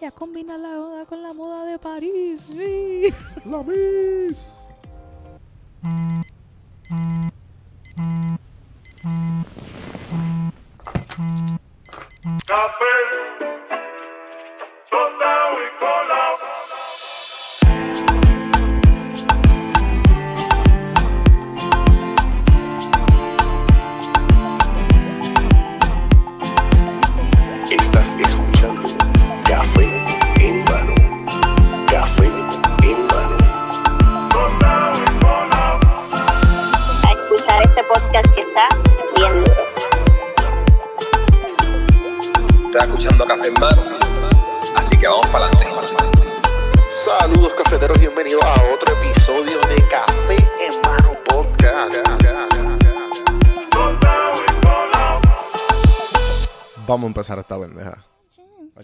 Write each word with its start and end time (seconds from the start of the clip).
Ella 0.00 0.10
combina 0.10 0.58
la 0.58 0.70
moda 0.70 1.06
con 1.06 1.22
la 1.22 1.32
moda 1.32 1.66
de 1.66 1.78
París. 1.78 2.40
Sí. 2.52 3.04
La. 3.44 4.64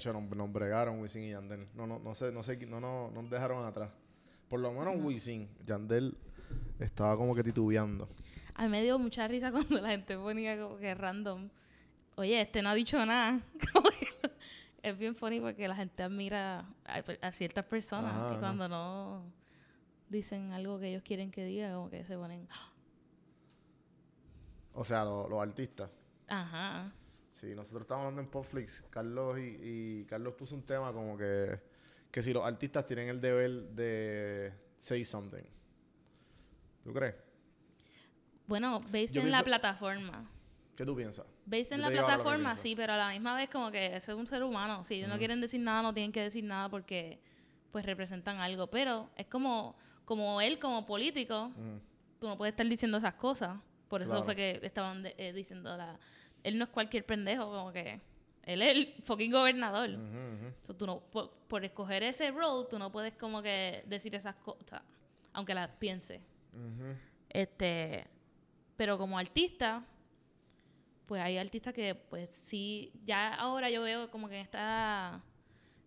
Macho, 0.01 0.13
nos, 0.15 0.31
nos 0.35 0.51
bregaron 0.51 0.99
Wisin 1.01 1.25
y 1.25 1.31
Yandel. 1.33 1.69
No, 1.75 1.87
no, 1.87 1.99
no 1.99 2.15
sé, 2.15 2.33
no 2.33 2.43
sé, 2.43 2.57
no, 2.67 2.81
no, 2.81 3.11
nos 3.11 3.29
dejaron 3.29 3.67
atrás. 3.67 3.91
Por 4.49 4.61
lo 4.61 4.73
menos 4.73 4.95
Wisin, 5.05 5.47
Yandel 5.67 6.17
estaba 6.79 7.19
como 7.19 7.35
que 7.35 7.45
titubeando. 7.45 8.09
A 8.55 8.63
mí 8.63 8.69
me 8.71 8.83
dio 8.83 8.99
mucha 8.99 9.29
risa 9.29 9.53
cuando 9.53 9.79
la 9.79 9.91
gente 9.91 10.17
ponía 10.17 10.59
como 10.59 10.79
que 10.79 10.95
random. 10.95 11.51
Oye, 12.17 12.41
este 12.41 12.63
no 12.63 12.71
ha 12.71 12.75
dicho 12.75 13.05
nada. 13.05 13.41
Es 14.83 14.97
bien 14.97 15.15
funny 15.15 15.39
porque 15.41 15.69
la 15.69 15.77
gente 15.77 16.03
admira 16.03 16.61
a, 16.87 17.03
a 17.21 17.33
ciertas 17.33 17.67
personas 17.67 18.17
Ajá, 18.17 18.35
y 18.35 18.39
cuando 18.41 18.67
no 18.67 19.23
dicen 20.09 20.53
algo 20.53 20.81
que 20.81 20.89
ellos 20.89 21.03
quieren 21.03 21.31
que 21.31 21.45
diga, 21.45 21.75
como 21.75 21.91
que 21.91 22.03
se 22.07 22.17
ponen, 22.17 22.49
O 24.73 24.83
sea, 24.83 25.05
lo- 25.05 25.29
los 25.29 25.43
artistas. 25.43 25.91
ajá. 26.29 26.91
Sí, 27.41 27.55
nosotros 27.55 27.83
estábamos 27.85 28.09
hablando 28.09 28.21
en 28.21 28.29
Popflix, 28.29 28.85
Carlos 28.91 29.39
y, 29.39 29.57
y 29.63 30.05
Carlos 30.05 30.35
puso 30.35 30.55
un 30.55 30.63
tema 30.63 30.93
como 30.93 31.17
que, 31.17 31.59
que 32.11 32.23
si 32.23 32.35
los 32.35 32.45
artistas 32.45 32.87
tienen 32.87 33.09
el 33.09 33.19
deber 33.19 33.51
de 33.71 34.53
say 34.77 35.03
something. 35.07 35.45
¿Tú 36.85 36.93
crees? 36.93 37.15
Bueno, 38.47 38.81
based 38.93 39.15
Yo 39.15 39.23
en 39.23 39.31
la 39.31 39.43
plataforma. 39.43 40.29
¿Qué 40.77 40.85
tú 40.85 40.95
piensas? 40.95 41.25
Based 41.47 41.73
en 41.73 41.81
la 41.81 41.89
plataforma, 41.89 42.59
sí, 42.59 42.77
pero 42.77 42.93
a 42.93 42.99
la 42.99 43.09
misma 43.09 43.35
vez 43.35 43.49
como 43.49 43.71
que 43.71 43.97
eso 43.97 44.13
es 44.13 44.19
un 44.19 44.27
ser 44.27 44.43
humano. 44.43 44.85
Si 44.85 44.97
ellos 44.97 45.09
no 45.09 45.17
quieren 45.17 45.41
decir 45.41 45.61
nada, 45.63 45.81
no 45.81 45.95
tienen 45.95 46.13
que 46.13 46.21
decir 46.21 46.45
nada 46.45 46.69
porque 46.69 47.21
pues 47.71 47.87
representan 47.87 48.37
algo. 48.37 48.67
Pero 48.67 49.09
es 49.17 49.25
como, 49.29 49.77
como 50.05 50.43
él, 50.43 50.59
como 50.59 50.85
político, 50.85 51.47
Ujú. 51.47 51.81
tú 52.19 52.29
no 52.29 52.37
puedes 52.37 52.53
estar 52.53 52.69
diciendo 52.69 52.99
esas 52.99 53.15
cosas. 53.15 53.59
Por 53.89 54.03
eso 54.03 54.11
Claro. 54.11 54.25
fue 54.27 54.37
que 54.37 54.61
estaban 54.63 55.03
de- 55.03 55.15
eh, 55.17 55.33
diciendo 55.33 55.75
la... 55.75 55.99
Él 56.43 56.59
no 56.59 56.65
es 56.65 56.71
cualquier 56.71 57.05
pendejo, 57.05 57.45
como 57.51 57.73
que... 57.73 58.01
Él 58.43 58.63
es 58.63 58.77
el 58.77 59.03
fucking 59.03 59.31
gobernador. 59.31 59.91
Ujú. 59.91 60.55
So, 60.63 60.75
tú 60.75 60.87
no, 60.87 61.01
por, 61.01 61.31
por 61.47 61.65
escoger 61.65 62.03
ese 62.03 62.31
role, 62.31 62.67
tú 62.71 62.79
no 62.79 62.91
puedes 62.91 63.15
como 63.15 63.43
que 63.43 63.85
decir 63.87 64.15
esas 64.15 64.35
cosas, 64.37 64.83
aunque 65.35 65.55
las 65.55 65.69
piense. 65.73 66.21
Este, 67.29 68.07
pero 68.77 68.97
como 68.99 69.19
artista, 69.19 69.85
pues 71.07 71.21
hay 71.23 71.37
artistas 71.37 71.75
que, 71.75 71.95
pues 71.95 72.31
sí, 72.35 72.93
ya 73.05 73.35
ahora 73.35 73.69
yo 73.71 73.83
veo 73.83 74.11
como 74.11 74.29
que 74.29 74.37
en 74.37 74.43
esta 74.43 75.23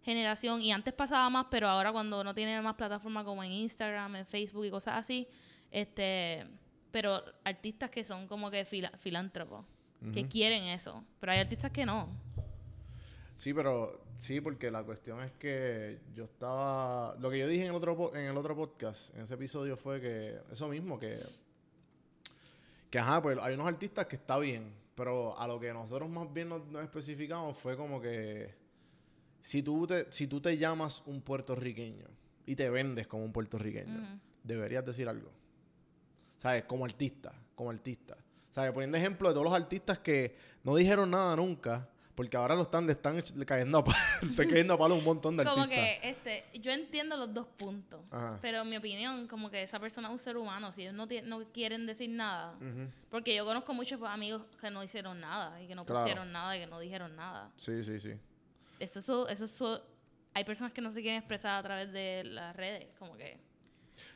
generación, 0.03 0.61
y 0.61 0.71
antes 0.71 0.93
pasaba 0.93 1.29
más, 1.29 1.47
pero 1.49 1.67
ahora 1.67 1.91
cuando 1.91 2.23
no 2.23 2.35
tienen 2.35 2.63
más 2.63 2.75
plataformas 2.75 3.25
como 3.25 3.43
en 3.43 3.51
Instagram, 3.51 4.17
en 4.17 4.25
Facebook 4.25 4.65
y 4.65 4.69
cosas 4.69 4.99
así, 4.99 5.27
este, 5.71 6.45
pero 6.91 7.23
artistas 7.43 7.89
que 7.89 8.03
son 8.03 8.27
como 8.27 8.51
que 8.51 8.63
fila- 8.63 8.91
filántropos, 8.99 9.65
que 10.11 10.27
quieren 10.27 10.63
eso, 10.63 11.03
pero 11.19 11.31
hay 11.31 11.39
artistas 11.39 11.71
que 11.71 11.85
no. 11.85 12.09
Sí, 13.35 13.53
pero 13.53 14.05
sí, 14.15 14.41
porque 14.41 14.69
la 14.71 14.83
cuestión 14.83 15.21
es 15.21 15.31
que 15.33 15.99
yo 16.13 16.25
estaba. 16.25 17.15
Lo 17.19 17.29
que 17.29 17.39
yo 17.39 17.47
dije 17.47 17.63
en 17.63 17.69
el 17.69 17.75
otro 17.75 18.15
en 18.15 18.25
el 18.25 18.37
otro 18.37 18.55
podcast, 18.55 19.13
en 19.15 19.23
ese 19.23 19.33
episodio, 19.33 19.75
fue 19.75 19.99
que 19.99 20.39
eso 20.51 20.67
mismo, 20.67 20.99
que. 20.99 21.19
Que 22.89 22.99
ajá, 22.99 23.21
pues 23.21 23.37
hay 23.41 23.55
unos 23.55 23.67
artistas 23.67 24.05
que 24.05 24.15
está 24.15 24.37
bien, 24.37 24.71
pero 24.95 25.37
a 25.39 25.47
lo 25.47 25.59
que 25.59 25.73
nosotros 25.73 26.07
más 26.09 26.31
bien 26.31 26.49
nos, 26.49 26.65
nos 26.67 26.83
especificamos 26.83 27.57
fue 27.57 27.75
como 27.75 27.99
que. 27.99 28.53
Si 29.41 29.61
tú, 29.61 29.85
te, 29.85 30.09
si 30.11 30.27
tú 30.27 30.39
te 30.39 30.57
llamas 30.57 31.03
un 31.05 31.21
puertorriqueño 31.21 32.05
y 32.45 32.55
te 32.55 32.69
vendes 32.69 33.07
como 33.07 33.25
un 33.25 33.33
puertorriqueño, 33.33 34.21
deberías 34.41 34.85
decir 34.85 35.09
algo. 35.09 35.31
¿Sabes? 36.37 36.63
Como 36.63 36.85
artista, 36.85 37.33
como 37.55 37.71
artista. 37.71 38.15
¿Sabes? 38.53 38.71
Poniendo 38.71 38.95
ejemplo 38.99 39.29
de 39.29 39.33
todos 39.33 39.45
los 39.45 39.53
artistas 39.53 39.97
que 39.97 40.35
no 40.63 40.75
dijeron 40.75 41.09
nada 41.09 41.35
nunca, 41.35 41.89
porque 42.13 42.37
ahora 42.37 42.53
lo 42.53 42.61
están, 42.61 42.85
le 42.85 42.91
están 42.91 43.19
cayendo 43.47 43.79
a 43.79 43.83
palo, 43.83 43.97
están 44.29 44.47
cayendo 44.47 44.75
a 44.75 44.77
palo 44.77 44.93
un 44.93 45.03
montón 45.03 45.35
de 45.35 45.43
Como 45.43 45.63
artistas. 45.63 45.83
que, 45.99 46.09
este, 46.09 46.59
yo 46.59 46.71
entiendo 46.71 47.17
los 47.17 47.33
dos 47.33 47.47
puntos, 47.57 48.01
Ajá. 48.11 48.37
pero 48.43 48.61
en 48.61 48.69
mi 48.69 48.77
opinión, 48.77 49.27
como 49.27 49.49
que 49.49 49.63
esa 49.63 49.79
persona 49.79 50.07
es 50.09 50.11
un 50.11 50.19
ser 50.19 50.37
humano, 50.37 50.71
si 50.71 50.83
ellos 50.83 50.93
no, 50.93 51.07
no 51.23 51.43
quieren 51.51 51.87
decir 51.87 52.11
nada, 52.11 52.53
porque 53.09 53.35
yo 53.35 53.43
conozco 53.43 53.73
muchos 53.73 53.97
pues, 53.97 54.11
amigos 54.11 54.43
que 54.61 54.69
no 54.69 54.83
hicieron 54.83 55.19
nada, 55.19 55.59
y 55.59 55.65
que 55.67 55.73
no 55.73 55.83
Claro. 55.83 56.01
postearon 56.01 56.31
nada, 56.31 56.55
y 56.55 56.59
que 56.59 56.67
no 56.67 56.79
dijeron 56.79 57.15
nada. 57.15 57.51
Sí, 57.57 57.83
sí, 57.83 57.97
sí. 57.99 58.11
Eso 58.77 58.99
es 58.99 59.05
su- 59.05 59.25
eso 59.27 59.45
es 59.45 59.51
su- 59.51 59.81
hay 60.35 60.43
personas 60.43 60.73
que 60.73 60.81
no 60.81 60.91
se 60.91 61.01
quieren 61.01 61.17
expresar 61.17 61.55
a 61.59 61.63
través 61.63 61.91
de 61.91 62.21
las 62.25 62.55
redes, 62.55 62.85
como 62.99 63.17
que... 63.17 63.39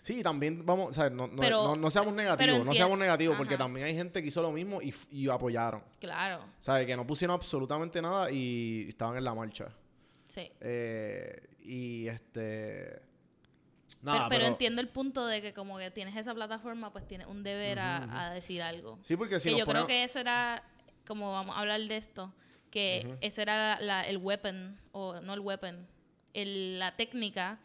Sí, 0.02 0.24
también 0.24 0.66
vamos, 0.66 0.96
¿sabes? 0.96 1.12
No, 1.12 1.28
no, 1.28 1.36
Pero- 1.42 1.64
no, 1.64 1.76
no 1.76 1.90
seamos 1.90 2.14
negativos, 2.14 2.66
no 2.66 2.74
seamos 2.74 2.98
negativos, 2.98 3.36
porque 3.38 3.56
Ajá. 3.56 3.64
también 3.66 3.86
hay 3.88 3.96
gente 3.96 4.22
que 4.22 4.28
hizo 4.30 4.42
lo 4.42 4.52
mismo 4.52 4.82
y, 4.82 4.94
y 5.12 5.30
apoyaron. 5.30 5.84
Claro, 6.00 6.44
¿Sabes? 6.60 6.86
Que 6.86 6.96
no 6.96 7.06
pusieron 7.06 7.36
absolutamente 7.36 8.02
nada 8.02 8.32
y 8.32 8.86
estaban 8.90 9.18
en 9.18 9.24
la 9.24 9.34
marcha. 9.36 9.68
sí. 10.28 10.52
Eh, 10.62 11.42
y 11.64 12.08
este. 12.08 13.02
Pero, 14.02 14.14
Nada, 14.16 14.30
pero 14.30 14.46
entiendo 14.46 14.82
el 14.82 14.90
punto 14.90 15.26
de 15.26 15.42
que 15.42 15.54
como 15.54 15.78
que 15.78 15.92
tienes 15.92 16.16
esa 16.16 16.34
plataforma, 16.36 16.92
pues 16.92 17.08
tienes 17.08 17.26
un 17.28 17.42
deber 17.44 17.80
a- 17.80 18.28
a, 18.28 18.34
decir 18.34 18.62
algo. 18.62 19.00
Sí, 19.02 19.16
porque 19.16 19.40
si 19.40 19.50
que 19.50 19.52
nos 19.52 19.60
yo 19.60 19.66
creo 19.66 19.84
ponemos- 19.84 19.88
que 19.88 20.04
eso 20.04 20.20
era, 20.20 20.62
como 21.08 21.32
vamos 21.32 21.56
a 21.56 21.60
hablar 21.62 21.80
de 21.82 21.96
esto, 21.98 22.34
que 22.70 23.18
ese 23.22 23.42
era 23.42 23.80
la- 23.80 24.06
el 24.06 24.18
weapon, 24.18 24.78
o 24.92 25.22
no 25.22 25.34
el 25.34 25.40
weapon, 25.40 25.88
el- 26.34 26.80
la 26.80 26.96
técnica 26.98 27.60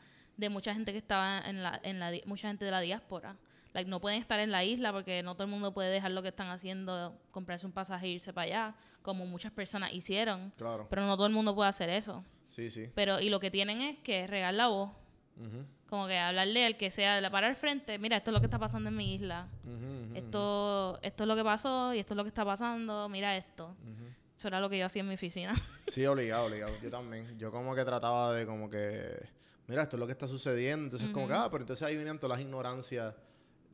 de 0.47 0.50
mucha 0.50 0.75
gente 0.75 0.92
que 0.92 0.98
estaba 0.98 1.41
en 1.41 1.62
la, 1.62 1.80
en 1.82 1.98
la, 1.98 2.12
mucha 2.26 2.48
gente 2.48 2.64
de 2.64 2.70
la 2.70 2.80
diáspora. 2.80 3.36
Like, 3.75 3.88
no 3.88 4.00
pueden 4.00 4.20
estar 4.20 4.38
en 4.38 4.50
la 4.50 4.64
isla 4.64 4.92
porque 4.92 5.22
no 5.22 5.34
todo 5.34 5.44
el 5.44 5.50
mundo 5.50 5.72
puede 5.72 5.91
dejar 5.91 6.10
lo 6.10 6.22
que 6.22 6.28
están 6.28 6.48
haciendo, 6.48 7.19
comprarse 7.30 7.64
un 7.64 7.72
pasaje 7.72 8.06
e 8.06 8.10
irse 8.10 8.32
para 8.32 8.44
allá, 8.44 8.75
como 9.00 9.25
muchas 9.25 9.52
personas 9.52 9.92
hicieron. 9.94 10.52
Claro. 10.56 10.86
Pero 10.91 11.06
no 11.06 11.16
todo 11.16 11.26
el 11.26 11.32
mundo 11.32 11.54
puede 11.54 11.70
hacer 11.70 11.88
eso. 11.88 12.25
Sí, 12.48 12.69
sí. 12.69 12.91
Pero, 12.94 13.19
y 13.19 13.31
lo 13.31 13.41
que 13.41 13.50
tienen 13.50 13.81
es 13.81 13.98
que 14.00 14.26
regar 14.26 14.52
la 14.52 14.69
voz, 14.69 14.91
como 15.88 16.06
que 16.06 16.19
hablarle 16.19 16.66
al 16.66 16.76
que 16.76 16.91
sea, 16.91 17.14
de 17.14 17.22
la 17.22 17.31
parar 17.31 17.50
al 17.50 17.56
frente, 17.56 17.98
mira, 17.98 18.19
esto 18.19 18.31
es 18.31 18.34
lo 18.34 18.41
que 18.41 18.47
está 18.47 18.58
pasando 18.58 18.91
en 18.91 18.97
mi 18.97 19.14
isla. 19.14 19.48
Esto, 20.14 20.98
esto 21.00 21.25
es 21.25 21.28
lo 21.28 21.34
que 21.34 21.44
pasó 21.44 21.94
y 21.94 21.98
esto 21.98 22.12
es 22.12 22.16
lo 22.16 22.25
que 22.25 22.28
está 22.28 22.44
pasando, 22.44 23.08
mira 23.08 23.36
esto. 23.36 23.75
Eso 24.36 24.48
era 24.48 24.60
lo 24.60 24.69
que 24.69 24.78
yo 24.78 24.86
hacía 24.86 25.00
en 25.00 25.08
mi 25.08 25.14
oficina. 25.14 25.54
Sí, 25.86 26.04
obligado, 26.04 26.47
obligado. 26.47 26.72
Yo 26.82 26.91
también. 26.91 27.38
Yo 27.38 27.50
como 27.50 27.75
que 27.75 27.84
trataba 27.84 28.34
de 28.34 28.44
como 28.44 28.69
que, 28.69 29.20
mira, 29.67 29.82
esto 29.82 29.97
es 29.97 30.00
lo 30.00 30.06
que 30.06 30.12
está 30.12 30.26
sucediendo. 30.26 30.85
Entonces 30.85 31.11
como 31.11 31.26
que, 31.26 31.35
ah, 31.35 31.49
pero 31.50 31.62
entonces 31.62 31.87
ahí 31.87 31.97
venían 31.97 32.19
todas 32.19 32.38
las 32.38 32.44
ignorancias 32.47 33.14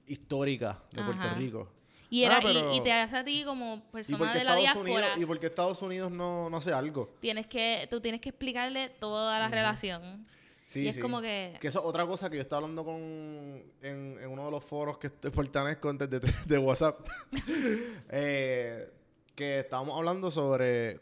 históricas 0.06 0.76
de 0.92 1.02
Puerto. 1.02 1.28
Rico. 1.36 1.72
Y, 2.10 2.24
Ah, 2.24 2.26
era, 2.26 2.40
pero- 2.40 2.74
y, 2.74 2.80
te 2.80 2.90
hace 2.92 3.16
a 3.18 3.24
ti 3.24 3.44
como 3.44 3.74
¿Y 3.88 3.92
persona 3.92 4.32
de 4.32 4.44
la 4.44 4.58
Estados 4.58 4.60
diáspora, 4.62 4.90
Unidos, 4.90 5.18
y 5.18 5.26
por 5.26 5.38
qué 5.40 5.46
Estados 5.46 5.82
Unidos 5.82 6.10
no, 6.10 6.48
no 6.48 6.56
hace 6.56 6.72
algo? 6.72 7.10
tienes 7.20 7.46
que, 7.46 7.86
tú 7.90 8.00
tienes 8.00 8.20
que 8.22 8.30
explicarle 8.30 8.88
toda 8.98 9.38
la 9.38 9.48
relación. 9.48 10.26
Sí, 10.64 10.84
y 10.84 10.88
es 10.88 10.94
sí. 10.96 11.00
como 11.00 11.20
que... 11.20 11.56
Que 11.60 11.68
eso 11.68 11.80
es 11.80 11.84
otra 11.84 12.06
cosa 12.06 12.28
que 12.30 12.36
yo 12.36 12.42
estaba 12.42 12.60
hablando 12.62 12.84
con 12.84 12.94
en, 12.96 13.64
en 14.20 14.26
uno 14.30 14.44
de 14.46 14.50
los 14.50 14.64
foros 14.64 14.98
que 14.98 15.08
te- 15.10 15.30
pertenezco 15.30 15.92
de, 15.94 16.06
de, 16.06 16.20
de 16.46 16.58
WhatsApp. 16.58 17.06
Eh, 18.10 18.90
que 19.34 19.60
estábamos 19.60 19.96
hablando 19.96 20.30
sobre 20.30 21.00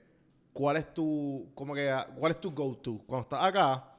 cuál 0.53 0.77
es 0.77 0.93
tu, 0.93 1.51
como 1.55 1.75
que, 1.75 1.93
cuál 2.17 2.33
es 2.33 2.41
tu 2.41 2.51
go-to. 2.53 2.99
Cuando 3.07 3.23
estás 3.23 3.45
acá, 3.45 3.96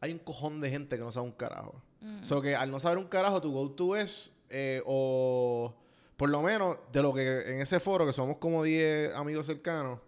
hay 0.00 0.12
un 0.12 0.18
cojón 0.18 0.60
de 0.60 0.70
gente 0.70 0.96
que 0.96 1.04
no 1.04 1.12
sabe 1.12 1.26
un 1.26 1.32
carajo. 1.32 1.80
Mm. 2.00 2.20
O 2.22 2.24
sea, 2.24 2.40
que 2.40 2.56
al 2.56 2.70
no 2.70 2.80
saber 2.80 2.98
un 2.98 3.06
carajo, 3.08 3.40
tu 3.40 3.52
go-to 3.52 3.96
es, 3.96 4.32
eh, 4.48 4.82
o 4.86 5.74
por 6.16 6.28
lo 6.30 6.42
menos 6.42 6.78
de 6.92 7.02
lo 7.02 7.12
que 7.12 7.52
en 7.52 7.60
ese 7.60 7.80
foro, 7.80 8.06
que 8.06 8.12
somos 8.12 8.38
como 8.38 8.62
10 8.62 9.14
amigos 9.14 9.46
cercanos, 9.46 10.00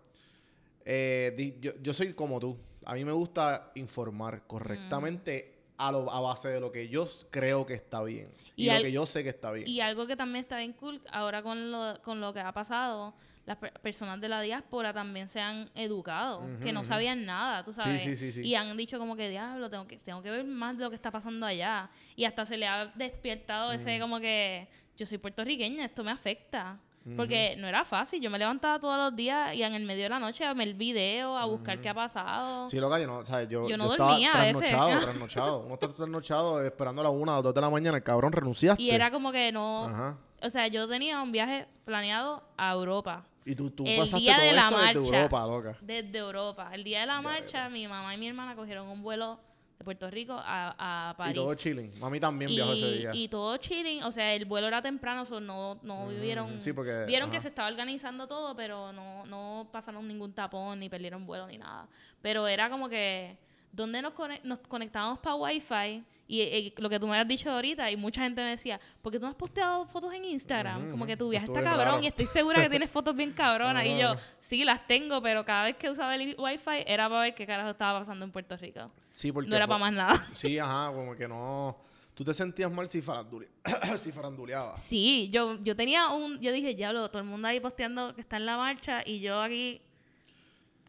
eh, 0.85 1.33
di- 1.37 1.57
yo, 1.61 1.73
yo 1.83 1.93
soy 1.93 2.13
como 2.15 2.41
tú. 2.41 2.59
A 2.85 2.95
mí 2.95 3.05
me 3.05 3.13
gusta 3.13 3.71
informar 3.77 4.47
correctamente 4.47 5.55
a, 5.79 5.93
lo, 5.93 6.11
a 6.11 6.21
base 6.21 6.49
de 6.49 6.61
lo 6.61 6.73
que 6.73 6.89
yo 6.89 7.07
creo 7.31 7.65
que 7.67 7.75
está 7.75 8.03
bien. 8.03 8.29
Y, 8.57 8.69
Y 8.69 8.75
lo 8.75 8.83
que 8.83 8.93
yo 8.93 9.07
sé 9.07 9.23
que 9.23 9.29
está 9.31 9.53
bien. 9.53 9.69
Y 9.69 9.81
algo 9.81 10.07
que 10.07 10.17
también 10.17 10.43
está 10.45 10.59
bien 10.59 10.73
cool, 10.75 11.01
ahora 11.11 11.43
con 11.43 11.71
lo, 11.71 12.01
con 12.03 12.21
lo 12.21 12.33
que 12.33 12.41
ha 12.41 12.53
pasado, 12.53 13.15
las 13.45 13.57
per- 13.57 13.73
personas 13.81 14.21
de 14.21 14.29
la 14.29 14.41
diáspora 14.41 14.93
también 14.93 15.29
se 15.29 15.41
han 15.41 15.69
educado, 15.75 16.43
que 16.63 16.73
no 16.73 16.85
sabían 16.85 17.25
nada, 17.27 17.65
tú 17.65 17.73
sabes. 17.73 18.01
sí, 18.03 18.15
sí, 18.17 18.31
sí. 18.33 18.43
Y 18.43 18.55
han 18.55 18.77
dicho 18.77 18.99
como 18.99 19.17
que, 19.17 19.29
diablo, 19.29 19.69
tengo 19.69 19.87
que, 19.87 19.97
tengo 19.99 20.23
que 20.23 20.31
ver 20.31 20.45
más 20.45 20.77
de 20.79 20.85
lo 20.85 20.91
que 20.91 20.97
está 20.97 21.11
pasando 21.11 21.45
allá. 21.47 21.91
Y 22.15 22.25
hasta 22.25 22.45
se 22.45 22.57
le 22.57 22.67
ha 22.69 22.87
despiertado 22.95 23.73
ese 23.73 23.99
como 23.99 24.21
que, 24.21 24.69
yo 24.97 25.07
soy 25.07 25.19
puertorriqueña, 25.19 25.85
esto 25.85 26.05
me 26.05 26.11
afecta. 26.11 26.79
Porque 27.17 27.57
no 27.59 27.67
era 27.67 27.85
fácil, 27.85 28.21
yo 28.23 28.31
me 28.31 28.39
levantaba 28.39 28.79
todos 28.79 28.97
los 28.97 29.17
días 29.17 29.57
y 29.57 29.65
en 29.65 29.75
el 29.75 29.85
medio 29.85 30.05
de 30.05 30.09
la 30.11 30.21
noche 30.21 30.45
a 30.45 30.55
ver 30.55 30.69
el 30.69 30.75
video, 30.75 31.37
a 31.37 31.45
buscar 31.47 31.81
qué 31.81 31.89
ha 31.89 31.95
pasado. 31.95 32.69
Sí, 32.69 32.79
loca, 32.79 33.01
yo 33.01 33.09
no, 33.09 33.25
sea, 33.25 33.43
yo, 33.43 33.69
Yo 33.69 33.77
no 33.77 33.91
estaba 33.91 34.11
dormía 34.13 34.31
a 34.31 34.45
veces. 34.45 34.69
trasnochado, 34.71 35.01
trasnochado. 35.05 35.59
Uno 35.65 35.75
está 35.75 35.89
trasnochado 35.93 36.63
esperando 36.65 37.01
a 37.01 37.05
la 37.05 37.11
una 37.11 37.33
o 37.33 37.35
las 37.35 37.43
dos 37.43 37.55
de 37.55 37.61
la 37.61 37.71
mañana, 37.71 37.97
el 37.97 38.05
cabrón 38.05 38.31
renunciaste. 38.33 38.81
Y 38.81 38.91
era 38.91 39.11
como 39.11 39.33
que 39.33 39.51
no... 39.51 39.87
Ajá. 39.87 40.17
O 40.45 40.49
sea, 40.49 40.69
yo 40.69 40.87
tenía 40.89 41.21
un 41.21 41.33
viaje 41.33 41.67
planeado 41.85 42.45
a 42.57 42.73
Europa. 42.73 43.25
Y 43.45 43.55
tú, 43.55 43.71
tú 43.71 43.85
el 43.87 43.97
pasaste 43.99 44.21
día 44.21 44.37
todo 44.37 44.45
de 44.47 44.53
la 44.53 44.63
esto 44.63 44.77
marcha. 44.77 44.99
desde 45.01 45.17
Europa, 45.17 45.47
loca. 45.47 45.77
Desde 45.81 46.19
Europa. 46.19 46.71
El 46.73 46.85
día 46.85 47.01
de 47.01 47.07
la 47.07 47.21
marcha, 47.21 47.69
mi 47.69 47.87
mamá 47.89 48.15
y 48.15 48.19
mi 48.19 48.29
hermana 48.29 48.55
cogieron 48.55 48.87
un 48.89 49.03
vuelo 49.03 49.41
de 49.79 49.85
Puerto 49.85 50.09
Rico 50.11 50.35
a, 50.39 51.11
a 51.11 51.17
París. 51.17 51.33
Y 51.33 51.35
todo 51.35 51.55
chilling. 51.57 51.99
Mami 51.99 52.21
también 52.21 52.51
viajó 52.53 52.73
ese 52.73 52.93
día. 52.93 53.11
y 53.15 53.27
todo 53.27 53.57
chilling, 53.57 54.05
o 54.05 54.13
sea, 54.13 54.33
el 54.33 54.45
vuelo 54.45 54.69
era 54.69 54.81
temprano, 54.81 55.25
so 55.27 55.41
no, 55.41 55.81
no 55.83 56.07
vieron, 56.09 56.63
sí, 56.63 56.73
porque- 56.73 57.05
vieron 57.07 57.31
que 57.33 57.41
se 57.41 57.49
estaba 57.49 57.69
organizando 57.69 58.29
todo, 58.29 58.55
pero 58.55 58.93
no, 58.93 59.27
no 59.27 59.69
pasaron 59.73 60.07
ningún 60.07 60.33
tapón, 60.33 60.79
ni 60.79 60.89
perdieron 60.89 61.27
vuelo, 61.27 61.49
ni 61.49 61.59
nada. 61.59 61.89
Pero 62.21 62.47
era 62.47 62.71
como 62.71 62.89
que, 62.89 63.37
¿dónde 63.73 64.03
nos, 64.03 64.13
nos 64.45 64.59
conectábamos 64.61 65.19
para 65.19 65.35
Wi-Fi? 65.37 66.05
Y, 66.29 66.41
y 66.41 66.75
lo 66.79 66.89
que 66.89 66.99
tú 66.99 67.07
me 67.07 67.19
has 67.19 67.27
dicho 67.27 67.51
ahorita, 67.51 67.91
y 67.91 67.97
mucha 67.97 68.23
gente 68.23 68.41
me 68.43 68.51
decía, 68.51 68.81
¿por 69.03 69.13
qué 69.13 69.19
tú 69.19 69.25
no 69.25 69.31
has 69.31 69.37
posteado 69.37 69.85
fotos 69.87 70.15
en 70.15 70.25
Instagram? 70.25 70.91
Como 70.91 71.05
que 71.05 71.17
tu 71.17 71.29
viaje 71.29 71.47
está 71.47 71.63
cabrón 71.63 71.87
raro. 71.87 72.03
y 72.03 72.07
estoy 72.07 72.27
segura 72.27 72.63
que 72.63 72.71
tienes 72.71 72.89
fotos 72.91 73.15
bien 73.15 73.33
cabronas. 73.33 73.85
y 73.85 73.99
yo, 73.99 74.15
sí, 74.39 74.65
las 74.65 74.87
tengo, 74.87 75.21
pero 75.21 75.45
cada 75.45 75.65
vez 75.65 75.77
que 75.77 75.91
usaba 75.91 76.15
el 76.15 76.35
Wi-Fi 76.39 76.85
era 76.87 77.09
para 77.09 77.23
ver 77.23 77.35
qué 77.35 77.47
carajo 77.47 77.71
estaba 77.71 77.99
pasando 77.99 78.25
en 78.25 78.31
Puerto 78.31 78.57
Rico. 78.57 78.91
Sí, 79.11 79.31
porque 79.33 79.51
No 79.51 79.57
era 79.57 79.67
para 79.67 79.79
más 79.79 79.93
nada. 79.93 80.27
Sí, 80.33 80.59
ajá, 80.59 80.93
como 80.95 81.15
que 81.15 81.29
no... 81.29 81.77
Tú 82.15 82.25
te 82.25 82.35
sentías 82.35 82.71
mal 82.71 82.89
si, 82.89 83.03
farandule... 83.03 83.49
si 83.99 84.13
faranduleabas. 84.13 84.83
Sí, 84.83 85.29
yo, 85.31 85.59
yo 85.63 85.75
tenía 85.75 86.09
un, 86.11 86.39
yo 86.41 86.53
dije, 86.53 86.75
diablo, 86.75 87.09
todo 87.11 87.21
el 87.21 87.29
mundo 87.29 87.49
ahí 87.49 87.59
posteando 87.59 88.15
que 88.15 88.21
está 88.21 88.37
en 88.37 88.47
la 88.47 88.57
marcha 88.57 89.03
y 89.05 89.21
yo 89.21 89.41
aquí 89.41 89.81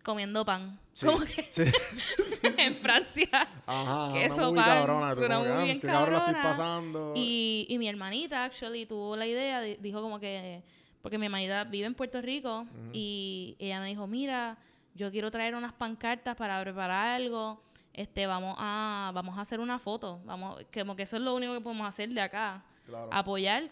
comiendo 0.03 0.43
pan. 0.45 0.79
Sí, 0.91 1.05
Como 1.05 1.19
que 1.21 1.43
sí. 1.43 1.63
en 2.57 2.73
Francia. 2.75 3.27
Ajá, 3.65 4.13
Que 4.13 4.25
una 4.25 4.35
eso, 4.35 4.51
muy 4.51 4.59
pan, 4.59 4.65
cabrona. 4.79 5.15
suena 5.15 5.39
muy 5.39 5.47
ah, 5.49 5.63
bien 5.63 5.79
cabrón 5.79 6.15
estoy 6.19 6.33
pasando. 6.35 7.13
Y, 7.15 7.65
y 7.69 7.77
mi 7.77 7.87
hermanita, 7.87 8.43
actually, 8.43 8.85
tuvo 8.85 9.15
la 9.15 9.25
idea, 9.25 9.61
di- 9.61 9.77
dijo 9.77 10.01
como 10.01 10.19
que, 10.19 10.61
porque 11.01 11.17
mi 11.17 11.25
hermanita 11.25 11.63
vive 11.63 11.87
en 11.87 11.95
Puerto 11.95 12.21
Rico 12.21 12.65
y 12.91 13.55
ella 13.59 13.79
me 13.79 13.87
dijo, 13.87 14.05
mira, 14.07 14.57
yo 14.93 15.09
quiero 15.11 15.31
traer 15.31 15.55
unas 15.55 15.73
pancartas 15.73 16.35
para 16.35 16.61
preparar 16.61 17.15
algo, 17.21 17.61
este, 17.93 18.27
vamos 18.27 18.55
a, 18.59 19.11
vamos 19.13 19.37
a 19.37 19.41
hacer 19.41 19.59
una 19.59 19.79
foto, 19.79 20.19
vamos, 20.25 20.63
como 20.73 20.95
que 20.95 21.03
eso 21.03 21.17
es 21.17 21.23
lo 21.23 21.33
único 21.35 21.53
que 21.53 21.61
podemos 21.61 21.87
hacer 21.87 22.09
de 22.09 22.21
acá, 22.21 22.63
Claro. 22.85 23.07
apoyar 23.13 23.69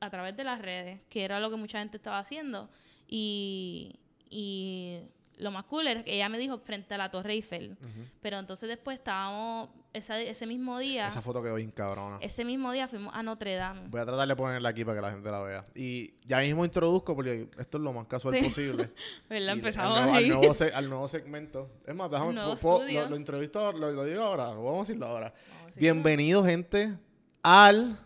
a 0.00 0.08
través 0.10 0.34
de 0.36 0.42
las 0.44 0.60
redes, 0.60 1.00
que 1.10 1.24
era 1.24 1.38
lo 1.40 1.50
que 1.50 1.56
mucha 1.56 1.78
gente 1.78 1.98
estaba 1.98 2.18
haciendo 2.18 2.68
y, 3.06 3.96
y 4.30 5.00
lo 5.38 5.50
más 5.50 5.64
cool 5.64 5.86
era 5.86 6.02
que 6.02 6.14
ella 6.14 6.28
me 6.28 6.38
dijo 6.38 6.56
frente 6.58 6.94
a 6.94 6.98
la 6.98 7.10
Torre 7.10 7.34
Eiffel, 7.34 7.76
pero 8.22 8.38
entonces 8.38 8.68
después 8.68 8.96
estábamos, 8.98 9.68
esa- 9.92 10.18
ese 10.20 10.46
mismo 10.46 10.78
día... 10.78 11.06
Esa 11.08 11.20
foto 11.20 11.42
quedó 11.42 11.56
bien 11.56 11.70
cabrona. 11.70 12.16
Ese 12.20 12.44
mismo 12.44 12.72
día 12.72 12.88
fuimos 12.88 13.12
a 13.14 13.22
Notre 13.22 13.54
Dame. 13.54 13.82
Voy 13.88 14.00
a 14.00 14.06
tratar 14.06 14.26
de 14.28 14.34
ponerla 14.36 14.70
aquí 14.70 14.84
para 14.84 14.96
que 14.96 15.02
la 15.02 15.10
gente 15.10 15.30
la 15.30 15.40
vea. 15.42 15.64
Y 15.74 16.14
ya 16.26 16.38
mismo 16.40 16.64
introduzco, 16.64 17.14
porque 17.14 17.48
esto 17.58 17.76
es 17.78 17.84
lo 17.84 17.92
más 17.92 18.06
casual 18.06 18.34
Sí. 18.36 18.44
posible. 18.48 18.90
¿Verdad? 19.28 19.52
Empezamos 19.52 19.98
al 19.98 20.04
nuevo, 20.04 20.16
al 20.16 20.28
nuevo, 20.28 20.54
se- 20.54 20.72
al 20.72 20.88
nuevo 20.88 21.08
segmento. 21.08 21.70
Es 21.86 21.94
más, 21.94 22.10
déjame. 22.10 22.32
Lo, 22.32 23.08
lo 23.08 23.16
entrevisto, 23.16 23.58
ahora, 23.60 23.76
lo, 23.78 23.92
lo 23.92 24.04
digo 24.04 24.22
ahora. 24.22 24.54
Lo 24.54 24.64
vamos 24.64 24.88
a 24.88 24.92
decirlo 24.92 25.06
ahora. 25.06 25.26
A 25.26 25.66
decirlo. 25.66 25.80
Bienvenido, 25.80 26.44
gente, 26.44 26.94
al, 27.42 27.98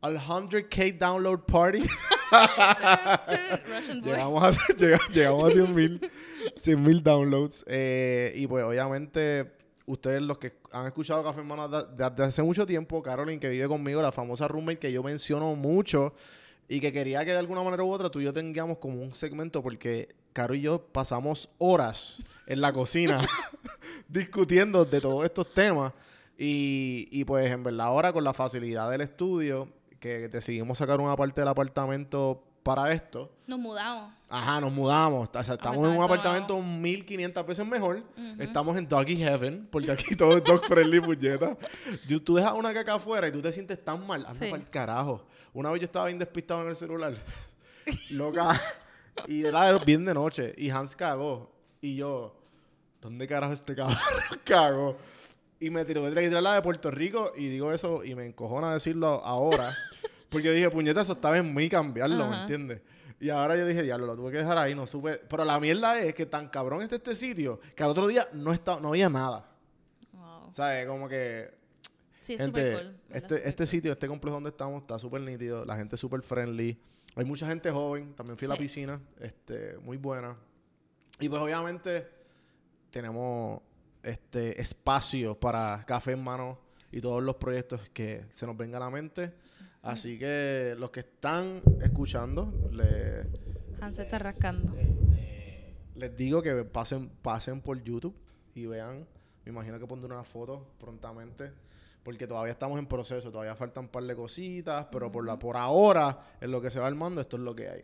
al 0.00 0.18
100k 0.18 0.96
download 0.98 1.40
party. 1.44 1.82
Llegamos, 4.02 4.42
a, 4.42 4.50
llega- 4.76 4.98
llegamos 5.12 5.44
a 5.44 5.52
100 5.52 5.74
mil 5.74 6.10
100 6.54 6.82
mil 6.82 7.02
downloads. 7.02 7.64
Eh, 7.66 8.32
y 8.36 8.46
pues, 8.46 8.64
obviamente, 8.64 9.52
ustedes 9.86 10.22
los 10.22 10.38
que 10.38 10.54
han 10.72 10.86
escuchado 10.86 11.22
Café 11.24 11.40
Hermano 11.40 11.68
de- 11.68 11.84
desde 12.10 12.22
hace 12.24 12.42
mucho 12.42 12.66
tiempo, 12.66 13.02
Caroline, 13.02 13.40
que 13.40 13.48
vive 13.48 13.66
conmigo, 13.68 14.00
la 14.02 14.12
famosa 14.12 14.46
roommate 14.48 14.78
que 14.78 14.92
yo 14.92 15.02
menciono 15.02 15.54
mucho 15.54 16.14
y 16.68 16.80
que 16.80 16.92
quería 16.92 17.24
que 17.24 17.32
de 17.32 17.38
alguna 17.38 17.62
manera 17.62 17.84
u 17.84 17.90
otra 17.92 18.10
tú 18.10 18.20
y 18.20 18.24
yo 18.24 18.32
tengamos 18.32 18.78
como 18.78 19.00
un 19.00 19.12
segmento 19.12 19.62
porque 19.62 20.14
Caro 20.32 20.54
y 20.54 20.60
yo 20.62 20.80
pasamos 20.92 21.48
horas 21.58 22.22
en 22.46 22.60
la 22.60 22.72
cocina 22.72 23.20
discutiendo 24.08 24.84
de 24.84 25.00
todos 25.00 25.24
estos 25.24 25.52
temas. 25.52 25.92
Y, 26.38 27.08
y 27.10 27.24
pues 27.24 27.50
en 27.50 27.62
verdad 27.64 27.86
ahora 27.86 28.12
con 28.12 28.22
la 28.22 28.34
facilidad 28.34 28.90
del 28.90 29.00
estudio, 29.00 29.68
que 30.00 30.28
decidimos 30.28 30.76
sacar 30.78 31.00
una 31.00 31.16
parte 31.16 31.40
del 31.40 31.48
apartamento 31.48 32.42
para 32.66 32.92
esto, 32.92 33.30
Nos 33.46 33.60
mudamos. 33.60 34.12
Ajá, 34.28 34.60
nos 34.60 34.72
mudamos. 34.72 35.28
O 35.32 35.42
sea, 35.44 35.54
estamos 35.54 35.78
en 35.78 35.96
un 35.96 36.02
Apartamento 36.02 36.54
apartamento 36.54 36.82
1500 36.82 37.46
veces 37.46 37.64
mejor. 37.66 38.02
Estamos 38.40 38.76
en 38.76 38.88
Doggy 38.88 39.16
Heaven, 39.16 39.68
porque 39.70 39.92
aquí 39.92 40.16
todo 40.16 40.36
es 40.38 40.42
dog 40.42 40.64
friendly, 40.64 41.00
puñeta. 41.00 41.56
Tú, 42.08 42.18
tú 42.18 42.34
dejas 42.34 42.54
una 42.54 42.74
caca 42.74 42.94
afuera 42.94 43.28
y 43.28 43.32
tú 43.32 43.40
te 43.40 43.52
sientes 43.52 43.82
tan 43.84 44.04
mal. 44.04 44.26
Anda 44.26 44.34
Sí. 44.34 44.50
para 44.50 44.62
el 44.62 44.68
carajo. 44.68 45.24
Una 45.54 45.70
vez 45.70 45.80
yo 45.80 45.84
estaba 45.84 46.06
bien 46.06 46.18
despistado 46.18 46.62
en 46.62 46.68
el 46.70 46.76
celular. 46.76 47.14
Loca. 48.10 48.60
y 49.28 49.44
era 49.44 49.78
bien 49.78 50.04
de 50.04 50.12
noche. 50.12 50.52
Y 50.58 50.68
Hans 50.70 50.96
cagó. 50.96 51.52
Y 51.80 51.94
yo, 51.94 52.36
¿dónde 53.00 53.28
carajo 53.28 53.52
este 53.52 53.76
cabrón 53.76 53.96
cagó? 54.44 54.96
Y 55.60 55.70
me 55.70 55.84
tiró 55.84 56.02
de 56.02 56.40
la 56.42 56.54
de 56.54 56.62
Puerto 56.62 56.90
Rico. 56.90 57.32
Y 57.36 57.46
digo 57.46 57.70
eso 57.72 58.02
y 58.02 58.16
me 58.16 58.26
encojona 58.26 58.72
decirlo 58.74 59.22
ahora. 59.24 59.76
Porque 60.36 60.50
dije, 60.52 60.70
puñeta, 60.70 61.00
eso 61.00 61.12
estaba 61.12 61.38
en 61.38 61.54
mí 61.54 61.68
cambiarlo, 61.68 62.26
¿me 62.28 62.34
Ajá. 62.34 62.40
entiendes? 62.42 62.80
Y 63.18 63.30
ahora 63.30 63.56
yo 63.56 63.66
dije, 63.66 63.82
diablo, 63.82 64.06
lo 64.06 64.14
tuve 64.16 64.30
que 64.32 64.38
dejar 64.38 64.58
ahí, 64.58 64.74
no 64.74 64.86
supe. 64.86 65.18
Pero 65.28 65.44
la 65.44 65.58
mierda 65.58 65.98
es 65.98 66.14
que 66.14 66.26
tan 66.26 66.48
cabrón 66.48 66.82
está 66.82 66.96
este 66.96 67.14
sitio 67.14 67.58
que 67.74 67.82
al 67.82 67.90
otro 67.90 68.06
día 68.06 68.28
no, 68.34 68.52
estaba, 68.52 68.78
no 68.80 68.88
había 68.88 69.08
nada. 69.08 69.48
Wow. 70.12 70.52
¿Sabes? 70.52 70.86
Como 70.86 71.08
que. 71.08 71.50
Sí, 72.20 72.34
es 72.34 72.42
gente, 72.42 72.72
súper 72.72 72.86
cool. 72.86 73.00
este, 73.10 73.34
este 73.48 73.56
cool. 73.56 73.66
sitio, 73.66 73.92
este 73.92 74.08
complejo 74.08 74.34
donde 74.34 74.50
estamos, 74.50 74.82
está 74.82 74.98
súper 74.98 75.22
nítido. 75.22 75.64
La 75.64 75.76
gente 75.76 75.94
es 75.94 76.00
súper 76.00 76.20
friendly. 76.22 76.78
Hay 77.14 77.24
mucha 77.24 77.46
gente 77.46 77.70
joven. 77.70 78.12
También 78.14 78.36
fui 78.36 78.44
a 78.46 78.48
la 78.50 78.56
Sí. 78.56 78.62
piscina. 78.62 79.00
Este, 79.20 79.78
muy 79.78 79.96
buena. 79.96 80.36
Y 81.18 81.28
pues 81.30 81.40
obviamente 81.40 82.06
tenemos 82.90 83.62
este 84.02 84.60
espacio 84.60 85.38
para 85.38 85.84
café 85.86 86.12
en 86.12 86.22
mano 86.22 86.58
y 86.92 87.00
todos 87.00 87.22
los 87.22 87.36
proyectos 87.36 87.80
que 87.94 88.26
se 88.34 88.46
nos 88.46 88.56
venga 88.56 88.76
a 88.76 88.80
la 88.80 88.90
mente. 88.90 89.32
Así 89.86 90.18
que 90.18 90.74
los 90.76 90.90
que 90.90 91.00
están 91.00 91.62
escuchando, 91.80 92.52
le, 92.72 93.26
Hans 93.80 93.96
se 93.96 94.02
está 94.02 94.18
rascando. 94.18 94.74
les 95.94 96.16
digo 96.16 96.42
que 96.42 96.64
pasen, 96.64 97.08
pasen 97.22 97.60
por 97.60 97.80
YouTube 97.82 98.16
y 98.54 98.66
vean. 98.66 99.06
Me 99.44 99.52
imagino 99.52 99.78
que 99.78 99.86
pondré 99.86 100.12
una 100.12 100.24
foto 100.24 100.74
prontamente. 100.78 101.52
Porque 102.02 102.26
todavía 102.26 102.52
estamos 102.52 102.78
en 102.78 102.86
proceso, 102.86 103.30
todavía 103.30 103.54
faltan 103.56 103.84
un 103.84 103.90
par 103.90 104.04
de 104.04 104.14
cositas, 104.14 104.86
pero 104.90 105.10
por, 105.10 105.24
la, 105.24 105.38
por 105.38 105.56
ahora, 105.56 106.36
en 106.40 106.50
lo 106.50 106.60
que 106.60 106.70
se 106.70 106.78
va 106.78 106.86
armando, 106.86 107.20
esto 107.20 107.36
es 107.36 107.42
lo 107.42 107.54
que 107.54 107.68
hay. 107.68 107.82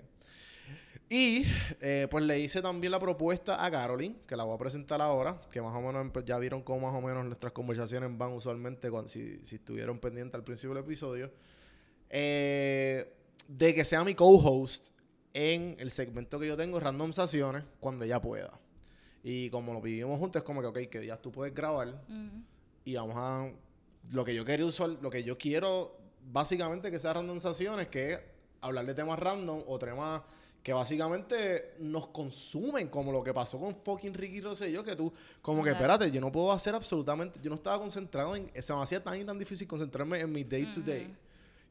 Y 1.09 1.45
eh, 1.81 2.07
pues 2.11 2.25
le 2.25 2.39
hice 2.39 2.63
también 2.63 2.91
la 2.91 3.01
propuesta 3.01 3.65
a 3.65 3.71
Caroline, 3.71 4.17
que 4.27 4.37
la 4.37 4.45
voy 4.45 4.55
a 4.55 4.59
presentar 4.59 5.01
ahora, 5.03 5.41
que 5.51 5.61
más 5.61 5.75
o 5.75 5.81
menos 5.81 6.13
ya 6.25 6.39
vieron 6.39 6.63
cómo 6.63 6.91
más 6.91 6.99
o 7.01 7.05
menos 7.05 7.25
nuestras 7.25 7.53
conversaciones 7.53 8.17
van 8.17 8.33
usualmente 8.33 8.91
cuando, 8.91 9.09
si, 9.09 9.45
si 9.45 9.57
estuvieron 9.57 9.99
pendientes 9.99 10.37
al 10.37 10.45
principio 10.45 10.75
del 10.75 10.85
episodio, 10.85 11.31
eh, 12.13 13.13
de 13.49 13.75
que 13.75 13.85
sea 13.85 14.05
mi 14.05 14.15
co-host 14.15 14.91
en 15.35 15.75
el 15.79 15.91
segmento 15.91 16.39
que 16.39 16.47
yo 16.47 16.57
tengo, 16.57 16.79
Random 16.79 17.13
Saciones, 17.13 17.65
cuando 17.81 18.05
ella 18.05 18.21
pueda. 18.21 18.53
Y 19.25 19.51
como 19.51 19.73
lo 19.73 19.81
vivimos 19.81 20.19
juntos, 20.19 20.41
es 20.41 20.45
como 20.45 20.61
que, 20.61 20.67
ok, 20.67 20.91
que 20.91 21.07
ya 21.07 21.17
tú 21.17 21.33
puedes 21.33 21.55
grabar 21.55 22.05
y 22.85 22.95
vamos 22.95 23.17
a 23.17 23.51
lo 24.13 24.25
que 24.25 24.35
yo 24.35 24.45
quiero 24.45 24.67
usar, 24.67 24.91
lo 25.01 25.11
que 25.11 25.25
yo 25.25 25.39
quiero 25.39 25.97
básicamente 26.31 26.91
que 26.91 26.99
sea 26.99 27.15
randomizaciones, 27.15 27.89
que 27.89 28.13
es 28.13 28.21
hablar 28.61 28.87
de 28.87 28.95
temas 28.95 29.19
random 29.19 29.63
o 29.67 29.79
temas 29.79 30.23
que 30.63 30.73
básicamente 30.73 31.75
nos 31.81 32.09
consumen, 32.09 32.89
como 32.89 33.11
lo 33.11 33.23
que 33.25 33.35
pasó 33.35 33.59
con 33.59 33.75
fucking 33.75 34.15
Ricky 34.15 34.41
Rosselló, 34.41 34.85
que 34.85 34.95
tú, 34.95 35.13
como 35.41 35.65
que 35.65 35.71
espérate, 35.71 36.11
yo 36.11 36.21
no 36.21 36.31
puedo 36.31 36.53
hacer 36.53 36.75
absolutamente, 36.75 37.41
yo 37.43 37.51
no 37.51 37.57
estaba 37.57 37.79
concentrado 37.79 38.37
en, 38.37 38.51
se 38.63 38.73
me 38.73 38.81
hacía 38.81 39.03
tan 39.03 39.21
y 39.21 39.25
tan 39.25 39.39
difícil 39.39 39.67
concentrarme 39.67 40.21
en 40.21 40.31
mi 40.31 40.45
day 40.45 40.73
to 40.73 40.81
day, 40.81 41.13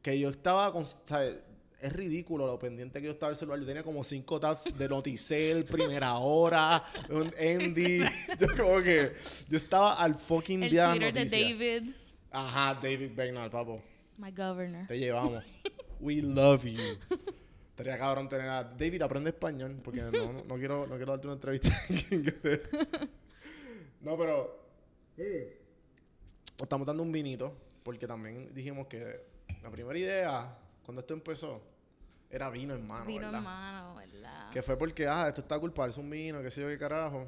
que 0.01 0.19
yo 0.19 0.29
estaba, 0.29 0.71
con, 0.71 0.85
¿sabes? 0.85 1.39
es 1.81 1.93
ridículo 1.93 2.45
lo 2.45 2.59
pendiente 2.59 2.99
que 2.99 3.07
yo 3.07 3.13
estaba 3.13 3.31
del 3.31 3.37
celular. 3.37 3.59
Yo 3.59 3.65
tenía 3.65 3.83
como 3.83 4.03
cinco 4.03 4.39
tabs 4.39 4.77
de 4.77 4.87
Noticel, 4.87 5.65
Primera 5.69 6.15
Hora, 6.15 6.83
un 7.09 7.33
Andy. 7.39 7.99
Yo 8.39 8.47
como 8.55 8.81
que... 8.81 9.13
Yo 9.49 9.57
estaba 9.57 9.95
al 9.95 10.15
fucking 10.15 10.63
El 10.63 10.69
día 10.69 10.87
de 10.87 10.99
Twitter 10.99 11.13
de 11.13 11.19
noticias. 11.21 11.59
David, 11.59 11.95
Ajá, 12.31 12.75
David 12.75 13.11
Bernal, 13.15 13.49
papo. 13.49 13.81
my 14.17 14.31
governor. 14.31 14.87
Te 14.87 14.97
llevamos. 14.97 15.43
We 15.99 16.21
love 16.21 16.63
you. 16.65 16.79
Estaría 17.69 17.97
cabrón 17.97 18.29
tener 18.29 18.47
a... 18.47 18.63
David, 18.63 19.01
aprende 19.01 19.31
español, 19.31 19.79
porque 19.83 20.01
no, 20.01 20.11
no, 20.11 20.43
no 20.43 20.55
quiero, 20.55 20.87
no 20.87 20.95
quiero 20.95 21.11
darte 21.13 21.27
una 21.27 21.33
entrevista 21.35 21.69
en 21.89 22.13
inglés. 22.19 22.61
No, 24.01 24.17
pero... 24.17 24.61
Estamos 26.57 26.87
dando 26.87 27.03
un 27.03 27.11
vinito, 27.11 27.55
porque 27.83 28.07
también 28.07 28.53
dijimos 28.53 28.87
que 28.87 29.30
la 29.63 29.69
primera 29.69 29.97
idea, 29.97 30.57
cuando 30.83 31.01
esto 31.01 31.13
empezó, 31.13 31.61
era 32.29 32.49
vino 32.49 32.73
en 32.73 32.85
mano, 32.87 33.05
Vino 33.05 33.21
¿verdad? 33.21 33.37
en 33.39 33.43
mano, 33.43 33.95
¿verdad? 33.95 34.49
Que 34.51 34.61
fue 34.61 34.77
porque, 34.77 35.07
ah, 35.07 35.27
esto 35.29 35.41
está 35.41 35.59
culpable, 35.59 35.91
es 35.91 35.97
un 35.97 36.09
vino, 36.09 36.41
qué 36.41 36.49
sé 36.49 36.61
yo 36.61 36.67
qué 36.67 36.77
carajo. 36.77 37.27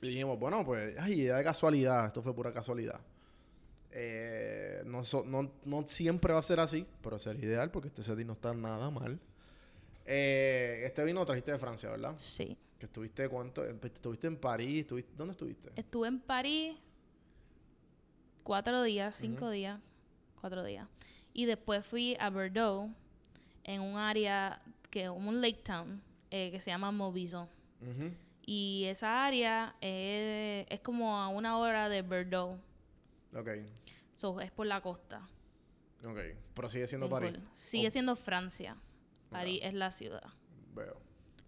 Y 0.00 0.08
dijimos, 0.08 0.38
bueno, 0.38 0.64
pues, 0.64 0.96
ay, 0.98 1.20
idea 1.22 1.36
de 1.36 1.44
casualidad, 1.44 2.06
esto 2.06 2.22
fue 2.22 2.34
pura 2.34 2.52
casualidad. 2.52 3.00
Eh, 3.92 4.82
no, 4.86 5.04
so- 5.04 5.24
no, 5.26 5.52
no 5.64 5.86
siempre 5.86 6.32
va 6.32 6.38
a 6.38 6.42
ser 6.42 6.60
así, 6.60 6.86
pero 7.02 7.18
sería 7.18 7.44
ideal 7.44 7.70
porque 7.70 7.88
este 7.88 8.02
setting 8.02 8.26
no 8.26 8.32
está 8.34 8.54
nada 8.54 8.90
mal. 8.90 9.18
Eh, 10.06 10.82
este 10.86 11.04
vino 11.04 11.20
lo 11.20 11.26
trajiste 11.26 11.52
de 11.52 11.58
Francia, 11.58 11.90
¿verdad? 11.90 12.14
Sí. 12.16 12.56
Que 12.78 12.86
estuviste, 12.86 13.28
¿cuánto? 13.28 13.62
Eh, 13.64 13.76
Estuviste 13.82 14.26
en 14.26 14.36
París, 14.38 14.80
estuviste, 14.80 15.12
¿dónde 15.16 15.32
estuviste? 15.32 15.70
Estuve 15.76 16.08
en 16.08 16.20
París 16.20 16.76
cuatro 18.42 18.82
días, 18.82 19.14
cinco 19.16 19.50
días, 19.50 19.78
cuatro 20.40 20.64
días. 20.64 20.88
Y 21.40 21.46
después 21.46 21.86
fui 21.86 22.18
a 22.20 22.28
Bordeaux, 22.28 22.90
en 23.64 23.80
un 23.80 23.96
área, 23.96 24.60
que 24.90 25.08
un 25.08 25.40
lake 25.40 25.62
town, 25.64 26.02
eh, 26.30 26.50
que 26.50 26.60
se 26.60 26.70
llama. 26.70 26.90
Ujú. 26.90 28.10
Y 28.44 28.84
esa 28.84 29.24
área 29.24 29.74
es, 29.80 30.66
es 30.68 30.80
como 30.80 31.16
a 31.16 31.28
una 31.28 31.56
hora 31.56 31.88
de 31.88 32.02
Bordeaux. 32.02 32.60
Ok, 33.34 33.48
So, 34.16 34.38
es 34.42 34.50
por 34.50 34.66
la 34.66 34.82
costa. 34.82 35.26
ok. 36.04 36.18
Pero 36.52 36.68
sigue 36.68 36.86
siendo 36.86 37.08
París. 37.08 37.38
Sigue 37.54 37.86
Oh, 37.86 37.90
siendo 37.90 38.16
Francia. 38.16 38.76
París 39.30 39.60
es 39.62 39.72
la 39.72 39.92
ciudad. 39.92 40.22
Veo. 40.74 41.00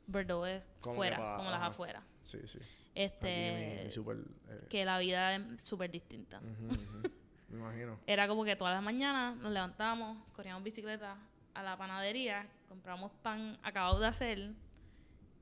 Bordeaux 0.07 0.49
es 0.49 0.63
Como 0.81 0.97
fuera, 0.97 1.17
como 1.37 1.51
las 1.51 1.63
afueras. 1.65 2.03
Sí, 2.23 2.39
sí. 2.47 2.59
Este, 2.95 3.77
mi, 3.83 3.85
mi 3.89 3.93
super... 3.93 4.17
eh, 4.49 4.67
que 4.71 4.87
la 4.87 4.99
vida 4.99 5.37
es 5.37 5.43
súper 5.63 5.91
distinta. 5.91 6.41
ujú. 6.41 7.11
Me 7.53 7.59
imagino. 7.59 7.99
Era 8.07 8.27
como 8.27 8.45
que 8.45 8.57
todas 8.57 8.75
las 8.75 8.83
mañanas 8.83 9.37
nos 9.37 9.53
levantábamos, 9.53 10.17
corríamos 10.35 10.65
bicicleta 10.65 11.17
a 11.55 11.63
la 11.63 11.77
panadería, 11.77 12.49
compramos 12.69 13.13
pan 13.23 13.59
acabado 13.63 14.01
de 14.01 14.07
hacer 14.07 14.53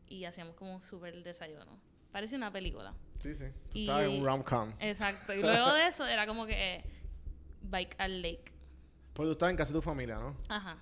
y 0.09 0.25
hacíamos 0.25 0.57
como 0.57 0.75
un 0.75 0.83
súper 0.83 1.23
desayuno. 1.23 1.79
Parece 2.11 2.35
una 2.37 2.51
película. 2.53 2.93
Sí, 3.19 3.33
sí. 3.35 3.45
Y- 3.73 3.83
estabas 3.83 4.05
en 4.05 4.21
un 4.21 4.27
rom-com. 4.27 4.73
Exacto. 4.81 5.33
Y 5.33 5.41
luego 5.41 5.73
de 5.73 5.87
eso 5.87 6.05
era 6.05 6.27
como 6.27 6.47
que 6.47 6.85
bike 7.63 7.95
al 7.99 8.21
lake. 8.23 8.53
Pues 9.15 9.29
tú 9.29 9.33
estás 9.33 9.51
en 9.51 9.57
casa 9.57 9.73
de 9.73 9.79
tu 9.79 9.83
familia, 9.83 10.19
¿no? 10.19 10.35
Ajá. 10.49 10.77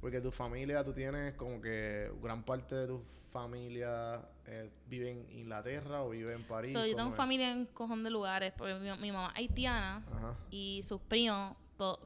Porque 0.00 0.20
tu 0.20 0.30
familia, 0.30 0.84
tú 0.84 0.92
tienes 0.92 1.34
como 1.34 1.60
que 1.60 2.10
gran 2.22 2.44
parte 2.44 2.74
de 2.74 2.86
tu 2.86 3.00
familia 3.32 4.20
eh, 4.46 4.70
vive 4.86 5.10
en 5.10 5.30
Inglaterra 5.38 6.02
o 6.02 6.10
vive 6.10 6.34
en 6.34 6.44
París. 6.44 6.72
So, 6.72 6.86
yo 6.86 6.96
tengo 6.96 7.12
familia 7.12 7.50
en 7.50 7.66
cojón 7.66 8.04
de 8.04 8.10
lugares, 8.10 8.52
porque 8.56 8.74
mi, 8.74 8.90
mi 8.98 9.12
mamá 9.12 9.30
es 9.32 9.38
haitiana 9.38 10.04
Ajá. 10.12 10.36
y 10.50 10.82
sus 10.84 11.00
primos, 11.00 11.56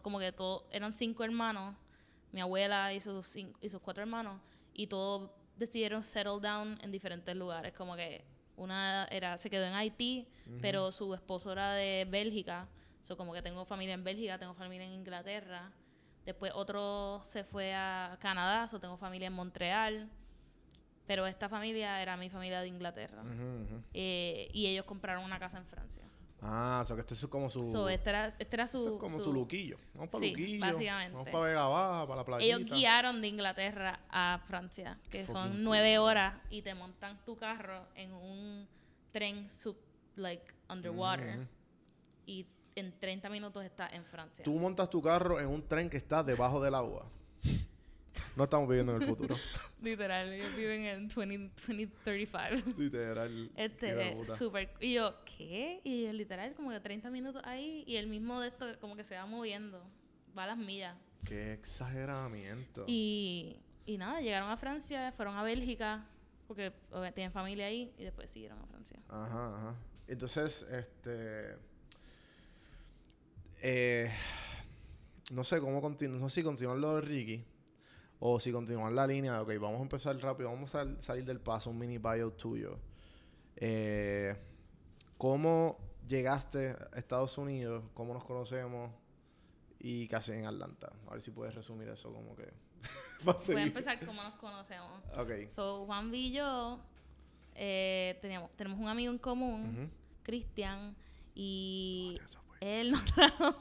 como 0.03 0.19
que 0.19 0.33
todos, 0.33 0.65
eran 0.71 0.93
cinco 0.95 1.23
hermanos, 1.25 1.77
mi 2.33 2.41
abuela 2.41 2.93
y 2.95 3.01
sus, 3.01 3.27
cinco- 3.27 3.59
y 3.61 3.69
sus 3.69 3.81
cuatro 3.81 4.03
hermanos, 4.03 4.41
y 4.73 4.87
todos 4.87 5.31
decidieron 5.57 6.03
settle 6.03 6.41
down 6.41 6.79
en 6.83 6.91
diferentes 6.91 7.37
lugares, 7.37 7.73
como 7.75 7.95
que 7.95 8.25
una 8.57 9.05
era 9.11 9.37
se 9.39 9.51
quedó 9.51 9.65
en 9.67 9.75
Haití, 9.75 10.27
pero 10.61 10.93
su 10.93 11.13
esposo 11.15 11.53
era 11.53 11.73
de 11.75 12.07
Bélgica, 12.09 12.69
so, 13.03 13.17
como 13.17 13.33
que 13.35 13.43
tengo 13.43 13.65
familia 13.65 13.95
en 13.95 14.03
Bélgica, 14.05 14.39
tengo 14.39 14.55
familia 14.55 14.87
en 14.87 14.93
Inglaterra, 14.93 15.71
después 16.25 16.53
otro 16.55 17.21
se 17.25 17.45
fue 17.45 17.75
a 17.75 18.17
Canadá, 18.21 18.69
so, 18.69 18.79
tengo 18.81 18.97
familia 18.97 19.27
en 19.29 19.33
Montreal, 19.33 20.09
pero 21.07 21.27
esta 21.27 21.49
familia 21.49 22.01
era 22.01 22.17
mi 22.17 22.31
familia 22.31 22.61
de 22.61 22.69
Inglaterra. 22.69 23.23
Eh, 23.93 24.49
y 24.53 24.67
ellos 24.67 24.85
compraron 24.85 25.25
una 25.25 25.39
casa 25.39 25.59
en 25.59 25.67
Francia. 25.67 26.03
Ah, 26.45 26.81
o 26.83 26.85
sea 26.85 26.97
que 26.97 27.03
esto 27.03 27.15
es 27.15 27.25
como 27.27 27.49
su... 27.51 27.65
So, 27.71 27.89
este 27.89 28.11
era, 28.11 28.27
este 28.27 28.57
era 28.57 28.67
su, 28.67 28.79
esto 28.79 28.95
es 28.95 29.01
como 29.01 29.19
su, 29.19 29.25
su- 29.25 29.33
luquillo. 29.33 29.77
Vamos 29.95 30.11
para 30.11 30.25
Sí, 30.25 30.31
Luquillo. 30.31 30.61
básicamente. 30.61 31.13
Vamos 31.13 31.29
para 31.31 31.45
Vega 31.45 31.67
Baja, 31.69 32.07
para 32.07 32.17
la 32.17 32.25
playa. 32.25 32.45
Ellos 32.45 32.65
guiaron 32.69 33.21
de 33.21 33.29
Inglaterra 33.29 34.01
a 34.11 34.41
Francia, 34.49 34.99
que 35.09 35.25
Fucking 35.25 35.33
son 35.35 35.63
nueve 35.63 35.99
horas, 35.99 36.35
y 36.51 36.63
te 36.63 36.75
montan 36.75 37.25
tu 37.25 37.37
carro 37.37 37.87
en 37.95 38.13
un 38.13 38.67
tren 39.13 39.49
sub, 39.49 39.77
like, 40.17 40.45
underwater. 40.69 41.47
Y 42.27 42.47
en 42.75 42.99
30 42.99 43.29
minutos 43.29 43.65
estás 43.65 43.93
en 43.93 44.05
Francia. 44.05 44.45
Tú 44.45 44.55
montas 44.55 44.89
tu 44.91 45.03
carro 45.03 45.41
en 45.41 45.47
un 45.49 45.67
tren 45.67 45.91
que 45.91 45.97
está 45.97 46.23
debajo 46.23 46.63
del 46.63 46.75
agua. 46.75 47.11
No 48.37 48.45
estamos 48.45 48.69
viviendo 48.69 48.97
en 48.97 49.03
el 49.03 49.09
futuro. 49.09 49.37
Literal, 49.83 50.33
ellos 50.33 50.57
viven 50.57 50.85
en 50.87 51.09
20, 51.09 51.55
2035. 51.67 52.71
Literal. 52.79 53.51
Este, 53.57 54.13
puta. 54.17 54.37
súper. 54.37 54.71
Y 54.81 54.95
yo, 54.95 55.15
¿qué? 55.25 55.81
Y 55.85 56.07
el 56.07 56.17
literal, 56.17 56.55
como 56.55 56.71
que 56.71 56.81
30 56.81 57.11
minutos 57.11 57.43
ahí, 57.45 57.85
y 57.87 57.97
el 57.97 58.07
mismo 58.07 58.41
de 58.41 58.49
esto, 58.49 58.67
como 58.81 58.97
que 58.97 59.05
se 59.05 59.17
va 59.17 59.27
moviendo. 59.27 59.83
Va 60.37 60.45
a 60.45 60.47
las 60.49 60.59
millas. 60.59 60.97
Qué 61.25 61.53
exageramiento. 61.53 62.85
Y, 62.87 63.59
y 63.85 63.99
nada, 63.99 64.21
llegaron 64.21 64.51
a 64.51 64.57
Francia, 64.57 65.13
fueron 65.13 65.37
a 65.37 65.43
Bélgica, 65.43 66.07
porque 66.49 66.73
tienen 67.15 67.33
familia 67.33 67.67
ahí, 67.67 67.93
y 67.99 68.05
después 68.05 68.31
siguieron 68.31 68.59
a 68.61 68.67
Francia. 68.67 68.99
Ajá, 69.09 69.57
ajá. 69.57 69.75
Entonces, 70.09 70.63
este. 70.71 71.57
Eh, 73.63 74.11
no 75.33 75.45
sé 75.45 75.61
cómo 75.61 75.81
continuar. 75.81 76.21
No 76.21 76.29
sé 76.29 76.37
si 76.41 76.45
continuar 76.45 76.79
lo 76.79 76.97
de 76.97 77.01
Ricky. 77.03 77.45
O 78.25 78.39
si 78.39 78.53
continuar 78.53 78.93
la 78.93 79.07
línea 79.07 79.33
de, 79.35 79.39
ok, 79.41 79.61
vamos 79.61 79.81
a 79.81 79.83
empezar 79.83 80.17
rápido. 80.19 80.49
Vamos 80.51 80.75
a 80.75 80.85
sal- 80.85 80.97
salir 81.03 81.25
del 81.25 81.41
paso, 81.41 81.71
un 81.71 81.79
mini 81.79 81.99
bio 81.99 82.33
tuyo. 82.33 82.79
Eh, 83.57 84.37
¿Cómo 85.19 85.79
llegaste 86.07 86.71
a 86.93 86.99
Estados 86.99 87.37
Unidos? 87.39 87.85
¿Cómo 87.95 88.13
nos 88.15 88.25
conocemos? 88.25 88.91
¿Y 89.81 90.13
haces 90.15 90.37
en 90.37 90.47
Atlanta? 90.47 90.93
A 91.09 91.13
ver 91.13 91.21
si 91.23 91.31
puedes 91.33 91.55
resumir 91.55 91.89
eso 91.89 92.13
como 92.13 92.37
que... 92.37 92.53
Voy 93.25 93.57
a 93.57 93.63
empezar 93.63 94.05
como 94.05 94.23
nos 94.23 94.35
conocemos. 94.35 95.03
Ok. 95.17 95.49
So, 95.49 95.85
Juan 95.87 96.13
y 96.15 96.33
yo 96.33 96.81
eh, 97.55 98.19
teníamos, 98.21 98.51
tenemos 98.57 98.79
un 98.79 98.89
amigo 98.89 99.13
en 99.13 99.19
común, 99.19 99.77
Ujú. 99.77 99.91
Cristian, 100.23 100.95
y 101.35 102.17
pues. 102.19 102.39
Él 102.63 102.91
nos 102.93 103.05
trajo, 103.05 103.55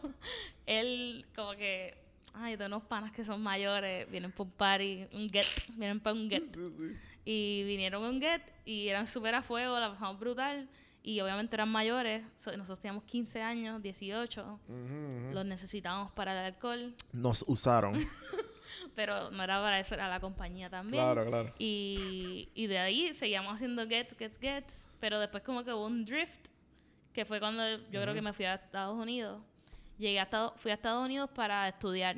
él 0.65 1.25
como 1.36 1.51
que, 1.53 1.98
ay, 2.34 2.55
de 2.55 2.65
unos 2.65 2.84
panas 2.84 3.12
que 3.12 3.25
son 3.25 3.41
mayores, 3.41 4.10
vienen 4.12 4.31
por 4.31 4.46
un 4.48 4.53
party, 4.53 5.08
un 5.13 5.29
get, 5.29 5.46
vienen 5.75 6.00
para 6.00 6.13
un 6.15 6.29
get. 6.29 6.43
Sí, 6.53 6.70
sí. 6.77 6.98
Y 7.25 7.63
vinieron 7.65 8.03
a 8.03 8.10
un 8.10 8.20
get 8.22 8.41
y 8.65 8.88
eran 8.88 9.05
súper 9.08 9.36
a 9.36 9.41
fuego, 9.41 9.79
la 9.79 9.89
pasamos 9.91 10.20
brutal. 10.20 10.67
Y 11.03 11.20
obviamente 11.22 11.55
eran 11.55 11.70
mayores, 11.70 12.24
so- 12.38 12.51
nosotros 12.55 12.79
teníamos 12.79 13.03
15 13.05 13.41
años, 13.41 13.81
18, 13.81 14.43
Ujú, 14.67 14.74
ujú. 14.74 15.34
los 15.34 15.46
necesitábamos 15.46 16.12
para 16.12 16.31
el 16.34 16.53
alcohol, 16.53 16.93
Nos 17.12 17.43
usaron. 17.48 17.96
pero 18.96 19.31
no 19.31 19.43
era 19.43 19.60
para 19.62 19.79
eso, 19.79 19.96
era 19.96 20.08
la 20.10 20.20
compañía 20.20 20.70
también. 20.70 21.03
claro, 21.03 21.25
claro. 21.25 21.53
Y, 21.58 22.50
y 22.53 22.67
de 22.67 22.77
ahí 22.79 23.13
seguíamos 23.15 23.53
haciendo 23.55 23.88
gets, 23.88 24.15
gets, 24.15 24.38
gets. 24.39 24.88
Pero 25.00 25.20
después 25.20 25.41
como 25.43 25.63
que 25.63 25.74
hubo 25.74 25.86
un 25.88 26.05
drift, 26.05 26.50
que 27.13 27.25
fue 27.25 27.39
cuando 27.39 27.67
yo 27.89 28.01
creo 28.01 28.13
que 28.13 28.21
me 28.21 28.33
fui 28.33 28.45
a 28.45 28.55
Estados 28.55 28.97
Unidos. 28.97 29.41
Llegué 29.97 30.19
a 30.19 30.23
Estados, 30.23 30.53
fui 30.57 30.71
a 30.71 30.75
Estados 30.75 31.03
Unidos 31.03 31.29
para 31.33 31.67
estudiar. 31.67 32.15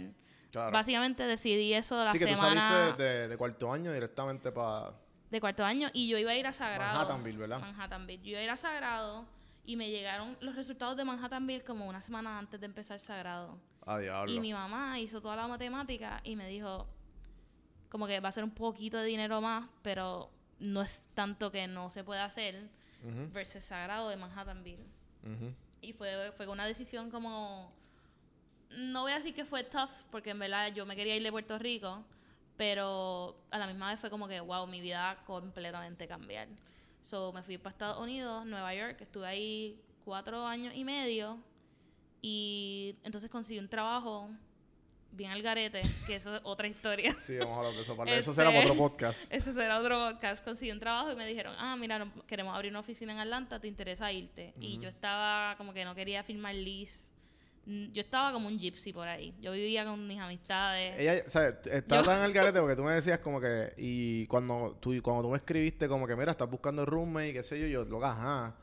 Claro. 0.51 0.71
Básicamente 0.71 1.23
decidí 1.23 1.73
eso 1.73 2.03
la 2.03 2.11
Sí, 2.11 2.19
que 2.19 2.27
tú 2.27 2.35
semana 2.35 2.69
saliste 2.69 3.03
de, 3.03 3.27
de 3.27 3.37
cuarto 3.37 3.71
año 3.71 3.91
directamente 3.91 4.51
para... 4.51 4.93
de 5.31 5.41
cuarto 5.41 5.65
año 5.65 5.89
y 5.93 6.07
yo 6.07 6.17
iba 6.17 6.31
a 6.31 6.35
ir 6.35 6.45
a 6.45 6.53
Sagrado. 6.53 6.93
Manhattanville, 6.93 7.37
¿verdad? 7.37 7.59
Manhattanville. 7.59 8.23
Yo 8.23 8.31
iba 8.31 8.39
a 8.39 8.43
ir 8.43 8.49
a 8.51 8.55
Sagrado 8.55 9.25
y 9.65 9.75
me 9.75 9.89
llegaron 9.89 10.37
los 10.41 10.55
resultados 10.55 10.95
de 10.95 11.05
Manhattanville 11.05 11.63
como 11.63 11.87
una 11.87 12.01
semana 12.01 12.37
antes 12.37 12.59
de 12.59 12.67
empezar 12.67 12.99
Sagrado. 12.99 13.57
A 13.85 13.97
diablo. 13.97 14.31
Y 14.31 14.39
mi 14.39 14.53
mamá 14.53 14.99
hizo 14.99 15.21
toda 15.21 15.35
la 15.35 15.47
matemática 15.47 16.21
y 16.23 16.35
me 16.35 16.47
dijo, 16.47 16.87
como 17.89 18.05
que 18.05 18.19
va 18.19 18.29
a 18.29 18.31
ser 18.31 18.43
un 18.43 18.51
poquito 18.51 18.97
de 18.97 19.05
dinero 19.05 19.41
más, 19.41 19.67
pero 19.81 20.29
no 20.59 20.81
es 20.81 21.09
tanto 21.15 21.51
que 21.51 21.67
no 21.67 21.89
se 21.89 22.03
pueda 22.03 22.25
hacer 22.25 22.69
Versus 23.31 23.63
Sagrado 23.63 24.09
de 24.09 24.17
Manhattanville. 24.17 24.85
Y 25.81 25.93
fue, 25.93 26.31
fue 26.31 26.47
una 26.47 26.65
decisión 26.65 27.09
como... 27.11 27.71
No 28.69 29.01
voy 29.01 29.11
a 29.11 29.15
decir 29.15 29.35
que 29.35 29.45
fue 29.45 29.63
tough, 29.63 29.91
porque 30.09 30.31
en 30.31 30.39
verdad 30.39 30.73
yo 30.73 30.85
me 30.85 30.95
quería 30.95 31.15
ir 31.15 31.21
de 31.21 31.31
Puerto 31.31 31.59
Rico, 31.59 32.03
pero 32.57 33.37
a 33.51 33.57
la 33.57 33.67
misma 33.67 33.91
vez 33.91 33.99
fue 33.99 34.09
como 34.09 34.27
que, 34.27 34.39
wow, 34.39 34.65
mi 34.65 34.81
vida 34.81 35.21
completamente 35.27 36.07
cambiar. 36.07 36.47
So, 37.01 37.31
me 37.33 37.43
fui 37.43 37.57
para 37.57 37.71
Estados 37.71 37.99
Unidos, 37.99 38.45
Nueva 38.45 38.73
York, 38.73 39.01
estuve 39.01 39.27
ahí 39.27 39.79
cuatro 40.03 40.45
años 40.47 40.73
y 40.75 40.83
medio, 40.83 41.37
y 42.21 42.95
entonces 43.03 43.29
conseguí 43.29 43.59
un 43.59 43.67
trabajo 43.67 44.29
bien 45.13 45.31
al 45.31 45.41
garete, 45.41 45.81
que 46.05 46.15
eso 46.15 46.35
es 46.35 46.41
otra 46.43 46.67
historia. 46.67 47.15
Sí, 47.25 47.37
vamos 47.37 47.55
a 47.55 47.59
hablar 47.59 47.73
de 47.73 47.81
eso. 47.81 47.95
Para 47.95 48.15
eso 48.15 48.33
será 48.33 48.49
Este- 48.51 48.71
otro 48.71 48.77
podcast. 48.77 49.31
Ese 49.33 49.53
será 49.53 49.79
otro 49.79 49.97
podcast. 49.97 50.43
Conseguí 50.43 50.71
un 50.71 50.79
trabajo 50.79 51.11
y 51.11 51.15
me 51.15 51.25
dijeron, 51.25 51.55
ah, 51.57 51.75
mira, 51.75 51.99
no- 51.99 52.11
queremos 52.27 52.55
abrir 52.55 52.71
una 52.71 52.79
oficina 52.79 53.13
en 53.13 53.19
Atlanta, 53.19 53.59
¿te 53.59 53.67
interesa 53.67 54.11
irte? 54.11 54.53
Y 54.59 54.79
yo 54.79 54.89
estaba 54.89 55.55
como 55.57 55.73
que 55.73 55.85
no 55.85 55.95
quería 55.95 56.23
firmar 56.23 56.55
lease. 56.55 57.11
Mm, 57.65 57.93
Yo 57.93 58.01
estaba 58.01 58.33
como 58.33 58.49
un 58.49 58.59
gypsy 58.59 58.91
por 58.91 59.07
ahí. 59.07 59.33
Yo 59.39 59.53
vivía 59.53 59.85
con 59.85 60.05
mis 60.05 60.19
amistades. 60.19 60.99
Ella, 60.99 61.23
¿sabes? 61.29 61.55
Estaba 61.65 62.01
Yo- 62.01 62.05
tan 62.09 62.19
al 62.21 62.33
garete 62.33 62.59
porque 62.59 62.75
tú 62.75 62.83
me 62.83 62.91
decías 62.91 63.19
como 63.19 63.39
que... 63.39 63.71
Y 63.77 64.27
cuando 64.27 64.77
tú, 64.81 64.93
cuando 65.01 65.23
tú 65.23 65.29
me 65.29 65.37
escribiste 65.37 65.87
como 65.87 66.05
que, 66.05 66.13
mira, 66.17 66.31
estás 66.31 66.49
buscando 66.49 66.85
roommate, 66.85 67.31
qué 67.31 67.41
sé 67.43 67.57
yo, 67.59 67.67
yo, 67.67 67.85
loca, 67.85 68.11
ajá. 68.11 68.55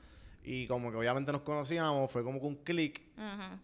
Y 0.45 0.67
como 0.67 0.91
que 0.91 0.99
obviamente 0.99 1.33
nos 1.33 1.41
conocíamos, 1.43 2.11
fue 2.11 2.23
como 2.23 2.41
que 2.41 2.47
un 2.47 2.57
clic. 2.57 3.01
Ajá. 3.17 3.59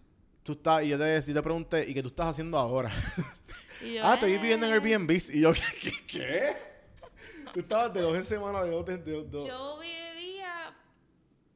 Tú 0.46 0.52
estás, 0.52 0.84
y 0.84 0.88
yo 0.88 0.96
te, 0.98 1.20
yo 1.20 1.34
te 1.34 1.42
pregunté, 1.42 1.84
¿y 1.90 1.92
qué 1.92 2.00
tú 2.02 2.08
estás 2.08 2.28
haciendo 2.28 2.56
ahora? 2.56 2.90
Y 3.82 3.92
yo, 3.94 4.06
ah, 4.06 4.14
estoy 4.14 4.32
viviendo 4.38 4.64
en 4.64 4.72
"Eh". 4.72 4.74
Airbnb. 4.76 5.10
Y 5.10 5.40
yo, 5.42 5.52
¿qué? 5.52 5.60
¿Qué? 5.82 5.92
qué? 6.06 6.56
Tú 7.52 7.60
estabas 7.60 7.92
de 7.92 8.00
dos 8.00 8.16
en 8.16 8.24
semana, 8.24 8.62
de 8.62 8.70
dos, 8.70 8.86
de, 8.86 8.96
de- 8.96 9.22
de- 9.24 9.46
Yo 9.48 9.78
vivía 9.78 10.72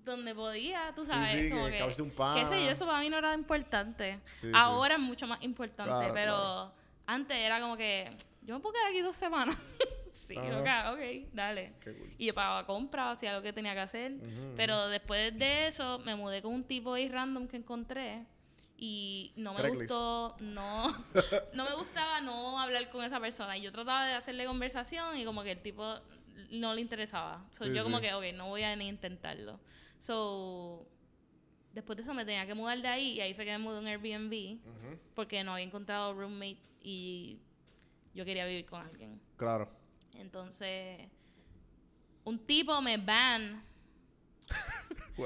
donde 0.04 0.34
podía, 0.34 0.92
tú 0.94 1.02
Sí, 1.06 1.10
sabes, 1.12 1.30
sí, 1.30 1.48
como 1.50 1.66
que 1.68 1.82
un 1.82 1.88
qué 1.88 1.94
sé 1.94 2.02
pan. 2.10 2.46
yo, 2.64 2.70
eso 2.70 2.84
para 2.84 3.00
mí 3.00 3.08
no 3.08 3.16
era 3.16 3.32
importante. 3.34 4.18
Sí, 4.34 4.48
sí. 4.48 4.52
Ahora 4.54 4.96
es 4.96 5.00
mucho 5.00 5.26
más 5.26 5.40
importante, 5.42 5.90
Claro, 5.90 6.12
pero 6.12 6.32
claro. 6.34 6.72
antes 7.06 7.36
era 7.38 7.58
como 7.60 7.76
que 7.78 8.10
yo 8.42 8.54
me 8.54 8.60
puedo 8.60 8.74
quedar 8.74 8.88
aquí 8.88 9.00
dos 9.00 9.16
semanas. 9.16 9.56
sí, 10.12 10.36
Ajá. 10.36 10.92
ok, 10.92 10.98
dale. 11.32 11.72
Qué 11.82 11.94
cool. 11.94 12.12
Y 12.18 12.26
yo 12.26 12.34
pagaba 12.34 12.66
compras, 12.66 13.16
hacía 13.16 13.32
lo 13.32 13.40
que 13.40 13.52
tenía 13.54 13.72
que 13.72 13.80
hacer. 13.80 14.12
Pero 14.56 14.88
después 14.88 15.34
de 15.38 15.68
eso, 15.68 15.98
me 16.00 16.14
mudé 16.16 16.42
con 16.42 16.52
un 16.52 16.64
tipo 16.64 16.92
ahí 16.92 17.08
random 17.08 17.48
que 17.48 17.56
encontré. 17.56 18.24
Y 18.82 19.32
no 19.36 19.52
me 19.52 19.60
Craigslist. 19.60 19.92
gustó, 19.92 20.36
no, 20.40 20.86
no 21.52 21.64
me 21.66 21.74
gustaba 21.74 22.22
no 22.22 22.58
hablar 22.58 22.88
con 22.88 23.04
esa 23.04 23.20
persona. 23.20 23.58
Y 23.58 23.62
yo 23.62 23.70
trataba 23.72 24.06
de 24.06 24.14
hacerle 24.14 24.46
conversación 24.46 25.18
y 25.18 25.24
como 25.26 25.42
que 25.42 25.52
el 25.52 25.60
tipo 25.60 25.96
no 26.50 26.72
le 26.72 26.80
interesaba. 26.80 27.44
So, 27.50 27.64
Sí, 27.64 27.74
yo 27.74 27.82
como 27.82 28.00
que, 28.00 28.14
ok, 28.14 28.24
no 28.34 28.48
voy 28.48 28.62
a 28.62 28.74
ni 28.74 28.88
intentarlo. 28.88 29.60
So, 29.98 30.86
después 31.74 31.98
de 31.98 32.04
eso 32.04 32.14
me 32.14 32.24
tenía 32.24 32.46
que 32.46 32.54
mudar 32.54 32.80
de 32.80 32.88
ahí 32.88 33.08
y 33.12 33.20
ahí 33.20 33.34
fue 33.34 33.44
que 33.44 33.50
me 33.52 33.58
mudé 33.58 33.76
a 33.76 33.80
un 33.80 33.86
Airbnb 33.86 34.58
porque 35.14 35.44
no 35.44 35.52
había 35.52 35.66
encontrado 35.66 36.14
roommate 36.14 36.58
y 36.82 37.38
yo 38.14 38.24
quería 38.24 38.46
vivir 38.46 38.64
con 38.64 38.80
alguien. 38.80 39.20
Claro. 39.36 39.68
Entonces, 40.14 41.06
un 42.24 42.38
tipo 42.46 42.80
me 42.80 42.96
ban 42.96 43.62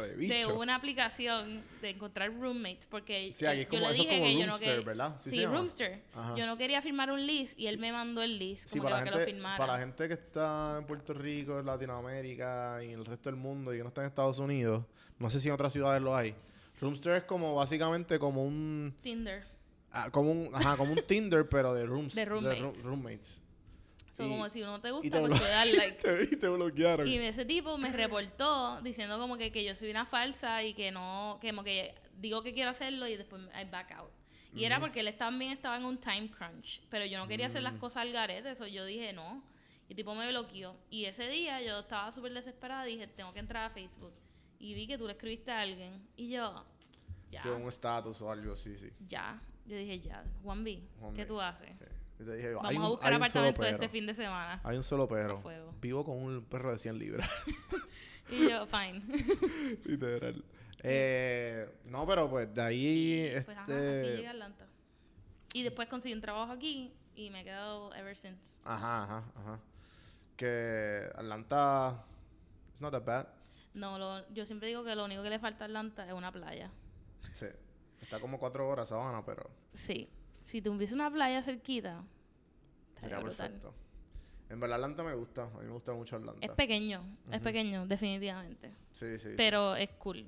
de 0.03 0.17
bicho. 0.17 0.59
una 0.59 0.75
aplicación 0.75 1.63
de 1.81 1.91
encontrar 1.91 2.33
roommates 2.35 2.87
porque 2.87 3.33
Sí, 3.33 3.47
aquí 3.47 3.61
es 3.63 3.69
yo 3.71 3.81
le 3.81 3.93
dije 3.93 4.09
que 4.23 4.39
yo 4.39 4.47
no 4.47 4.59
quería 4.59 4.81
¿verdad? 4.81 5.17
Sí 5.21 5.31
sí. 5.31 5.47
Roomster 5.47 6.01
Ajá. 6.15 6.35
yo 6.37 6.47
no 6.47 6.57
quería 6.57 6.83
firmar 6.83 7.11
un 7.11 7.27
lease 7.27 7.55
y 7.57 7.67
él 7.67 7.79
me 7.79 7.93
mandó 7.93 8.23
el 8.23 8.39
Sí, 8.57 8.79
como 8.79 8.91
para 8.91 9.05
que 9.05 9.11
lo 9.11 9.17
gente, 9.17 9.33
firmara 9.33 9.57
para 9.57 9.73
la 9.75 9.79
gente 9.79 10.09
que 10.09 10.15
está 10.15 10.77
en 10.79 10.87
Puerto 10.87 11.15
Rico, 11.15 11.59
en 11.59 11.67
Latinoamérica 11.67 12.79
y 12.83 12.87
en 12.93 12.99
el 12.99 13.05
resto 13.05 13.31
del 13.31 13.37
mundo 13.39 13.73
y 13.73 13.79
que 13.79 13.83
no 13.83 13.89
está 13.89 14.03
en 14.03 14.09
Estados 14.09 14.39
Unidos, 14.39 14.85
no 15.19 15.31
sé 15.31 15.41
si 15.41 15.49
en 15.49 15.55
otras 15.55 15.73
ciudades 15.73 16.03
lo 16.03 16.15
hay. 16.17 16.35
Roomster 16.81 17.15
es 17.17 17.25
como 17.25 17.55
básicamente 17.55 18.19
como 18.19 18.45
un 18.45 18.95
Tinder 19.01 19.45
ah, 19.93 20.11
como 20.11 20.31
un 20.33 20.51
ajá, 20.55 20.77
como 20.77 20.93
un 20.93 21.03
Tinder 21.07 21.49
pero 21.49 21.73
de 21.73 21.87
rooms 21.87 22.15
De 22.15 22.25
roommates. 22.25 23.44
So, 24.15 24.25
Y- 24.25 24.29
como 24.29 24.49
si 24.49 24.63
uno 24.63 24.81
te 24.81 24.91
gusta 24.93 25.11
te 25.21 25.27
pues 25.27 25.39
puede 25.41 25.51
dar 25.51 25.67
like 25.67 25.99
te, 26.03 26.23
y 26.35 26.37
te 26.39 26.49
bloquearon. 26.49 27.07
y 27.09 27.17
ese 27.19 27.45
tipo 27.45 27.77
me 27.79 27.91
reportó 27.91 28.81
diciendo 28.83 29.19
como 29.19 29.37
que, 29.37 29.51
que 29.51 29.65
yo 29.65 29.75
soy 29.75 29.91
una 29.91 30.07
falsa 30.07 30.63
y 30.63 30.73
que 30.75 30.93
no 30.93 31.39
que 31.41 31.51
como 31.51 31.65
que 31.65 31.95
digo 32.19 32.43
que 32.43 32.53
quiero 32.55 32.71
hacerlo 32.71 33.09
y 33.09 33.17
después 33.17 33.43
I 33.61 33.65
back 33.69 33.91
out 33.93 34.11
y 34.55 34.65
era 34.65 34.79
porque 34.79 35.01
él 35.01 35.13
también 35.19 35.51
estaba 35.51 35.77
en 35.77 35.85
un 35.85 35.99
time 35.99 36.31
crunch 36.31 36.81
pero 36.91 37.05
yo 37.07 37.19
no 37.19 37.27
quería 37.27 37.47
hacer 37.47 37.61
Mm. 37.63 37.65
las 37.65 37.75
cosas 37.75 38.03
al 38.03 38.13
garete 38.13 38.51
eso 38.53 38.67
yo 38.69 38.85
dije 38.85 39.13
no 39.13 39.43
y 39.89 39.93
el 39.93 39.97
tipo 39.97 40.15
me 40.15 40.29
bloqueó 40.29 40.77
y 40.91 41.07
ese 41.07 41.27
día 41.29 41.61
yo 41.61 41.81
estaba 41.81 42.13
súper 42.13 42.33
desesperada 42.33 42.85
dije 42.85 43.09
tengo 43.09 43.33
que 43.33 43.41
entrar 43.41 43.65
a 43.65 43.71
Facebook 43.71 44.13
y 44.61 44.75
vi 44.75 44.87
que 44.87 44.97
tú 44.97 45.07
le 45.07 45.15
escribiste 45.15 45.51
a 45.51 45.61
alguien 45.61 46.07
y 46.17 46.29
yo 46.31 46.65
ya 47.33 47.43
Sí, 47.43 47.49
un 47.49 47.67
estatus 47.67 48.23
o 48.23 48.31
algo 48.31 48.53
así, 48.53 48.79
sí. 48.79 48.91
ya 49.09 49.43
yo 49.67 49.77
dije 49.77 49.99
ya 49.99 50.23
Juan 50.45 50.63
B 50.63 50.81
¿qué 51.17 51.27
tú 51.27 51.41
haces? 51.41 51.71
sí. 51.77 51.85
Y 52.21 52.25
te 52.25 52.37
dije, 52.37 52.55
vamos 52.55 52.71
hay 52.71 52.77
a 52.77 52.81
un- 52.81 52.89
buscar 52.89 53.13
hay 53.13 53.15
un 53.21 53.27
solo 53.29 53.49
apartamento 53.49 53.63
este 53.65 53.79
pero. 53.79 53.93
fin 53.93 54.07
de 54.07 54.15
semana 54.15 54.61
Hay 54.63 54.77
un 54.77 54.83
solo 54.83 55.07
fuego. 55.09 55.43
Vivo 55.81 56.05
con 56.05 56.17
un 56.23 56.45
perro 56.45 56.71
de 56.71 56.79
100 56.79 56.99
libras. 56.99 57.29
y 58.31 58.49
yo 58.49 58.67
fine 58.69 59.03
Literal. 59.85 60.45
Eh, 60.87 61.69
no, 61.87 62.07
pero 62.07 62.29
pues 62.31 62.53
de 62.55 62.63
ahí. 62.63 63.43
Pues 63.45 63.57
ajá, 63.57 63.67
este, 63.73 64.01
así 64.01 64.07
llegué 64.17 64.27
a 64.27 64.31
Atlanta. 64.31 64.67
Y 65.55 65.63
después 65.63 65.89
conseguí 65.89 66.15
un 66.15 66.21
trabajo 66.21 66.53
aquí 66.53 66.93
y 67.17 67.31
me 67.31 67.41
he 67.41 67.45
quedado 67.45 67.95
ever 67.95 68.17
since. 68.17 68.59
Ajá, 68.65 69.05
ajá, 69.05 69.25
ajá. 69.37 69.61
Que 70.37 71.09
Atlanta. 71.15 72.05
It's 72.71 72.81
not 72.81 72.93
that 72.93 73.05
bad. 73.05 73.27
No, 73.73 73.99
lo- 73.99 74.29
yo 74.33 74.47
siempre 74.47 74.69
digo 74.69 74.85
que 74.85 74.95
lo 74.95 75.05
único 75.05 75.23
que 75.23 75.31
le 75.31 75.39
falta 75.39 75.65
a 75.65 75.67
Atlanta 75.67 76.07
es 76.07 76.13
una 76.13 76.31
playa. 76.33 76.71
Sí. 77.33 77.47
Está 78.01 78.21
como 78.21 78.39
cuatro 78.39 78.69
horas 78.69 78.89
sabana, 78.89 79.25
pero 79.25 79.49
Sí. 79.73 80.09
Si 80.45 80.61
te 80.61 80.69
hubiese 80.69 80.95
una 80.95 81.11
playa 81.11 81.43
cerquita, 81.43 82.05
sería 82.97 83.19
brutal. 83.19 83.51
perfecto. 83.51 83.75
En 84.51 84.61
verdad, 84.61 84.77
Atlanta 84.77 85.03
me 85.03 85.15
gusta. 85.15 85.45
A 85.45 85.59
mí 85.59 85.65
me 85.65 85.73
gusta 85.73 85.93
mucho 85.95 86.17
Atlanta. 86.17 86.45
Es 86.45 86.53
pequeño, 86.53 87.03
es 87.33 87.41
pequeño, 87.41 87.87
definitivamente. 87.87 88.71
sí, 88.93 89.19
sí. 89.19 89.31
sí. 89.31 89.35
Pero 89.39 89.75
es 89.75 89.89
cool. 89.99 90.27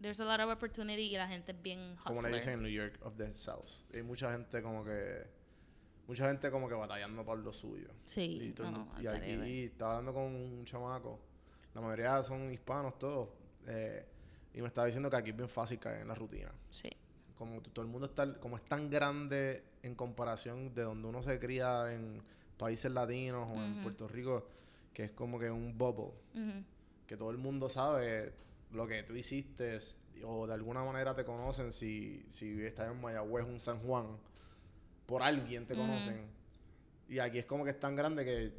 There's 0.00 0.20
a 0.20 0.24
lot 0.24 0.40
of 0.40 0.50
opportunity 0.56 1.02
y 1.02 1.16
la 1.16 1.26
gente 1.26 1.50
es 1.50 1.60
bien 1.60 1.80
hustler. 1.98 2.04
Como 2.14 2.22
le 2.22 2.32
dicen 2.34 2.54
en 2.54 2.62
New 2.62 2.70
York 2.72 2.98
of 3.02 3.16
the 3.16 3.34
South. 3.34 3.84
Hay 3.92 4.02
mucha 4.02 4.30
gente 4.32 4.62
como 4.62 4.84
que. 4.84 5.26
Mucha 6.06 6.28
gente 6.28 6.48
como 6.50 6.68
que 6.68 6.74
batallando 6.74 7.24
por 7.24 7.38
lo 7.38 7.52
suyo. 7.52 7.88
Sí, 8.04 8.54
Y, 8.56 8.62
no, 8.62 8.88
y 9.00 9.06
aquí 9.08 9.64
estaba 9.64 9.98
hablando 9.98 10.14
con 10.14 10.22
un 10.34 10.64
chamaco. 10.64 11.20
La 11.74 11.80
mayoría 11.80 12.22
son 12.22 12.52
hispanos 12.52 12.98
todos. 12.98 13.28
eh, 13.66 14.06
y 14.54 14.60
me 14.60 14.68
estaba 14.68 14.86
diciendo 14.86 15.10
que 15.10 15.16
aquí 15.16 15.30
es 15.30 15.36
bien 15.36 15.48
fácil 15.48 15.78
caer 15.78 16.02
en 16.02 16.08
la 16.08 16.14
rutina. 16.14 16.52
Sí. 16.70 16.88
Como 17.40 17.62
todo 17.62 17.82
el 17.86 17.90
mundo 17.90 18.06
está, 18.06 18.34
como 18.38 18.58
es 18.58 18.64
tan 18.66 18.90
grande 18.90 19.64
en 19.82 19.94
comparación 19.94 20.74
de 20.74 20.82
donde 20.82 21.08
uno 21.08 21.22
se 21.22 21.38
cría 21.38 21.90
en 21.90 22.22
países 22.58 22.92
latinos 22.92 23.48
o 23.48 23.54
en. 23.54 23.82
Puerto 23.82 24.06
Rico, 24.06 24.46
que 24.92 25.04
es 25.04 25.10
como 25.12 25.38
que 25.38 25.50
un 25.50 25.78
bubble, 25.78 26.12
que 27.06 27.16
todo 27.16 27.30
el 27.30 27.38
mundo 27.38 27.70
sabe 27.70 28.34
lo 28.72 28.86
que 28.86 29.02
tú 29.04 29.14
hiciste 29.14 29.78
o 30.22 30.46
de 30.46 30.52
alguna 30.52 30.84
manera 30.84 31.14
te 31.14 31.24
conocen 31.24 31.72
si, 31.72 32.22
si 32.28 32.62
estás 32.62 32.92
en 32.92 33.00
Mayagüez, 33.00 33.46
un 33.46 33.58
San 33.58 33.78
Juan, 33.78 34.18
por 35.06 35.22
alguien 35.22 35.66
te 35.66 35.74
conocen. 35.74 36.26
Y 37.08 37.20
aquí 37.20 37.38
es 37.38 37.46
como 37.46 37.64
que 37.64 37.70
es 37.70 37.80
tan 37.80 37.96
grande 37.96 38.22
que 38.22 38.52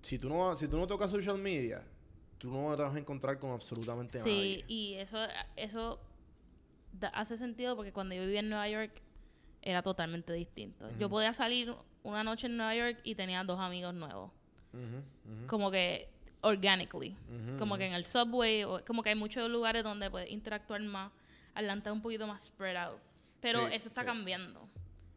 si 0.00 0.16
tú 0.20 0.28
no, 0.28 0.54
si 0.54 0.68
tú 0.68 0.78
no 0.78 0.86
tocas 0.86 1.10
social 1.10 1.38
media, 1.38 1.82
tú 2.38 2.52
no 2.52 2.76
te 2.76 2.82
vas 2.82 2.94
a 2.94 2.98
encontrar 3.00 3.36
con 3.40 3.50
absolutamente 3.50 4.20
Sí, 4.20 4.28
nadie. 4.30 4.64
y 4.68 4.94
eso, 4.94 5.18
eso 5.56 5.98
da- 6.92 7.08
hace 7.08 7.36
sentido 7.36 7.76
porque 7.76 7.92
cuando 7.92 8.14
yo 8.14 8.22
vivía 8.22 8.40
en 8.40 8.48
Nueva 8.48 8.68
York 8.68 9.02
era 9.62 9.82
totalmente 9.82 10.32
distinto. 10.32 10.88
Yo 10.98 11.08
podía 11.08 11.32
salir 11.32 11.74
una 12.02 12.22
noche 12.24 12.46
en 12.46 12.56
Nueva 12.56 12.74
York 12.74 13.00
y 13.02 13.14
tenía 13.14 13.42
dos 13.44 13.58
amigos 13.60 13.94
nuevos. 13.94 14.30
Como 15.46 15.70
que 15.70 16.08
organically. 16.42 17.16
Como 17.58 17.76
que 17.76 17.86
en 17.86 17.94
el 17.94 18.06
subway, 18.06 18.64
o, 18.64 18.84
como 18.86 19.02
que 19.02 19.10
hay 19.10 19.14
muchos 19.16 19.48
lugares 19.50 19.82
donde 19.84 20.10
puedes 20.10 20.30
interactuar 20.30 20.80
más. 20.82 21.10
Atlanta 21.54 21.90
es 21.90 21.94
un 21.94 22.02
poquito 22.02 22.26
más 22.26 22.44
spread 22.44 22.76
out. 22.76 22.98
Pero 23.40 23.66
Sí, 23.68 23.74
eso 23.74 23.88
está 23.88 24.02
sí. 24.02 24.06
cambiando. 24.06 24.60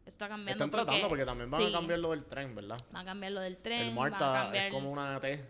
Eso 0.04 0.08
está 0.10 0.28
cambiando. 0.28 0.64
Están 0.64 0.70
tratando 0.70 1.08
porque 1.08 1.24
también 1.24 1.48
van 1.50 1.60
sí, 1.60 1.68
a 1.68 1.72
cambiar 1.72 1.98
lo 2.00 2.10
del 2.10 2.24
tren, 2.24 2.54
¿verdad? 2.56 2.78
Van 2.90 3.02
a 3.02 3.04
cambiar 3.04 3.32
lo 3.32 3.40
del 3.40 3.56
tren. 3.58 3.88
el 3.88 3.94
Marta 3.94 4.18
cambiar... 4.18 4.66
es 4.66 4.72
como 4.72 4.90
una 4.90 5.20
T 5.20 5.44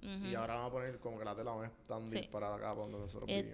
y 0.00 0.34
ahora 0.34 0.54
van 0.54 0.64
a 0.66 0.70
poner 0.70 0.98
como 1.00 1.18
que 1.18 1.24
la 1.26 1.34
T 1.34 1.44
la 1.44 1.50
van 1.50 1.64
a 1.64 1.66
expandir 1.68 2.22
Sí. 2.22 2.28
para 2.32 2.54
acá, 2.54 2.68
para 2.68 2.74
donde 2.74 2.98
nosotros 2.98 3.26
vivimos. 3.26 3.52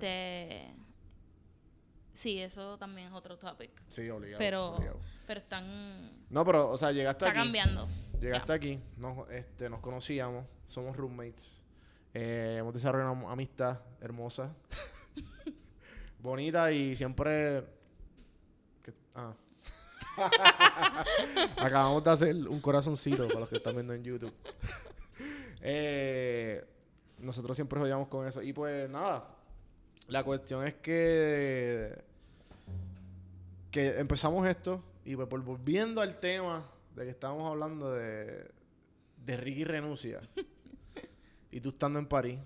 Sí, 2.15 2.41
eso 2.41 2.79
también 2.79 3.09
es 3.09 3.13
otro 3.13 3.37
topic. 3.37 3.71
Sí, 3.89 4.09
obligado. 4.09 4.39
Pero, 4.39 4.67
obligado. 4.77 5.01
pero 5.27 5.41
están... 5.41 6.25
No, 6.31 6.45
pero, 6.45 6.71
o 6.71 6.77
sea, 6.79 6.91
llegaste 6.93 7.27
Está 7.27 7.39
aquí. 7.39 7.47
cambiando. 7.47 7.89
Llegaste 8.21 8.53
aquí, 8.53 8.81
nos, 8.97 9.29
este, 9.31 9.69
nos 9.69 9.81
conocíamos, 9.81 10.47
somos 10.69 10.97
roommates. 10.97 11.63
eh, 12.15 12.57
hemos 12.61 12.73
desarrollado 12.73 13.13
una 13.13 13.33
amistad 13.33 13.81
hermosa, 14.01 14.55
bonita 16.21 16.71
y 16.73 16.95
siempre. 16.97 17.65
¿qué? 18.83 18.95
Ah. 19.15 19.35
Acabamos 21.59 22.05
de 22.05 22.11
hacer 22.11 22.35
un 22.49 22.61
corazoncito 22.61 23.27
para 23.29 23.41
los 23.41 23.49
que 23.49 23.57
están 23.57 23.75
viendo 23.75 23.93
en 23.93 24.03
YouTube. 24.05 24.33
Eh, 25.67 26.63
nosotros 27.17 27.57
siempre 27.57 27.81
jodíamos 27.81 28.09
con 28.09 28.27
eso. 28.27 28.43
Y 28.43 28.53
pues 28.53 28.91
nada, 28.91 29.25
la 30.09 30.23
cuestión 30.25 30.67
es 30.67 30.75
que 30.75 32.03
que 33.71 33.99
empezamos 33.99 34.47
esto 34.47 34.83
y 35.05 35.17
pues 35.17 35.45
volviendo 35.45 36.01
al 36.01 36.21
tema 36.21 36.65
de 36.95 37.05
que 37.05 37.11
estábamos 37.11 37.51
hablando 37.51 37.93
de, 37.93 38.49
de 39.17 39.37
Ricky 39.37 39.65
renuncia 39.65 40.21
y 41.51 41.61
tú 41.61 41.71
estando 41.71 41.99
en 41.99 42.07
París, 42.07 42.39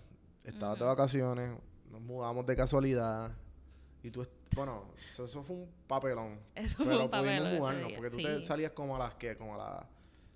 estabas 0.42 0.78
de 0.78 0.86
vacaciones, 0.86 1.58
nos 1.90 2.00
mudamos 2.00 2.46
de 2.46 2.56
casualidad 2.56 3.30
Y 4.02 4.10
tú, 4.10 4.26
bueno, 4.56 4.86
eso, 5.06 5.24
eso 5.24 5.42
fue 5.42 5.56
un 5.56 5.68
papelón. 5.86 6.40
Eso 6.54 6.78
fue 6.78 6.86
pero 6.86 7.04
un 7.04 7.10
papelón 7.10 7.38
pudimos 7.38 7.58
mudarnos, 7.58 7.92
porque 7.92 8.10
tú 8.10 8.16
te 8.16 8.42
salías 8.42 8.72
como 8.72 8.96
a 8.96 8.98
las 8.98 9.14
que, 9.16 9.36
como 9.36 9.54
a 9.54 9.58
las... 9.58 9.86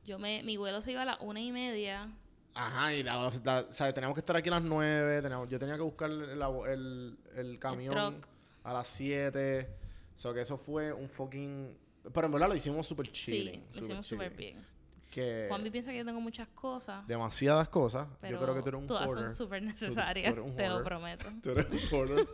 Yo 0.05 0.19
me, 0.19 0.43
mi 0.43 0.59
vuelo 0.59 0.83
se 0.83 0.93
iba 0.93 1.03
a 1.03 1.07
las 1.07 1.21
una 1.21 1.41
y 1.41 1.53
media. 1.53 2.13
Ajá, 2.55 2.95
y 2.95 3.03
la, 3.03 3.31
la- 3.45 3.67
¿sabes? 3.71 3.95
Teníamos 3.95 4.15
que 4.15 4.21
estar 4.21 4.37
aquí 4.37 4.49
a 4.49 4.53
las 4.53 4.63
9, 4.63 5.23
teníamos, 5.23 5.49
yo 5.49 5.59
tenía 5.59 5.77
que 5.77 5.83
buscar 5.83 6.11
el, 6.11 6.23
el, 6.69 7.19
el 7.37 7.59
camión 7.59 7.95
truck. 8.21 8.29
a 8.65 8.73
las 8.73 8.87
7. 8.89 9.69
O 10.15 10.19
sea, 10.19 10.33
que 10.35 10.41
eso 10.43 10.59
fue 10.59 10.93
un 10.93 11.09
fucking... 11.09 11.77
Pero 12.13 12.27
en 12.27 12.33
verdad 12.33 12.49
lo 12.49 12.55
hicimos 12.55 12.87
súper 12.87 13.11
chilling. 13.11 13.65
sí, 13.73 13.81
lo 13.81 13.87
hicimos 13.87 14.07
súper 14.07 14.35
bien. 14.35 14.65
Que 15.11 15.45
Juanvi 15.49 15.71
piensa 15.71 15.91
que 15.91 15.99
yo 15.99 16.05
tengo 16.07 16.21
muchas 16.21 16.49
cosas, 16.49 17.07
demasiadas 17.07 17.69
cosas. 17.69 18.09
pero 18.21 18.39
yo 18.39 18.43
creo 18.43 18.55
que 18.55 18.63
tú 18.63 18.69
eres 18.71 18.81
un 18.81 18.87
todas 18.87 19.07
hoarder. 19.07 19.27
son 19.29 19.37
súper 19.37 19.61
tú 19.61 19.67
necesarias, 19.67 20.33
eres 20.33 20.45
un 20.45 20.57
te 20.57 20.67
lo 20.69 20.83
prometo. 20.83 21.27
Tú 21.43 21.51
eres 21.51 21.67
un 21.71 21.79
hoarder. 21.99 22.27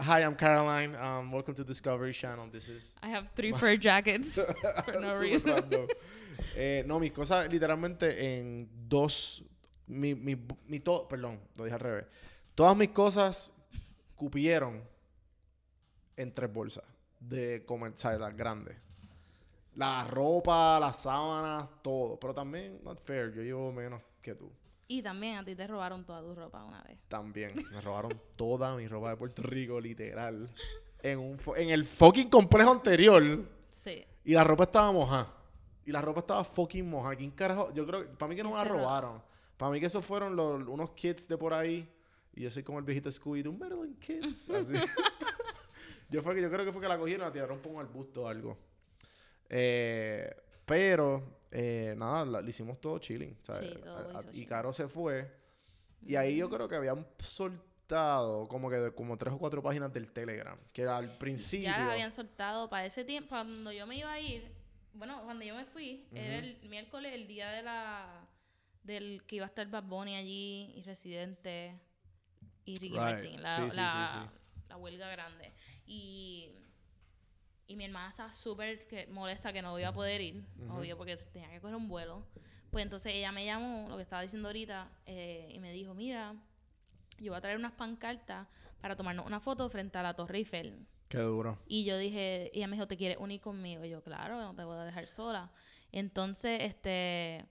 Hi, 0.00 0.20
I'm 0.22 0.34
Caroline. 0.36 0.94
Um, 0.96 1.32
welcome 1.32 1.54
to 1.54 1.64
Discovery 1.64 2.12
Channel. 2.12 2.50
This 2.50 2.68
is... 2.68 2.96
I 3.02 3.08
have 3.08 3.28
three 3.34 3.52
fur 3.52 3.76
jackets 3.76 4.32
for 4.84 5.00
no 5.00 5.16
reason. 5.18 5.64
Eh, 6.54 6.84
no, 6.86 6.98
mis 7.00 7.12
cosas 7.12 7.48
literalmente 7.50 8.38
en 8.38 8.68
dos. 8.88 9.44
Mi, 9.86 10.14
mi, 10.14 10.36
mi 10.66 10.80
to- 10.80 11.06
perdón, 11.08 11.40
lo 11.56 11.64
dije 11.64 11.74
al 11.74 11.80
revés. 11.80 12.06
Todas 12.54 12.76
mis 12.76 12.90
cosas 12.90 13.52
cupieron 14.14 14.82
en 16.16 16.32
tres 16.32 16.52
bolsas 16.52 16.84
de 17.20 17.64
comer, 17.66 17.92
¿sabes? 17.96 18.20
Las 18.20 18.36
grandes. 18.36 18.76
La 19.74 20.04
ropa, 20.04 20.78
las 20.78 21.00
sábanas, 21.02 21.68
todo. 21.82 22.18
Pero 22.20 22.32
también, 22.32 22.80
not 22.84 23.00
fair, 23.00 23.32
yo 23.34 23.42
llevo 23.42 23.72
menos 23.72 24.00
que 24.22 24.34
tú. 24.34 24.50
Y 24.86 25.02
también 25.02 25.36
a 25.38 25.44
ti 25.44 25.56
te 25.56 25.66
robaron 25.66 26.04
toda 26.04 26.20
tu 26.20 26.34
ropa 26.34 26.62
una 26.62 26.82
vez. 26.84 26.98
También. 27.08 27.54
Me 27.72 27.80
robaron 27.80 28.12
toda 28.36 28.76
mi 28.76 28.86
ropa 28.86 29.10
de 29.10 29.16
Puerto 29.16 29.42
Rico, 29.42 29.80
literal. 29.80 30.48
En, 31.02 31.18
un 31.18 31.38
en 31.56 31.70
el 31.70 31.84
fucking 31.84 32.30
complejo 32.30 32.70
anterior. 32.70 33.44
Sí. 33.70 34.04
Y 34.24 34.32
la 34.34 34.44
ropa 34.44 34.64
estaba 34.64 34.92
mojada. 34.92 35.34
Y 35.86 35.92
la 35.92 36.00
ropa 36.00 36.20
estaba 36.20 36.44
fucking 36.44 36.88
mojada. 36.88 37.14
¿Quién 37.16 37.30
carajo? 37.30 37.72
Yo 37.74 37.86
creo, 37.86 38.08
para 38.16 38.28
mí 38.28 38.36
que 38.36 38.42
no 38.42 38.50
me 38.50 38.56
la 38.56 38.64
robaron. 38.64 39.22
Para 39.56 39.70
mí 39.72 39.80
que 39.80 39.86
esos 39.86 40.04
fueron 40.04 40.34
los, 40.34 40.66
unos 40.66 40.90
kids 40.92 41.28
de 41.28 41.36
por 41.36 41.52
ahí. 41.54 41.88
Y 42.32 42.42
yo 42.42 42.50
soy 42.50 42.62
como 42.62 42.78
el 42.78 42.84
viejito 42.84 43.10
Scooby, 43.10 43.46
un 43.46 43.58
Maryland 43.58 43.98
Kids. 43.98 44.50
Así. 44.50 44.72
yo, 46.10 46.22
fue 46.22 46.34
que, 46.34 46.42
yo 46.42 46.50
creo 46.50 46.64
que 46.64 46.72
fue 46.72 46.80
que 46.80 46.88
la 46.88 46.98
cogieron 46.98 47.26
la 47.26 47.32
tiraron 47.32 47.58
por 47.60 47.80
el 47.80 47.86
busto 47.86 48.22
o 48.22 48.28
algo. 48.28 48.58
Eh, 49.48 50.34
pero, 50.64 51.40
eh, 51.50 51.94
nada, 51.96 52.24
la- 52.24 52.40
le 52.40 52.50
hicimos 52.50 52.80
todo 52.80 52.98
chilling. 52.98 53.36
¿sabes? 53.42 53.70
Sí, 53.72 53.78
todo 53.78 53.96
A- 53.96 54.02
lo 54.02 54.18
a- 54.18 54.20
hizo 54.22 54.30
y. 54.32 54.46
Caro 54.46 54.72
se 54.72 54.88
fue. 54.88 55.30
Y 56.06 56.16
ahí 56.16 56.36
yo 56.36 56.50
creo 56.50 56.68
que 56.68 56.74
habían 56.76 57.06
soltado 57.18 58.46
como 58.48 58.68
que 58.68 58.92
como 58.94 59.16
tres 59.16 59.34
o 59.34 59.38
cuatro 59.38 59.62
páginas 59.62 59.92
del 59.92 60.10
Telegram. 60.12 60.58
Que 60.72 60.84
al 60.86 61.16
principio... 61.18 61.66
Ya 61.68 61.78
las 61.78 61.90
habían 61.92 62.12
soltado 62.12 62.68
para 62.68 62.84
ese 62.86 63.04
tiempo, 63.04 63.28
cuando 63.30 63.70
yo 63.72 63.86
me 63.86 63.96
iba 63.98 64.12
a 64.12 64.20
ir, 64.20 64.50
bueno, 64.94 65.22
cuando 65.24 65.44
yo 65.44 65.54
me 65.54 65.64
fui, 65.64 66.06
era 66.12 66.38
el 66.38 66.58
miércoles, 66.68 67.12
el 67.14 67.26
día 67.26 67.50
de 67.50 67.62
la 67.62 68.26
del 68.82 69.22
que 69.26 69.36
iba 69.36 69.46
a 69.46 69.48
estar 69.48 69.66
Bad 69.68 69.84
Bunny 69.84 70.14
allí 70.14 70.72
y 70.76 70.82
Residente 70.82 71.80
y 72.66 72.74
Ricky 72.78 72.94
Right. 72.94 73.00
Martin, 73.00 73.42
la, 73.42 73.50
Sí, 73.56 73.62
sí, 73.64 73.70
sí, 73.70 73.76
la- 73.76 74.28
sí. 74.30 74.38
la 74.68 74.76
huelga 74.76 75.08
grande. 75.08 75.52
Y, 75.86 76.50
y 77.66 77.76
mi 77.76 77.84
hermana 77.86 78.10
estaba 78.10 78.30
súper 78.32 78.86
que- 78.86 79.06
molesta 79.06 79.52
que 79.52 79.62
no 79.62 79.78
iba 79.78 79.88
a 79.88 79.94
poder 79.94 80.20
ir, 80.20 80.44
obvio, 80.70 80.96
porque 80.98 81.16
tenía 81.16 81.48
que 81.50 81.60
coger 81.60 81.76
un 81.76 81.88
vuelo. 81.88 82.26
Pues 82.70 82.82
entonces 82.82 83.14
ella 83.14 83.32
me 83.32 83.44
llamó, 83.46 83.88
lo 83.88 83.96
que 83.96 84.02
estaba 84.02 84.20
diciendo 84.22 84.48
ahorita, 84.48 84.90
eh, 85.06 85.50
y 85.54 85.60
me 85.60 85.72
dijo, 85.72 85.94
mira, 85.94 86.34
yo 87.18 87.30
voy 87.32 87.38
a 87.38 87.40
traer 87.40 87.56
unas 87.56 87.72
pancartas 87.72 88.48
para 88.80 88.96
tomarnos 88.96 89.24
una 89.26 89.40
foto 89.40 89.68
frente 89.70 89.96
a 89.96 90.02
la 90.02 90.14
Torre 90.14 90.38
Eiffel. 90.38 90.86
Qué 91.08 91.18
duro. 91.18 91.58
Y 91.66 91.84
yo 91.84 91.98
dije, 91.98 92.50
y 92.52 92.58
ella 92.58 92.66
me 92.66 92.76
dijo, 92.76 92.88
¿te 92.88 92.96
quieres 92.96 93.18
unir 93.18 93.40
conmigo? 93.40 93.84
Y 93.84 93.90
yo, 93.90 94.02
claro, 94.02 94.40
no 94.40 94.54
te 94.54 94.64
voy 94.64 94.76
a 94.76 94.84
dejar 94.84 95.06
sola. 95.08 95.50
Entonces, 95.92 96.60
este, 96.62 97.46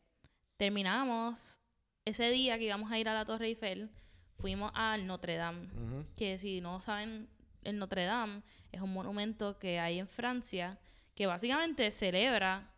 terminamos. 0.58 1.60
Ese 2.06 2.30
día 2.30 2.58
que 2.58 2.66
íbamos 2.66 2.92
a 2.92 3.00
ir 3.00 3.08
a 3.08 3.14
la 3.14 3.26
Torre 3.26 3.48
Eiffel, 3.48 3.90
fuimos 4.38 4.72
al 4.76 5.08
Notre 5.08 5.38
Dame. 5.38 5.70
Que 6.18 6.38
si 6.38 6.60
no 6.60 6.82
saben, 6.82 7.30
el 7.64 7.80
Notre 7.80 8.04
Dame 8.04 8.42
es 8.72 8.82
un 8.82 8.92
monumento 8.92 9.58
que 9.58 9.80
hay 9.80 10.00
en 10.00 10.08
Francia 10.08 10.78
que 11.16 11.28
básicamente 11.28 11.90
celebra 11.92 12.74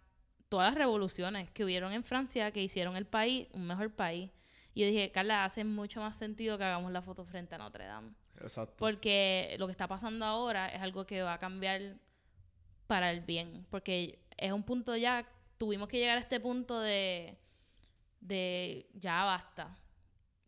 todas 0.50 0.68
las 0.68 0.76
revoluciones 0.76 1.50
que 1.52 1.64
hubieron 1.64 1.92
en 1.94 2.04
Francia 2.04 2.52
que 2.52 2.62
hicieron 2.62 2.96
el 2.96 3.06
país 3.06 3.48
un 3.52 3.66
mejor 3.66 3.92
país. 3.92 4.30
Y 4.74 4.82
yo 4.82 4.88
dije, 4.88 5.12
Carla, 5.12 5.46
hace 5.46 5.64
mucho 5.64 6.02
más 6.02 6.18
sentido 6.18 6.58
que 6.58 6.66
hagamos 6.66 6.92
la 6.92 7.02
foto 7.02 7.26
frente 7.26 7.56
a 7.56 7.58
Notre 7.58 7.86
Dame. 7.86 8.12
Exacto. 8.42 8.76
Porque 8.78 9.56
lo 9.60 9.68
que 9.68 9.72
está 9.72 9.88
pasando 9.88 10.26
ahora 10.26 10.70
es 10.70 10.82
algo 10.82 11.06
que 11.06 11.22
va 11.22 11.34
a 11.34 11.40
cambiar 11.40 11.98
para 12.88 13.12
el 13.12 13.22
bien. 13.22 13.66
Porque 13.70 14.20
es 14.38 14.52
un 14.52 14.64
punto 14.64 14.96
ya, 14.96 15.28
tuvimos 15.58 15.88
que 15.88 15.98
llegar 15.98 16.18
a 16.18 16.22
este 16.22 16.40
punto 16.40 16.80
de, 16.80 17.38
de 18.20 18.90
ya 18.94 19.24
basta. 19.24 19.78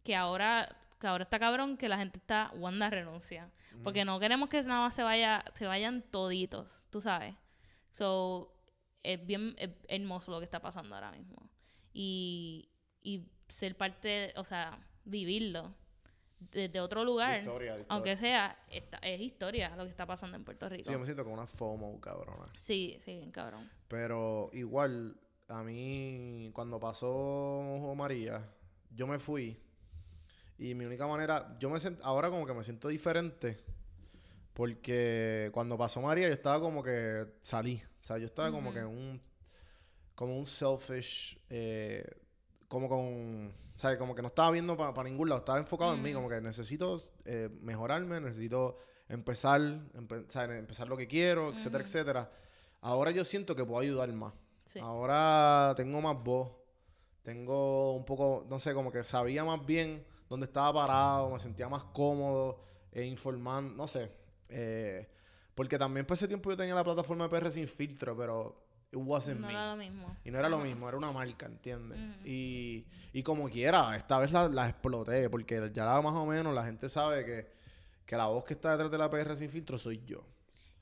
Que 0.04 0.16
ahora, 0.16 0.76
que 1.00 1.08
ahora 1.08 1.24
está 1.24 1.40
cabrón 1.40 1.78
que 1.78 1.90
la 1.90 1.98
gente 1.98 2.20
está, 2.20 2.52
Wanda 2.56 2.90
renuncia. 2.90 3.52
Porque 3.84 4.06
no 4.06 4.20
queremos 4.20 4.50
que 4.50 4.62
nada 4.64 4.82
más 4.82 4.96
se 4.96 5.04
vaya, 5.04 5.44
se 5.54 5.66
vayan 5.66 6.02
toditos, 6.02 6.86
tú 6.90 7.02
sabes. 7.02 7.36
So, 7.92 8.54
es 9.04 9.26
bien 9.26 9.56
es 9.58 9.72
hermoso 9.88 10.32
lo 10.32 10.40
que 10.40 10.46
está 10.46 10.60
pasando 10.60 10.96
ahora 10.96 11.12
mismo. 11.12 11.50
Y, 11.94 12.70
y 13.02 13.28
ser 13.48 13.76
parte, 13.76 14.34
o 14.36 14.44
sea, 14.44 14.80
vivirlo 15.04 15.74
desde 16.40 16.80
otro 16.80 17.04
lugar, 17.04 17.40
Historia, 17.40 17.72
historia. 17.72 17.86
aunque 17.90 18.16
sea, 18.18 18.64
esta- 18.70 18.98
es 19.00 19.20
historia 19.22 19.76
lo 19.76 19.84
que 19.86 19.90
está 19.90 20.06
pasando 20.06 20.38
en 20.38 20.44
Puerto 20.44 20.70
Rico. 20.70 20.86
Sí, 20.86 20.92
yo 20.92 21.00
me 21.00 21.06
siento 21.06 21.24
como 21.24 21.36
una 21.36 21.48
FOMO, 21.48 22.00
cabrona. 22.00 22.46
Sí, 22.58 22.98
sí, 23.04 23.30
cabrón. 23.32 23.70
Pero 23.88 24.50
igual, 24.54 25.20
a 25.48 25.64
mí, 25.64 26.50
cuando 26.54 26.80
pasó 26.80 27.94
María, 27.98 28.48
yo 28.92 29.08
me 29.08 29.20
fui. 29.20 29.60
Y 30.60 30.74
mi 30.74 30.86
única 30.86 31.06
manera, 31.08 31.56
yo 31.60 31.70
me 31.70 31.80
siento, 31.80 32.04
ahora 32.04 32.30
como 32.30 32.46
que 32.46 32.54
me 32.54 32.64
siento 32.64 32.88
diferente. 32.88 33.58
Porque 34.54 35.50
cuando 35.54 35.78
pasó 35.78 36.02
María, 36.02 36.28
yo 36.28 36.34
estaba 36.34 36.60
como 36.60 36.82
que 36.82 37.26
salí. 37.42 37.82
O 38.02 38.04
sea, 38.04 38.18
yo 38.18 38.26
estaba 38.26 38.52
como 38.52 38.74
que 38.74 38.80
en 38.80 38.88
un, 38.88 39.22
como 40.16 40.36
un 40.38 40.46
selfish, 40.46 41.38
eh, 41.50 42.04
como 42.68 42.90
con, 42.90 43.54
¿sabes? 43.78 43.98
Como 43.98 44.14
que 44.14 44.22
no 44.22 44.28
estaba 44.28 44.52
viendo 44.52 44.76
para 44.76 45.04
ningún 45.04 45.30
lado, 45.30 45.40
estaba 45.40 45.58
enfocado 45.60 45.94
en 45.94 46.02
mí, 46.04 46.12
como 46.14 46.28
que 46.28 46.42
necesito 46.42 47.00
eh, 47.24 47.48
mejorarme, 47.62 48.20
necesito 48.20 48.78
empezar, 49.08 49.62
empe- 49.62 50.26
¿sabes? 50.28 50.60
empezar 50.60 50.90
lo 50.90 50.98
que 50.98 51.08
quiero, 51.08 51.54
etcétera, 51.54 51.84
etcétera. 51.86 52.32
Ahora 52.82 53.12
yo 53.12 53.24
siento 53.24 53.56
que 53.56 53.64
puedo 53.64 53.80
ayudar 53.80 54.12
más. 54.12 54.34
Sí. 54.66 54.80
Ahora 54.80 55.74
tengo 55.78 56.02
más 56.02 56.22
voz. 56.22 56.52
Tengo 57.24 57.96
un 57.96 58.06
poco, 58.06 58.46
no 58.50 58.60
sé, 58.60 58.74
como 58.74 58.92
que 58.92 59.04
sabía 59.04 59.44
más 59.44 59.66
bien 59.66 60.06
dónde 60.30 60.46
estaba 60.46 60.82
parado, 60.82 61.30
me 61.30 61.40
sentía 61.40 61.68
más 61.68 61.84
cómodo, 61.86 62.60
e 62.92 63.04
informando, 63.04 63.76
no 63.76 63.88
sé. 63.88 64.12
eh, 64.50 65.10
porque 65.54 65.78
también 65.78 66.06
por 66.06 66.14
ese 66.16 66.28
tiempo 66.28 66.50
yo 66.52 66.56
tenía 66.58 66.76
la 66.76 66.84
plataforma 66.84 67.28
de 67.28 67.30
PR 67.32 67.52
sin 67.52 67.68
filtro, 67.68 68.16
pero 68.16 68.67
it 69.00 69.06
wasn't 69.06 69.40
No 69.40 69.48
me. 69.48 69.54
era 69.54 69.72
lo 69.72 69.78
mismo. 69.78 70.16
Y 70.26 70.32
no 70.32 70.40
era 70.40 70.50
lo 70.50 70.60
mismo, 70.60 70.88
era 70.88 70.98
una 70.98 71.12
marca, 71.12 71.46
¿entiendes? 71.46 72.00
y, 72.26 72.86
y 73.14 73.24
como 73.24 73.50
quiera, 73.50 73.96
esta 73.96 74.20
vez 74.20 74.32
la, 74.32 74.48
la 74.50 74.70
exploté, 74.70 75.30
porque 75.30 75.72
ya 75.74 76.02
más 76.02 76.14
o 76.14 76.26
menos 76.26 76.54
la 76.54 76.64
gente 76.66 76.90
sabe 76.90 77.26
que, 77.26 77.48
que 78.06 78.16
la 78.16 78.26
voz 78.28 78.44
que 78.44 78.54
está 78.54 78.72
detrás 78.72 78.92
de 78.92 78.98
la 78.98 79.10
PR 79.10 79.36
sin 79.36 79.50
filtro 79.50 79.78
soy 79.78 80.02
yo. 80.06 80.24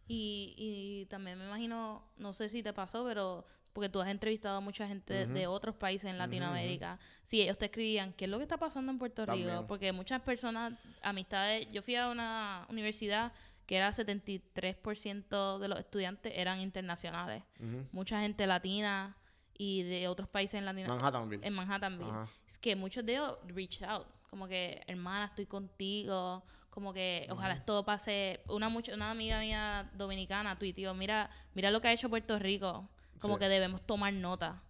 Y, 0.07 0.53
y 0.57 1.05
también 1.07 1.37
me 1.39 1.45
imagino, 1.45 2.03
no 2.17 2.31
sé 2.33 2.47
si 2.49 2.61
te 2.61 2.73
pasó, 2.73 3.03
pero 3.05 3.43
porque 3.73 3.89
tú 3.89 3.99
has 3.99 4.07
entrevistado 4.07 4.57
a 4.57 4.61
mucha 4.61 4.87
gente 4.87 5.13
de- 5.13 5.25
de 5.25 5.47
otros 5.47 5.75
países 5.75 6.09
en 6.09 6.17
Latinoamérica, 6.17 6.97
si 7.23 7.41
ellos 7.41 7.57
te 7.57 7.65
escribían, 7.65 8.13
¿qué 8.13 8.23
es 8.25 8.31
lo 8.31 8.37
que 8.37 8.43
está 8.43 8.55
pasando 8.57 8.89
en 8.91 8.97
Puerto 8.99 9.25
Rico? 9.25 9.65
Porque 9.67 9.91
muchas 9.91 10.21
personas, 10.21 10.73
amistades, 11.01 11.67
yo 11.73 11.81
fui 11.81 11.95
a 11.95 12.07
una 12.09 12.65
universidad 12.69 13.33
que 13.65 13.77
era 13.77 13.91
73% 13.91 15.59
de 15.59 15.67
los 15.67 15.79
estudiantes 15.79 16.33
eran 16.35 16.59
internacionales, 16.59 17.43
Ujú. 17.59 17.87
mucha 17.91 18.21
gente 18.21 18.45
latina 18.47 19.15
y 19.57 19.83
de 19.83 20.07
otros 20.07 20.27
países 20.27 20.55
en 20.55 20.65
Latinoamérica. 20.65 21.03
Manhattanville. 21.05 21.47
En 21.47 21.53
Manhattanville. 21.53 22.11
Ajá. 22.11 22.27
Es 22.47 22.57
que 22.59 22.75
muchos 22.75 23.05
de 23.05 23.13
ellos 23.13 23.37
reach 23.47 23.81
out. 23.83 24.05
Como 24.29 24.47
que, 24.47 24.83
hermana, 24.87 25.25
estoy 25.27 25.45
contigo. 25.45 26.43
Como 26.69 26.91
que, 26.93 27.25
ojalá 27.29 27.53
esto 27.53 27.85
pase. 27.85 28.41
Una, 28.49 28.67
mucho, 28.67 28.93
una 28.93 29.11
amiga 29.11 29.39
mía 29.39 29.89
dominicana 29.93 30.59
tuiteó, 30.59 30.93
mira, 30.93 31.29
mira 31.53 31.71
lo 31.71 31.79
que 31.79 31.87
ha 31.87 31.93
hecho 31.93 32.09
Puerto 32.09 32.37
Rico. 32.37 32.89
Como 33.21 33.35
Sí. 33.35 33.39
que 33.39 33.47
debemos 33.47 33.81
tomar 33.87 34.11
nota. 34.11 34.61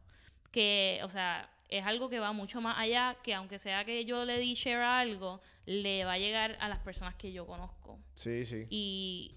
Que, 0.52 1.02
o 1.04 1.10
sea, 1.10 1.50
es 1.70 1.86
algo 1.86 2.10
que 2.10 2.20
va 2.20 2.32
mucho 2.32 2.62
más 2.62 2.78
allá 2.78 3.18
que 3.24 3.34
aunque 3.34 3.58
sea 3.60 3.86
que 3.86 4.06
yo 4.06 4.24
le 4.26 4.38
di 4.40 4.54
share 4.54 4.82
a 4.82 5.00
algo, 5.00 5.42
le 5.66 6.06
va 6.06 6.14
a 6.14 6.18
llegar 6.20 6.58
a 6.60 6.70
las 6.70 6.80
personas 6.80 7.16
que 7.16 7.32
yo 7.32 7.46
conozco. 7.48 8.00
Sí, 8.14 8.46
sí. 8.46 8.66
Y 8.70 9.36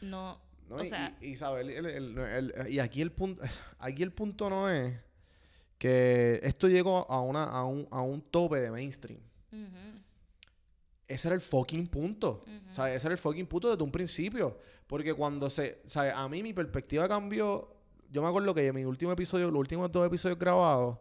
no, 0.00 0.40
No, 0.68 0.76
o 0.76 0.82
y, 0.82 0.88
sea, 0.88 1.16
y- 1.20 1.26
y 1.26 1.30
Isabel, 1.30 1.70
el- 1.70 1.86
el- 1.86 2.18
el- 2.18 2.68
y 2.72 2.78
aquí 2.80 3.00
el 3.02 3.12
punto, 3.12 3.42
aquí 3.78 4.02
el 4.02 4.12
punto 4.12 4.48
no 4.50 4.68
es 4.68 4.98
que 5.78 6.40
esto 6.42 6.68
llegó 6.68 7.10
a 7.10 7.20
una, 7.20 7.44
a 7.44 7.64
un, 7.66 7.86
a 7.90 8.00
un 8.00 8.20
tope 8.22 8.58
de 8.60 8.70
mainstream. 8.70 9.20
ese 11.08 11.28
era 11.28 11.34
el 11.34 11.40
fucking 11.40 11.86
punto. 11.86 12.44
Sea, 12.72 12.92
ese 12.92 13.06
era 13.06 13.12
el 13.12 13.18
fucking 13.18 13.46
punto 13.46 13.70
desde 13.70 13.82
un 13.84 13.92
principio. 13.92 14.58
Porque 14.88 15.14
cuando 15.14 15.48
se... 15.50 15.80
Sea, 15.84 16.18
a 16.20 16.28
mí 16.28 16.42
mi 16.42 16.52
perspectiva 16.52 17.06
cambió. 17.08 17.72
Yo 18.10 18.22
me 18.22 18.28
acuerdo 18.28 18.52
que 18.54 18.72
mi 18.72 18.84
último 18.84 19.12
episodio, 19.12 19.50
los 19.50 19.58
últimos 19.60 19.90
dos 19.92 20.06
episodios 20.06 20.38
grabados, 20.38 20.98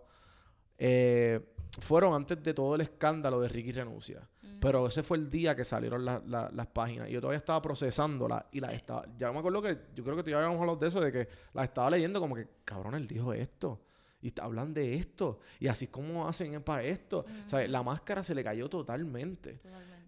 eh, 0.78 1.40
fueron 1.80 2.14
antes 2.14 2.42
de 2.42 2.54
todo 2.54 2.76
el 2.76 2.82
escándalo 2.82 3.40
de 3.42 3.50
Ricky 3.50 3.72
Renuncia. 3.72 4.28
Pero 4.62 4.88
ese 4.88 5.04
fue 5.04 5.18
el 5.18 5.30
día 5.30 5.56
que 5.56 5.66
salieron 5.66 6.06
la- 6.06 6.22
la- 6.26 6.50
las 6.54 6.68
páginas. 6.68 7.10
Y 7.10 7.12
yo 7.12 7.20
todavía 7.22 7.38
estaba 7.38 7.62
procesándolas 7.62 8.46
y 8.52 8.60
las 8.62 8.74
estaba... 8.74 9.06
Ya 9.18 9.32
me 9.32 9.40
acuerdo 9.40 9.62
que... 9.62 9.78
Yo 9.94 10.04
creo 10.04 10.16
que 10.16 10.24
tú 10.24 10.30
ya 10.30 10.38
habíamos 10.38 10.60
hablado 10.60 10.78
de 10.80 10.88
eso, 10.88 11.02
de 11.02 11.12
que 11.12 11.28
las 11.54 11.66
estaba 11.66 11.90
leyendo 11.90 12.20
como 12.22 12.36
que, 12.36 12.48
cabrón, 12.64 12.96
él 12.96 13.06
dijo 13.08 13.34
esto. 13.34 13.82
Y 14.22 14.34
hablan 14.42 14.74
de 14.74 14.96
esto. 14.96 15.40
Y 15.60 15.68
así 15.68 15.88
como 15.88 16.28
hacen 16.28 16.64
para 16.64 16.84
esto. 16.84 17.26
La 17.68 17.84
máscara 17.84 18.24
se 18.24 18.34
le 18.34 18.44
cayó 18.44 18.70
totalmente. 18.70 19.60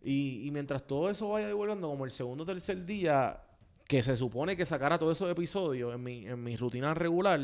Y, 0.01 0.47
y 0.47 0.51
mientras 0.51 0.87
todo 0.87 1.09
eso 1.09 1.29
vaya 1.29 1.47
devolviendo, 1.47 1.87
como 1.89 2.05
el 2.05 2.11
segundo 2.11 2.43
o 2.43 2.45
tercer 2.47 2.83
día, 2.85 3.39
que 3.85 4.01
se 4.01 4.15
supone 4.15 4.55
que 4.55 4.65
sacara 4.65 4.97
todos 4.97 5.17
esos 5.17 5.29
episodios 5.29 5.93
en 5.93 6.01
mi, 6.01 6.25
en 6.25 6.41
mi 6.41 6.55
rutina 6.55 6.93
regular, 6.93 7.39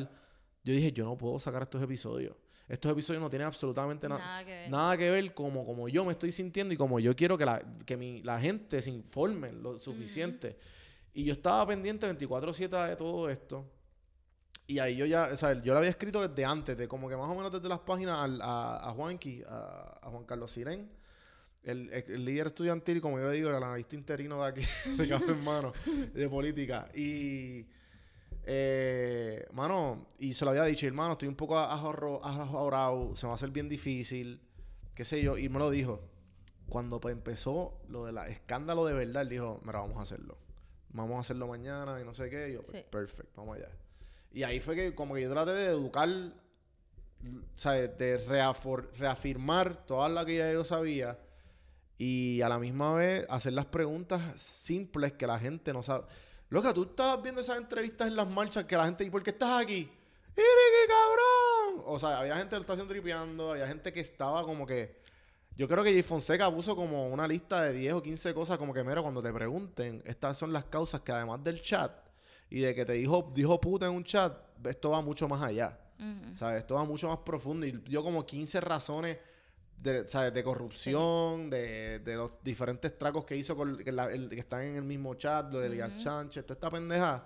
yo 0.64 0.74
dije, 0.74 0.92
yo 0.94 1.04
no 1.06 1.18
puedo 1.18 1.38
sacar 1.38 1.64
estos 1.64 1.84
episodios. 1.84 2.36
Estos 2.68 2.92
episodios 2.92 3.22
no 3.22 3.30
tienen 3.30 3.48
absolutamente 3.48 4.08
na- 4.08 4.18
Nada 4.18 4.46
que 4.46 4.52
ver. 4.52 4.70
nada 4.72 4.98
que 4.98 5.10
ver 5.10 5.34
como, 5.34 5.66
como 5.66 5.90
yo 5.90 6.06
me 6.06 6.14
estoy 6.14 6.32
sintiendo 6.32 6.74
y 6.74 6.78
como 6.78 7.00
yo 7.00 7.16
quiero 7.16 7.38
que 7.38 7.46
la, 7.46 7.62
que 7.86 7.98
mi, 7.98 8.22
la 8.24 8.40
gente 8.40 8.82
se 8.82 8.90
informe 8.90 9.52
lo 9.52 9.78
suficiente. 9.78 10.58
Y 11.14 11.26
yo 11.26 11.34
estaba 11.34 11.68
pendiente 11.68 12.08
24/7 12.08 12.88
de 12.90 12.96
todo 12.96 13.30
esto. 13.30 13.70
Y 14.66 14.80
ahí 14.80 14.96
yo 14.96 15.06
ya, 15.06 15.30
o 15.34 15.36
sea, 15.36 15.62
yo 15.62 15.74
lo 15.74 15.80
había 15.80 15.90
escrito 15.90 16.26
desde 16.26 16.46
antes, 16.46 16.78
de 16.78 16.88
como 16.88 17.10
que 17.10 17.18
más 17.18 17.28
o 17.28 17.36
menos 17.36 17.52
desde 17.52 17.68
las 17.68 17.80
páginas 17.80 18.18
al- 18.20 18.42
a, 18.42 18.90
a 18.90 18.94
Juanqui, 18.94 19.44
a, 19.48 20.00
a 20.02 20.10
Juan 20.10 20.24
Carlos 20.24 20.52
Sirén, 20.52 20.90
el, 21.64 21.90
el- 21.92 22.06
el 22.08 22.26
líder 22.26 22.48
estudiantil, 22.48 23.02
como 23.02 23.20
yo 23.20 23.30
digo, 23.30 23.50
el 23.50 23.56
analista 23.56 23.96
interino 23.96 24.42
de 24.42 24.48
aquí, 24.50 24.62
de 24.98 25.08
Café 25.10 25.32
Hermano, 25.32 25.74
de 26.14 26.30
política. 26.30 26.88
Y, 26.96 27.66
eh, 28.46 29.46
mano, 29.54 30.08
y 30.20 30.34
se 30.34 30.44
lo 30.46 30.52
había 30.52 30.64
dicho, 30.64 30.86
hermano, 30.88 31.14
estoy 31.14 31.28
un 31.28 31.36
poco 31.36 31.58
ajorado, 31.58 33.16
se 33.16 33.26
me 33.26 33.30
va 33.30 33.34
a 33.34 33.36
hacer 33.36 33.50
bien 33.52 33.70
difícil, 33.70 34.42
qué 34.94 35.04
sé 35.04 35.22
yo, 35.22 35.38
y 35.38 35.50
me 35.50 35.60
lo 35.60 35.70
dijo. 35.70 36.02
Cuando 36.70 37.00
pues, 37.00 37.14
empezó 37.14 37.82
lo 37.90 38.06
del 38.06 38.18
escándalo 38.30 38.86
de 38.86 38.94
verdad, 38.94 39.22
él 39.24 39.30
dijo, 39.30 39.60
mira, 39.64 39.80
vamos 39.82 39.98
a 39.98 40.02
hacerlo. 40.04 40.38
Vamos 40.90 41.18
a 41.18 41.20
hacerlo 41.22 41.48
mañana 41.48 42.00
y 42.00 42.06
no 42.06 42.14
sé 42.14 42.30
qué. 42.30 42.50
Y 42.50 42.54
yo, 42.54 42.64
Sí. 42.64 42.84
perfecto, 42.90 43.42
vamos 43.42 43.58
allá. 43.58 43.70
Y 44.32 44.44
ahí 44.44 44.60
fue 44.60 44.76
que 44.76 44.96
como 44.96 45.16
que 45.16 45.22
yo 45.24 45.32
traté 45.32 45.52
de 45.52 45.66
educar, 45.66 46.08
o 46.10 47.58
sea, 47.58 47.74
de 47.74 48.28
reafor- 48.28 48.90
reafirmar 48.98 49.86
todas 49.86 50.12
las 50.12 50.26
que 50.26 50.38
ya 50.38 50.52
yo 50.52 50.64
sabía 50.64 51.20
y 51.98 52.42
a 52.42 52.50
la 52.50 52.60
misma 52.60 52.96
vez 52.96 53.26
hacer 53.30 53.54
las 53.54 53.66
preguntas 53.66 54.42
simples 54.42 55.14
que 55.14 55.28
la 55.28 55.38
gente 55.40 55.74
no 55.74 55.84
sabe. 55.84 56.06
Loca, 56.54 56.72
tú 56.72 56.84
estabas 56.84 57.20
viendo 57.24 57.42
esas 57.42 57.58
entrevistas 57.58 58.08
en 58.08 58.16
las 58.16 58.30
marchas 58.30 58.66
que 58.66 58.78
la 58.78 58.86
gente, 58.86 59.04
¿y 59.04 59.10
por 59.10 59.24
qué 59.24 59.32
estás 59.32 59.64
aquí? 59.64 59.78
¡Iri, 59.80 59.90
qué 60.36 60.88
cabrón! 60.88 61.84
O 61.88 61.98
sea, 61.98 62.20
había 62.20 62.36
gente 62.36 62.52
que 62.52 62.58
lo 62.58 62.62
estaba 62.62 62.76
haciendo 62.76 62.94
tripeando, 62.94 63.52
había 63.54 63.68
gente 63.68 63.92
que 63.92 64.02
estaba 64.02 64.44
como 64.44 64.64
que... 64.68 65.02
Yo 65.58 65.68
creo 65.68 65.84
que 65.84 65.92
Jay 65.92 66.04
Fonseca 66.04 66.54
puso 66.54 66.76
como 66.76 67.08
una 67.08 67.28
lista 67.28 67.64
de 67.64 67.74
10 67.74 67.94
o 67.96 68.04
15 68.04 68.36
cosas 68.36 68.60
como 68.60 68.72
que, 68.72 68.84
mira, 68.84 69.02
cuando 69.02 69.20
te 69.24 69.34
pregunten, 69.34 70.04
estas 70.06 70.38
son 70.38 70.54
las 70.54 70.66
causas 70.66 71.02
que 71.02 71.12
además 71.12 71.44
del 71.44 71.60
chat 71.60 71.92
y 72.52 72.60
de 72.60 72.76
que 72.76 72.86
te 72.86 72.94
dijo, 72.94 73.32
dijo 73.34 73.60
puta 73.60 73.88
en 73.88 73.94
un 73.94 74.04
chat, 74.04 74.38
esto 74.64 74.92
va 74.92 75.02
mucho 75.02 75.28
más 75.28 75.42
allá. 75.42 75.76
Ujú. 75.98 76.36
¿Sabes? 76.36 76.60
Esto 76.60 76.76
va 76.76 76.84
mucho 76.84 77.08
más 77.08 77.18
profundo. 77.18 77.66
Y 77.66 77.82
yo 77.88 78.04
como 78.04 78.28
15 78.28 78.62
razones 78.62 79.18
de, 79.84 80.08
¿sabes? 80.08 80.34
de 80.34 80.44
corrupción, 80.44 81.50
de, 81.50 82.00
de 82.00 82.16
los 82.16 82.42
diferentes 82.44 82.98
tracos 82.98 83.26
que 83.26 83.36
hizo 83.36 83.56
con 83.56 83.78
que, 83.78 83.92
la- 83.92 84.12
el- 84.12 84.30
que 84.30 84.40
están 84.40 84.64
en 84.64 84.76
el 84.78 84.84
mismo 84.84 85.14
chat, 85.16 85.52
lo 85.52 85.60
de 85.60 85.68
Elías 85.68 86.02
Sánchez, 86.02 86.46
toda 86.46 86.56
esta 86.56 86.72
pendeja. 86.72 87.26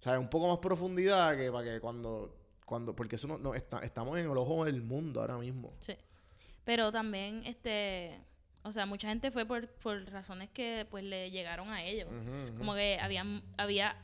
¿Sabes? 0.00 0.20
Un 0.20 0.28
poco 0.28 0.48
más 0.48 0.58
profundidad 0.58 1.36
que 1.36 1.50
para 1.50 1.64
que 1.64 1.80
cuando... 1.80 2.34
cuando 2.64 2.94
porque 2.94 3.16
eso 3.16 3.26
no, 3.28 3.38
no 3.38 3.54
está, 3.54 3.78
estamos 3.80 4.18
en 4.18 4.30
el 4.30 4.36
ojo 4.36 4.64
del 4.64 4.82
mundo 4.82 5.20
ahora 5.20 5.38
mismo. 5.38 5.72
Sí. 5.80 5.96
Pero 6.64 6.92
también, 6.92 7.42
este, 7.46 8.20
o 8.62 8.70
sea, 8.72 8.84
mucha 8.86 9.08
gente 9.08 9.30
fue 9.30 9.46
por, 9.46 9.66
por 9.68 10.04
razones 10.10 10.50
que 10.50 10.86
pues 10.90 11.02
le 11.02 11.30
llegaron 11.30 11.70
a 11.70 11.82
ellos. 11.82 12.08
Como 12.58 12.74
que 12.74 12.98
había, 13.00 13.24
había, 13.56 13.96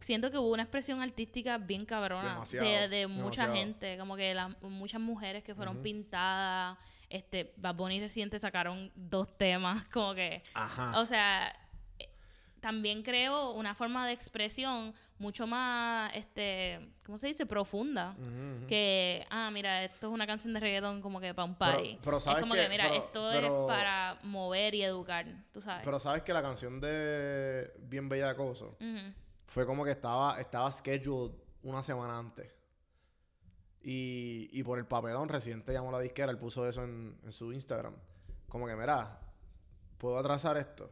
siento 0.00 0.30
que 0.30 0.36
hubo 0.38 0.52
una 0.52 0.64
expresión 0.64 1.00
artística 1.00 1.56
bien 1.58 1.86
cabrona 1.86 2.34
Demasiado, 2.34 2.66
de, 2.66 2.88
de 2.88 3.06
mucha 3.06 3.46
demasiado. 3.46 3.54
gente, 3.54 3.98
como 3.98 4.16
que 4.16 4.34
las 4.34 4.50
muchas 4.62 5.00
mujeres 5.00 5.42
que 5.42 5.54
fueron 5.54 5.78
pintadas, 5.82 6.76
este, 7.14 7.52
Bad 7.56 7.76
Bunny 7.76 8.00
reciente 8.00 8.38
sacaron 8.38 8.90
dos 8.94 9.36
temas, 9.38 9.84
como 9.92 10.14
que, 10.14 10.42
Ajá. 10.52 10.98
o 11.00 11.04
sea, 11.06 11.48
eh, 11.98 12.08
también 12.60 13.02
creo 13.02 13.52
una 13.52 13.74
forma 13.74 14.06
de 14.06 14.12
expresión 14.12 14.92
mucho 15.18 15.46
más, 15.46 16.10
este, 16.14 16.90
¿cómo 17.06 17.16
se 17.16 17.28
dice? 17.28 17.46
Profunda. 17.46 18.16
Que, 18.66 19.24
ah, 19.30 19.48
mira, 19.52 19.84
esto 19.84 20.08
es 20.08 20.12
una 20.12 20.26
canción 20.26 20.52
de 20.54 20.60
reggaetón 20.60 21.00
como 21.00 21.20
que 21.20 21.32
para 21.34 21.44
un 21.44 21.54
party. 21.54 21.98
pero 22.02 22.16
es 22.16 22.24
¿sabes 22.24 22.40
como 22.42 22.54
qué? 22.54 22.62
que, 22.62 22.68
mira, 22.68 22.84
Pero- 22.88 23.04
esto 23.04 23.28
pero- 23.32 23.46
es 23.62 23.68
para 23.76 24.18
mover 24.24 24.74
y 24.74 24.82
educar, 24.82 25.24
tú 25.52 25.60
sabes. 25.60 25.82
Pero 25.84 26.00
sabes 26.00 26.22
que 26.22 26.32
la 26.32 26.42
canción 26.42 26.80
de 26.80 27.70
Bien 27.78 28.08
Bellacoso 28.08 28.76
Ujú. 28.80 29.12
fue 29.46 29.64
como 29.66 29.84
que 29.84 29.92
estaba, 29.92 30.40
estaba 30.40 30.70
scheduled 30.72 31.32
una 31.62 31.82
semana 31.82 32.18
antes. 32.18 32.52
Y, 33.86 34.48
y 34.52 34.62
por 34.62 34.78
el 34.78 34.86
papelón, 34.86 35.28
reciente 35.28 35.72
llamó 35.72 35.90
a 35.90 35.92
la 35.92 36.00
disquera, 36.00 36.30
él 36.32 36.38
puso 36.38 36.66
eso 36.66 36.82
en, 36.82 37.16
en 37.22 37.32
su 37.32 37.52
Instagram. 37.52 37.92
Como 38.48 38.66
que, 38.66 38.74
mira, 38.74 39.20
puedo 39.98 40.18
atrasar 40.18 40.56
esto. 40.56 40.90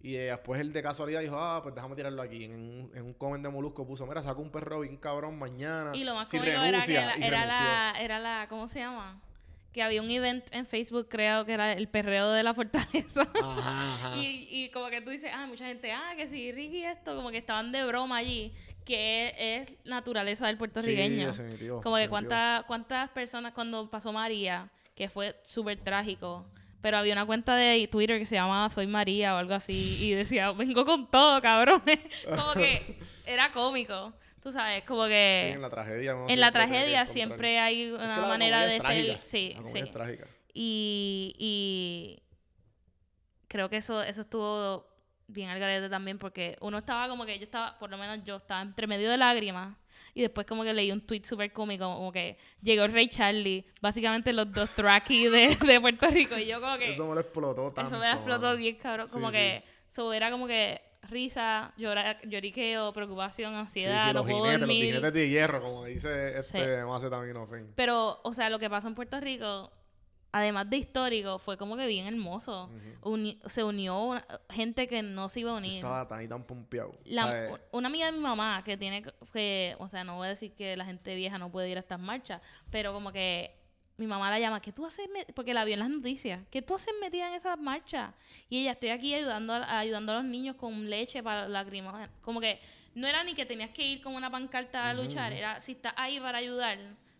Y 0.00 0.14
eh, 0.16 0.26
después 0.30 0.60
él 0.60 0.72
de 0.72 0.82
casualidad 0.82 1.20
dijo, 1.20 1.36
ah, 1.38 1.60
pues 1.62 1.74
déjame 1.74 1.96
tirarlo 1.96 2.22
aquí. 2.22 2.44
En 2.44 2.52
un, 2.52 2.90
en 2.94 3.04
un 3.04 3.14
comment 3.14 3.42
de 3.44 3.50
Molusco 3.50 3.84
puso, 3.86 4.06
mira, 4.06 4.22
saco 4.22 4.40
un 4.40 4.50
perro 4.50 4.80
bien 4.80 4.96
cabrón 4.96 5.36
mañana. 5.38 5.90
Y 5.94 6.04
lo 6.04 6.14
más 6.14 6.30
si 6.30 6.38
cómico 6.38 6.52
era 6.56 6.62
que 6.64 6.70
renuncia", 6.70 7.06
la- 7.06 7.26
era, 7.26 7.46
la, 7.46 8.00
era 8.00 8.18
la, 8.20 8.46
¿cómo 8.48 8.68
se 8.68 8.78
llama? 8.80 9.20
Que 9.72 9.82
había 9.82 10.02
un 10.02 10.10
event 10.10 10.44
en 10.52 10.66
Facebook, 10.66 11.08
creo 11.08 11.46
que 11.46 11.52
era 11.52 11.72
el 11.72 11.88
perreo 11.88 12.30
de 12.30 12.42
la 12.42 12.52
fortaleza. 12.54 13.22
Ajá, 13.34 13.94
ajá. 13.94 14.16
Y, 14.22 14.48
y 14.50 14.68
como 14.70 14.88
que 14.88 15.00
tú 15.00 15.10
dices, 15.10 15.30
ah, 15.34 15.46
mucha 15.46 15.66
gente, 15.66 15.92
ah, 15.92 16.12
que 16.16 16.26
sí, 16.26 16.52
Ricky 16.52 16.84
esto, 16.84 17.16
como 17.16 17.30
que 17.30 17.38
estaban 17.38 17.72
de 17.72 17.84
broma 17.86 18.18
allí, 18.18 18.52
que 18.84 19.34
es, 19.38 19.74
naturaleza 19.84 20.46
del 20.46 20.58
puertorriqueño. 20.58 21.32
Sí, 21.32 21.42
definitivo, 21.42 21.80
como 21.80 21.96
que 21.96 22.08
cuántas 22.08 22.64
cuántas 22.64 23.10
personas 23.10 23.54
cuando 23.54 23.88
pasó 23.88 24.12
María, 24.12 24.68
que 24.94 25.08
fue 25.08 25.36
súper 25.42 25.78
trágico, 25.78 26.44
pero 26.82 26.98
había 26.98 27.14
una 27.14 27.24
cuenta 27.24 27.56
de 27.56 27.88
Twitter 27.90 28.18
que 28.18 28.26
se 28.26 28.34
llamaba 28.34 28.68
Soy 28.68 28.86
María 28.86 29.34
o 29.34 29.38
algo 29.38 29.54
así, 29.54 29.98
y 30.00 30.10
decía, 30.12 30.50
vengo 30.52 30.84
con 30.84 31.10
todo, 31.10 31.40
cabrones. 31.40 32.00
como 32.28 32.52
que 32.54 32.98
era 33.26 33.52
cómico, 33.52 34.12
tú 34.42 34.52
sabes, 34.52 34.82
como 34.84 35.04
Sí, 35.04 35.10
que 35.10 35.50
en 35.52 35.62
la 35.62 35.70
tragedia. 35.70 36.14
uno 36.16 36.26
en 36.28 36.40
la 36.40 36.50
tragedia 36.50 37.06
siempre 37.06 37.58
hay 37.58 37.82
Es 37.82 37.88
que 37.90 37.94
una 37.94 38.20
manera 38.26 38.66
de 38.66 38.80
ser... 38.80 39.18
Sí, 39.22 39.54
la 39.60 39.66
sí. 39.68 39.78
es 39.78 39.90
trágica. 39.90 40.26
Y, 40.54 41.34
y 41.38 42.22
creo 43.48 43.68
que 43.68 43.76
eso, 43.78 44.02
eso 44.02 44.22
estuvo 44.22 44.86
bien 45.28 45.48
al 45.48 45.58
garete 45.58 45.88
también 45.88 46.18
porque 46.18 46.56
uno 46.60 46.78
estaba 46.78 47.08
como 47.08 47.24
que 47.24 47.38
yo 47.38 47.44
estaba, 47.44 47.78
por 47.78 47.90
lo 47.90 47.96
menos 47.96 48.20
yo 48.24 48.36
estaba 48.36 48.60
entre 48.60 48.86
medio 48.86 49.10
de 49.10 49.16
lágrimas 49.16 49.76
y 50.14 50.20
después 50.20 50.46
como 50.46 50.62
que 50.62 50.74
leí 50.74 50.92
un 50.92 51.00
tweet 51.06 51.22
súper 51.24 51.52
cómico 51.52 51.84
como 51.94 52.12
que 52.12 52.36
llegó 52.60 52.86
Rey 52.86 53.08
Charlie, 53.08 53.64
básicamente 53.80 54.32
los 54.34 54.52
dos 54.52 54.68
tracky 54.70 55.28
de, 55.28 55.56
de 55.66 55.80
Puerto 55.80 56.06
Rico 56.08 56.36
y 56.36 56.46
yo 56.46 56.60
como 56.60 56.76
que 56.76 56.90
Eso 56.90 57.06
me 57.06 57.14
lo 57.14 57.20
explotó 57.20 57.72
tanto. 57.72 57.82
eso 57.90 57.98
me 57.98 58.06
la 58.08 58.14
explotó 58.14 58.56
bien 58.56 58.76
cabrón, 58.76 59.06
Sí, 59.06 59.12
como 59.14 59.30
sí. 59.30 59.36
que 59.38 59.64
eso 59.88 60.12
era 60.12 60.30
como 60.30 60.46
que 60.46 60.82
risa, 61.08 61.72
llora, 61.76 62.20
lloriqueo, 62.22 62.92
preocupación, 62.92 63.52
Sí, 63.52 63.58
ansiedad, 63.58 64.00
sí, 64.02 64.06
no 64.08 64.12
los 64.14 64.22
puedo 64.24 64.36
jinetes, 64.38 64.52
los 64.60 64.68
dormir. 64.68 64.84
jinetes 64.84 65.12
de 65.12 65.28
hierro, 65.28 65.60
como 65.62 65.84
dice 65.84 66.42
Sí. 66.44 66.56
este 66.58 66.84
Macetaminofen. 66.84 67.72
Pero, 67.76 68.20
o 68.22 68.32
sea, 68.32 68.48
lo 68.50 68.58
que 68.58 68.70
pasó 68.70 68.88
en 68.88 68.94
Puerto 68.94 69.20
Rico, 69.20 69.72
además 70.30 70.70
de 70.70 70.78
histórico, 70.78 71.38
fue 71.38 71.56
como 71.58 71.76
que 71.76 71.86
bien 71.86 72.06
hermoso. 72.06 72.70
Uni- 73.02 73.38
se 73.46 73.64
unió 73.64 73.98
una- 74.00 74.26
gente 74.48 74.86
que 74.88 75.02
no 75.02 75.28
se 75.28 75.40
iba 75.40 75.50
a 75.50 75.56
unir. 75.56 75.72
estaba 75.72 76.06
tan 76.08 76.22
y 76.22 76.28
tan 76.28 76.44
pompeado. 76.44 76.94
Una 77.72 77.88
amiga 77.88 78.06
de 78.06 78.12
mi 78.12 78.20
mamá 78.20 78.62
que 78.64 78.76
tiene 78.76 79.02
que, 79.02 79.76
o 79.78 79.88
sea, 79.88 80.04
no 80.04 80.16
voy 80.16 80.26
a 80.26 80.30
decir 80.30 80.54
que 80.54 80.76
la 80.76 80.84
gente 80.84 81.14
vieja 81.16 81.36
no 81.36 81.50
puede 81.50 81.68
ir 81.68 81.76
a 81.76 81.80
estas 81.80 82.00
marchas, 82.00 82.40
pero 82.70 82.92
como 82.94 83.12
que 83.12 83.60
mi 84.02 84.08
mamá 84.08 84.30
la 84.30 84.38
llama, 84.38 84.60
¿qué 84.60 84.72
tú 84.72 84.84
haces? 84.84 85.08
me-?" 85.10 85.24
Porque 85.32 85.54
la 85.54 85.64
vio 85.64 85.74
en 85.74 85.80
las 85.80 85.88
noticias, 85.90 86.40
¿qué 86.50 86.60
tú 86.62 86.74
haces 86.74 86.92
metida 87.00 87.28
en 87.28 87.34
esas 87.34 87.58
marchas? 87.58 88.14
Y 88.50 88.58
ella, 88.60 88.72
estoy 88.72 88.90
aquí 88.90 89.14
ayudando 89.14 89.54
a, 89.54 89.78
ayudando 89.78 90.12
a 90.12 90.16
los 90.16 90.24
niños 90.24 90.56
con 90.56 90.88
leche 90.90 91.22
para 91.22 91.48
lacrimógena. 91.48 92.10
Como 92.22 92.40
que 92.40 92.58
no 92.94 93.06
era 93.06 93.24
ni 93.24 93.34
que 93.34 93.46
tenías 93.46 93.70
que 93.70 93.86
ir 93.86 94.02
con 94.02 94.14
una 94.14 94.30
pancarta 94.30 94.90
a 94.90 94.94
luchar, 94.94 95.32
era 95.32 95.60
si 95.60 95.72
estás 95.72 95.94
ahí 95.96 96.20
para 96.20 96.38
ayudar, 96.38 96.78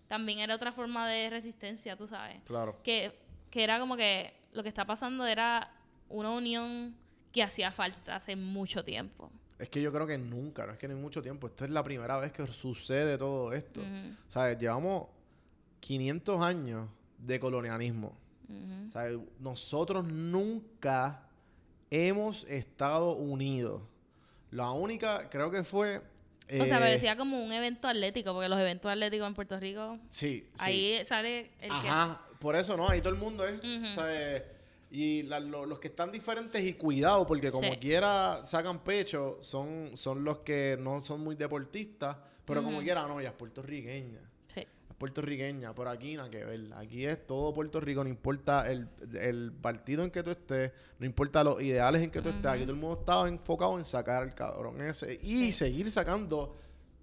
también 0.08 0.40
era 0.40 0.54
otra 0.54 0.72
forma 0.72 1.08
de 1.08 1.30
resistencia, 1.30 1.96
tú 1.96 2.06
sabes 2.06 2.42
Claro. 2.44 2.78
que, 2.82 3.12
que 3.50 3.64
era 3.64 3.78
como 3.80 3.96
que 3.96 4.34
lo 4.52 4.62
que 4.62 4.68
está 4.68 4.84
pasando 4.84 5.26
era 5.26 5.70
una 6.10 6.30
unión 6.30 6.94
que 7.32 7.42
hacía 7.42 7.72
falta 7.72 8.16
hace 8.16 8.36
mucho 8.36 8.84
tiempo. 8.84 9.30
Es 9.58 9.68
que 9.70 9.80
yo 9.80 9.92
creo 9.92 10.06
que 10.06 10.18
nunca, 10.18 10.66
no 10.66 10.72
es 10.72 10.78
que 10.78 10.88
ni 10.88 10.94
mucho 10.94 11.22
tiempo. 11.22 11.46
Esta 11.46 11.64
es 11.64 11.70
la 11.70 11.82
primera 11.84 12.18
vez 12.18 12.32
que 12.32 12.46
sucede 12.48 13.16
todo 13.16 13.52
esto. 13.54 13.80
Ujú. 13.80 14.16
¿Sabes? 14.28 14.58
Llevamos 14.58 15.06
500 15.82 16.40
años 16.40 16.88
de 17.18 17.40
colonialismo. 17.40 18.16
Ujú. 18.48 18.88
O 18.88 18.92
sea, 18.92 19.04
nosotros 19.40 20.04
nunca 20.06 21.26
hemos 21.90 22.44
estado 22.44 23.12
unidos. 23.16 23.82
La 24.52 24.70
única, 24.70 25.28
creo 25.28 25.50
que 25.50 25.64
fue... 25.64 25.98
O 25.98 26.64
sea, 26.66 26.76
eh, 26.76 26.80
parecía 26.80 27.16
como 27.16 27.42
un 27.42 27.52
evento 27.52 27.88
atlético, 27.88 28.32
porque 28.32 28.48
los 28.48 28.58
eventos 28.60 28.90
atléticos 28.90 29.26
en 29.26 29.34
Puerto 29.34 29.58
Rico, 29.58 29.98
Sí, 30.08 30.46
sí. 30.54 30.64
ahí 30.64 31.04
sale 31.04 31.50
el 31.60 31.68
que... 31.68 31.88
Ajá, 31.88 32.20
por 32.38 32.54
eso, 32.56 32.76
¿no? 32.76 32.88
Ahí 32.88 33.00
todo 33.00 33.12
el 33.12 33.18
mundo 33.18 33.44
es. 33.46 33.60
¿sabes? 33.94 34.42
Y 34.90 35.22
la- 35.22 35.40
lo- 35.40 35.64
los 35.66 35.78
que 35.78 35.88
están 35.88 36.12
diferentes 36.12 36.62
y 36.62 36.74
cuidado, 36.74 37.26
porque 37.26 37.50
como 37.50 37.72
Sí. 37.72 37.78
quiera 37.78 38.44
sacan 38.44 38.80
pecho, 38.84 39.38
son, 39.40 39.96
son 39.96 40.22
los 40.22 40.38
que 40.40 40.76
no 40.78 41.00
son 41.00 41.22
muy 41.24 41.34
deportistas, 41.34 42.16
pero 42.44 42.62
como 42.62 42.80
quiera, 42.80 43.06
no, 43.06 43.18
ella 43.18 43.30
es 43.30 43.34
puertorriqueña. 43.34 44.20
Puertorriqueña, 45.02 45.74
por 45.74 45.88
aquí 45.88 46.14
nada 46.14 46.30
que 46.30 46.44
ver. 46.44 46.72
Aquí 46.76 47.04
es 47.04 47.26
todo 47.26 47.52
Puerto 47.52 47.80
Rico, 47.80 48.04
no 48.04 48.08
importa 48.08 48.70
el, 48.70 48.88
el 49.20 49.50
partido 49.50 50.04
en 50.04 50.12
que 50.12 50.22
tú 50.22 50.30
estés, 50.30 50.70
no 51.00 51.06
importa 51.06 51.42
los 51.42 51.60
ideales 51.60 52.02
en 52.02 52.10
que 52.12 52.22
tú 52.22 52.28
estés. 52.28 52.46
Aquí 52.46 52.62
todo 52.62 52.70
el 52.70 52.78
mundo 52.78 53.00
estaba 53.00 53.28
enfocado 53.28 53.76
en 53.78 53.84
sacar 53.84 54.22
al 54.22 54.32
cabrón 54.32 54.80
ese 54.80 55.18
y 55.20 55.50
seguir 55.50 55.90
sacando 55.90 56.54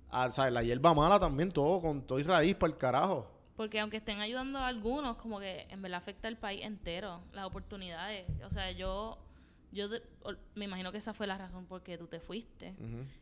a, 0.09 0.29
¿sabes? 0.29 0.53
la 0.53 0.63
hierba 0.63 0.93
mala 0.93 1.19
también, 1.19 1.51
todo 1.51 1.81
con 1.81 2.01
todo 2.07 2.19
y 2.19 2.23
raíz 2.23 2.55
para 2.55 2.71
el 2.71 2.79
carajo. 2.79 3.29
Porque 3.57 3.81
aunque 3.81 3.97
estén 3.97 4.21
ayudando 4.21 4.59
a 4.59 4.67
algunos, 4.67 5.17
como 5.17 5.37
que 5.37 5.67
en 5.69 5.81
verdad 5.81 5.97
afecta 5.97 6.29
al 6.29 6.37
país 6.37 6.63
entero, 6.63 7.19
las 7.33 7.47
oportunidades. 7.47 8.25
O 8.45 8.49
sea, 8.49 8.71
yo, 8.71 9.17
yo 9.71 9.87
de- 9.89 10.01
me 10.55 10.65
imagino 10.65 10.91
que 10.91 10.97
esa 10.97 11.13
fue 11.13 11.27
la 11.27 11.37
razón 11.37 11.65
por 11.65 11.81
qué 11.83 11.97
tú 11.97 12.07
te 12.07 12.19
fuiste. 12.19 12.73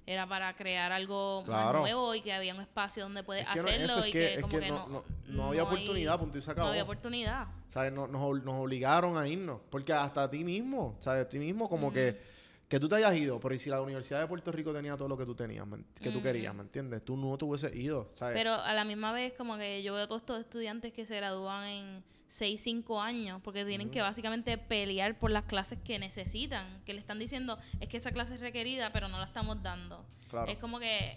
Era 0.06 0.28
para 0.28 0.56
crear 0.56 0.92
algo 0.92 1.44
Claro. 1.46 1.74
más 1.74 1.82
nuevo 1.82 2.16
y 2.16 2.22
que 2.22 2.34
había 2.34 2.54
un 2.56 2.62
espacio 2.62 3.04
donde 3.04 3.24
puedes 3.24 3.44
Es 3.46 3.50
que 3.54 3.60
no- 3.62 3.68
hacerlo 3.68 3.86
eso 3.86 4.06
y 4.08 4.12
que- 4.12 4.20
que, 4.20 4.34
es 4.36 4.42
como 4.42 4.54
que 4.54 4.60
que 4.62 4.70
no- 4.70 5.04
no, 5.28 5.48
había 5.50 5.62
hay- 5.62 5.68
oportunidad, 5.68 6.20
punto 6.20 6.38
y 6.38 6.42
se 6.42 6.52
acabó. 6.52 6.66
No 6.68 6.72
había 6.72 6.84
oportunidad. 6.84 7.48
¿Sabes? 7.70 7.92
Nos, 7.94 8.10
nos 8.10 8.22
obligaron 8.56 9.18
a 9.18 9.28
irnos. 9.28 9.60
Porque 9.70 9.94
hasta 9.94 10.24
a 10.24 10.30
ti 10.30 10.44
mismo, 10.44 10.96
¿sabes? 11.00 11.26
A 11.26 11.30
ti 11.30 11.38
mismo 11.38 11.70
como 11.70 11.92
que, 11.92 12.20
que 12.68 12.80
tú 12.80 12.88
te 12.90 12.96
hayas 12.96 13.16
ido. 13.16 13.40
Pero 13.40 13.56
¿y 13.56 13.58
si 13.58 13.70
la 13.70 13.82
Universidad 13.82 14.20
de 14.22 14.28
Puerto 14.28 14.52
Rico 14.52 14.74
tenía 14.74 14.96
todo 14.98 15.08
lo 15.08 15.18
que 15.18 15.26
tú 15.26 15.34
tenías, 15.36 15.66
que 16.00 16.12
tú 16.12 16.22
querías, 16.22 16.54
¿me 16.54 16.64
entiendes? 16.64 17.04
Tú 17.06 17.16
no 17.18 17.38
te 17.38 17.46
hubieses 17.46 17.74
ido, 17.76 18.12
¿sabes? 18.14 18.36
Pero 18.36 18.54
a 18.54 18.74
la 18.74 18.84
misma 18.84 19.12
vez, 19.12 19.34
como 19.34 19.58
que 19.58 19.82
yo 19.84 19.94
veo 19.94 20.08
todos 20.08 20.22
estos 20.22 20.40
estudiantes 20.40 20.92
que 20.94 21.06
se 21.06 21.16
gradúan 21.16 21.64
en 21.66 22.04
6, 22.28 22.60
5 22.62 23.00
años, 23.02 23.42
porque 23.42 23.64
tienen 23.64 23.90
que 23.90 24.02
básicamente 24.02 24.58
pelear 24.58 25.18
por 25.18 25.32
las 25.32 25.46
clases 25.46 25.80
que 25.84 25.98
necesitan, 25.98 26.82
que 26.86 26.94
le 26.94 27.00
están 27.00 27.20
diciendo, 27.20 27.58
es 27.80 27.88
que 27.88 27.98
esa 27.98 28.12
clase 28.12 28.36
es 28.36 28.42
requerida, 28.42 28.92
pero 28.92 29.08
no 29.08 29.18
la 29.18 29.26
estamos 29.26 29.64
dando. 29.64 30.06
Claro. 30.30 30.52
Es 30.52 30.58
como 30.58 30.78
que 30.80 31.16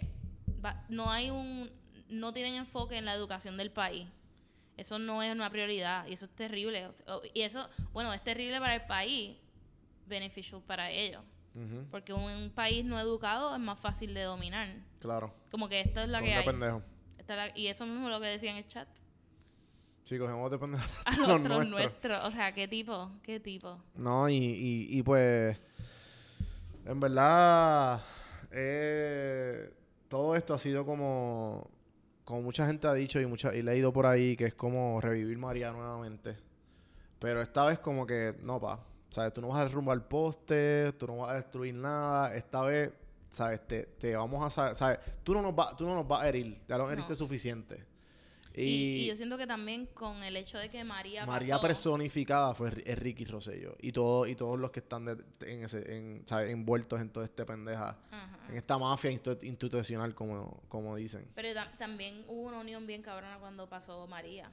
va- 0.63 0.85
no 0.87 1.11
hay 1.11 1.29
un, 1.29 1.69
no 2.07 2.31
tienen 2.31 2.55
enfoque 2.55 2.95
en 2.97 3.03
la 3.03 3.13
educación 3.13 3.57
del 3.57 3.71
país. 3.71 4.07
Eso 4.77 4.97
no 4.99 5.21
es 5.21 5.33
una 5.33 5.49
prioridad 5.49 6.07
y 6.07 6.13
eso 6.13 6.25
es 6.25 6.31
terrible. 6.31 6.87
Y 7.33 7.41
eso, 7.41 7.67
bueno, 7.91 8.13
es 8.13 8.23
terrible 8.23 8.57
para 8.59 8.75
el 8.75 8.83
país, 8.85 9.35
beneficial 10.07 10.61
para 10.65 10.89
ellos. 10.91 11.21
Porque 11.91 12.13
un, 12.13 12.23
un 12.23 12.49
país 12.51 12.85
no 12.85 12.99
educado 12.99 13.53
es 13.53 13.59
más 13.61 13.77
fácil 13.79 14.13
de 14.13 14.21
dominar. 14.23 14.69
Claro. 14.99 15.33
Como 15.51 15.67
que 15.67 15.81
esto 15.81 15.99
es 16.01 16.07
la 16.09 16.19
Con 16.19 16.27
que 16.27 16.33
hay. 16.35 16.45
pendejo. 16.45 16.81
Esta 17.17 17.33
es 17.45 17.51
la- 17.53 17.57
y 17.59 17.67
eso 17.67 17.85
mismo 17.85 18.07
es 18.07 18.13
lo 18.13 18.19
que 18.21 18.27
decía 18.27 18.51
en 18.51 18.57
el 18.57 18.67
chat. 18.67 18.87
Sí, 20.05 20.17
cogemos 20.17 20.49
de 20.49 20.57
pendejo. 20.57 20.83
A 21.05 21.11
los 21.17 21.27
nuestros. 21.41 21.67
nuestros. 21.69 22.25
O 22.25 22.31
sea, 22.31 22.51
¿qué 22.53 22.67
tipo? 22.67 23.11
¿Qué 23.21 23.39
tipo? 23.39 23.83
No, 23.95 24.29
y, 24.29 24.35
y, 24.35 24.97
y 24.97 25.03
pues, 25.03 25.57
en 26.85 26.99
verdad, 26.99 28.01
eh, 28.51 29.73
todo 30.07 30.35
esto 30.35 30.53
ha 30.53 30.59
sido 30.59 30.85
como, 30.85 31.69
como 32.23 32.41
mucha 32.41 32.65
gente 32.65 32.87
ha 32.87 32.93
dicho 32.93 33.19
y, 33.19 33.25
mucha, 33.25 33.53
y 33.53 33.61
leído 33.61 33.91
por 33.93 34.05
ahí, 34.05 34.35
que 34.37 34.45
es 34.45 34.53
como 34.53 34.99
revivir 35.01 35.37
María 35.37 35.71
nuevamente. 35.71 36.37
Pero 37.19 37.41
esta 37.41 37.65
vez 37.65 37.79
como 37.79 38.05
que, 38.07 38.35
no, 38.41 38.59
pa, 38.59 38.79
¿sabes? 39.11 39.31
Tú 39.33 39.41
no 39.41 39.49
vas 39.49 39.59
a 39.59 39.65
derrumbar 39.65 40.07
poste, 40.07 40.91
tú 40.93 41.05
no 41.05 41.17
vas 41.17 41.31
a 41.31 41.35
destruir 41.35 41.75
nada. 41.75 42.33
Esta 42.35 42.61
vez, 42.63 42.91
¿sabes? 43.29 43.65
Te, 43.67 43.83
te 43.99 44.15
vamos 44.15 44.43
a, 44.43 44.49
sa- 44.49 44.73
¿sabes? 44.73 44.99
Tú 45.23 45.33
no 45.35 45.41
nos 45.43 45.55
vas 45.55 45.75
tú 45.75 45.85
no 45.85 45.93
nos 45.93 46.07
vas 46.07 46.23
a 46.23 46.29
herir, 46.29 46.59
ya 46.67 46.77
lo 46.77 46.85
No. 46.85 46.91
heriste 46.91 47.15
suficiente. 47.15 47.85
Y, 48.53 48.61
Y, 48.63 48.95
y 49.03 49.05
yo 49.07 49.15
siento 49.15 49.37
que 49.37 49.47
también 49.47 49.85
con 49.87 50.23
el 50.23 50.35
hecho 50.35 50.57
de 50.57 50.69
que 50.69 50.83
María 50.83 51.25
María 51.25 51.55
pasó, 51.55 51.67
personificada 51.67 52.53
fue 52.53 52.69
es 52.85 52.99
Ricky 52.99 53.25
Rosselló 53.25 53.75
y 53.81 53.91
todo 53.91 54.27
y 54.27 54.35
todos 54.35 54.59
los 54.59 54.71
que 54.71 54.81
están 54.81 55.05
de- 55.05 55.23
en 55.45 55.63
ese 55.63 55.79
en, 55.97 56.23
¿sabes? 56.27 56.51
envueltos 56.51 56.99
en 56.99 57.09
todo 57.09 57.23
este 57.23 57.45
pendeja 57.45 57.97
en 58.49 58.57
esta 58.57 58.77
mafia 58.77 59.09
institucional 59.11 60.13
como, 60.13 60.61
como 60.67 60.95
dicen 60.95 61.27
Pero 61.33 61.53
ta- 61.53 61.71
también 61.77 62.23
hubo 62.27 62.41
una 62.47 62.59
unión 62.59 62.85
bien 62.85 63.01
cabrona 63.01 63.37
cuando 63.39 63.69
pasó 63.69 64.05
María. 64.07 64.51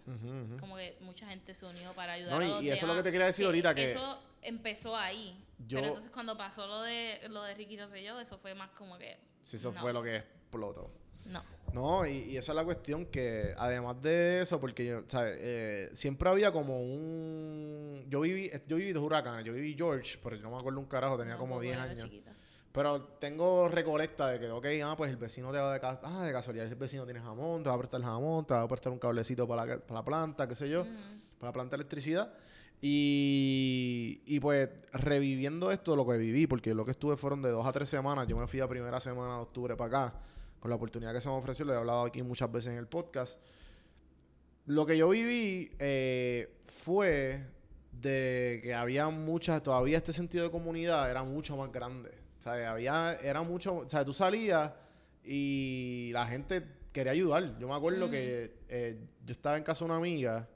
Como 0.61 0.77
que 0.77 0.97
mucha 1.01 1.27
gente 1.29 1.53
se 1.55 1.67
unió 1.67 1.93
para 1.95 2.13
ayudar 2.13 2.35
No, 2.35 2.39
a 2.41 2.45
y- 2.45 2.49
los 2.51 2.63
y 2.63 2.71
eso 2.71 2.87
es 2.87 2.89
lo 2.89 2.95
que 2.97 3.03
te 3.03 3.11
quería 3.13 3.27
decir 3.27 3.47
ahorita, 3.47 3.75
que- 3.75 3.91
Eso 3.91 4.23
empezó 4.43 4.97
ahí. 4.97 5.37
Yo- 5.67 5.79
Pero 5.79 5.89
entonces 5.89 6.13
cuando 6.13 6.37
pasó 6.37 6.67
lo 6.69 6.83
de, 6.83 7.21
lo 7.31 7.43
de 7.43 7.55
Ricky 7.55 7.77
Rosselló, 7.79 8.21
eso 8.21 8.39
fue 8.39 8.55
más 8.55 8.71
como 8.71 8.97
que... 8.99 9.19
si 9.43 9.57
eso 9.57 9.73
no, 9.73 9.81
fue 9.81 9.93
lo 9.93 10.03
que 10.05 10.17
explotó 10.17 10.91
No. 11.25 11.43
No 11.73 12.07
y, 12.07 12.31
y 12.31 12.37
esa 12.37 12.53
es 12.53 12.57
la 12.57 12.65
cuestión 12.65 13.07
que 13.07 13.55
además 13.57 14.01
de 14.03 14.43
eso 14.43 14.61
porque 14.61 14.87
yo 14.87 15.03
¿sabes? 15.07 15.37
Eh, 15.41 15.91
siempre 15.93 16.29
había 16.29 16.51
como 16.53 16.81
un 16.81 18.05
yo 18.09 18.21
viví 18.21 18.51
yo 18.67 18.77
viví 18.77 18.93
dos 18.93 19.03
huracanes 19.03 19.45
yo 19.45 19.53
viví 19.53 19.75
George 19.77 20.19
pero 20.23 20.37
yo 20.37 20.43
no 20.43 20.51
me 20.51 20.57
acuerdo 20.59 20.81
un 20.81 20.87
carajo 20.87 21.19
tenía 21.19 21.35
No, 21.35 21.41
como 21.41 21.55
porque 21.55 21.69
10 21.69 21.77
era 21.77 21.91
años 21.91 22.11
chiquita. 22.11 22.33
Pero 22.73 23.03
tengo 23.19 23.67
recolecta 23.69 24.29
de 24.29 24.39
que, 24.39 24.51
ok, 24.51 24.67
ah, 24.85 24.95
pues 24.97 25.11
el 25.11 25.17
vecino 25.17 25.51
te 25.51 25.59
va 25.59 25.73
de 25.73 25.81
casa, 25.81 26.01
ah, 26.05 26.25
de 26.25 26.33
casualidad 26.33 26.67
el 26.67 26.75
vecino 26.75 27.05
tiene 27.05 27.21
jamón, 27.21 27.63
te 27.63 27.71
va 27.71 27.75
a 27.75 27.79
prestar 27.79 28.03
jamón, 28.03 28.45
te 28.47 28.55
va 28.55 28.63
a 28.63 28.69
prestar 28.69 28.93
un 28.93 28.99
cablecito 28.99 29.49
para 29.49 29.65
la, 29.65 29.79
para 29.79 30.01
la 30.01 30.05
planta, 30.05 30.47
qué 30.47 30.55
sé 30.55 30.69
yo, 30.69 30.85
para 31.39 31.49
la 31.49 31.53
planta 31.53 31.77
de 31.77 31.83
electricidad. 31.83 32.33
Y, 32.81 34.21
y 34.27 34.39
pues 34.39 34.69
reviviendo 34.93 35.73
esto, 35.73 35.97
lo 35.97 36.07
que 36.07 36.19
viví, 36.19 36.47
porque 36.47 36.75
lo 36.75 36.85
que 36.85 36.93
estuve 36.93 37.17
fueron 37.17 37.43
de 37.43 37.51
dos 37.51 37.67
a 37.67 37.73
tres 37.73 37.89
semanas, 37.89 38.29
yo 38.29 38.37
me 38.37 38.47
fui 38.47 38.61
a 38.61 38.69
primera 38.69 39.01
semana 39.01 39.35
de 39.35 39.41
octubre 39.41 39.75
para 39.75 40.07
acá, 40.07 40.21
con 40.61 40.71
la 40.71 40.77
oportunidad 40.77 41.13
que 41.13 41.21
se 41.21 41.29
me 41.29 41.35
ofreció, 41.35 41.65
lo 41.65 41.75
he 41.75 41.77
hablado 41.77 42.05
aquí 42.05 42.23
muchas 42.23 42.51
veces 42.51 42.73
en 42.73 42.79
el 42.79 42.87
podcast. 42.87 43.41
Lo 44.67 44.85
que 44.85 44.99
yo 44.99 45.09
viví 45.09 45.71
eh, 45.79 46.61
fue 46.67 47.45
de 47.93 48.61
que 48.63 48.75
había 48.75 49.09
muchas, 49.09 49.63
todavía 49.63 49.97
este 49.97 50.13
sentido 50.13 50.45
de 50.45 50.51
comunidad 50.51 51.11
era 51.11 51.23
mucho 51.25 51.57
más 51.57 51.73
grande. 51.73 52.11
O 52.39 52.43
sea, 52.43 52.73
había, 52.73 53.15
era 53.15 53.43
mucho, 53.43 53.79
o 53.79 53.89
sea, 53.89 54.05
tú 54.05 54.13
salías 54.13 54.73
y 55.25 56.11
la 56.13 56.27
gente 56.27 56.65
quería 56.93 57.13
ayudar. 57.13 57.59
Yo 57.59 57.69
me 57.69 57.75
acuerdo 57.75 58.11
que 58.11 58.59
eh, 58.69 58.99
yo 59.25 59.33
estaba 59.33 59.57
en 59.57 59.65
casa 59.65 59.85
de 59.85 59.91
una 59.91 59.97
amiga 59.97 60.49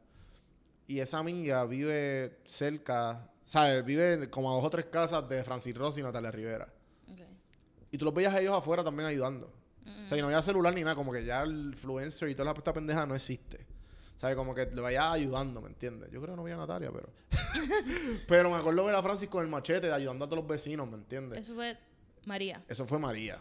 y 0.87 1.01
esa 1.01 1.19
amiga 1.19 1.65
vive 1.65 2.39
cerca, 2.45 3.31
¿sabes? 3.45 3.85
Vive 3.85 4.29
como 4.31 4.51
a 4.51 4.55
dos 4.55 4.65
o 4.65 4.71
tres 4.71 4.87
casas 4.87 5.29
de 5.29 5.43
Francis 5.43 5.77
Rossi 5.77 6.01
y 6.01 6.05
Natalia 6.05 6.31
Rivera. 6.31 6.69
Ok. 7.11 7.21
Y 7.91 7.99
tú 7.99 8.05
los 8.05 8.15
veías 8.15 8.35
a 8.35 8.41
ellos 8.41 8.57
afuera 8.57 8.85
también 8.85 9.09
ayudando. 9.09 9.53
O 9.85 10.09
sea, 10.09 10.19
y 10.19 10.21
no 10.21 10.27
había 10.27 10.43
celular 10.43 10.75
ni 10.75 10.83
nada, 10.83 10.95
como 10.95 11.13
que 11.13 11.25
ya 11.25 11.43
el 11.43 11.71
influencer 11.73 12.29
y 12.29 12.35
toda 12.35 12.53
la 12.53 12.59
esta 12.59 12.73
pendeja 12.73 13.07
no 13.07 13.15
existe. 13.15 13.67
¿Sabes? 14.17 14.37
Como 14.37 14.55
que 14.55 14.67
lo 14.67 14.83
vaya 14.83 15.11
ayudando, 15.11 15.61
¿me 15.61 15.69
entiendes? 15.69 16.09
Yo 16.13 16.21
creo 16.21 16.35
que 16.35 16.37
no 16.37 16.45
vi 16.45 16.53
a 16.53 16.57
Natalia, 16.57 16.93
pero. 16.93 17.09
pero 18.29 18.51
me 18.51 18.57
acuerdo 18.57 18.85
ver 18.85 18.95
a 18.95 19.03
Francis 19.03 19.29
con 19.29 19.43
el 19.43 19.51
machete 19.51 19.91
ayudando 19.91 20.25
a 20.25 20.29
todos 20.29 20.45
los 20.45 20.49
vecinos, 20.49 20.89
¿me 20.89 20.95
entiendes? 20.95 21.41
Eso 21.41 21.55
fue 21.55 21.77
María. 22.25 22.63
Eso 22.69 22.87
fue 22.87 23.01
María. 23.01 23.41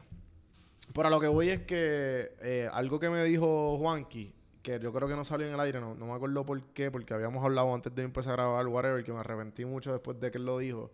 Pero 0.92 1.08
a 1.08 1.12
lo 1.12 1.20
que 1.20 1.28
voy 1.28 1.50
es 1.50 1.62
que 1.62 2.34
eh, 2.42 2.68
algo 2.74 3.00
que 3.00 3.10
me 3.10 3.24
dijo 3.24 3.78
Juanqui, 3.78 4.34
que 4.62 4.80
yo 4.80 4.92
creo 4.92 5.08
que 5.08 5.16
no 5.16 5.24
salió 5.24 5.48
en 5.48 5.54
el 5.54 5.60
aire, 5.60 5.80
no, 5.80 5.94
no 5.94 6.08
me 6.08 6.14
acuerdo 6.14 6.46
por 6.46 6.62
qué, 6.74 6.90
porque 6.90 7.14
habíamos 7.14 7.44
hablado 7.44 7.74
antes 7.74 7.94
de 7.94 8.02
empezar 8.02 8.34
a 8.34 8.44
grabar, 8.44 8.68
whatever, 8.68 9.04
que 9.04 9.14
me 9.14 9.20
arrepentí 9.20 9.66
mucho 9.66 9.92
después 9.92 10.20
de 10.20 10.32
que 10.32 10.38
él 10.38 10.46
lo 10.46 10.58
dijo. 10.58 10.92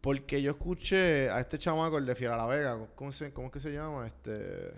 Porque 0.00 0.40
yo 0.40 0.52
escuché 0.52 1.28
a 1.28 1.40
este 1.40 1.58
chamaco, 1.58 1.98
el 1.98 2.06
de 2.06 2.14
Fiera 2.14 2.36
La 2.36 2.46
Vega, 2.46 2.78
¿cómo, 2.94 3.12
se, 3.12 3.32
cómo 3.32 3.48
es 3.48 3.52
que 3.52 3.60
se 3.60 3.70
llama? 3.72 4.06
Este. 4.06 4.72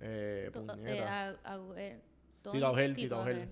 Eh, 0.00 0.50
To- 0.52 0.66
puñeta. 0.66 0.90
eh, 0.90 1.00
a- 1.02 1.28
a- 1.44 1.58
eh, 1.76 2.00
Tony- 2.42 2.52
Tito 2.54 2.66
Augel, 2.66 2.94
sí, 2.94 3.02
Tito 3.02 3.16
Augel. 3.16 3.34
Augel. 3.36 3.48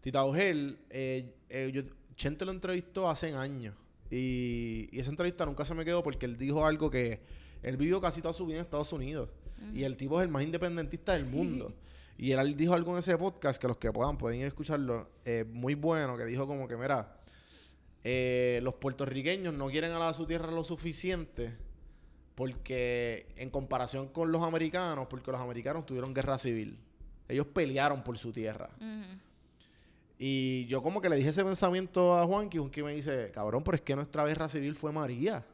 Tito 0.00 0.18
Augel, 0.18 0.78
eh, 0.90 1.34
eh, 1.48 1.70
yo- 1.72 1.82
Chente 2.14 2.44
lo 2.44 2.52
entrevistó 2.52 3.08
hace 3.10 3.34
años. 3.34 3.74
Y, 4.10 4.88
y 4.92 5.00
esa 5.00 5.10
entrevista 5.10 5.44
nunca 5.44 5.64
se 5.64 5.74
me 5.74 5.84
quedó 5.84 6.02
porque 6.02 6.26
él 6.26 6.36
dijo 6.38 6.64
algo 6.64 6.90
que 6.90 7.20
él 7.62 7.76
vivió 7.76 8.00
casi 8.00 8.22
toda 8.22 8.32
su 8.32 8.46
vida 8.46 8.58
en 8.58 8.62
Estados 8.64 8.92
Unidos. 8.92 9.28
Y 9.74 9.84
el 9.84 9.96
tipo 9.96 10.20
es 10.20 10.26
el 10.26 10.32
más 10.32 10.42
independentista 10.44 11.12
del 11.12 11.26
mundo. 11.26 11.72
Y 12.18 12.32
él 12.32 12.56
dijo 12.56 12.74
algo 12.74 12.92
en 12.92 12.98
ese 12.98 13.16
podcast 13.18 13.60
que 13.60 13.66
los 13.68 13.76
que 13.78 13.90
puedan 13.92 14.16
pueden 14.16 14.38
ir 14.40 14.44
a 14.44 14.48
escucharlo. 14.48 15.10
eh, 15.24 15.44
muy 15.46 15.74
bueno, 15.74 16.16
que 16.16 16.24
dijo 16.24 16.46
como 16.46 16.68
que, 16.68 16.76
mira, 16.76 17.15
eh, 18.08 18.60
los 18.62 18.74
puertorriqueños 18.74 19.52
no 19.52 19.66
quieren 19.66 19.90
a 19.90 19.98
la 19.98 20.14
su 20.14 20.26
tierra 20.26 20.52
lo 20.52 20.62
suficiente 20.62 21.56
porque 22.36 23.26
en 23.34 23.50
comparación 23.50 24.06
con 24.06 24.30
los 24.30 24.44
americanos, 24.44 25.08
porque 25.10 25.32
los 25.32 25.40
americanos 25.40 25.86
tuvieron 25.86 26.14
guerra 26.14 26.38
civil. 26.38 26.78
Ellos 27.28 27.48
pelearon 27.48 28.04
por 28.04 28.16
su 28.16 28.30
tierra. 28.32 28.70
Y 30.20 30.66
yo 30.66 30.84
como 30.84 31.00
que 31.00 31.08
le 31.08 31.16
dije 31.16 31.30
ese 31.30 31.44
pensamiento 31.44 32.16
a 32.16 32.24
Juanqui, 32.24 32.58
Juanqui 32.58 32.84
me 32.84 32.94
dice, 32.94 33.32
cabrón, 33.34 33.64
pero 33.64 33.74
es 33.74 33.82
que 33.82 33.96
nuestra 33.96 34.24
guerra 34.24 34.48
civil 34.48 34.76
fue 34.76 34.92
María. 34.92 35.44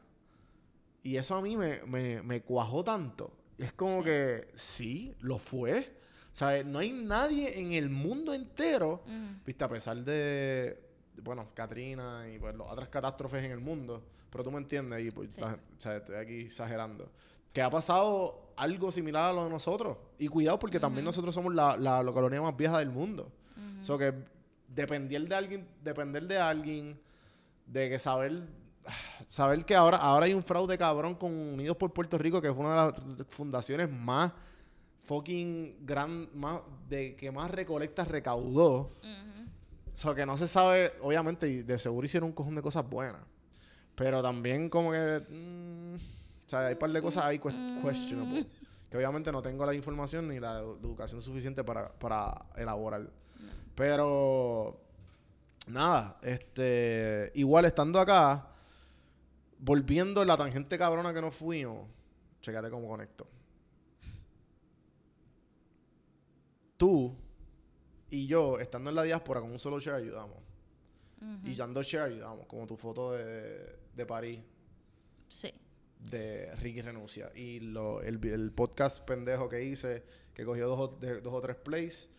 Y 1.01 1.15
eso 1.17 1.33
a 1.33 1.41
mí 1.41 1.57
me, 1.57 1.81
me, 1.87 2.21
me 2.21 2.41
cuajó 2.41 2.83
tanto. 2.83 3.33
Es 3.57 3.73
como 3.73 4.03
que 4.03 4.49
sí, 4.53 5.15
lo 5.21 5.39
fue. 5.39 5.97
O 6.31 6.35
sea, 6.35 6.63
no 6.63 6.77
hay 6.77 6.91
nadie 6.91 7.59
en 7.59 7.73
el 7.73 7.89
mundo 7.89 8.31
entero, 8.31 9.03
viste, 9.43 9.63
a 9.63 9.69
pesar 9.69 10.03
de, 10.03 10.82
bueno, 11.21 11.47
Katrina 11.53 12.25
y 12.33 12.39
pues 12.39 12.55
las 12.55 12.67
otras 12.69 12.89
catástrofes 12.89 13.43
en 13.43 13.51
el 13.51 13.59
mundo, 13.59 14.03
pero 14.29 14.43
tú 14.43 14.51
me 14.51 14.57
entiendes 14.57 15.05
y 15.05 15.11
pues 15.11 15.35
Sí. 15.35 15.41
la- 15.41 15.53
o 15.53 15.79
sea, 15.81 15.97
estoy 15.97 16.15
aquí 16.15 16.41
exagerando. 16.41 17.09
Que 17.53 17.61
ha 17.61 17.69
pasado 17.69 18.51
algo 18.55 18.91
similar 18.91 19.29
a 19.29 19.33
lo 19.33 19.43
de 19.43 19.49
nosotros. 19.49 19.97
Y 20.17 20.27
cuidado 20.27 20.57
porque 20.59 20.79
también 20.79 21.05
nosotros 21.05 21.33
somos 21.35 21.53
la, 21.53 21.77
la, 21.77 22.01
la 22.01 22.11
colonia 22.11 22.41
más 22.41 22.57
vieja 22.57 22.79
del 22.79 22.89
mundo. 22.89 23.31
O 23.79 23.83
sea 23.83 23.97
que 23.97 24.13
depender 24.67 25.27
de 25.27 25.35
alguien, 25.35 25.67
depender 25.83 26.23
de 26.27 26.39
alguien, 26.39 26.99
de 27.67 27.89
que 27.89 27.99
saber 27.99 28.47
saber 29.27 29.63
que 29.65 29.75
ahora, 29.75 29.97
ahora 29.97 30.25
hay 30.25 30.33
un 30.33 30.43
fraude 30.43 30.77
cabrón 30.77 31.15
con 31.15 31.31
Unidos 31.31 31.77
por 31.77 31.93
Puerto 31.93 32.17
Rico, 32.17 32.41
que 32.41 32.51
fue 32.53 32.65
una 32.65 32.87
de 32.87 32.91
las 32.91 33.27
fundaciones 33.29 33.89
más 33.89 34.31
fucking 35.05 35.85
gran, 35.85 36.27
más, 36.33 36.61
de 36.89 37.15
que 37.15 37.31
más 37.31 37.49
recolectas 37.51 38.07
recaudó. 38.07 38.91
O 39.95 39.97
sea, 39.97 40.15
que 40.15 40.25
no 40.25 40.37
se 40.37 40.47
sabe, 40.47 40.93
obviamente, 41.01 41.47
y 41.47 41.61
de 41.61 41.77
seguro 41.77 42.05
hicieron 42.05 42.29
un 42.29 42.33
cojón 42.35 42.55
de 42.55 42.61
cosas 42.61 42.87
buenas. 42.89 43.21
Pero 43.95 44.21
también 44.21 44.69
como 44.69 44.91
que... 44.91 45.23
mm, 45.29 45.95
o 45.95 46.49
sea, 46.49 46.67
hay 46.67 46.73
un 46.73 46.79
par 46.79 46.89
de 46.91 47.01
cosas 47.01 47.25
ahí 47.25 47.39
ques- 47.39 47.81
questionable. 47.81 48.47
Que 48.89 48.97
obviamente 48.97 49.31
no 49.31 49.41
tengo 49.41 49.65
la 49.65 49.73
información 49.73 50.27
ni 50.27 50.39
la 50.39 50.61
edu- 50.61 50.79
educación 50.79 51.21
suficiente 51.21 51.63
para, 51.63 51.91
para 51.93 52.45
elaborar. 52.55 53.09
Pero... 53.75 54.79
Nada, 55.67 56.17
este... 56.21 57.31
Igual 57.35 57.65
estando 57.65 57.99
acá, 57.99 58.47
volviendo 59.59 60.21
en 60.21 60.27
la 60.27 60.35
tangente 60.37 60.77
cabrona 60.77 61.13
que 61.13 61.21
nos 61.21 61.33
fuimos, 61.35 61.87
checate 62.41 62.69
cómo 62.69 62.87
conecto. 62.87 63.25
Tú 66.77 67.15
y 68.15 68.27
yo, 68.27 68.59
estando 68.59 68.89
en 68.89 68.95
la 68.95 69.03
diáspora 69.03 69.41
con 69.41 69.51
un 69.51 69.59
solo 69.59 69.79
share, 69.79 69.95
ayudamos. 70.03 70.37
Y 71.45 71.55
dando 71.55 71.81
share, 71.81 72.11
ayudamos. 72.11 72.45
Como 72.47 72.67
tu 72.67 72.75
foto 72.75 73.13
de, 73.13 73.77
de 73.95 74.05
París, 74.05 74.41
Sí. 75.29 75.53
de 76.09 76.53
Ricky 76.57 76.81
Renuncia. 76.81 77.31
Y 77.33 77.61
lo, 77.61 78.01
el, 78.01 78.23
el 78.27 78.51
podcast 78.51 78.99
pendejo 79.05 79.47
que 79.47 79.63
hice, 79.63 80.03
que 80.33 80.43
cogió 80.43 80.67
dos 80.67 80.79
o, 80.79 80.87
de- 80.97 81.21
dos 81.21 81.33
o 81.33 81.39
tres 81.41 81.55
plays. 81.55 82.09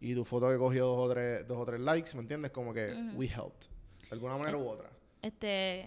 Y 0.00 0.14
tu 0.14 0.24
foto 0.24 0.48
que 0.50 0.58
cogió 0.58 0.86
dos 0.86 0.98
o 0.98 1.10
tres, 1.12 1.46
dos 1.46 1.58
o 1.58 1.64
tres 1.64 1.80
likes, 1.80 2.10
¿me 2.16 2.22
entiendes? 2.22 2.50
Como 2.50 2.74
que 2.74 2.92
we 3.14 3.26
helped. 3.26 3.68
De 4.02 4.08
alguna 4.10 4.36
manera 4.36 4.56
u 4.58 4.66
otra. 4.68 4.90
Este, 5.22 5.82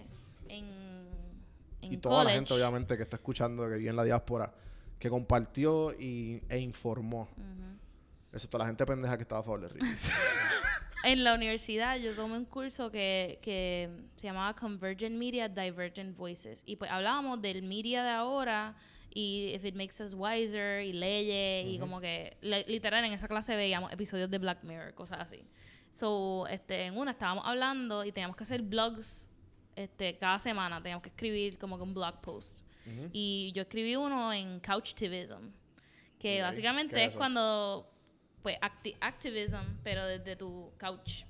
en, 0.48 0.64
en 1.82 1.92
y 1.92 1.96
toda 1.98 2.18
la 2.18 2.30
college, 2.30 2.36
gente, 2.38 2.54
obviamente, 2.54 2.96
que 2.96 3.02
está 3.02 3.16
escuchando, 3.16 3.68
que 3.68 3.74
vive 3.76 3.90
en 3.90 3.96
la 3.96 4.04
diáspora, 4.04 4.54
que 4.98 5.10
compartió 5.10 5.92
y, 5.92 6.40
e 6.48 6.58
informó. 6.58 7.28
Excepto 8.34 8.58
la 8.58 8.66
gente 8.66 8.84
pendeja 8.84 9.16
que 9.16 9.22
estaba 9.22 9.40
a 9.40 9.44
favor 9.44 9.60
de 9.62 9.68
Ricky. 9.68 9.86
En 11.04 11.22
la 11.22 11.34
universidad 11.34 11.98
yo 11.98 12.14
tomé 12.14 12.38
un 12.38 12.46
curso 12.46 12.90
que, 12.90 13.38
que 13.42 13.90
se 14.16 14.26
llamaba 14.26 14.54
Convergent 14.54 15.14
Media, 15.16 15.50
Divergent 15.50 16.16
Voices. 16.16 16.62
Y 16.64 16.76
pues 16.76 16.90
hablábamos 16.90 17.42
del 17.42 17.62
media 17.62 18.02
de 18.02 18.08
ahora 18.08 18.74
y 19.12 19.52
if 19.54 19.66
it 19.66 19.74
makes 19.74 20.02
us 20.02 20.14
wiser 20.14 20.82
y 20.82 20.94
leyes 20.94 21.66
y 21.70 21.78
como 21.78 22.00
que 22.00 22.38
li- 22.40 22.64
literal 22.68 23.04
en 23.04 23.12
esa 23.12 23.28
clase 23.28 23.54
veíamos 23.54 23.92
episodios 23.92 24.30
de 24.30 24.38
Black 24.38 24.64
Mirror, 24.64 24.94
cosas 24.94 25.20
así. 25.20 25.44
So, 25.92 26.46
este, 26.48 26.86
en 26.86 26.96
una 26.96 27.10
estábamos 27.10 27.44
hablando 27.46 28.02
y 28.02 28.10
teníamos 28.10 28.34
que 28.34 28.44
hacer 28.44 28.62
blogs 28.62 29.28
este, 29.76 30.16
cada 30.16 30.38
semana, 30.38 30.82
teníamos 30.82 31.02
que 31.02 31.10
escribir 31.10 31.58
como 31.58 31.76
que 31.76 31.82
un 31.82 31.92
blog 31.92 32.18
post. 32.22 32.62
Y 33.12 33.52
yo 33.54 33.60
escribí 33.62 33.94
uno 33.94 34.32
en 34.32 34.58
Couchtivism, 34.60 35.50
que 36.18 36.40
básicamente 36.40 36.94
¿qué 36.96 37.04
es 37.04 37.16
cuando, 37.16 37.90
pues, 38.44 38.58
acti- 38.60 38.94
activism, 39.00 39.56
pero 39.82 40.04
desde 40.06 40.36
tu 40.36 40.70
couch. 40.78 41.22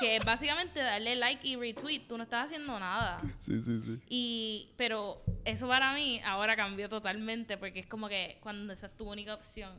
que 0.00 0.16
es 0.16 0.24
básicamente 0.24 0.80
darle 0.80 1.16
like 1.16 1.46
y 1.46 1.56
retweet, 1.56 2.00
tú 2.08 2.16
no 2.16 2.24
estás 2.24 2.46
haciendo 2.46 2.78
nada. 2.78 3.20
sí, 3.38 3.60
sí, 3.62 3.80
sí. 3.80 3.98
Y, 4.08 4.68
pero 4.76 5.22
eso 5.44 5.66
para 5.68 5.92
mí 5.94 6.20
ahora 6.24 6.54
cambió 6.56 6.88
totalmente 6.88 7.56
porque 7.56 7.80
es 7.80 7.86
como 7.86 8.08
que 8.08 8.38
cuando 8.40 8.72
esa 8.72 8.86
es 8.88 8.96
tu 8.96 9.08
única 9.10 9.34
opción. 9.34 9.74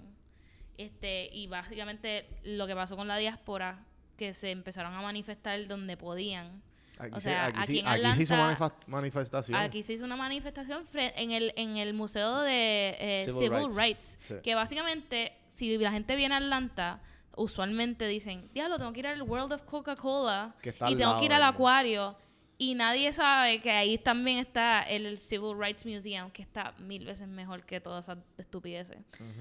Este, 0.78 1.30
y 1.34 1.48
básicamente 1.48 2.26
lo 2.44 2.66
que 2.68 2.74
pasó 2.76 2.96
con 2.96 3.08
la 3.08 3.18
diáspora, 3.18 3.84
que 4.18 4.34
se 4.34 4.52
empezaron 4.52 4.94
a 4.94 5.02
manifestar 5.02 5.68
donde 5.68 5.98
podían. 5.98 6.62
Aquí, 6.98 7.12
O 7.16 7.20
se- 7.22 7.30
sea, 7.30 7.46
aquí, 7.48 7.58
aquí 7.60 7.68
sí- 7.68 7.80
en 7.80 7.88
aquí 7.88 8.14
se 8.16 8.24
hizo 8.24 8.36
Atlanta- 8.36 8.66
manifest- 8.76 8.88
manifestación. 8.88 9.58
Aquí 9.60 9.84
se 9.84 9.94
hizo 9.94 10.04
una 10.06 10.18
manifestación 10.18 10.86
en 10.94 11.32
el, 11.32 11.54
en 11.56 11.78
el 11.78 11.94
Museo 11.94 12.40
de 12.42 12.98
eh, 13.00 13.24
Civil 13.26 13.40
Civil, 13.40 13.52
Rights. 13.68 13.78
Rights, 13.78 14.18
Sí. 14.22 14.36
que 14.44 14.56
básicamente, 14.56 15.32
si 15.60 15.78
la 15.78 15.92
gente 15.92 16.16
viene 16.16 16.34
a 16.36 16.38
Atlanta, 16.38 17.02
usualmente 17.36 18.08
dicen, 18.08 18.50
diablo, 18.54 18.78
tengo 18.78 18.92
que 18.94 19.00
ir 19.02 19.08
al 19.08 19.22
World 19.22 19.54
of 19.54 19.62
Coca-Cola 19.64 20.56
y 20.92 20.96
tengo 20.98 21.12
lado 21.12 21.20
que 21.20 21.26
ir 21.26 21.34
al 21.34 21.42
acuario. 21.44 22.18
Y 22.58 22.76
nadie 22.76 23.14
sabe 23.14 23.62
que 23.62 23.72
ahí 23.72 23.98
también 23.98 24.40
está 24.40 24.82
el 24.82 25.18
Civil 25.18 25.56
Rights 25.58 25.86
Museum, 25.86 26.30
que 26.32 26.42
está 26.42 26.74
mil 26.80 27.06
veces 27.06 27.28
mejor 27.28 27.66
que 27.66 27.80
todas 27.80 28.06
esas 28.06 28.18
estupideces. 28.38 28.98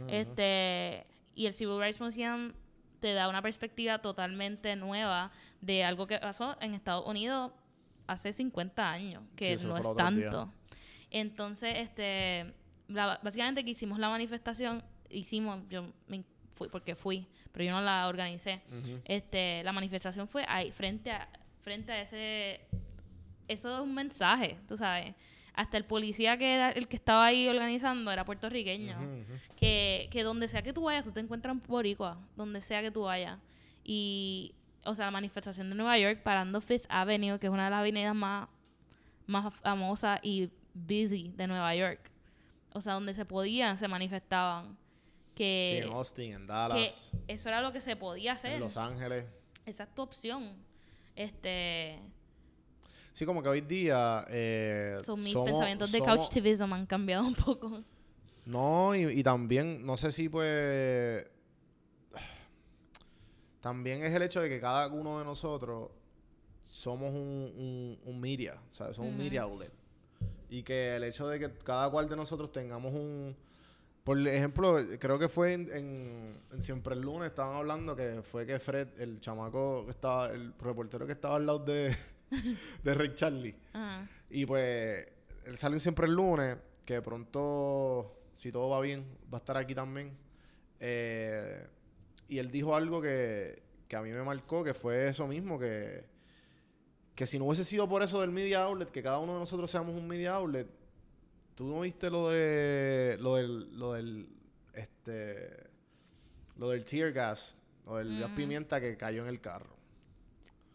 este, 0.08 1.06
y 1.34 1.46
el 1.46 1.52
Civil 1.52 1.78
Rights 1.80 2.00
Museum 2.00 2.52
te 3.00 3.14
da 3.14 3.28
una 3.28 3.42
perspectiva 3.42 3.98
totalmente 4.00 4.74
nueva 4.76 5.30
de 5.60 5.84
algo 5.84 6.06
que 6.06 6.18
pasó 6.18 6.56
en 6.60 6.74
Estados 6.74 7.06
Unidos 7.06 7.52
hace 8.06 8.32
50 8.32 8.88
años, 8.90 9.22
que 9.36 9.58
Sí, 9.58 9.66
no 9.66 9.76
es 9.76 9.82
tanto. 9.96 10.52
Entonces, 11.10 11.74
este, 11.78 12.54
la- 12.88 13.18
básicamente 13.22 13.64
que 13.64 13.70
hicimos 13.70 13.98
la 13.98 14.08
manifestación, 14.08 14.82
hicimos, 15.10 15.60
yo 15.68 15.84
me 16.06 16.24
fui 16.52 16.68
porque 16.68 16.94
fui, 16.94 17.26
pero 17.52 17.64
yo 17.64 17.72
no 17.72 17.80
la 17.80 18.08
organicé. 18.08 18.62
Este, 19.04 19.62
la 19.62 19.72
manifestación 19.72 20.28
fue 20.28 20.44
ahí 20.48 20.72
frente 20.72 21.10
a 21.10 21.28
frente 21.60 21.92
a 21.92 22.00
ese 22.00 22.60
eso 23.48 23.74
es 23.74 23.80
un 23.80 23.94
mensaje, 23.94 24.58
tú 24.68 24.76
sabes. 24.76 25.14
Hasta 25.54 25.76
el 25.76 25.84
policía 25.84 26.36
que 26.36 26.54
era 26.54 26.70
el 26.70 26.86
que 26.86 26.96
estaba 26.96 27.26
ahí 27.26 27.48
organizando 27.48 28.12
era 28.12 28.24
puertorriqueño. 28.24 28.96
que, 29.56 30.08
que 30.10 30.22
donde 30.22 30.46
sea 30.46 30.62
que 30.62 30.72
tú 30.72 30.82
vayas, 30.82 31.04
tú 31.04 31.10
te 31.10 31.20
encuentras 31.20 31.54
un 31.54 31.62
boricua, 31.66 32.18
donde 32.36 32.60
sea 32.60 32.80
que 32.80 32.90
tú 32.90 33.02
vayas. 33.02 33.38
Y, 33.82 34.54
o 34.84 34.94
sea, 34.94 35.06
la 35.06 35.10
manifestación 35.10 35.68
de 35.70 35.74
Nueva 35.74 35.98
York 35.98 36.22
parando 36.22 36.60
Fifth 36.60 36.86
Avenue, 36.88 37.38
que 37.38 37.46
es 37.46 37.52
una 37.52 37.64
de 37.64 37.70
las 37.70 37.80
avenidas 37.80 38.14
más, 38.14 38.48
más 39.26 39.52
famosas 39.54 40.20
y 40.22 40.50
busy 40.74 41.32
de 41.36 41.46
Nueva 41.46 41.74
York. 41.74 42.10
O 42.74 42.80
sea, 42.80 42.92
donde 42.92 43.14
se 43.14 43.24
podían, 43.24 43.78
se 43.78 43.88
manifestaban. 43.88 44.76
Sí, 45.38 45.44
Que, 45.44 45.78
en 45.84 45.92
Austin, 45.92 46.32
en 46.32 46.40
que 46.42 46.46
Dallas, 46.48 47.12
eso 47.28 47.48
era 47.48 47.60
lo 47.62 47.72
que 47.72 47.80
se 47.80 47.94
podía 47.96 48.32
hacer. 48.32 48.52
en 48.54 48.60
Los 48.60 48.76
Ángeles. 48.76 49.24
Esa 49.64 49.84
es 49.84 49.94
tu 49.94 50.02
opción. 50.02 50.56
Este, 51.14 52.00
Sí, 53.12 53.24
como 53.26 53.42
que 53.42 53.48
hoy 53.48 53.60
día 53.62 54.24
eh, 54.28 54.98
son 55.04 55.20
mis 55.22 55.32
somos- 55.32 55.46
pensamientos 55.50 55.90
de 55.92 55.98
somos- 55.98 56.16
couchtivism 56.18 56.72
han 56.72 56.86
cambiado 56.86 57.26
un 57.26 57.34
poco. 57.34 57.82
No, 58.46 58.94
y, 58.94 59.02
y 59.20 59.22
también, 59.22 59.84
no 59.84 59.96
sé 59.96 60.10
si 60.12 60.28
pues... 60.28 61.26
También 63.60 64.04
es 64.04 64.14
el 64.14 64.22
hecho 64.22 64.40
de 64.40 64.48
que 64.48 64.60
cada 64.60 64.86
uno 64.88 65.18
de 65.18 65.24
nosotros 65.24 65.90
somos 66.64 67.10
un, 67.10 67.18
un, 67.56 67.98
un 68.04 68.20
media, 68.20 68.60
o 68.70 68.72
sea, 68.72 68.92
somos 68.94 69.10
un 69.10 69.18
media 69.18 69.42
outlet. 69.42 69.72
Y 70.48 70.62
que 70.62 70.96
el 70.96 71.04
hecho 71.04 71.28
de 71.28 71.38
que 71.40 71.52
cada 71.64 71.90
cual 71.90 72.08
de 72.08 72.16
nosotros 72.16 72.52
tengamos 72.52 72.94
un... 72.94 73.36
Por 74.08 74.26
ejemplo, 74.26 74.78
creo 74.98 75.18
que 75.18 75.28
fue 75.28 75.52
en, 75.52 75.68
en- 75.70 76.40
en 76.50 76.62
Siempre 76.62 76.94
el 76.94 77.02
Lunes, 77.02 77.28
estaban 77.28 77.54
hablando 77.56 77.94
que 77.94 78.22
fue 78.22 78.46
que 78.46 78.58
Fred, 78.58 78.88
el 78.98 79.20
chamaco 79.20 79.84
que 79.84 79.90
estaba, 79.90 80.30
el 80.30 80.54
reportero 80.58 81.04
que 81.06 81.12
estaba 81.12 81.36
al 81.36 81.44
lado 81.44 81.58
de, 81.58 81.94
de 82.82 82.94
Ray 82.94 83.14
Charlie, 83.14 83.54
Ajá. 83.74 84.08
y 84.30 84.46
pues, 84.46 85.06
él 85.44 85.58
salió 85.58 85.78
siempre 85.78 86.06
el 86.06 86.14
lunes, 86.14 86.56
que 86.86 86.94
de 86.94 87.02
pronto, 87.02 88.14
si 88.34 88.50
todo 88.50 88.70
va 88.70 88.80
bien, 88.80 89.04
va 89.30 89.36
a 89.36 89.40
estar 89.40 89.58
aquí 89.58 89.74
también. 89.74 90.16
Eh, 90.80 91.66
y 92.28 92.38
él 92.38 92.50
dijo 92.50 92.74
algo 92.74 93.02
que, 93.02 93.62
que 93.88 93.94
a 93.96 94.00
mí 94.00 94.10
me 94.10 94.22
marcó, 94.22 94.64
que 94.64 94.72
fue 94.72 95.08
eso 95.08 95.26
mismo, 95.26 95.58
que, 95.58 96.06
que 97.14 97.26
si 97.26 97.38
no 97.38 97.44
hubiese 97.44 97.62
sido 97.64 97.86
por 97.86 98.02
eso 98.02 98.22
del 98.22 98.30
media 98.30 98.62
outlet, 98.62 98.90
que 98.90 99.02
cada 99.02 99.18
uno 99.18 99.34
de 99.34 99.40
nosotros 99.40 99.70
seamos 99.70 99.94
un 99.94 100.08
media 100.08 100.32
outlet, 100.36 100.66
tú 101.58 101.64
no 101.66 101.80
viste 101.80 102.08
lo 102.08 102.28
de, 102.30 103.16
lo 103.18 103.34
del, 103.34 103.76
lo 103.76 103.92
del, 103.94 104.28
este, 104.74 105.66
lo 106.56 106.70
del 106.70 106.84
tear 106.84 107.10
gas, 107.10 107.60
lo 107.84 107.96
del 107.96 108.20
gas 108.20 108.30
pimienta 108.30 108.80
que 108.80 108.96
cayó 108.96 109.24
en 109.24 109.28
el 109.28 109.40
carro. 109.40 109.76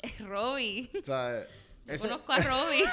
Robbie. 0.19 0.89
O 1.01 1.05
sea, 1.05 1.47
Yo 1.87 1.93
ese- 1.93 2.09
conozco 2.09 2.33
a 2.33 2.39
Robbie. 2.39 2.83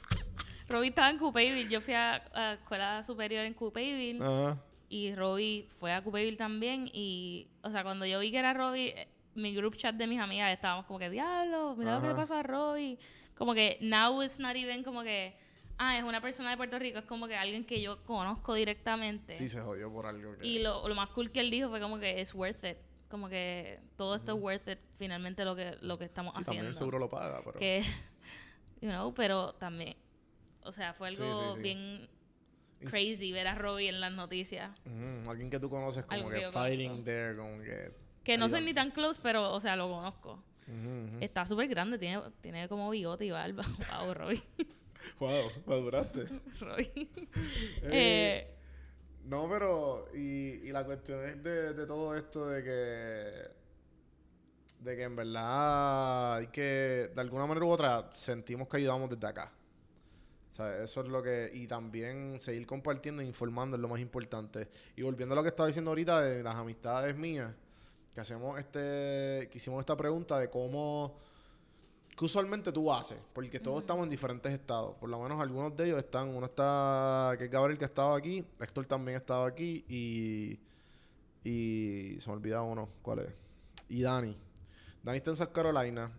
Robbie 0.68 0.88
estaba 0.88 1.10
en 1.10 1.18
Coupeville. 1.18 1.68
Yo 1.68 1.82
fui 1.82 1.92
a, 1.92 2.24
a 2.32 2.54
escuela 2.54 3.02
superior 3.02 3.44
en 3.44 3.52
Coupeville. 3.52 4.18
Ajá. 4.22 4.58
Y 4.88 5.14
Robbie 5.14 5.66
fue 5.78 5.92
a 5.92 6.02
Coupeville 6.02 6.38
también. 6.38 6.88
Y, 6.90 7.48
o 7.62 7.70
sea, 7.70 7.82
cuando 7.82 8.06
yo 8.06 8.18
vi 8.20 8.30
que 8.30 8.38
era 8.38 8.54
Robbie, 8.54 8.94
eh, 8.96 9.08
mi 9.34 9.54
group 9.54 9.76
chat 9.76 9.94
de 9.94 10.06
mis 10.06 10.18
amigas 10.18 10.50
estábamos 10.54 10.86
como 10.86 10.98
que, 10.98 11.10
diablo, 11.10 11.76
mira 11.76 11.96
lo 11.96 12.00
que 12.00 12.08
le 12.08 12.14
pasó 12.14 12.34
a 12.36 12.42
Robbie. 12.42 12.98
Como 13.36 13.52
que, 13.52 13.76
now 13.82 14.22
it's 14.22 14.38
not 14.38 14.56
even 14.56 14.82
como 14.82 15.02
que, 15.02 15.36
ah, 15.78 15.98
es 15.98 16.04
una 16.04 16.20
persona 16.20 16.50
de 16.50 16.56
Puerto 16.56 16.78
Rico. 16.78 16.98
Es 16.98 17.04
como 17.04 17.26
que 17.28 17.36
alguien 17.36 17.64
que 17.64 17.80
yo 17.80 18.02
conozco 18.04 18.54
directamente. 18.54 19.34
Sí, 19.34 19.48
se 19.48 19.60
jodió 19.60 19.92
por 19.92 20.06
algo 20.06 20.36
que... 20.38 20.46
Y 20.46 20.58
lo, 20.60 20.86
lo 20.88 20.94
más 20.94 21.08
cool 21.10 21.30
que 21.30 21.40
él 21.40 21.50
dijo 21.50 21.68
fue 21.70 21.80
como 21.80 21.98
que 21.98 22.20
it's 22.20 22.34
worth 22.34 22.64
it. 22.64 22.78
como 23.08 23.28
que 23.28 23.80
todo 23.96 24.16
esto 24.16 24.34
es 24.36 24.42
worth 24.42 24.68
it 24.68 24.78
finalmente 24.98 25.44
lo 25.44 25.54
que, 25.54 25.76
lo 25.80 25.96
que 25.98 26.04
estamos 26.04 26.34
Sí, 26.34 26.40
haciendo. 26.40 26.50
también 26.50 26.66
el 26.68 26.74
seguro 26.74 26.98
lo 26.98 27.08
paga, 27.08 27.40
pero... 27.44 27.58
que, 27.58 27.82
you 28.80 28.88
know, 28.88 29.14
pero 29.14 29.52
también, 29.54 29.96
o 30.62 30.72
sea, 30.72 30.92
fue 30.94 31.08
algo 31.08 31.52
sí, 31.52 31.56
sí. 31.56 31.62
bien 31.62 32.08
crazy 32.90 33.32
ver 33.32 33.46
a 33.46 33.54
Robbie 33.54 33.88
en 33.88 34.00
las 34.00 34.12
noticias. 34.12 34.70
Alguien 35.28 35.50
que 35.50 35.58
tú 35.60 35.70
conoces 35.70 36.04
como 36.04 36.28
que 36.28 36.40
que 36.40 36.52
fighting 36.52 36.88
conozco. 36.88 37.04
there, 37.04 37.36
como 37.36 37.58
que... 37.62 37.92
Que 38.24 38.36
no 38.36 38.48
soy 38.48 38.62
ni 38.64 38.74
tan 38.74 38.90
close, 38.90 39.20
pero, 39.22 39.52
o 39.52 39.60
sea, 39.60 39.76
lo 39.76 39.88
conozco. 39.88 40.42
Está 41.20 41.46
súper 41.46 41.68
grande, 41.68 41.96
tiene, 41.96 42.20
tiene 42.40 42.68
como 42.68 42.90
bigote 42.90 43.24
y 43.24 43.30
barba. 43.30 43.64
Wow, 44.02 44.14
Robbie. 44.14 44.42
Wow, 45.20 45.50
maduraste. 45.66 46.26
Eh, 46.76 47.30
Eh, 47.82 48.56
No, 49.24 49.48
pero... 49.48 50.08
Y, 50.14 50.68
y 50.68 50.72
la 50.72 50.84
cuestión 50.84 51.24
es 51.28 51.42
de, 51.42 51.74
de 51.74 51.86
todo 51.86 52.16
esto 52.16 52.46
de 52.48 52.62
que... 52.62 53.56
De 54.84 54.96
que 54.96 55.02
en 55.02 55.16
verdad 55.16 56.34
hay 56.36 56.46
que... 56.48 57.10
De 57.14 57.20
alguna 57.20 57.46
manera 57.46 57.66
u 57.66 57.70
otra 57.70 58.10
sentimos 58.14 58.68
que 58.68 58.76
ayudamos 58.76 59.10
desde 59.10 59.26
acá. 59.26 59.52
O 60.50 60.54
sea, 60.54 60.82
eso 60.82 61.00
es 61.02 61.08
lo 61.08 61.22
que... 61.22 61.50
Y 61.52 61.66
también 61.66 62.38
seguir 62.38 62.66
compartiendo 62.66 63.22
e 63.22 63.26
informando 63.26 63.76
es 63.76 63.82
lo 63.82 63.88
más 63.88 64.00
importante. 64.00 64.68
Y 64.96 65.02
volviendo 65.02 65.34
a 65.34 65.36
lo 65.36 65.42
que 65.42 65.48
estaba 65.48 65.66
diciendo 65.66 65.90
ahorita 65.90 66.20
de 66.20 66.42
las 66.42 66.54
amistades 66.54 67.16
mías, 67.16 67.52
que 68.14 68.20
hacemos 68.20 68.58
este... 68.58 69.48
Que 69.50 69.52
hicimos 69.54 69.80
esta 69.80 69.96
pregunta 69.96 70.38
de 70.38 70.48
cómo... 70.50 71.18
¿Qué 72.16 72.24
usualmente 72.24 72.72
tú 72.72 72.90
haces? 72.90 73.18
Porque 73.34 73.60
todos 73.60 73.82
estamos 73.82 74.04
en 74.04 74.10
diferentes 74.10 74.50
estados. 74.50 74.96
Por 74.96 75.10
lo 75.10 75.20
menos 75.20 75.38
algunos 75.38 75.76
de 75.76 75.84
ellos 75.84 75.98
están... 75.98 76.28
Uno 76.28 76.46
está... 76.46 77.34
Que 77.36 77.44
es 77.44 77.50
Gabriel 77.50 77.78
que 77.78 77.84
estaba 77.84 78.16
aquí. 78.16 78.42
Héctor 78.58 78.86
también 78.86 79.18
estaba 79.18 79.46
aquí. 79.46 79.84
Y... 79.86 80.58
Y... 81.44 82.18
Se 82.18 82.30
me 82.30 82.36
olvidaba 82.36 82.62
uno. 82.62 82.88
¿Cuál 83.02 83.18
es? 83.18 83.28
Y 83.90 84.00
Dani. 84.00 84.34
Dani 85.02 85.18
está 85.18 85.32
en 85.32 85.36
South 85.36 85.52
Carolina. 85.52 86.10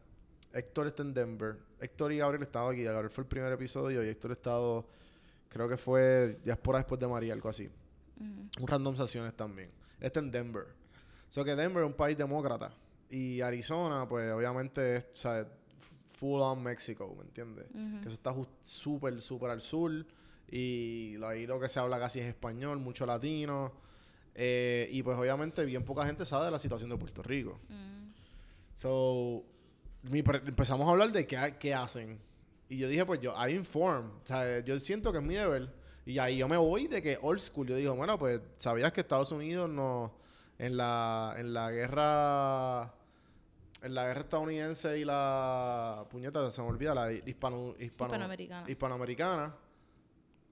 Héctor 0.53 0.85
está 0.85 1.01
en 1.01 1.15
Denver. 1.15 1.57
Héctor 1.79 2.11
y 2.11 2.19
Gabriel 2.19 2.43
estaban 2.43 2.73
aquí. 2.73 2.83
Gabriel 2.83 3.09
fue 3.09 3.23
el 3.23 3.27
primer 3.27 3.51
episodio 3.51 4.03
y 4.03 4.07
Héctor 4.07 4.31
ha 4.31 4.33
estado... 4.35 4.87
Creo 5.49 5.67
que 5.67 5.77
fue 5.77 6.39
diáspora 6.43 6.77
después 6.77 6.99
de 6.99 7.07
María, 7.07 7.33
algo 7.33 7.49
así. 7.49 7.67
Un 8.19 8.67
random 8.67 8.95
sesiones 8.95 9.35
también. 9.35 9.71
Está 9.99 10.19
en 10.19 10.29
Denver. 10.29 10.67
O 11.27 11.31
sea 11.31 11.43
que 11.43 11.55
Denver 11.55 11.83
es 11.83 11.89
un 11.89 11.95
país 11.95 12.15
demócrata. 12.15 12.71
Y 13.09 13.41
Arizona, 13.41 14.07
pues 14.07 14.31
obviamente 14.31 14.97
es, 14.97 15.07
o 15.13 15.15
sea, 15.15 15.47
full 16.17 16.41
on 16.41 16.61
México, 16.63 17.15
¿me 17.17 17.23
entiendes? 17.23 17.67
Que 18.01 18.07
eso 18.07 18.15
está 18.15 18.35
súper, 18.61 19.21
súper 19.21 19.51
al 19.51 19.61
sur. 19.61 20.05
Y 20.49 21.21
ahí 21.23 21.45
lo 21.45 21.59
que 21.59 21.69
se 21.69 21.79
habla 21.79 21.99
casi 21.99 22.19
es 22.19 22.25
español, 22.25 22.79
mucho 22.79 23.05
latino. 23.05 23.71
Eh, 24.33 24.87
y 24.91 25.01
pues 25.03 25.17
obviamente 25.17 25.65
bien 25.65 25.83
poca 25.83 26.05
gente 26.05 26.23
sabe 26.25 26.45
de 26.45 26.51
la 26.51 26.59
situación 26.59 26.89
de 26.89 26.97
Puerto 26.97 27.23
Rico. 27.23 27.59
So, 28.75 29.43
mi 30.03 30.19
empezamos 30.19 30.87
a 30.87 30.91
hablar 30.91 31.11
de 31.11 31.25
qué, 31.25 31.55
qué 31.59 31.73
hacen. 31.73 32.19
Y 32.69 32.77
yo 32.77 32.87
dije, 32.87 33.05
pues 33.05 33.19
yo, 33.21 33.33
I 33.33 33.53
inform. 33.53 34.07
O 34.23 34.25
sea, 34.25 34.59
yo 34.59 34.79
siento 34.79 35.11
que 35.11 35.19
es 35.19 35.23
mi 35.23 35.35
deber. 35.35 35.73
Y 36.05 36.19
ahí 36.19 36.37
yo 36.37 36.47
me 36.47 36.57
voy 36.57 36.87
de 36.87 37.01
que 37.01 37.17
old 37.21 37.39
school. 37.39 37.67
Yo 37.67 37.75
digo, 37.75 37.95
bueno, 37.95 38.17
pues, 38.17 38.39
¿sabías 38.57 38.91
que 38.91 39.01
Estados 39.01 39.31
Unidos 39.31 39.69
no... 39.69 40.13
En 40.59 40.75
la, 40.75 41.35
en 41.37 41.53
la 41.53 41.69
guerra... 41.71 42.93
En 43.83 43.93
la 43.93 44.05
guerra 44.05 44.21
estadounidense 44.21 44.97
y 44.99 45.05
la... 45.05 46.05
Puñeta, 46.09 46.49
se 46.51 46.61
me 46.61 46.67
olvida, 46.67 46.95
la 46.95 47.11
hispano, 47.11 47.75
hispano- 47.77 47.83
Hispanoamericana. 48.13 48.69
hispanoamericana. 48.69 49.55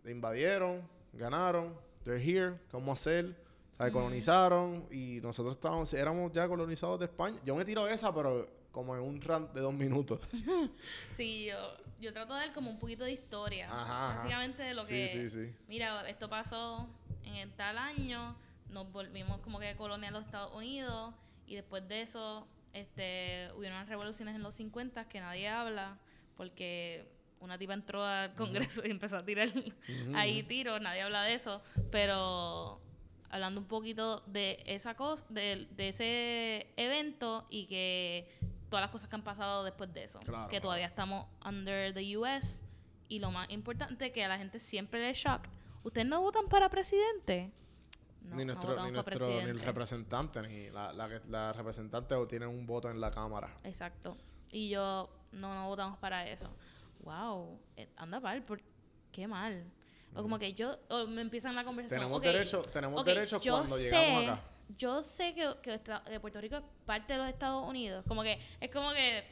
Invadieron, 0.05 0.87
ganaron, 1.13 1.73
they're 2.03 2.21
here, 2.21 2.59
¿cómo 2.69 2.91
hacer? 2.93 3.35
¿Sabes? 3.77 3.91
Colonizaron 3.91 4.87
y 4.91 5.19
nosotros 5.21 5.55
estábamos, 5.55 5.93
éramos 5.93 6.31
ya 6.31 6.47
colonizados 6.47 6.99
de 6.99 7.05
España. 7.05 7.37
Yo 7.43 7.55
me 7.55 7.65
tiro 7.65 7.87
esa, 7.87 8.13
pero 8.13 8.47
como 8.71 8.95
en 8.95 9.01
un 9.01 9.19
rant 9.21 9.51
de 9.53 9.61
dos 9.61 9.73
minutos. 9.73 10.19
Sí, 11.13 11.45
yo, 11.45 11.55
yo 11.99 12.13
trato 12.13 12.33
de 12.35 12.41
dar 12.41 12.53
como 12.53 12.69
un 12.69 12.77
poquito 12.79 13.03
de 13.05 13.11
historia. 13.13 13.67
Ajá. 13.71 14.15
Básicamente 14.17 14.61
de 14.63 14.73
lo 14.75 14.83
Sí, 14.83 14.93
que... 14.93 15.07
sí, 15.07 15.29
sí. 15.29 15.53
Mira, 15.67 16.07
esto 16.07 16.29
pasó 16.29 16.87
en 17.23 17.51
tal 17.57 17.77
año, 17.79 18.35
nos 18.69 18.91
volvimos 18.91 19.39
como 19.41 19.59
que 19.59 19.75
colonia 19.75 20.09
a 20.09 20.11
los 20.11 20.25
Estados 20.25 20.53
Unidos 20.53 21.13
y 21.47 21.55
después 21.55 21.87
de 21.87 22.01
eso 22.03 22.47
este, 22.75 23.49
hubieron 23.55 23.77
unas 23.77 23.89
revoluciones 23.89 24.35
en 24.35 24.43
los 24.43 24.53
50 24.55 25.07
que 25.07 25.19
nadie 25.19 25.47
habla 25.47 25.97
porque 26.35 27.07
una 27.39 27.57
tipa 27.57 27.73
entró 27.73 28.03
al 28.03 28.33
Congreso 28.35 28.81
y 28.85 28.91
empezó 28.91 29.17
a 29.17 29.25
tirar 29.25 29.49
ahí 30.15 30.43
tiros, 30.43 30.81
nadie 30.81 31.01
habla 31.01 31.23
de 31.23 31.33
eso, 31.35 31.61
pero 31.91 32.81
hablando 33.29 33.59
un 33.61 33.67
poquito 33.67 34.21
de 34.27 34.61
esa 34.65 34.95
cosa, 34.95 35.25
de, 35.29 35.67
de 35.71 35.87
ese 35.89 36.67
evento 36.77 37.45
y 37.49 37.65
que 37.67 38.29
todas 38.69 38.81
las 38.81 38.91
cosas 38.91 39.09
que 39.09 39.15
han 39.15 39.23
pasado 39.23 39.63
después 39.63 39.93
de 39.93 40.03
eso, 40.03 40.19
Claro, 40.19 40.45
que 40.45 40.51
claro. 40.57 40.63
todavía 40.63 40.87
estamos 40.87 41.27
under 41.45 41.93
the 41.93 42.17
US 42.17 42.63
y 43.07 43.19
lo 43.19 43.31
más 43.31 43.49
importante 43.51 44.11
que 44.11 44.23
a 44.23 44.27
la 44.27 44.37
gente 44.37 44.59
siempre 44.59 44.99
le 44.99 45.13
shock, 45.13 45.47
¿ustedes 45.83 46.07
no 46.07 46.21
votan 46.21 46.47
para 46.47 46.69
presidente? 46.69 47.51
No, 48.29 48.35
ni 48.35 48.45
nuestro, 48.45 48.83
ni, 48.85 48.91
nuestro 48.91 49.27
ni 49.27 49.49
el 49.49 49.59
representante, 49.59 50.41
ni 50.41 50.69
la, 50.69 50.91
la, 50.93 51.07
la 51.29 51.53
representante 51.53 52.15
o 52.15 52.27
tienen 52.27 52.49
un 52.49 52.65
voto 52.65 52.89
en 52.89 52.99
la 52.99 53.11
Cámara. 53.11 53.55
Exacto. 53.63 54.17
Y 54.51 54.69
yo, 54.69 55.09
no, 55.31 55.53
no 55.53 55.67
votamos 55.67 55.97
para 55.99 56.27
eso. 56.27 56.49
Wow, 57.01 57.59
eh, 57.77 57.87
anda 57.97 58.19
mal, 58.19 58.41
por, 58.43 58.61
qué 59.11 59.27
mal. 59.27 59.63
O 60.15 60.21
como 60.21 60.39
que 60.39 60.53
yo, 60.53 60.77
o 60.89 61.05
me 61.07 61.21
empiezan 61.21 61.55
la 61.55 61.63
conversación. 61.63 61.99
Tenemos 62.01 62.17
ok, 62.19 62.23
derecho- 62.25 62.61
tenemos 62.71 63.01
ok, 63.01 63.05
derechos 63.05 63.41
yo 63.41 63.53
cuando 63.57 63.75
sé- 63.77 63.83
llegamos 63.83 64.23
acá. 64.23 64.41
Yo 64.77 65.03
sé 65.03 65.33
que, 65.35 65.53
que, 65.61 65.79
que 66.09 66.19
Puerto 66.19 66.41
Rico 66.41 66.55
es 66.55 66.63
parte 66.85 67.13
de 67.13 67.19
los 67.19 67.27
Estados 67.29 67.67
Unidos. 67.69 68.03
Como 68.07 68.23
que, 68.23 68.39
es 68.59 68.71
como 68.71 68.91
que 68.93 69.23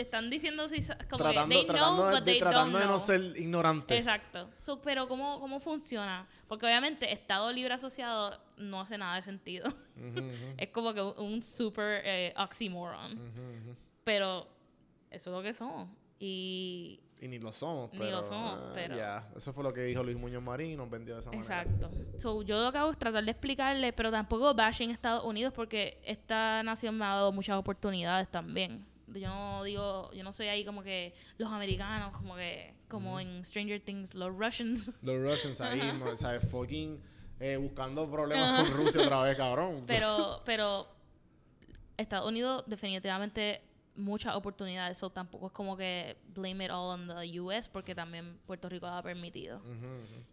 están 0.00 0.30
diciendo 0.30 0.66
si, 0.68 0.80
como 1.10 1.18
Tratando, 1.18 1.48
que 1.48 1.54
they 1.54 1.66
tratando, 1.66 1.96
know, 2.02 2.06
de, 2.10 2.14
but 2.16 2.24
they 2.24 2.38
tratando 2.38 2.78
don't 2.78 2.80
de 2.80 2.86
no 2.86 2.96
know. 2.96 2.98
ser 3.06 3.20
ignorante. 3.40 3.96
Exacto. 3.96 4.48
So, 4.60 4.80
pero 4.80 5.08
¿cómo, 5.08 5.40
¿cómo 5.40 5.60
funciona? 5.60 6.26
Porque 6.46 6.66
obviamente 6.66 7.12
Estado 7.12 7.52
Libre 7.52 7.74
Asociado 7.74 8.38
no 8.56 8.80
hace 8.80 8.96
nada 8.98 9.16
de 9.16 9.22
sentido. 9.22 9.66
es 10.56 10.68
como 10.70 10.94
que 10.94 11.02
un, 11.02 11.14
un 11.18 11.42
super 11.42 12.00
eh, 12.04 12.32
oxymoron. 12.36 13.18
Pero 14.04 14.48
eso 15.10 15.30
es 15.30 15.36
lo 15.36 15.42
que 15.42 15.52
somos. 15.52 15.88
Y 16.20 17.00
Y 17.20 17.28
ni 17.28 17.38
lo 17.38 17.52
somos, 17.52 17.92
Ni 17.92 17.98
pero... 17.98 18.10
lo 18.18 18.24
somos, 18.24 18.58
ah, 18.60 18.72
pero- 18.74 18.96
Ya, 18.96 19.28
eso 19.36 19.52
fue 19.52 19.62
lo 19.62 19.72
que 19.72 19.82
dijo 19.82 20.02
Luis 20.02 20.16
Muñoz 20.16 20.42
Marín 20.42 20.70
y 20.72 20.76
nos 20.76 20.88
vendió 20.90 21.14
de 21.14 21.20
esa 21.20 21.30
manera. 21.30 21.62
Exacto. 21.62 21.90
So, 22.18 22.42
yo 22.42 22.60
lo 22.62 22.72
que 22.72 22.78
hago 22.78 22.90
es 22.90 22.98
tratar 22.98 23.24
de 23.24 23.30
explicarle, 23.30 23.92
pero 23.92 24.10
tampoco 24.10 24.54
bashing 24.54 24.90
Estados 24.90 25.24
Unidos 25.24 25.52
porque 25.54 26.00
esta 26.04 26.62
nación 26.62 26.96
me 26.98 27.04
ha 27.04 27.08
dado 27.14 27.32
muchas 27.32 27.56
oportunidades 27.56 28.28
también. 28.30 28.84
Yo 29.14 29.28
no 29.28 29.64
digo, 29.64 30.10
yo 30.12 30.22
no 30.24 30.32
soy 30.32 30.48
ahí 30.48 30.64
como 30.64 30.82
que 30.82 31.14
los 31.38 31.50
americanos, 31.50 32.12
como 32.16 32.36
que, 32.36 32.74
como 32.88 33.18
en 33.20 33.44
Stranger 33.44 33.80
Things, 33.80 34.14
los 34.14 34.36
Russians. 34.36 34.90
Los 35.02 35.20
Russians 35.20 35.60
ahí, 35.60 35.80
no, 35.98 36.16
¿sabes? 36.16 36.44
Fucking 36.50 37.00
eh, 37.40 37.56
buscando 37.56 38.10
problemas 38.10 38.68
con 38.68 38.76
Rusia 38.76 39.02
otra 39.02 39.22
vez, 39.22 39.36
cabrón. 39.36 39.84
Pero, 39.86 40.42
pero 40.44 40.88
Estados 41.96 42.26
Unidos 42.28 42.64
definitivamente 42.66 43.62
muchas 43.94 44.34
oportunidades. 44.34 44.98
So, 44.98 45.10
tampoco 45.10 45.48
es 45.48 45.52
como 45.52 45.76
que 45.76 46.16
blame 46.34 46.64
it 46.64 46.70
all 46.70 47.00
on 47.00 47.08
the 47.08 47.40
US 47.40 47.68
porque 47.68 47.94
también 47.94 48.38
Puerto 48.46 48.68
Rico 48.68 48.86
ha 48.86 49.02
permitido. 49.02 49.60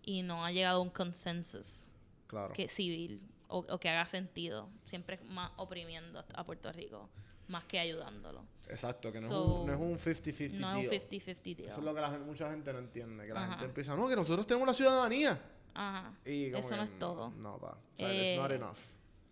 Y 0.04 0.22
no 0.22 0.46
ha 0.46 0.52
llegado 0.52 0.80
a 0.80 0.82
un 0.82 0.90
consensus. 0.90 1.88
Claro. 2.28 2.54
que 2.54 2.68
civil 2.68 3.22
o, 3.50 3.60
o 3.70 3.80
que 3.80 3.88
haga 3.88 4.06
sentido. 4.08 4.70
Siempre 4.86 5.20
más 5.26 5.52
oprimiendo 5.58 6.26
a 6.34 6.44
Puerto 6.44 6.72
Rico, 6.72 7.10
más 7.48 7.64
que 7.66 7.80
ayudándolo. 7.80 8.43
Exacto, 8.68 9.12
que 9.12 9.20
no, 9.22 9.28
So, 9.28 9.43
es 9.43 9.50
un, 9.62 9.68
no 9.68 9.74
es 9.74 9.80
un 9.80 10.14
50-50 10.14 10.60
No 10.60 10.76
es 10.76 10.88
un 10.88 10.91
50-50 11.10 11.56
deal. 11.56 11.68
Eso 11.70 11.80
es 11.80 11.86
lo 11.86 11.93
que 11.93 12.02
la 12.02 12.10
mucha 12.20 12.50
gente 12.50 12.74
no 12.74 12.80
entiende. 12.80 13.28
Que 13.28 13.34
la 13.34 13.41
Ajá. 13.43 13.50
gente 13.52 13.66
empieza, 13.66 13.96
no, 13.96 14.08
que 14.08 14.16
nosotros 14.16 14.48
tenemos 14.48 14.68
la 14.68 14.74
ciudadanía. 14.74 15.39
Ajá. 15.74 16.14
Y 16.26 16.48
como 16.52 16.60
Eso 16.62 16.70
que 16.70 16.76
no 16.78 16.84
es 16.84 17.00
todo. 17.00 17.30
No, 17.32 17.58
pa. 17.60 17.68
O 17.72 17.98
sea, 17.98 18.14
it's 18.14 18.30
Eh, 18.32 18.38
not 18.38 18.52
enough. 18.52 18.78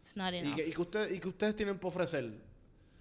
It's 0.01 0.16
not 0.18 0.34
Y 0.34 0.38
enough. 0.38 0.55
que, 0.55 0.68
y, 0.68 0.72
que 0.72 0.82
usted, 0.82 1.11
y 1.11 1.20
que 1.20 1.28
ustedes 1.30 1.55
tienen 1.55 1.80
por 1.80 1.89
ofrecer. 1.89 2.32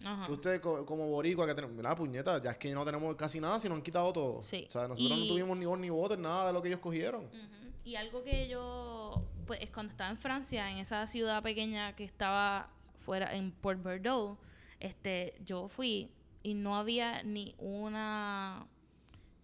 Ajá. 0.04 0.26
Que 0.26 0.32
ustedes 0.32 0.60
co- 0.60 0.86
como 0.86 1.06
boricua 1.08 1.46
que 1.46 1.54
tenemos, 1.54 1.76
la 1.82 1.94
puñeta, 1.94 2.40
ya 2.42 2.52
es 2.52 2.56
que 2.56 2.72
no 2.72 2.84
tenemos 2.84 3.14
casi 3.14 3.38
nada, 3.40 3.58
si 3.60 3.68
nos 3.68 3.76
han 3.76 3.82
quitado 3.82 4.12
todo. 4.12 4.42
Sí. 4.42 4.64
O 4.68 4.70
sea, 4.70 4.82
nosotros 4.88 5.10
no 5.18 5.24
Y- 5.24 5.28
tuvimos 5.28 5.56
ni 5.58 5.64
voz 5.66 5.78
ni 5.78 5.90
voto 5.90 6.16
nada 6.16 6.46
de 6.46 6.52
lo 6.52 6.62
que 6.62 6.68
ellos 6.68 6.80
cogieron. 6.80 7.26
Ujú. 7.26 7.72
Y 7.84 7.96
algo 7.96 8.22
que 8.24 8.48
yo, 8.48 9.22
pues 9.46 9.60
es 9.60 9.70
cuando 9.70 9.90
estaba 9.90 10.10
en 10.10 10.16
Francia, 10.18 10.70
en 10.70 10.78
esa 10.78 11.06
ciudad 11.06 11.42
pequeña 11.42 11.94
que 11.94 12.04
estaba 12.04 12.68
fuera, 13.00 13.34
en 13.34 13.50
Port 13.52 13.82
Bordeaux, 13.82 14.38
este, 14.82 15.34
yo 15.44 15.68
fui 15.68 16.10
y 16.42 16.54
no 16.54 16.76
había 16.76 17.22
ni 17.22 17.54
una 17.58 18.66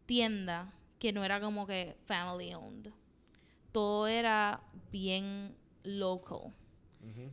tienda 0.06 0.72
que 0.98 1.12
no 1.12 1.24
era 1.24 1.40
como 1.40 1.66
que 1.66 1.96
family 2.06 2.52
owned. 2.54 2.90
Todo 3.72 4.06
era 4.08 4.60
bien 4.90 5.54
local. 5.84 6.52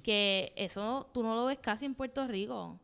Que 0.03 0.53
eso 0.55 1.09
tú 1.13 1.23
no 1.23 1.35
lo 1.35 1.45
ves 1.45 1.57
casi 1.59 1.85
en 1.85 1.95
Puerto 1.95 2.27
Rico. 2.27 2.79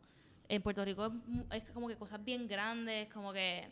En 0.50 0.62
Puerto 0.62 0.84
Rico 0.84 1.12
es, 1.52 1.64
como 1.72 1.88
que 1.88 1.96
cosas 1.96 2.24
bien 2.26 2.48
grandes, 2.48 3.08
como 3.14 3.32
que 3.32 3.70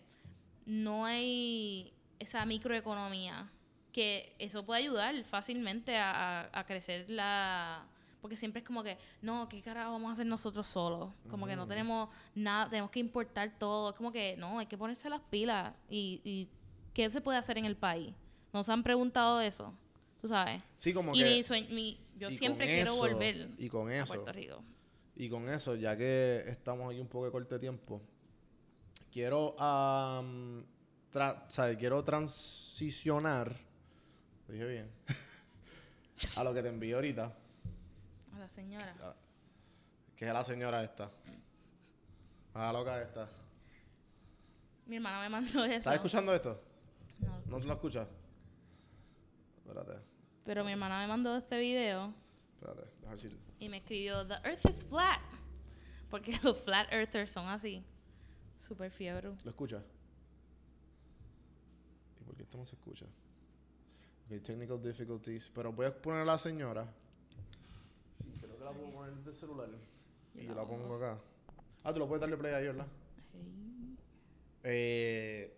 no 0.66 1.06
hay 1.06 1.92
esa 2.20 2.46
microeconomía 2.46 3.50
que 3.92 4.36
eso 4.40 4.64
puede 4.66 4.82
ayudar 4.82 5.22
fácilmente 5.24 5.98
a, 5.98 6.42
a- 6.44 6.60
a 6.60 6.64
crecer 6.66 7.10
la 7.10 7.86
Porque 8.22 8.36
siempre 8.36 8.60
es 8.62 8.68
como 8.68 8.84
que, 8.84 8.98
no, 9.22 9.48
¿qué 9.48 9.62
carajo 9.62 9.94
vamos 9.94 10.10
a 10.10 10.14
hacer 10.14 10.26
nosotros 10.26 10.68
solos? 10.68 11.12
Como 11.30 11.48
que 11.48 11.56
no 11.56 11.66
tenemos 11.68 12.10
nada, 12.36 12.70
tenemos 12.70 12.92
que 12.92 13.00
importar 13.00 13.58
todo. 13.58 13.92
Es 13.92 13.96
como 13.96 14.12
que, 14.12 14.36
no, 14.38 14.60
hay 14.60 14.66
que 14.66 14.78
ponerse 14.78 15.10
las 15.10 15.22
pilas. 15.22 15.74
Y, 15.90 16.20
y 16.26 16.50
¿qué 16.94 17.10
se 17.10 17.22
puede 17.22 17.38
hacer 17.38 17.58
en 17.58 17.66
el 17.66 17.78
país? 17.78 18.14
¿Nos 18.52 18.68
han 18.68 18.84
preguntado 18.84 19.40
eso? 19.40 19.74
Tú 20.22 20.28
sabes. 20.28 20.62
Sí, 20.76 20.94
como 20.94 21.16
y 21.16 21.20
que... 21.20 21.26
mi 21.26 21.44
sueño, 21.44 21.68
mi- 21.70 21.98
yo 22.18 22.30
y 22.30 22.36
siempre 22.36 22.66
quiero 22.68 22.92
eso- 22.92 22.98
volver 22.98 23.52
y 23.58 23.70
con 23.70 23.90
a 23.90 23.96
eso, 24.04 24.14
Puerto 24.14 24.34
Rico. 24.34 24.64
Y 25.16 25.30
con 25.30 25.48
eso, 25.50 25.76
ya 25.76 25.96
que 25.96 26.44
estamos 26.48 26.90
aquí 26.92 27.00
un 27.00 27.08
poco 27.08 27.26
de 27.26 27.32
corte 27.32 27.56
de 27.56 27.60
tiempo, 27.60 28.02
quiero, 29.12 29.58
am, 29.60 30.66
tra- 31.14 31.46
sea, 31.48 31.74
quiero 31.78 32.04
transicionar, 32.04 33.56
dije 34.50 34.66
bien, 34.66 34.92
a 36.36 36.44
lo 36.44 36.54
que 36.54 36.62
te 36.62 36.68
envié 36.70 36.94
ahorita, 36.96 37.26
A 37.26 37.34
la 38.40 38.48
señora. 38.48 38.96
que 40.16 40.28
es 40.28 40.34
la 40.34 40.44
señora 40.44 40.84
esta. 40.84 41.12
A 42.54 42.60
la 42.60 42.74
loca 42.74 43.02
esta. 43.02 43.30
Mi 44.86 44.96
hermana 44.96 45.22
me 45.22 45.30
mandó 45.30 45.64
eso. 45.66 45.76
¿Estás 45.76 45.96
escuchando 45.96 46.34
esto? 46.34 46.62
No, 47.20 47.42
¿No 47.46 47.60
lo 47.60 47.74
escuchas? 47.74 48.08
Espérate, 49.58 50.00
pero 50.46 50.64
mi 50.64 50.72
hermana 50.72 51.00
me 51.02 51.08
mandó 51.08 51.38
este 51.38 51.60
video 51.60 52.12
espérate. 52.60 52.90
Ver 53.08 53.18
si... 53.18 53.30
y 53.60 53.70
me 53.70 53.78
escribió, 53.78 54.26
The 54.26 54.36
Earth 54.44 54.66
is 54.70 54.84
flat. 54.84 55.20
Porque 56.10 56.38
los 56.44 56.58
flat 56.60 56.92
earthers 56.92 57.32
son 57.32 57.48
así. 57.48 57.84
Súper 58.58 58.92
fiebre. 58.92 59.32
¿Lo 59.44 59.50
escuchas? 59.52 59.84
¿Y 62.20 62.24
por 62.24 62.36
qué 62.36 62.44
esto 62.44 62.58
no 62.58 62.66
se 62.66 62.76
escucha? 62.76 63.06
Ok, 64.26 64.42
technical 64.44 64.82
difficulties. 64.82 65.50
Pero 65.50 65.72
voy 65.72 65.86
a 65.86 66.02
poner 66.02 66.22
a 66.22 66.26
la 66.26 66.38
señora. 66.38 66.92
Que 68.60 68.66
la 68.66 68.72
puedo 68.72 68.92
poner 68.92 69.14
de 69.14 69.34
celular. 69.34 69.70
Y 70.36 70.46
yo 70.46 70.54
la 70.54 70.66
pongo 70.66 70.98
acá. 70.98 71.18
Ah, 71.82 71.94
tú 71.94 72.00
lo 72.00 72.10
puedes 72.10 72.20
darle 72.20 72.36
play 72.36 72.54
ahí, 72.54 72.66
¿verdad? 72.66 72.88
Eh, 74.64 75.56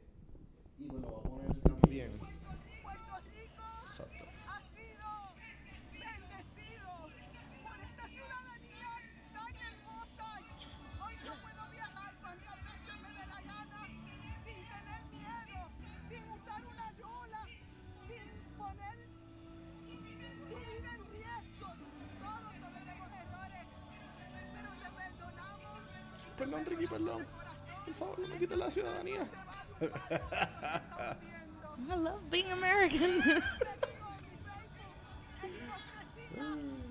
y 0.78 0.88
me 0.88 1.00
lo 1.00 1.08
voy 1.08 1.16
a 1.16 1.24
poner 1.24 1.62
también. 1.62 2.12
Perdón, 26.52 26.66
Ricky, 26.66 26.88
perdón. 26.88 27.26
Por 27.86 27.94
favor, 27.94 28.20
no 28.20 28.28
me 28.28 28.38
quites 28.38 28.58
la 28.58 28.70
ciudadanía. 28.70 29.26
I 31.90 31.96
love 31.96 32.20
being 32.30 32.52
American. 32.52 33.22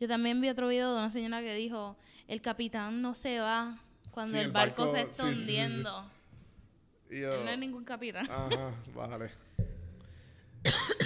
Yo 0.00 0.08
también 0.08 0.40
vi 0.40 0.48
otro 0.48 0.68
video 0.68 0.90
de 0.92 0.98
una 0.98 1.10
señora 1.10 1.40
que 1.40 1.54
dijo, 1.54 1.96
el 2.28 2.40
capitán 2.42 3.00
no 3.02 3.14
se 3.14 3.38
va 3.40 3.78
cuando 4.10 4.32
Sí, 4.32 4.38
el 4.38 4.46
el 4.46 4.52
barco, 4.52 4.82
barco- 4.84 4.92
se 4.92 5.00
está 5.02 5.24
sí, 5.24 5.34
sí, 5.34 5.40
hundiendo. 5.40 6.10
Y 7.10 7.20
yo- 7.20 7.32
Él 7.34 7.44
no 7.44 7.50
es 7.50 7.58
ningún 7.58 7.84
capitán. 7.84 8.26
Ajá, 8.30 8.74
bájale. 8.94 9.30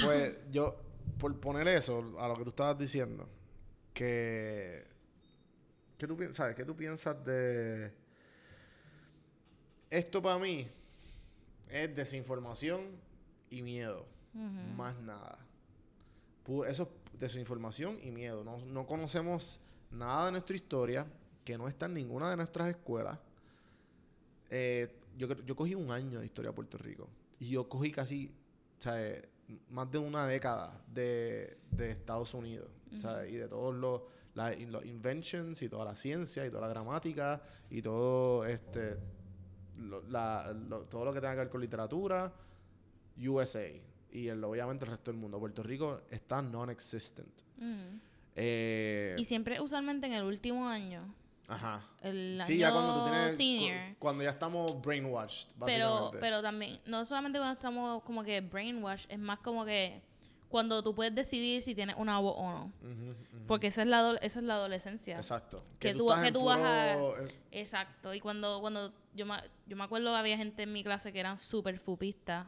pues 0.04 0.38
yo, 0.50 0.74
por 1.18 1.38
poner 1.38 1.68
eso 1.68 2.16
a 2.18 2.26
lo 2.28 2.34
que 2.36 2.44
tú 2.44 2.50
estabas 2.50 2.78
diciendo, 2.78 3.28
que. 3.92 4.88
¿Qué 5.98 6.06
tú, 6.06 6.16
sabes, 6.32 6.56
¿Qué 6.56 6.64
tú 6.64 6.74
piensas 6.74 7.22
de. 7.24 7.92
Esto 9.90 10.22
para 10.22 10.38
mí 10.38 10.66
es 11.68 11.94
desinformación 11.94 12.86
y 13.50 13.60
miedo. 13.62 14.06
Más 14.76 14.96
nada. 15.00 15.38
Eso 16.66 16.82
es 16.84 16.88
desinformación 17.18 17.98
y 18.02 18.10
miedo. 18.10 18.44
No, 18.44 18.58
no 18.66 18.86
conocemos 18.86 19.60
nada 19.90 20.26
de 20.26 20.32
nuestra 20.32 20.56
historia 20.56 21.06
que 21.44 21.56
no 21.58 21.68
está 21.68 21.86
en 21.86 21.94
ninguna 21.94 22.30
de 22.30 22.36
nuestras 22.36 22.68
escuelas. 22.68 23.18
Eh, 24.50 24.88
yo, 25.16 25.28
cogí 25.56 25.74
un 25.74 25.90
año 25.90 26.20
de 26.20 26.24
historia 26.26 26.50
de 26.50 26.54
Puerto 26.54 26.78
Rico. 26.78 27.08
Y 27.38 27.50
yo 27.50 27.68
cogí 27.68 27.90
casi, 27.92 28.32
¿sabes? 28.78 29.22
Más 29.70 29.90
de 29.90 29.98
una 29.98 30.26
década 30.26 30.80
de, 30.86 31.58
de 31.70 31.90
Estados 31.92 32.32
Unidos. 32.34 32.68
¿sabes? 32.98 33.32
Y 33.32 33.36
de 33.36 33.48
todos 33.48 33.74
los, 33.74 34.02
la- 34.34 34.52
los 34.54 34.84
inventions 34.84 35.62
y 35.62 35.68
toda 35.68 35.84
la 35.84 35.94
ciencia 35.94 36.44
y 36.46 36.50
toda 36.50 36.62
la 36.62 36.68
gramática 36.68 37.40
y 37.70 37.80
todo 37.82 38.44
este 38.44 38.96
lo- 39.78 40.02
la- 40.08 40.52
lo- 40.52 40.82
todo 40.86 41.04
lo 41.04 41.12
que 41.12 41.20
tenga 41.20 41.34
que 41.34 41.38
ver 41.40 41.48
con 41.50 41.60
literatura, 41.60 42.32
USA. 43.18 43.68
Y 44.12 44.28
el- 44.28 44.42
obviamente 44.44 44.84
el 44.84 44.90
resto 44.90 45.10
del 45.10 45.20
mundo. 45.20 45.38
Puerto 45.38 45.62
Rico 45.62 46.02
está 46.10 46.42
non-existent. 46.42 47.42
Ujú. 47.58 47.98
Eh, 48.36 49.16
Y 49.18 49.24
siempre, 49.24 49.60
usualmente 49.60 50.06
en 50.06 50.14
el 50.14 50.24
último 50.24 50.66
año, 50.68 51.14
ajá. 51.48 51.82
el 52.00 52.40
Sí, 52.44 52.58
ya 52.58 52.72
cuando 52.72 52.98
tú 53.04 53.10
tienes. 53.10 53.30
cu- 53.32 53.36
senior. 53.36 53.96
Cuando 53.98 54.22
ya 54.24 54.30
estamos 54.30 54.80
brainwashed, 54.80 55.48
Pero, 55.66 55.88
básicamente. 55.88 56.18
pero 56.20 56.42
también, 56.42 56.80
no 56.86 57.04
solamente 57.04 57.38
cuando 57.38 57.54
estamos 57.54 58.02
como 58.04 58.22
que 58.24 58.40
brainwash, 58.40 59.06
es 59.08 59.18
más 59.18 59.38
como 59.40 59.64
que 59.64 60.00
cuando 60.50 60.82
tú 60.82 60.94
puedes 60.94 61.14
decidir 61.14 61.62
si 61.62 61.74
tienes 61.74 61.96
una 61.96 62.18
voz 62.18 62.34
o 62.36 62.50
no. 62.50 62.72
Porque 63.46 63.68
esa 63.68 63.82
es 63.82 63.88
la, 63.88 64.18
esa 64.20 64.40
es 64.40 64.44
la 64.44 64.54
adolescencia. 64.56 65.16
Exacto. 65.16 65.62
Que 65.78 65.94
tú, 65.94 66.08
que 66.22 66.30
tú 66.32 66.44
vas 66.44 66.58
a... 66.60 66.96
puro- 66.98 67.14
eh, 67.24 67.28
Exacto. 67.52 68.12
Y 68.12 68.20
cuando, 68.20 68.60
cuando 68.60 68.92
yo, 69.14 69.24
me, 69.26 69.36
yo 69.66 69.76
me 69.76 69.84
acuerdo 69.84 70.14
había 70.14 70.36
gente 70.36 70.64
en 70.64 70.72
mi 70.72 70.82
clase 70.84 71.12
que 71.12 71.20
eran 71.20 71.38
súper 71.38 71.78
fupistas. 71.78 72.46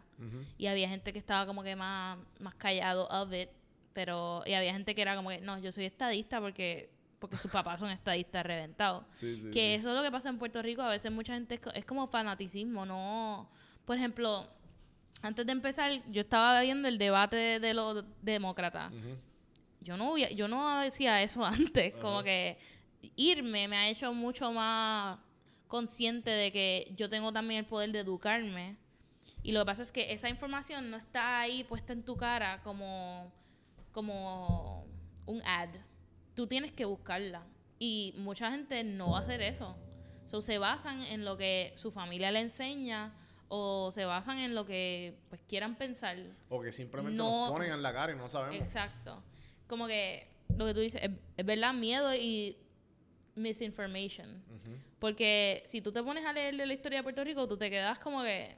Y 0.59 0.66
había 0.66 0.88
gente 0.88 1.12
que 1.12 1.18
estaba 1.18 1.46
como 1.46 1.62
que 1.62 1.74
más, 1.76 2.18
más 2.40 2.55
callado 2.57 3.07
of 3.09 3.32
it. 3.32 3.48
Pero, 3.94 4.42
y 4.46 4.55
había 4.55 4.72
gente 4.72 4.94
que 4.94 5.03
era 5.03 5.16
como 5.16 5.30
que, 5.30 5.40
no, 5.40 5.59
yo 5.59 5.70
soy 5.72 5.84
estadista 5.84 6.40
porque, 6.40 6.90
porque 7.18 7.36
sus 7.36 7.50
papás 7.50 7.78
son 7.80 7.90
estadistas 7.90 8.44
reventados. 8.44 9.05
Sí, 9.12 9.36
sí, 9.36 9.50
que 9.50 9.61
sí. 9.61 9.80
eso 9.80 9.90
es 9.90 9.94
lo 9.96 10.03
que 10.03 10.11
pasa 10.11 10.28
en 10.28 10.38
Puerto 10.38 10.61
Rico. 10.62 10.82
A 10.82 10.88
veces 10.88 11.11
mucha 11.12 11.34
gente 11.34 11.55
es, 11.57 11.61
es 11.74 11.84
como 11.84 12.07
fanaticismo, 12.09 12.84
no... 12.86 13.48
Por 13.84 13.96
ejemplo, 13.96 14.46
antes 15.20 15.46
de 15.46 15.52
empezar, 15.52 16.02
yo 16.10 16.22
estaba 16.22 16.60
viendo 16.62 16.88
el 16.88 16.98
debate 16.98 17.36
de, 17.36 17.60
de 17.60 17.74
los 17.74 18.04
demócratas. 18.22 18.92
Yo 19.80 19.96
no, 19.96 20.16
yo 20.16 20.48
no 20.48 20.80
decía 20.80 21.22
eso 21.22 21.44
antes. 21.44 21.94
Como 21.96 22.22
que 22.22 22.58
irme 23.16 23.68
me 23.68 23.76
ha 23.76 23.88
hecho 23.88 24.12
mucho 24.14 24.52
más 24.52 25.18
consciente 25.68 26.30
de 26.30 26.52
que 26.52 26.92
yo 26.96 27.08
tengo 27.08 27.32
también 27.32 27.60
el 27.60 27.66
poder 27.66 27.92
de 27.92 28.00
educarme. 28.00 28.76
Y 29.42 29.52
lo 29.52 29.60
que 29.60 29.66
pasa 29.66 29.82
es 29.82 29.90
que 29.90 30.12
esa 30.12 30.28
información 30.28 30.90
no 30.90 30.96
está 30.96 31.40
ahí 31.40 31.64
puesta 31.64 31.92
en 31.92 32.04
tu 32.04 32.16
cara 32.16 32.60
como, 32.62 33.32
como 33.90 34.86
un 35.26 35.42
ad. 35.44 35.70
Tú 36.34 36.46
tienes 36.46 36.72
que 36.72 36.84
buscarla. 36.84 37.44
Y 37.78 38.14
mucha 38.18 38.50
gente 38.52 38.84
no 38.84 39.10
va 39.10 39.18
a 39.18 39.20
hacer 39.20 39.42
eso. 39.42 39.76
So, 40.24 40.40
se 40.40 40.58
basan 40.58 41.02
en 41.02 41.24
lo 41.24 41.36
que 41.36 41.74
su 41.76 41.90
familia 41.90 42.30
le 42.30 42.40
enseña 42.40 43.12
o 43.55 43.90
se 43.90 44.07
basan 44.07 44.38
en 44.38 44.55
lo 44.55 44.64
que 44.64 45.14
pues 45.28 45.42
quieran 45.46 45.76
pensar. 45.76 46.16
O 46.48 46.62
que 46.62 46.72
simplemente 46.72 47.18
No- 47.18 47.48
nos 47.48 47.50
ponen 47.53 47.70
en 47.70 47.82
la 47.82 47.92
cara 47.92 48.11
y 48.14 48.16
no 48.16 48.26
sabemos. 48.26 48.57
Exacto. 48.64 49.22
Como 49.66 49.86
que 49.86 50.26
lo 50.57 50.64
que 50.64 50.72
tú 50.72 50.80
dices, 50.80 51.03
es, 51.03 51.11
es 51.36 51.44
verdad, 51.44 51.74
miedo 51.74 52.14
y 52.14 52.57
misinformation. 53.34 54.42
Ujú. 54.48 54.76
Porque 54.98 55.62
si 55.66 55.82
tú 55.82 55.92
te 55.92 56.03
pones 56.03 56.24
a 56.24 56.32
leer 56.32 56.57
de 56.57 56.64
la 56.64 56.72
historia 56.72 57.00
de 57.00 57.03
Puerto 57.03 57.22
Rico, 57.24 57.46
tú 57.46 57.59
te 57.59 57.68
quedas 57.68 57.98
como 57.98 58.22
que, 58.22 58.57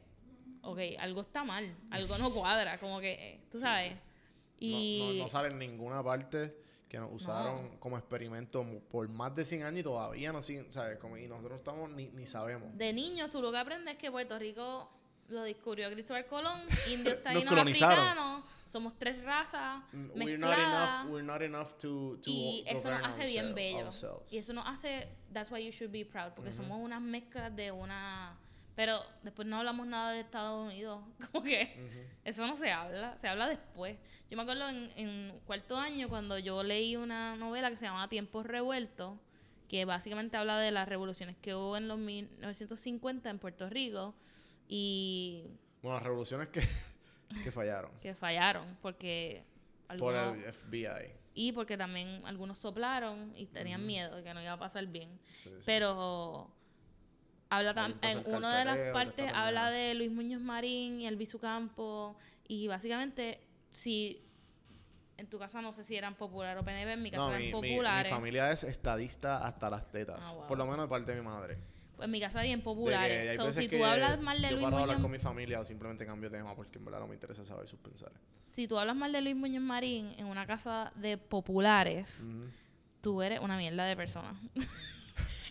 ok, 0.62 0.78
algo 1.01 1.22
está 1.22 1.42
mal, 1.42 1.74
algo 1.90 2.16
no 2.18 2.32
cuadra, 2.32 2.78
como 2.78 3.01
que, 3.01 3.12
eh, 3.14 3.40
tú 3.51 3.59
sabes. 3.59 3.95
No- 3.95 4.01
Y 4.61 5.14
No, 5.18 5.24
no 5.24 5.28
sale 5.28 5.49
en 5.49 5.59
ninguna 5.59 6.05
parte 6.05 6.55
que 6.95 7.01
nos 7.01 7.12
usaron 7.12 7.76
como 7.78 7.99
experimento 7.99 8.64
por 8.88 9.09
más 9.09 9.34
de 9.34 9.45
100 9.45 9.64
años 9.64 9.80
y 9.80 9.82
todavía 9.82 10.32
no 10.32 10.40
siguen, 10.40 10.72
¿sabes? 10.72 10.97
Como, 10.99 11.16
y 11.16 11.26
nosotros 11.26 11.51
no 11.51 11.57
estamos 11.57 11.90
ni, 11.90 12.07
ni 12.11 12.24
sabemos. 12.24 12.76
de 12.78 12.92
niños 12.92 13.32
tú 13.32 13.42
lo 13.42 13.51
que 13.51 13.59
aprendes 13.59 13.95
es 13.95 14.01
que 14.01 14.11
Puerto 14.12 14.38
Rico 14.38 14.88
Lo 15.28 15.42
descubrió 15.42 15.90
Cristóbal 15.90 16.26
Colón, 16.26 16.61
indios, 16.88 17.16
Nos 17.16 17.22
taínos, 17.24 17.53
africanos. 17.53 18.45
Somos 18.66 18.97
tres 18.97 19.22
razas 19.24 19.82
We're 20.14 20.38
not 20.38 20.57
enough, 20.57 21.11
we're 21.11 21.26
not 21.26 21.42
enough 21.42 21.76
to, 21.78 22.18
to 22.22 22.30
y 22.30 22.62
eso 22.66 22.90
nos 22.90 23.03
hace 23.03 23.26
bien 23.26 23.55
bello. 23.55 23.86
ourselves. 23.86 24.32
Y 24.32 24.38
eso 24.38 24.53
nos 24.53 24.66
hace, 24.68 25.09
that's 25.32 25.51
why 25.51 25.64
you 25.64 25.72
should 25.72 25.90
be 25.90 26.05
proud, 26.05 26.32
porque 26.34 26.53
somos 26.53 26.78
unas 26.80 27.01
mezclas 27.01 27.55
de 27.57 27.72
una... 27.72 28.38
Pero 28.77 28.99
después 29.22 29.47
no 29.47 29.59
hablamos 29.59 29.87
nada 29.87 30.11
de 30.12 30.20
Estados 30.20 30.66
Unidos, 30.66 31.01
como 31.33 31.45
que 31.45 31.72
eso 32.25 32.47
no 32.47 32.57
se 32.57 32.72
habla, 32.72 33.16
se 33.18 33.29
habla 33.29 33.49
después. 33.49 33.97
Yo 34.31 34.37
me 34.37 34.43
acuerdo 34.43 34.68
en, 34.68 34.91
en 34.97 35.41
cuarto 35.47 35.77
año 35.77 36.09
cuando 36.09 36.39
yo 36.39 36.62
leí 36.62 36.97
una 36.97 37.37
novela 37.37 37.70
que 37.70 37.77
se 37.77 37.85
llama 37.87 38.09
Tiempos 38.09 38.45
Revueltos, 38.47 39.16
que 39.68 39.85
básicamente 39.85 40.37
habla 40.37 40.59
de 40.59 40.70
las 40.72 40.89
revoluciones 40.89 41.37
que 41.37 41.55
hubo 41.55 41.77
en 41.77 41.87
los 41.89 41.99
1950 41.99 43.31
en 43.31 43.39
Puerto 43.39 43.68
Rico 43.68 44.14
y 44.68 45.45
Bueno, 45.83 45.97
las 45.99 46.03
revoluciones 46.05 46.49
que, 46.49 46.61
que 47.45 47.51
fallaron 47.53 47.91
que 48.01 48.14
fallaron 48.14 48.77
porque 48.83 49.45
por 49.99 50.14
algunos- 50.14 50.45
el 50.45 50.53
FBI. 50.53 51.12
y 51.35 51.53
porque 51.53 51.77
también 51.77 52.22
algunos 52.25 52.59
soplaron 52.59 53.33
y 53.37 53.47
tenían 53.47 53.85
miedo 53.87 54.16
de 54.16 54.22
que 54.25 54.35
no 54.35 54.43
iba 54.43 54.53
a 54.53 54.59
pasar 54.59 54.87
bien. 54.87 55.18
Sí, 55.35 55.51
sí. 55.51 55.62
Habla 57.51 57.74
tam- 57.74 57.95
en 58.03 58.34
una 58.34 58.59
de 58.59 58.64
las 58.64 58.78
partes 58.92 59.30
habla 59.32 59.70
de 59.70 59.95
Luis 59.95 60.11
Muñoz 60.11 60.40
Marín 60.40 61.01
y 61.01 61.07
Albizu 61.07 61.38
Campo 61.38 62.16
y 62.49 62.66
básicamente 62.68 63.40
si 63.72 64.20
en 65.16 65.28
tu 65.28 65.38
casa 65.38 65.62
no 65.62 65.72
sé 65.72 65.84
si 65.84 65.95
eran 65.97 66.14
populares 66.16 66.61
o 66.61 66.64
PNP, 66.64 66.92
en 66.92 67.03
mi 67.03 67.11
casa 67.11 67.22
No, 67.24 67.28
eran 67.30 67.40
mi, 67.42 67.53
mi- 67.53 67.61
mi 67.61 67.68
populares. 67.70 68.11
familia 68.11 68.51
es 68.51 68.64
estadista 68.64 69.47
hasta 69.47 69.70
las 69.70 69.88
tetas. 69.90 70.30
Ah, 70.32 70.36
wow. 70.38 70.47
Por 70.49 70.59
lo 70.59 70.64
menos 70.64 70.80
de 70.80 70.88
parte 70.88 71.12
de 71.12 71.20
mi 71.20 71.24
madre. 71.24 71.57
Pues 71.95 72.07
en 72.07 72.11
mi 72.11 72.18
casa 72.20 72.42
bien 72.42 72.61
populares. 72.62 73.36
So, 73.36 73.53
si 73.53 73.68
tú 73.68 73.84
hablas 73.84 74.20
mal 74.20 74.42
de 74.42 74.49
yo 74.51 74.57
Luis 74.57 74.61
de 74.62 74.66
hablar 74.66 74.86
Muñoz 74.88 75.03
con 75.03 75.11
mi 75.12 75.18
familia 75.20 75.61
o 75.61 75.64
simplemente 75.64 76.05
cambio 76.05 76.28
de 76.28 76.38
tema 76.38 76.57
porque 76.57 76.78
en 76.78 76.84
verdad 76.84 76.99
no 77.01 77.07
me 77.07 77.14
interesa 77.14 77.45
saber 77.45 77.68
sus 77.68 77.78
pensares. 77.78 78.18
si 78.51 78.66
tú 78.66 78.76
hablas 78.78 78.97
mal 78.97 79.12
de 79.12 79.20
Luis 79.20 79.36
Muñoz 79.36 79.62
Marín 79.62 80.12
en 80.18 80.26
una 80.26 80.45
casa 80.47 80.90
de 80.97 81.16
populares, 81.18 82.26
tú 83.01 83.22
eres 83.22 83.38
una 83.38 83.57
mierda 83.57 83.84
de 83.84 83.95
persona. 83.97 84.34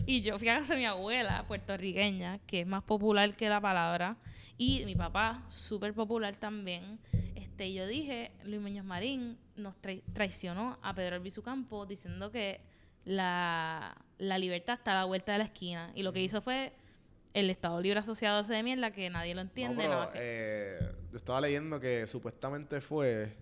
y 0.06 0.20
yo 0.22 0.38
fui 0.38 0.48
a 0.48 0.58
casa 0.58 0.74
de 0.74 0.80
mi 0.80 0.86
abuela, 0.86 1.44
puertorriqueña, 1.46 2.38
que 2.46 2.60
es 2.62 2.66
más 2.66 2.82
popular 2.82 3.34
que 3.36 3.48
la 3.48 3.60
palabra, 3.60 4.16
y 4.58 4.84
mi 4.84 4.94
papá, 4.94 5.44
súper 5.48 5.94
popular 5.94 6.36
también. 6.36 6.98
Este, 7.34 7.72
yo 7.72 7.86
dije, 7.86 8.32
Luis 8.44 8.60
Muñoz 8.60 8.84
Marín 8.84 9.38
nos 9.56 9.74
trai- 9.80 10.02
traicionó 10.12 10.78
a 10.82 10.94
Pedro 10.94 11.16
Albizu 11.16 11.42
Campo 11.42 11.86
diciendo 11.86 12.30
que 12.30 12.60
la, 13.04 13.96
la 14.18 14.38
libertad 14.38 14.74
está 14.78 14.92
a 14.92 14.94
la 14.96 15.04
vuelta 15.04 15.32
de 15.32 15.38
la 15.38 15.44
esquina. 15.44 15.92
Y 15.94 16.02
lo 16.02 16.12
que 16.12 16.20
hizo 16.22 16.40
fue 16.40 16.72
el 17.34 17.50
Estado 17.50 17.80
Libre 17.80 18.00
Asociado 18.00 18.40
ese 18.40 18.54
de 18.54 18.62
mierda 18.62 18.90
que 18.92 19.10
nadie 19.10 19.34
lo 19.34 19.40
entiende. 19.42 19.84
no, 19.86 19.90
pero, 19.90 20.12
que- 20.12 20.18
eh, 20.20 20.92
yo 21.10 21.16
estaba 21.16 21.40
leyendo 21.40 21.78
que 21.80 22.06
supuestamente 22.06 22.80
fue 22.80 23.36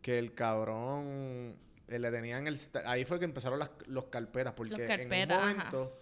que 0.00 0.18
el 0.18 0.34
cabrón 0.34 1.56
le 1.88 2.10
tenían 2.10 2.46
el 2.46 2.58
ahí 2.84 3.04
fue 3.04 3.18
que 3.18 3.24
empezaron 3.24 3.58
las 3.58 3.70
los 3.86 4.04
carpetas 4.04 4.52
porque 4.54 4.72
Los 4.72 4.80
en 4.80 5.06
un 5.06 5.32
ajá. 5.32 5.40
momento 5.40 6.00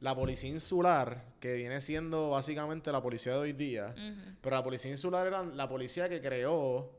la 0.00 0.14
policía 0.14 0.50
insular 0.50 1.24
que 1.38 1.54
viene 1.54 1.80
siendo 1.80 2.30
básicamente 2.30 2.90
la 2.90 3.02
policía 3.02 3.32
de 3.32 3.38
hoy 3.38 3.52
día 3.52 3.94
pero 4.40 4.56
la 4.56 4.64
policía 4.64 4.90
insular 4.90 5.26
era 5.26 5.42
la 5.42 5.68
policía 5.68 6.08
que 6.08 6.20
creó 6.20 6.90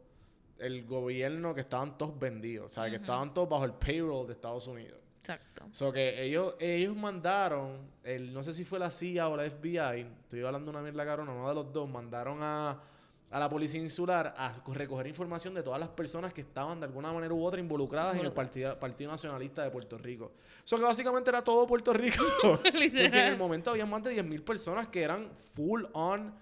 el 0.59 0.85
gobierno 0.85 1.53
que 1.53 1.61
estaban 1.61 1.97
todos 1.97 2.17
vendidos 2.17 2.71
o 2.71 2.73
sea 2.73 2.89
que 2.89 2.97
estaban 2.97 3.33
todos 3.33 3.49
bajo 3.49 3.65
el 3.65 3.73
payroll 3.73 4.27
de 4.27 4.33
Estados 4.33 4.67
Unidos 4.67 5.01
Exacto. 5.21 5.65
So 5.71 5.91
que 5.91 6.23
ellos, 6.23 6.55
ellos 6.59 6.95
mandaron, 6.95 7.91
el, 8.03 8.33
no 8.33 8.43
sé 8.43 8.53
si 8.53 8.65
fue 8.65 8.79
la 8.79 8.89
CIA 8.89 9.29
o 9.29 9.37
la 9.37 9.47
FBI, 9.47 10.01
estoy 10.23 10.43
hablando 10.43 10.71
una 10.71 10.81
mierda 10.81 11.05
cabrona, 11.05 11.31
uno 11.31 11.47
de 11.47 11.53
los 11.53 11.71
dos, 11.71 11.87
mandaron 11.87 12.39
a, 12.41 12.81
a 13.31 13.39
la 13.39 13.49
policía 13.49 13.81
insular 13.81 14.33
a 14.37 14.51
co- 14.63 14.73
recoger 14.73 15.07
información 15.07 15.53
de 15.53 15.63
todas 15.63 15.79
las 15.79 15.89
personas 15.89 16.33
que 16.33 16.41
estaban 16.41 16.79
de 16.79 16.85
alguna 16.85 17.11
manera 17.13 17.33
u 17.33 17.43
otra 17.43 17.59
involucradas 17.59 18.15
en 18.17 18.25
el 18.25 18.31
partido, 18.33 18.77
partido 18.77 19.09
Nacionalista 19.11 19.63
de 19.63 19.71
Puerto 19.71 19.97
Rico. 19.97 20.33
Eso 20.63 20.77
que 20.77 20.83
básicamente 20.83 21.29
era 21.29 21.43
todo 21.43 21.65
Puerto 21.65 21.93
Rico. 21.93 22.23
Porque 22.61 23.05
en 23.05 23.15
el 23.15 23.37
momento 23.37 23.69
había 23.71 23.85
más 23.85 24.03
de 24.03 24.21
10.000 24.23 24.43
personas 24.43 24.87
que 24.89 25.01
eran 25.01 25.29
full 25.55 25.83
on, 25.93 26.35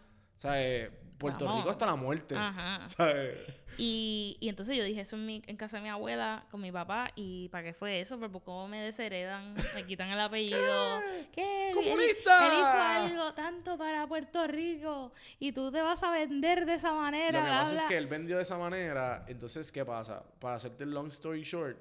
eh, 0.46 0.90
Puerto 1.18 1.46
Vamos. 1.46 1.62
Rico 1.62 1.70
hasta 1.72 1.86
la 1.86 1.96
muerte. 1.96 2.36
Ajá. 2.36 2.88
¿sabes? 2.88 3.38
Y, 3.82 4.36
y 4.42 4.50
entonces 4.50 4.76
yo 4.76 4.84
dije 4.84 5.00
eso 5.02 5.16
en, 5.16 5.26
mi, 5.26 5.42
en 5.48 5.56
casa 5.56 5.78
de 5.78 5.84
mi 5.84 5.90
abuela 5.90 6.46
con 6.52 6.60
mi 6.60 6.70
papá. 6.72 7.12
¿Y 7.16 7.48
para 7.48 7.64
qué 7.64 7.74
fue 7.74 8.02
eso? 8.02 8.20
Pues 8.20 8.30
¿cómo 8.44 8.68
me 8.68 8.82
desheredan? 8.84 9.56
Me 9.74 9.86
quitan 9.86 10.10
el 10.10 10.20
apellido. 10.20 11.00
¿Qué? 11.32 11.72
¡Comunista! 11.74 12.46
Él, 12.46 12.54
hizo 12.54 13.16
algo 13.18 13.34
tanto 13.34 13.78
para 13.78 14.06
Puerto 14.06 14.46
Rico 14.48 15.14
y 15.40 15.54
tú 15.54 15.72
te 15.72 15.82
vas 15.82 16.04
a 16.04 16.12
vender 16.12 16.66
de 16.66 16.74
esa 16.74 16.94
manera. 16.94 17.40
Lo 17.40 17.46
que 17.46 17.50
bla, 17.50 17.60
pasa 17.62 17.76
es 17.76 17.86
que 17.86 17.98
él 17.98 18.08
vendió 18.08 18.36
de 18.36 18.42
esa 18.42 18.58
manera. 18.58 19.24
Entonces, 19.28 19.72
¿qué 19.72 19.86
pasa? 19.86 20.24
Para 20.40 20.56
hacerte 20.56 20.84
el 20.84 20.92
long 20.92 21.08
story 21.08 21.44
short, 21.44 21.78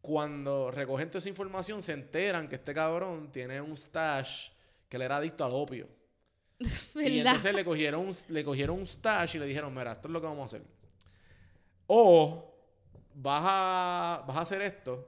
cuando 0.00 0.70
recogen 0.70 1.08
toda 1.08 1.18
esa 1.18 1.28
información, 1.28 1.82
se 1.82 1.92
enteran 1.92 2.48
que 2.48 2.56
este 2.56 2.72
cabrón 2.72 3.30
tiene 3.30 3.60
un 3.60 3.76
stash 3.76 4.48
que 4.88 4.98
le 4.98 5.04
era 5.04 5.18
adicto 5.18 5.44
al 5.44 5.52
opio. 5.52 5.88
Y 6.94 7.18
entonces 7.18 7.54
le 7.54 7.64
cogieron, 7.64 8.06
un- 8.06 8.16
le 8.28 8.44
cogieron 8.44 8.78
un 8.78 8.86
stash 8.86 9.36
y 9.36 9.38
le 9.38 9.46
dijeron, 9.46 9.74
mira, 9.74 9.92
esto 9.92 10.08
es 10.08 10.12
lo 10.12 10.20
que 10.20 10.26
vamos 10.26 10.42
a 10.42 10.56
hacer. 10.56 10.62
O 11.94 12.50
vas 13.14 13.42
a, 13.44 14.24
vas 14.26 14.36
a 14.38 14.40
hacer 14.40 14.62
esto, 14.62 15.06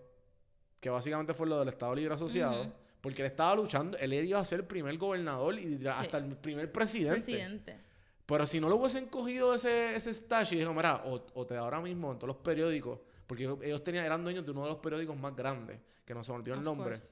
que 0.79 0.91
básicamente 0.91 1.33
fue 1.33 1.47
lo 1.47 1.59
del 1.59 1.69
Estado 1.69 1.95
Libre 1.95 2.13
Asociado, 2.13 2.71
porque 3.01 3.23
él 3.23 3.29
estaba 3.29 3.55
luchando, 3.55 3.97
él 3.97 4.13
iba 4.13 4.39
a 4.39 4.45
ser 4.45 4.61
el 4.61 4.67
primer 4.67 4.99
gobernador 4.99 5.59
y 5.59 5.87
hasta 5.87 6.19
el 6.19 6.37
primer 6.37 6.71
presidente. 6.71 7.23
Presidente. 7.23 7.81
Pero 8.27 8.45
si 8.45 8.61
no 8.61 8.69
lo 8.69 8.77
hubiesen 8.77 9.07
cogido 9.07 9.55
ese, 9.55 9.97
ese 9.97 10.13
stash 10.13 10.53
y 10.53 10.57
dijeron, 10.57 10.77
mira, 10.77 11.03
o, 11.07 11.25
o 11.33 11.47
te 11.47 11.57
ahora 11.57 11.81
mismo 11.81 12.13
en 12.13 12.19
todos 12.19 12.29
los 12.35 12.43
periódicos, 12.43 13.01
porque 13.27 13.45
ellos, 13.45 13.83
tenían, 13.83 14.05
eran 14.05 14.23
dueños 14.23 14.45
de 14.45 14.51
uno 14.51 14.65
de 14.65 14.69
los 14.69 14.79
periódicos 14.79 15.17
más 15.17 15.35
grandes, 15.35 15.81
que 16.05 16.13
no 16.13 16.23
se 16.23 16.33
me 16.33 16.37
olvidó 16.37 16.55
el 16.55 16.63
nombre. 16.63 16.97
course. 16.97 17.09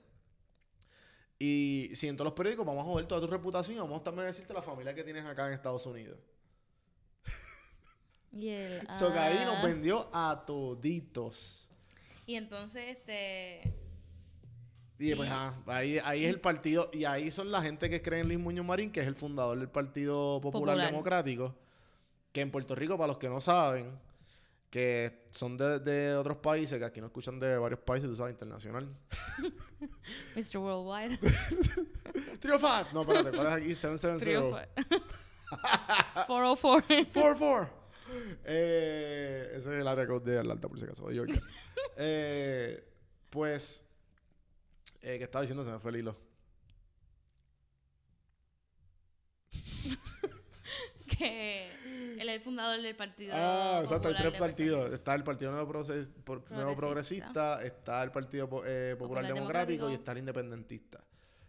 Y 1.39 1.91
si 1.95 2.09
en 2.09 2.17
todos 2.17 2.27
los 2.27 2.35
periódicos 2.35 2.67
vamos 2.67 2.83
a 2.83 2.85
joder 2.85 3.07
toda 3.07 3.23
tu 3.23 3.27
reputación 3.27 3.79
y 3.79 3.81
vamos 3.81 4.03
también 4.03 4.25
a 4.25 4.27
decirte 4.27 4.53
la 4.53 4.61
familia 4.61 4.95
que 4.95 5.03
tienes 5.03 5.25
acá 5.25 5.47
en 5.47 5.55
Estados 5.55 5.87
Unidos. 5.87 6.19
Y, 8.33 8.51
So 8.99 9.13
que 9.13 9.19
ahí 9.19 9.39
ah. 9.41 9.45
nos 9.45 9.63
vendió 9.63 10.09
a 10.13 10.45
toditos. 10.47 11.69
y 12.27 12.35
entonces, 12.37 12.97
este... 12.97 13.61
Y 14.99 15.09
Sí. 15.09 15.15
pues 15.17 15.31
ah, 15.31 15.55
ahí, 15.67 15.99
ahí 16.05 16.25
es 16.25 16.31
el 16.31 16.41
partido, 16.41 16.89
y 16.93 17.05
ahí 17.05 17.31
son 17.31 17.51
la 17.51 17.61
gente 17.61 17.91
que 17.91 18.01
cree 18.01 18.21
en 18.21 18.29
Luis 18.29 18.39
Muñoz 18.39 18.65
Marín, 18.65 18.93
que 18.93 19.01
es 19.01 19.07
el 19.07 19.17
fundador 19.17 19.59
del 19.59 19.69
Partido 19.69 20.41
Popular, 20.41 20.77
Popular. 20.77 20.91
Democrático, 20.91 21.55
que 22.31 22.41
en 22.41 22.51
Puerto 22.53 22.75
Rico, 22.77 22.97
para 22.97 23.09
los 23.09 23.19
que 23.19 23.29
no 23.29 23.41
saben, 23.41 23.99
que 24.71 25.27
son 25.31 25.59
de, 25.59 25.81
de 25.81 26.15
otros 26.15 26.39
países, 26.39 26.79
que 26.79 26.85
aquí 26.85 27.01
no 27.01 27.07
escuchan 27.09 27.39
de 27.39 27.59
varios 27.59 27.81
países, 27.81 28.09
tú 28.09 28.17
sabes, 28.17 28.33
internacional. 28.33 28.89
Mr. 30.37 30.59
Worldwide. 30.59 31.19
305. 32.41 32.89
No, 32.95 33.01
espérate, 33.03 33.37
¿cuál 33.37 33.47
es 33.49 33.53
aquí? 33.55 33.75
770. 33.75 34.69
404. 36.27 37.13
44. 37.13 37.82
Eh, 38.45 39.49
ese 39.57 39.59
es 39.75 39.81
el 39.81 39.87
área 39.89 40.07
code 40.07 40.33
de 40.33 40.39
Atlanta, 40.39 40.69
por 40.69 40.79
si 40.79 40.85
acaso, 40.85 41.07
de 41.09 41.15
Georgia. 41.15 41.41
eh, 41.97 42.85
pues, 43.31 43.85
eh, 45.01 45.19
¿qué 45.19 45.25
estaba 45.25 45.43
diciendo? 45.43 45.65
Se 45.65 45.71
me 45.71 45.79
fue 45.79 45.91
el 45.93 45.97
hilo. 45.99 46.17
que 51.19 51.71
él 52.21 52.29
es 52.29 52.35
el 52.37 52.41
fundador 52.41 52.81
del 52.81 52.97
partido. 52.97 53.33
Ah, 53.35 53.81
exacto, 53.83 54.09
hay 54.09 54.15
tres 54.17 54.35
partidos. 54.39 54.93
Está 54.93 55.15
el 55.15 55.25
Partido 55.25 55.53
Nuevo, 55.53 55.71
Proces- 55.73 56.11
por- 56.25 56.51
Nuevo 56.51 56.75
Progresista, 56.75 57.63
está 57.63 58.03
el 58.03 58.11
Partido 58.11 58.45
eh, 58.65 58.97
Popular, 58.99 59.23
Popular 59.23 59.35
Democrático, 59.35 59.91
y 59.91 59.95
está 59.95 60.13
el 60.13 60.19
Independentista, 60.19 61.01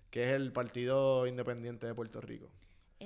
que 0.09 0.23
es 0.23 0.35
el 0.35 0.51
Partido 0.51 1.27
Independiente 1.27 1.87
de 1.87 1.93
Puerto 1.95 2.19
Rico. 2.21 2.49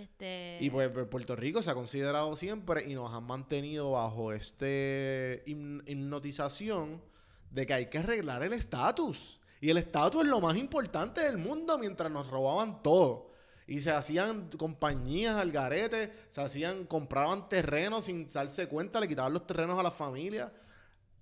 Este, 0.01 0.57
Y 0.61 0.69
pues 0.69 0.89
pues, 0.89 1.07
Puerto 1.07 1.35
Rico 1.35 1.61
se 1.61 1.71
ha 1.71 1.73
considerado 1.73 2.35
siempre 2.35 2.83
y 2.89 2.93
nos 2.93 3.11
han 3.13 3.23
mantenido 3.23 3.91
bajo 3.91 4.31
este 4.31 5.43
hipn- 5.47 5.83
hipnotización 5.87 7.01
de 7.49 7.65
que 7.65 7.73
hay 7.73 7.85
que 7.87 7.97
arreglar 7.97 8.43
el 8.43 8.53
estatus. 8.53 9.39
Y 9.59 9.69
el 9.71 9.77
estatus 9.77 10.21
es 10.23 10.27
lo 10.29 10.39
más 10.39 10.55
importante 10.55 11.21
del 11.21 11.37
mundo 11.37 11.77
mientras 11.79 12.11
nos 12.11 12.29
robaban 12.29 12.83
todo. 12.83 13.31
Y 13.65 13.79
se 13.79 13.91
hacían 13.91 14.49
compañías 14.51 15.35
al 15.35 15.51
garete, 15.51 16.13
se 16.29 16.41
hacían, 16.41 16.85
compraban 16.85 17.49
terrenos 17.49 18.05
sin 18.05 18.27
darse 18.27 18.67
cuenta, 18.67 18.99
le 18.99 19.07
quitaban 19.07 19.33
los 19.33 19.47
terrenos 19.47 19.79
a 19.79 19.83
las 19.83 19.93
familias 19.95 20.51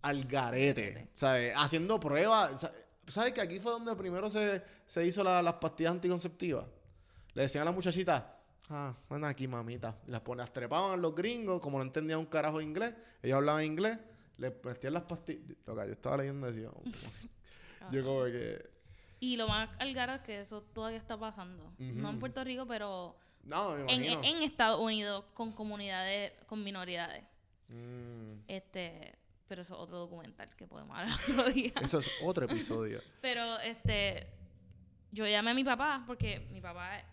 al 0.01 0.26
garete. 0.26 1.07
¿sabes? 1.13 1.53
Haciendo 1.55 1.99
pruebas. 1.99 2.59
Sa- 2.61 2.71
¿Sabes 3.07 3.34
que 3.34 3.41
aquí 3.41 3.59
fue 3.59 3.71
donde 3.71 3.95
primero 3.95 4.30
se, 4.30 4.61
se 4.86 5.05
hizo 5.05 5.23
la- 5.23 5.41
las 5.41 5.53
pastillas 5.55 5.91
anticonceptivas? 5.93 6.65
Le 7.34 7.43
decían 7.43 7.61
a 7.63 7.65
la 7.65 7.71
muchachita, 7.71 8.35
ah, 8.70 8.93
ven 9.09 9.24
aquí, 9.24 9.47
mamita. 9.47 9.95
Y 10.07 10.11
las, 10.11 10.53
trepaban 10.53 11.01
los 11.01 11.16
gringos, 11.16 11.61
como 11.61 11.78
no 11.78 11.84
entendían 11.84 12.20
un 12.20 12.26
carajo 12.26 12.61
inglés, 12.61 12.93
ellos 13.22 13.38
hablaban 13.38 13.63
inglés, 13.63 13.97
les 14.38 14.53
metían 14.63 14.93
las 14.93 15.03
pastillas. 15.03 15.57
Lo 15.66 15.76
que 15.76 15.88
yo 15.88 15.93
estaba 15.93 16.18
leyendo 16.18 16.47
decía, 16.47 16.70
oh, 16.74 17.91
yo 17.91 18.03
como 18.03 18.26
que... 18.26 18.70
Y 19.20 19.38
lo 19.38 19.47
más 19.47 19.70
algara 19.80 20.16
es 20.16 20.22
que 20.22 20.41
eso 20.41 20.61
todavía 20.61 20.97
está 20.97 21.18
pasando. 21.18 21.74
No 21.80 22.09
en. 22.09 22.20
Puerto 22.20 22.43
Rico, 22.43 22.68
pero 22.68 23.16
No, 23.43 23.78
en 23.78 24.43
Estados 24.43 24.80
Unidos 24.80 25.26
con 25.34 25.51
comunidades, 25.53 26.34
con 26.47 26.63
minoridades. 26.63 27.24
Mm, 27.70 28.41
Este, 28.47 29.18
pero 29.47 29.61
eso 29.61 29.74
es 29.76 29.80
otro 29.80 29.99
documental 29.99 30.55
que 30.55 30.68
podemos 30.68 30.97
hablar 30.97 31.18
otro 31.30 31.51
día. 31.51 31.72
eso 31.82 31.99
es 31.99 32.09
otro 32.24 32.45
episodio. 32.45 33.01
Pero 33.22 33.59
este, 33.59 34.28
yo 35.11 35.28
llamé 35.28 35.51
a 35.51 35.53
mi 35.53 35.63
papá 35.63 36.03
porque 36.05 36.39
mi 36.51 36.61
papá 36.61 37.03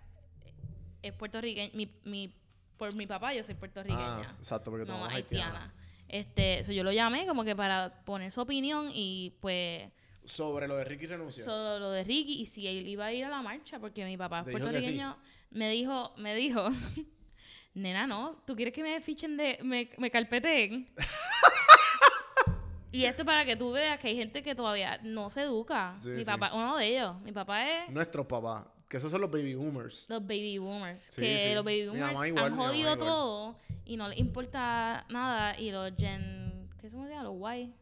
es- 1.03 1.12
puertorriqueño. 1.12 1.70
Mi, 1.74 1.88
mi, 2.05 2.34
por 2.76 2.94
mi 2.94 3.07
papá 3.07 3.34
yo 3.34 3.42
soy 3.44 3.55
puertorriqueña. 3.55 4.18
ah, 4.18 4.22
exacto, 4.22 4.70
porque 4.70 4.86
tu 4.86 4.92
no 4.92 4.98
mamá 4.98 5.11
es 5.11 5.16
haitiana. 5.16 5.44
haitiana. 5.46 5.74
Este, 6.09 6.62
so 6.64 6.72
yo 6.72 6.84
lo 6.84 6.92
llamé 6.92 7.26
como 7.26 7.42
que 7.44 7.57
para 7.57 8.05
poner 8.05 8.30
su 8.30 8.40
opinión 8.40 8.90
y 8.92 9.34
pues 9.40 9.90
Sobre 10.24 10.68
lo 10.68 10.76
de 10.76 10.84
Ricky 10.84 11.07
renuncia. 11.07 11.42
sobre 11.44 11.78
lo 11.80 11.90
de 11.90 12.05
Ricky 12.05 12.42
y 12.42 12.46
si 12.46 12.66
él 12.68 12.86
iba 12.86 13.07
a 13.07 13.12
ir 13.12 13.24
a 13.24 13.28
la 13.30 13.40
marcha 13.40 13.78
porque 13.78 14.05
mi 14.05 14.16
papá 14.18 14.40
es 14.40 14.50
puertorriqueño, 14.50 15.16
me 15.50 15.70
dijo, 15.70 16.12
me 16.18 16.34
dijo, 16.34 16.68
nena, 17.74 18.07
no, 18.07 18.42
¿tú 18.46 18.55
quieres 18.55 18.74
que 18.74 18.82
me 18.82 19.00
fichen 19.00 19.36
de, 19.38 19.59
me, 19.62 19.88
me 19.96 20.11
carpeteen? 20.11 20.90
y 22.92 23.05
esto 23.07 23.24
para 23.24 23.44
que 23.46 23.57
tú 23.57 23.72
veas 23.72 23.98
que 23.98 24.09
hay 24.09 24.16
gente 24.16 24.42
que 24.42 24.55
todavía 24.55 24.98
no 25.03 25.30
se 25.30 25.42
educa. 25.42 25.94
Sí, 25.98 26.11
mi 26.11 26.20
sí. 26.20 26.24
papá, 26.26 26.53
uno 26.53 26.76
de 26.76 26.88
ellos, 26.88 27.18
mi 27.22 27.32
papá 27.32 27.66
es 27.66 27.88
Nuestros 27.90 28.26
papás. 28.26 28.64
Que 28.93 28.99
esos 28.99 29.11
son 29.11 29.22
los 29.22 29.30
baby 29.30 29.55
boomers. 29.55 30.07
los 30.11 30.20
baby 30.20 30.59
boomers. 30.59 31.05
Sí, 31.05 31.22
que 31.22 31.49
sí. 31.49 31.55
los 31.55 31.64
baby 31.64 31.86
boomers 31.86 32.26
igual, 32.26 32.45
han 32.45 32.57
jodido 32.59 32.99
todo 32.99 33.57
y 33.86 33.97
no 33.97 34.07
les 34.07 34.18
importa 34.18 35.07
nada. 35.09 35.59
Y 35.59 35.70
los 35.70 35.95
gen, 35.97 36.68
¿qué 36.78 36.90
se 36.90 36.97
llama? 36.99 37.22
Los 37.22 37.34
Y. 37.57 37.72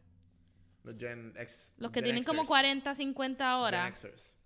Los 0.85 0.95
Gen 0.97 1.33
X. 1.37 1.73
Los 1.79 1.91
que 1.91 1.99
Gen 1.99 2.05
tienen 2.05 2.23
como 2.23 2.43
Xers. 2.43 2.47
40, 2.47 2.95
50 2.95 3.57
horas. 3.57 3.83
Gen 3.83 3.95
Xers. 3.97 4.37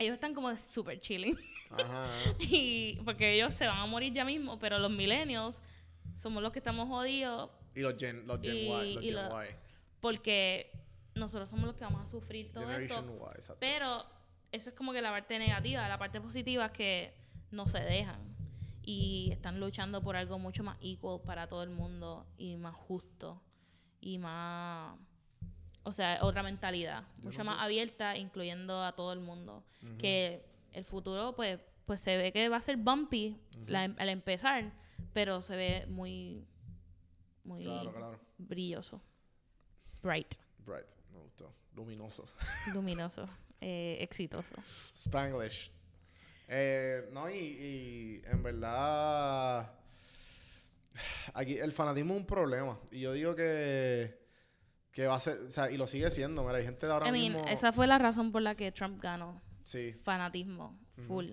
Ellos 0.00 0.14
están 0.14 0.34
como 0.34 0.56
super 0.56 0.98
chilling. 0.98 1.38
Ajá. 1.70 2.08
y 2.40 2.96
porque 3.04 3.34
ellos 3.36 3.54
se 3.54 3.68
van 3.68 3.78
a 3.78 3.86
morir 3.86 4.12
ya 4.12 4.24
mismo, 4.24 4.58
pero 4.58 4.80
los 4.80 4.90
millennials 4.90 5.62
somos 6.16 6.42
los 6.42 6.50
que 6.50 6.58
estamos 6.58 6.88
jodidos 6.88 7.48
Y 7.76 7.80
los 7.80 7.94
Gen, 7.96 8.26
los 8.26 8.40
Gen 8.40 8.56
Y- 8.56 8.58
Y. 8.58 8.68
Los 8.94 9.04
y 9.04 9.06
Gen 9.06 9.14
lo- 9.14 9.44
Y. 9.44 9.48
porque 10.00 10.72
nosotros 11.14 11.48
somos 11.48 11.66
los 11.66 11.76
que 11.76 11.84
vamos 11.84 12.02
a 12.02 12.06
sufrir 12.08 12.50
todo 12.52 12.64
Generation 12.66 13.04
esto. 13.04 13.30
Y, 13.32 13.36
exacto. 13.36 13.56
Pero 13.60 14.17
eso 14.52 14.70
es 14.70 14.76
como 14.76 14.92
que 14.92 15.02
la 15.02 15.10
parte 15.10 15.38
negativa. 15.38 15.88
La 15.88 15.98
parte 15.98 16.20
positiva 16.20 16.66
es 16.66 16.72
que 16.72 17.14
no 17.50 17.66
se 17.68 17.80
dejan. 17.80 18.20
Y 18.82 19.28
están 19.32 19.60
luchando 19.60 20.02
por 20.02 20.16
algo 20.16 20.38
mucho 20.38 20.64
más 20.64 20.78
equal 20.80 21.20
para 21.20 21.46
todo 21.46 21.62
el 21.62 21.70
mundo 21.70 22.26
y 22.38 22.56
más 22.56 22.74
justo 22.74 23.42
y 24.00 24.18
más... 24.18 24.96
O 25.82 25.92
sea, 25.92 26.18
otra 26.22 26.42
mentalidad, 26.42 27.04
mucho 27.22 27.44
más 27.44 27.62
abierta, 27.62 28.16
incluyendo 28.16 28.82
a 28.84 28.92
todo 28.92 29.12
el 29.12 29.20
mundo. 29.20 29.64
Que 29.98 30.44
el 30.72 30.84
futuro, 30.84 31.34
pues, 31.34 31.60
pues 31.86 32.00
se 32.00 32.16
ve 32.18 32.30
que 32.32 32.48
va 32.50 32.58
a 32.58 32.60
ser 32.60 32.76
bumpy 32.76 33.38
la- 33.66 33.84
al 33.84 34.08
empezar, 34.10 34.70
pero 35.14 35.40
se 35.40 35.56
ve 35.56 35.86
muy, 35.88 36.46
muy 37.44 37.64
Claro, 37.64 37.92
claro. 37.92 38.20
brilloso. 38.36 39.00
Bright, 40.02 40.34
Bright. 40.66 40.88
Me 41.12 41.18
gustó. 41.20 41.54
Luminosos. 41.74 42.34
luminoso, 42.74 43.26
eh, 43.60 43.98
exitoso. 44.00 44.54
Spanglish. 44.94 45.70
Eh, 46.48 47.08
no, 47.12 47.28
y, 47.30 47.34
y 47.36 48.22
en 48.26 48.42
verdad. 48.42 49.70
Aquí 51.34 51.58
el 51.58 51.72
fanatismo 51.72 52.14
es 52.14 52.20
un 52.20 52.26
problema. 52.26 52.78
Y 52.90 53.00
yo 53.00 53.12
digo 53.12 53.34
que. 53.34 54.18
Que 54.92 55.06
va 55.06 55.16
a 55.16 55.20
ser. 55.20 55.38
O 55.40 55.50
sea, 55.50 55.70
y 55.70 55.76
lo 55.76 55.86
sigue 55.86 56.10
siendo. 56.10 56.42
Mira, 56.44 56.58
hay 56.58 56.64
gente 56.64 56.86
de 56.86 56.92
ahora 56.92 57.08
I 57.08 57.12
mean, 57.12 57.32
mismo. 57.34 57.48
esa 57.48 57.72
fue 57.72 57.86
la 57.86 57.98
razón 57.98 58.32
por 58.32 58.42
la 58.42 58.54
que 58.54 58.72
Trump 58.72 59.00
ganó. 59.00 59.40
Sí. 59.64 59.92
Fanatismo, 60.02 60.78
full. 61.06 61.26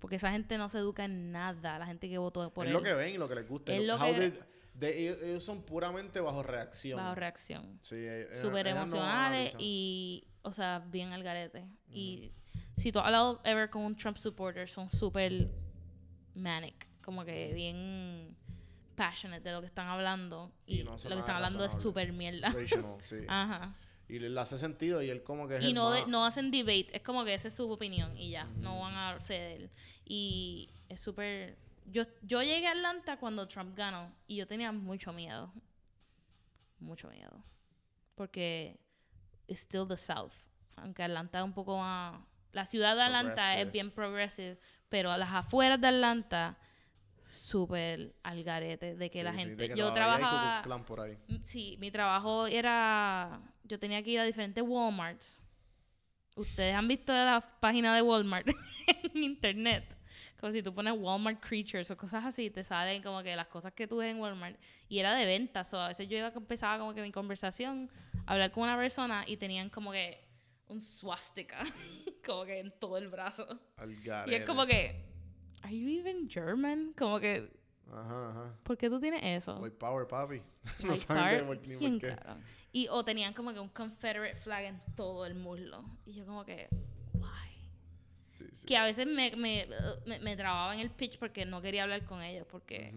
Porque 0.00 0.16
esa 0.16 0.30
gente 0.32 0.58
no 0.58 0.68
se 0.68 0.78
educa 0.78 1.04
en 1.04 1.32
nada, 1.32 1.78
la 1.78 1.86
gente 1.86 2.08
que 2.08 2.18
votó 2.18 2.52
por 2.52 2.66
es 2.66 2.70
él. 2.70 2.74
lo 2.74 2.82
que 2.82 2.92
ven 2.92 3.14
y 3.14 3.18
lo 3.18 3.28
que 3.28 3.36
les 3.36 3.48
gusta. 3.48 3.72
Es 3.72 3.84
lo 3.86 3.94
How 3.96 4.14
que- 4.14 4.30
they- 4.30 4.40
they- 4.78 5.04
ellos, 5.06 5.18
ellos 5.22 5.42
son 5.42 5.62
puramente 5.62 6.20
bajo 6.20 6.42
reacción. 6.42 6.98
Bajo 6.98 7.14
reacción. 7.14 7.78
Sí, 7.80 7.94
eh, 7.98 8.28
Súper 8.32 8.66
no 8.66 8.72
emocionales 8.82 9.54
analizan. 9.54 9.60
y, 9.62 10.26
o 10.46 10.52
sea, 10.52 10.78
bien 10.78 11.12
al 11.12 11.22
garete. 11.22 11.66
Y 11.90 12.32
si 12.76 12.92
tú 12.92 13.00
has 13.00 13.06
hablado 13.06 13.40
ever 13.44 13.68
con 13.68 13.82
un 13.82 13.96
Trump 13.96 14.16
supporter, 14.16 14.68
son 14.68 14.88
súper 14.88 15.50
manic. 16.34 16.86
Como 17.02 17.24
que 17.24 17.52
bien 17.52 18.36
passionate 18.94 19.48
de 19.48 19.54
lo 19.54 19.60
que 19.60 19.66
están 19.66 19.88
hablando. 19.88 20.52
Y 20.66 20.80
Y, 20.80 20.84
no 20.84 20.92
lo 20.92 20.96
que 20.96 21.18
están 21.18 21.36
hablando 21.36 21.64
es 21.64 21.72
súper 21.72 22.12
mierda. 22.12 22.48
Rational, 22.50 22.96
sí. 23.00 23.16
Ajá. 23.28 23.74
Y 24.08 24.20
le, 24.20 24.40
hace 24.40 24.56
sentido 24.56 25.02
y 25.02 25.10
él 25.10 25.24
como 25.24 25.48
que 25.48 25.56
es 25.56 25.64
Y 25.64 25.72
no, 25.72 25.90
de- 25.90 26.06
no 26.06 26.24
hacen 26.24 26.52
debate, 26.52 26.96
es 26.96 27.02
como 27.02 27.24
que 27.24 27.34
esa 27.34 27.48
es 27.48 27.54
su 27.54 27.68
opinión 27.68 28.16
y 28.16 28.30
ya, 28.30 28.44
no 28.60 28.78
van 28.80 28.94
a 28.94 29.20
ceder. 29.20 29.68
Y 30.04 30.70
es 30.88 31.00
súper... 31.00 31.58
Yo, 31.86 32.04
yo 32.22 32.42
llegué 32.42 32.68
a 32.68 32.72
Atlanta 32.72 33.18
cuando 33.18 33.48
Trump 33.48 33.76
ganó 33.76 34.12
y 34.28 34.36
yo 34.36 34.46
tenía 34.46 34.70
mucho 34.70 35.12
miedo. 35.12 35.52
Mucho 36.78 37.08
miedo. 37.08 37.42
Porque 38.14 38.78
it's 39.46 39.60
still 39.60 39.86
the 39.86 39.96
South. 39.96 40.34
Aunque 40.76 41.02
Atlanta 41.02 41.38
es 41.38 41.44
un 41.44 41.52
poco 41.54 41.78
más... 41.78 42.20
La 42.52 42.64
ciudad 42.64 42.96
de 42.96 43.02
Atlanta 43.02 43.58
es 43.60 43.70
bien 43.70 43.90
progressive, 43.90 44.58
pero 44.88 45.10
a 45.10 45.18
las 45.18 45.30
afueras 45.30 45.80
de 45.80 45.88
Atlanta, 45.88 46.56
súper 47.22 48.14
al 48.22 48.42
garete. 48.44 48.94
De 48.96 49.10
que 49.10 49.18
Sí, 49.18 49.24
la 49.24 49.32
sí, 49.32 49.38
gente... 49.38 49.62
de 49.64 49.68
que 49.70 49.76
yo 49.76 49.92
trabajaba... 49.92 50.84
Por 50.86 51.00
ahí. 51.00 51.18
Mm, 51.28 51.36
Sí, 51.42 51.76
mi 51.80 51.90
trabajo 51.90 52.46
era. 52.46 53.40
Yo 53.64 53.78
tenía 53.78 54.02
que 54.02 54.10
ir 54.10 54.20
a 54.20 54.24
diferentes 54.24 54.62
Walmarts. 54.66 55.42
Ustedes 56.36 56.74
han 56.74 56.86
visto 56.88 57.12
la 57.12 57.40
página 57.60 57.94
de 57.94 58.02
Walmart 58.02 58.46
en 58.86 59.22
internet. 59.22 59.96
Si 60.52 60.62
tú 60.62 60.74
pones 60.74 60.94
Walmart 60.96 61.40
Creatures 61.40 61.90
o 61.90 61.96
cosas 61.96 62.24
así, 62.24 62.50
te 62.50 62.62
salen 62.64 63.02
como 63.02 63.22
que 63.22 63.34
las 63.36 63.46
cosas 63.48 63.72
que 63.72 63.86
tú 63.86 63.98
ves 63.98 64.10
en 64.10 64.20
Walmart. 64.20 64.56
Y 64.88 64.98
era 64.98 65.14
de 65.14 65.24
ventas. 65.26 65.72
O 65.74 65.80
a 65.80 65.88
veces 65.88 66.08
yo 66.08 66.16
iba, 66.18 66.28
empezaba 66.34 66.78
como 66.78 66.94
que 66.94 67.02
mi 67.02 67.12
conversación, 67.12 67.90
a 68.26 68.32
hablar 68.32 68.50
con 68.52 68.62
una 68.64 68.76
persona 68.76 69.24
y 69.26 69.36
tenían 69.36 69.70
como 69.70 69.92
que 69.92 70.24
un 70.68 70.80
swastika, 70.80 71.60
como 72.26 72.44
que 72.44 72.60
en 72.60 72.72
todo 72.78 72.98
el 72.98 73.08
brazo. 73.08 73.46
Y 74.26 74.34
es 74.34 74.44
como 74.44 74.66
que, 74.66 75.04
¿Are 75.62 75.76
you 75.76 75.88
even 75.88 76.28
German? 76.28 76.92
Como 76.96 77.18
que, 77.20 77.50
Ajá, 77.92 78.30
ajá. 78.30 78.54
¿por 78.64 78.76
qué 78.76 78.90
tú 78.90 78.98
tienes 79.00 79.20
eso? 79.22 79.58
White 79.58 79.76
Power, 79.76 80.06
papi. 80.08 80.38
no 80.82 80.88
Like 80.88 80.96
saben 80.96 81.46
Park, 81.46 81.62
de 81.62 81.76
ni 81.76 81.90
por 81.90 82.00
qué. 82.00 82.16
cabrón. 82.16 82.42
Y 82.72 82.88
o 82.88 83.04
tenían 83.04 83.32
como 83.32 83.52
que 83.54 83.60
un 83.60 83.68
Confederate 83.68 84.36
flag 84.36 84.64
en 84.64 84.82
todo 84.96 85.24
el 85.24 85.34
muslo. 85.34 85.84
Y 86.04 86.14
yo 86.14 86.26
como 86.26 86.44
que? 86.44 86.68
Sí, 88.36 88.44
sí. 88.52 88.66
Que 88.66 88.76
a 88.76 88.84
veces 88.84 89.06
me, 89.06 89.34
me, 89.34 89.66
me, 90.04 90.18
me 90.18 90.36
trababa 90.36 90.74
en 90.74 90.80
el 90.80 90.90
pitch 90.90 91.18
porque 91.18 91.46
no 91.46 91.62
quería 91.62 91.84
hablar 91.84 92.04
con 92.04 92.20
ellos 92.22 92.46
porque 92.50 92.92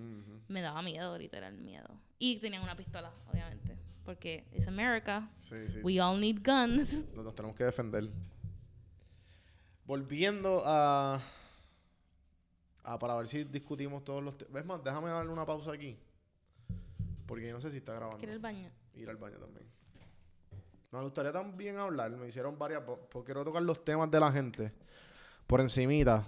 me 0.50 0.62
daba 0.62 0.82
miedo, 0.82 1.18
literal 1.18 1.58
miedo. 1.58 1.88
Y 2.18 2.38
tenían 2.38 2.62
una 2.62 2.76
pistola, 2.76 3.12
obviamente. 3.32 3.78
Porque 4.04 4.46
es 4.52 4.68
America. 4.68 5.30
Sí, 5.38 5.70
sí. 5.70 5.80
We 5.82 6.02
all 6.02 6.20
need 6.20 6.38
guns. 6.44 7.06
Nos, 7.16 7.24
nos 7.26 7.36
tenemos 7.36 7.56
que 7.56 7.64
defender. 7.64 8.10
Volviendo 9.86 10.62
a... 10.66 11.22
a 12.84 13.00
para 13.00 13.16
ver 13.16 13.28
si 13.28 13.44
discutimos 13.46 14.04
todos 14.04 14.24
los... 14.24 14.36
¿Ves 14.52 14.66
más? 14.66 14.84
Déjame 14.84 15.10
darle 15.10 15.32
una 15.32 15.46
pausa 15.46 15.72
aquí. 15.72 15.98
Porque 17.26 17.52
no 17.52 17.62
sé 17.62 17.72
si 17.72 17.78
está 17.78 17.94
grabando. 17.94 18.18
Quiero 18.18 18.34
el 18.34 18.40
baño. 18.40 18.70
Ir 18.96 19.10
al 19.10 19.18
baño 19.18 19.38
también. 19.38 19.66
Me 20.92 21.02
gustaría 21.04 21.32
también 21.32 21.78
hablar, 21.78 22.10
me 22.10 22.28
hicieron 22.28 22.58
varias, 22.58 22.82
po- 22.82 23.00
porque 23.12 23.28
quiero 23.28 23.46
tocar 23.46 23.62
los 23.62 23.86
temas 23.86 24.10
de 24.10 24.20
la 24.20 24.32
gente. 24.32 24.72
Por 25.50 25.62
encimita, 25.62 26.28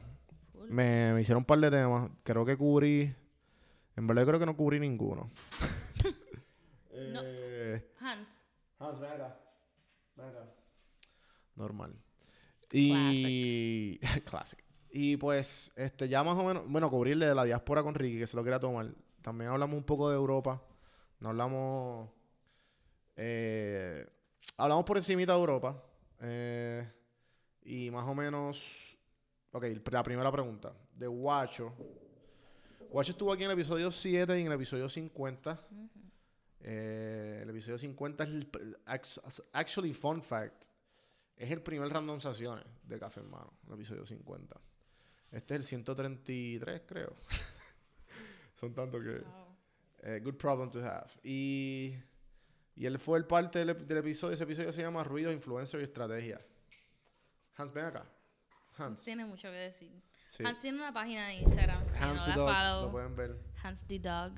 me, 0.67 1.13
me 1.13 1.21
hicieron 1.21 1.41
un 1.41 1.45
par 1.45 1.59
de 1.59 1.69
temas. 1.69 2.09
Creo 2.23 2.43
que 2.43 2.57
cubrí, 2.57 3.13
en 3.95 4.07
verdad 4.07 4.25
creo 4.25 4.39
que 4.39 4.47
no 4.47 4.57
cubrí 4.57 4.79
ninguno. 4.79 5.29
No. 7.13 7.19
Eh, 7.23 7.83
Hans. 7.99 8.29
Hans, 8.79 8.99
ven 8.99 9.11
acá. 9.11 9.39
Ven 10.15 10.27
acá. 10.27 10.45
Normal. 11.55 11.95
Y... 12.71 13.97
Classic. 14.25 14.63
Y 14.91 15.17
pues, 15.17 15.71
este, 15.75 16.07
ya 16.07 16.23
más 16.23 16.37
o 16.37 16.43
menos... 16.43 16.67
Bueno, 16.67 16.89
cubrirle 16.89 17.25
de 17.25 17.33
la 17.35 17.43
diáspora 17.43 17.81
con 17.81 17.95
Ricky, 17.95 18.19
que 18.19 18.27
se 18.27 18.35
lo 18.37 18.43
quería 18.43 18.59
tomar. 18.59 18.93
También 19.21 19.49
hablamos 19.49 19.75
un 19.77 19.83
poco 19.83 20.09
de 20.09 20.15
Europa. 20.15 20.61
No 21.19 21.29
hablamos... 21.29 22.09
eh, 23.15 24.05
hablamos 24.57 24.83
por 24.85 24.97
encimita 24.97 25.33
de 25.33 25.39
Europa. 25.39 25.83
eh, 26.21 26.87
y 27.63 27.89
más 27.91 28.07
o 28.07 28.13
menos... 28.15 28.90
Ok, 29.53 29.65
la 29.91 30.03
primera 30.03 30.31
pregunta. 30.31 30.73
De 30.95 31.07
Guacho. 31.07 31.73
Guacho 32.89 33.11
estuvo 33.11 33.33
aquí 33.33 33.43
en 33.43 33.51
el 33.51 33.57
episodio 33.57 33.91
7 33.91 34.37
y 34.37 34.41
en 34.41 34.47
el 34.47 34.53
episodio 34.53 34.87
50. 34.87 35.67
Eh, 36.61 37.39
el 37.43 37.49
episodio 37.49 37.77
50 37.77 38.23
es 38.23 38.29
el... 38.29 38.77
Actually, 39.51 39.93
fun 39.93 40.21
fact. 40.21 40.65
Es 41.35 41.51
el 41.51 41.61
primer 41.61 41.89
randomizaciones 41.89 42.65
de 42.83 42.99
Café 42.99 43.19
en 43.19 43.29
Mano. 43.29 43.51
El 43.67 43.73
episodio 43.73 44.05
50. 44.05 44.55
Este 45.31 45.55
es 45.55 45.59
el 45.59 45.65
133, 45.65 46.83
creo. 46.85 47.13
Son 48.55 48.73
tantos 48.73 49.01
que... 49.03 49.23
eh, 50.03 50.21
good 50.23 50.35
problem 50.35 50.71
to 50.71 50.79
have. 50.79 51.09
Y... 51.23 51.93
Y 52.73 52.85
él 52.85 52.97
fue 52.99 53.17
el 53.17 53.25
parte 53.25 53.59
del, 53.59 53.85
del 53.85 53.97
episodio. 53.97 54.33
Ese 54.33 54.45
episodio 54.45 54.71
se 54.71 54.81
llama 54.81 55.03
Ruido, 55.03 55.29
Influencer 55.29 55.81
y 55.81 55.83
Estrategia. 55.83 56.39
Hans, 57.57 57.73
ven 57.73 57.85
acá. 57.85 58.05
Hans. 58.81 59.03
Tiene 59.03 59.25
mucho 59.25 59.49
que 59.49 59.57
decir. 59.57 60.01
Sí. 60.27 60.43
Hans 60.45 60.59
tiene 60.59 60.77
una 60.77 60.93
página 60.93 61.27
de 61.27 61.35
Instagram. 61.35 61.83
Si 61.83 61.97
Hans 61.97 62.15
no 62.15 62.23
the 62.23 62.29
la 62.29 62.35
Dog, 62.35 62.49
follow, 62.49 62.85
lo 62.85 62.91
pueden 62.91 63.15
ver. 63.15 63.39
Hans 63.63 63.85
the 63.85 63.99
Dog. 63.99 64.33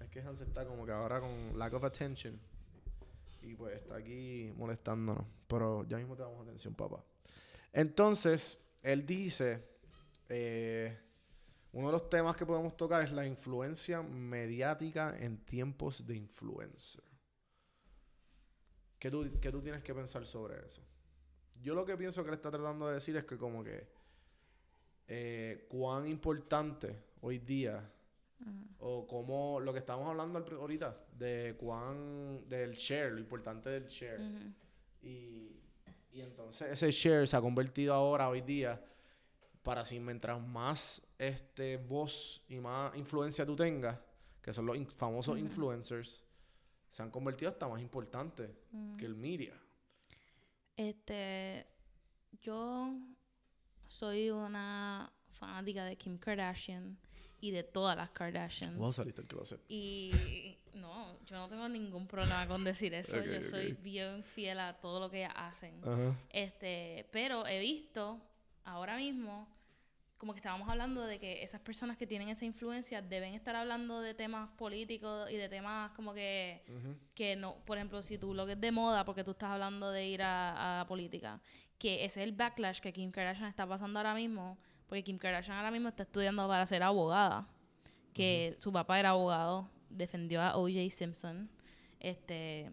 Es 0.00 0.08
que 0.10 0.20
Hans 0.20 0.40
está 0.40 0.64
como 0.64 0.86
que 0.86 0.92
ahora 0.92 1.20
con 1.20 1.58
lack 1.58 1.72
of 1.74 1.84
attention. 1.84 2.40
Y 3.42 3.54
pues 3.54 3.74
está 3.74 3.96
aquí 3.96 4.52
molestándonos. 4.56 5.26
Pero 5.46 5.84
ya 5.84 5.98
mismo 5.98 6.16
te 6.16 6.22
damos 6.22 6.40
atención, 6.40 6.74
papá. 6.74 7.04
Entonces, 7.72 8.60
él 8.82 9.04
dice, 9.04 9.66
eh, 10.28 10.96
uno 11.72 11.88
de 11.88 11.92
los 11.92 12.08
temas 12.08 12.36
que 12.36 12.46
podemos 12.46 12.76
tocar 12.76 13.02
es 13.02 13.10
la 13.10 13.26
influencia 13.26 14.00
mediática 14.02 15.16
en 15.18 15.38
tiempos 15.38 16.06
de 16.06 16.16
influencer. 16.16 17.02
¿Qué 18.98 19.10
tú, 19.10 19.28
qué 19.40 19.50
tú 19.50 19.60
tienes 19.60 19.82
que 19.82 19.92
pensar 19.92 20.24
sobre 20.24 20.64
eso? 20.64 20.82
Yo 21.64 21.74
lo 21.74 21.84
que 21.84 21.96
pienso 21.96 22.22
que 22.22 22.28
él 22.28 22.34
está 22.36 22.50
tratando 22.50 22.86
de 22.88 22.94
decir 22.94 23.16
es 23.16 23.24
que 23.24 23.36
como 23.38 23.64
que 23.64 23.88
eh, 25.08 25.66
cuán 25.68 26.06
importante 26.06 26.96
hoy 27.22 27.38
día 27.38 27.90
o 28.80 29.06
como 29.06 29.58
lo 29.60 29.72
que 29.72 29.78
estamos 29.78 30.06
hablando 30.08 30.38
ahorita 30.38 30.94
de 31.16 31.54
cuán 31.58 32.46
del 32.48 32.72
share, 32.74 33.12
lo 33.12 33.18
importante 33.20 33.70
del 33.70 33.86
share. 33.86 34.20
y, 35.02 35.56
y 36.12 36.20
entonces 36.20 36.70
ese 36.70 36.90
share 36.90 37.26
se 37.26 37.36
ha 37.36 37.40
convertido 37.40 37.94
ahora 37.94 38.28
hoy 38.28 38.42
día 38.42 38.82
para 39.62 39.84
si 39.86 39.98
mientras 39.98 40.40
más 40.46 41.00
este 41.18 41.78
voz 41.78 42.42
y 42.48 42.58
más 42.60 42.94
influencia 42.96 43.46
tú 43.46 43.56
tengas, 43.56 43.98
que 44.42 44.52
son 44.52 44.66
los 44.66 44.76
in- 44.76 44.86
famosos 44.86 45.38
influencers, 45.38 46.22
se 46.90 47.02
han 47.02 47.10
convertido 47.10 47.50
hasta 47.50 47.66
más 47.66 47.80
importantes 47.80 48.50
que 48.98 49.06
el 49.06 49.14
media. 49.14 49.58
Este, 50.76 51.66
yo 52.42 52.98
soy 53.88 54.30
una 54.30 55.12
fanática 55.30 55.84
de 55.84 55.96
Kim 55.96 56.18
Kardashian 56.18 56.98
y 57.40 57.50
de 57.50 57.62
todas 57.62 57.96
las 57.96 58.10
Kardashians. 58.10 58.76
Vos 58.78 58.96
saliste 58.96 59.22
del 59.22 59.28
closet. 59.28 59.60
Y 59.68 60.56
no, 60.74 61.18
yo 61.26 61.36
no 61.36 61.48
tengo 61.48 61.68
ningún 61.68 62.06
problema 62.06 62.46
con 62.48 62.64
decir 62.64 62.94
eso. 62.94 63.22
Yo 63.22 63.42
soy 63.42 63.72
bien 63.72 64.24
fiel 64.24 64.60
a 64.60 64.74
todo 64.80 65.00
lo 65.00 65.10
que 65.10 65.18
ellas 65.18 65.34
hacen. 65.36 65.80
Ajá. 65.84 66.14
Este, 66.30 67.08
pero 67.12 67.46
he 67.46 67.60
visto 67.60 68.20
ahora 68.64 68.96
mismo, 68.96 69.46
como 70.18 70.32
que 70.32 70.38
estábamos 70.38 70.68
hablando 70.68 71.04
de 71.04 71.18
que 71.18 71.42
esas 71.42 71.60
personas 71.60 71.96
que 71.96 72.06
tienen 72.06 72.28
esa 72.28 72.44
influencia 72.44 73.02
deben 73.02 73.34
estar 73.34 73.54
hablando 73.56 74.00
de 74.00 74.14
temas 74.14 74.48
políticos 74.56 75.30
y 75.30 75.36
de 75.36 75.48
temas 75.48 75.90
como 75.92 76.14
que, 76.14 76.62
que 77.14 77.36
no, 77.36 77.56
por 77.64 77.76
ejemplo, 77.76 78.00
si 78.00 78.16
tú 78.16 78.32
lo 78.32 78.46
que 78.46 78.52
es 78.52 78.60
de 78.60 78.72
moda, 78.72 79.04
porque 79.04 79.24
tú 79.24 79.32
estás 79.32 79.50
hablando 79.50 79.90
de 79.90 80.06
ir 80.06 80.22
a, 80.22 80.76
a 80.76 80.78
la 80.78 80.86
política, 80.86 81.40
que 81.78 82.04
ese 82.04 82.22
es 82.22 82.28
el 82.28 82.32
backlash 82.32 82.80
que 82.80 82.92
Kim 82.92 83.10
Kardashian 83.10 83.48
está 83.48 83.66
pasando 83.66 83.98
ahora 83.98 84.14
mismo, 84.14 84.56
porque 84.86 85.02
Kim 85.02 85.18
Kardashian 85.18 85.56
ahora 85.56 85.70
mismo 85.70 85.88
está 85.88 86.04
estudiando 86.04 86.46
para 86.48 86.64
ser 86.66 86.82
abogada, 86.82 87.48
que 88.12 88.56
su 88.60 88.72
papá 88.72 89.00
era 89.00 89.10
abogado, 89.10 89.68
defendió 89.90 90.40
a 90.40 90.56
O.J. 90.56 90.90
Simpson, 90.90 91.50
este... 92.00 92.70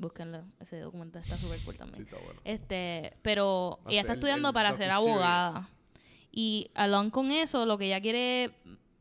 Búsquenlo, 0.00 0.44
ese 0.60 0.78
documental 0.78 1.22
está 1.22 1.36
súper 1.36 1.58
cool 1.64 1.76
también. 1.76 2.06
Sí, 2.06 2.14
está 2.14 2.24
bueno. 2.24 2.40
Este, 2.44 3.16
pero 3.20 3.80
Va 3.84 3.90
ella 3.90 4.02
está 4.02 4.12
estudiando 4.12 4.50
el 4.50 4.54
para 4.54 4.72
ser 4.74 4.92
abogada. 4.92 5.68
Y 6.40 6.70
along 6.74 7.10
con 7.10 7.32
eso, 7.32 7.66
lo 7.66 7.76
que 7.78 7.86
ella 7.86 8.00
quiere 8.00 8.52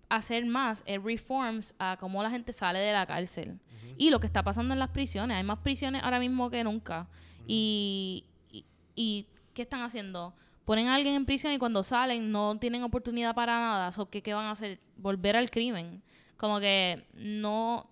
hacer 0.09 0.43
más 0.47 0.81
es 0.87 1.03
reforms 1.03 1.75
a 1.77 1.95
cómo 1.99 2.23
la 2.23 2.31
gente 2.31 2.51
sale 2.51 2.79
de 2.79 2.91
la 2.91 3.05
cárcel. 3.05 3.59
Y 3.95 4.09
lo 4.09 4.19
que 4.19 4.25
está 4.25 4.41
pasando 4.41 4.73
en 4.73 4.79
las 4.79 4.89
prisiones. 4.89 5.37
Hay 5.37 5.43
más 5.43 5.59
prisiones 5.59 6.01
ahora 6.01 6.19
mismo 6.19 6.49
que 6.49 6.63
nunca. 6.63 7.07
y, 7.45 8.25
y, 8.51 8.65
y 8.95 9.27
¿qué 9.53 9.61
están 9.61 9.83
haciendo? 9.83 10.33
Ponen 10.65 10.87
a 10.87 10.95
alguien 10.95 11.13
en 11.13 11.27
prisión 11.27 11.53
y 11.53 11.59
cuando 11.59 11.83
salen 11.83 12.31
no 12.31 12.57
tienen 12.57 12.81
oportunidad 12.81 13.35
para 13.35 13.59
nada. 13.59 13.91
So, 13.91 14.09
¿qué, 14.09 14.23
¿Qué 14.23 14.33
van 14.33 14.47
a 14.47 14.51
hacer? 14.51 14.79
Volver 14.95 15.35
al 15.35 15.51
crimen. 15.51 16.01
Como 16.37 16.59
que 16.59 17.05
no... 17.13 17.87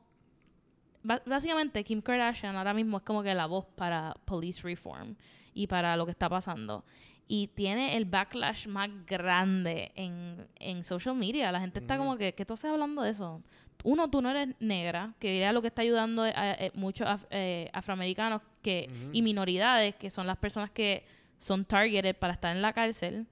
Básicamente, 1.03 1.83
Kim 1.83 2.01
Kardashian 2.01 2.55
ahora 2.55 2.73
mismo 2.73 2.97
es 2.97 3.03
como 3.03 3.21
que 3.21 3.35
la 3.35 3.45
voz 3.45 3.65
para 3.75 4.15
police 4.25 4.63
reform 4.63 5.15
y 5.53 5.67
para 5.67 5.95
lo 5.97 6.05
que 6.05 6.11
está 6.13 6.29
pasando. 6.29 6.83
Y 7.27 7.47
tiene 7.47 7.97
el 7.97 8.05
backlash 8.05 8.67
más 8.67 8.89
grande 9.07 9.91
en, 9.95 10.47
en 10.59 10.83
social 10.83 11.15
media. 11.15 11.51
La 11.51 11.59
gente 11.59 11.79
está 11.79 11.97
como 11.97 12.17
que, 12.17 12.33
¿qué 12.33 12.45
tú 12.45 12.53
estás 12.53 12.71
hablando 12.71 13.01
de 13.01 13.11
eso? 13.11 13.41
Uno, 13.83 14.09
tú 14.09 14.21
no 14.21 14.29
eres 14.31 14.55
negra, 14.59 15.13
que 15.19 15.39
era 15.39 15.51
lo 15.51 15.61
que 15.61 15.67
está 15.69 15.81
ayudando 15.81 16.21
a, 16.23 16.29
a- 16.29 16.51
a 16.53 16.57
muchos 16.75 17.07
af- 17.07 17.27
eh, 17.31 17.69
afroamericanos 17.73 18.41
que, 18.61 18.87
y 19.13 19.21
minoridades, 19.21 19.95
que 19.95 20.09
son 20.09 20.27
las 20.27 20.37
personas 20.37 20.69
que 20.71 21.03
son 21.37 21.65
targeted 21.65 22.15
para 22.15 22.33
estar 22.33 22.55
en 22.55 22.61
la 22.61 22.73
cárcel. 22.73 23.25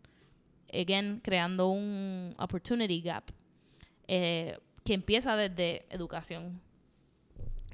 Again, 0.74 1.22
creando 1.24 1.70
un 1.70 2.34
opportunity 2.39 3.02
gap 3.02 3.26
eh, 4.08 4.58
que 4.84 4.94
empieza 4.96 5.36
desde 5.36 5.86
educación 5.91 6.60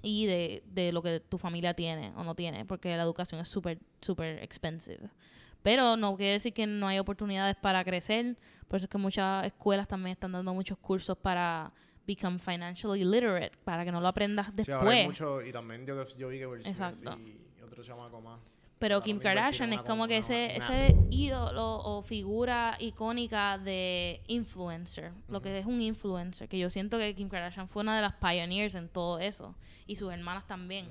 y 0.02 0.26
de, 0.26 0.64
de 0.68 0.92
lo 0.92 1.02
que 1.02 1.20
tu 1.20 1.38
familia 1.38 1.74
tiene 1.74 2.12
o 2.16 2.24
no 2.24 2.36
tiene, 2.36 2.66
porque 2.66 2.96
la 2.96 3.04
educación 3.04 3.42
es 3.42 3.48
súper, 3.48 3.80
súper 4.02 4.42
expensive. 4.44 5.10
Pero 5.62 5.97
no 5.97 6.16
quiere 6.16 6.34
decir 6.34 6.53
que 6.53 6.66
no 6.66 6.88
hay 6.88 6.99
oportunidades 6.99 7.55
para 7.57 7.84
crecer, 7.84 8.38
por 8.68 8.78
eso 8.78 8.86
es 8.86 8.89
que 8.89 8.97
muchas 8.97 9.45
escuelas 9.45 9.88
también 9.88 10.14
están 10.14 10.32
dando 10.32 10.53
muchos 10.53 10.78
cursos 10.78 11.18
para 11.18 11.72
become 12.07 12.39
financially 12.39 13.03
literate, 13.03 13.51
para 13.64 13.84
que 13.86 13.91
no 13.91 13.99
lo 14.01 14.07
aprendas 14.07 14.47
Sí, 14.47 14.53
después. 14.55 14.78
ahora 14.78 14.91
hay 14.91 15.05
mucho, 15.07 15.41
y 15.45 15.51
también 15.51 15.86
yo, 15.86 16.03
yo 16.18 16.30
vi 16.30 16.39
que 16.39 16.47
Will 16.47 16.64
Smith 16.64 16.76
Exacto. 16.76 17.18
y 17.20 17.62
otro 17.62 17.84
chamaco 17.84 18.20
más. 18.22 18.39
Pero 18.80 19.01
Kim 19.03 19.20
Kardashian 19.20 19.74
es 19.74 19.82
como 19.82 20.03
com- 20.03 20.07
que 20.07 20.18
ese, 20.20 20.55
ese 20.55 20.95
ídolo 21.10 21.80
o 21.84 22.01
figura 22.01 22.78
icónica 22.80 23.57
de 23.57 24.22
influencer, 24.28 25.12
lo 25.28 25.41
que 25.41 25.60
es 25.60 25.66
un 25.66 25.82
influencer, 25.82 26.47
que 26.47 26.57
yo 26.57 26.70
siento 26.70 26.97
que 26.97 27.14
Kim 27.14 27.28
Kardashian 27.28 27.68
fue 27.68 27.82
una 27.82 27.97
de 27.97 28.01
las 28.01 28.14
pioneers 28.16 28.76
en 28.76 28.88
todo 28.88 29.20
eso, 29.20 29.53
y 29.86 29.97
sus 29.97 30.14
hermanas 30.14 30.47
también. 30.47 30.88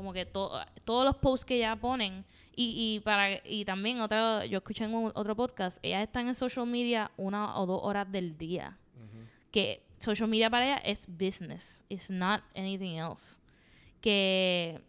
Como 0.00 0.14
que 0.14 0.24
to- 0.24 0.50
todos 0.84 1.04
los 1.04 1.14
posts 1.16 1.44
que 1.44 1.56
ella 1.56 1.76
ponen, 1.76 2.24
y, 2.56 2.94
y, 2.96 3.00
para, 3.00 3.46
y 3.46 3.66
también 3.66 4.00
otra, 4.00 4.46
yo 4.46 4.56
escuché 4.56 4.84
en 4.84 4.94
un- 4.94 5.12
otro 5.14 5.36
podcast, 5.36 5.76
ellas 5.82 6.02
están 6.04 6.26
en 6.26 6.34
social 6.34 6.66
media 6.66 7.10
una 7.18 7.58
o 7.58 7.66
dos 7.66 7.80
horas 7.82 8.10
del 8.10 8.38
día. 8.38 8.78
Que 9.50 9.82
social 9.98 10.26
media 10.26 10.48
para 10.48 10.64
ella 10.64 10.76
es 10.78 11.06
business, 11.06 11.82
it's 11.90 12.08
not 12.10 12.40
anything 12.56 12.96
else. 12.96 13.38
Que 14.00 14.80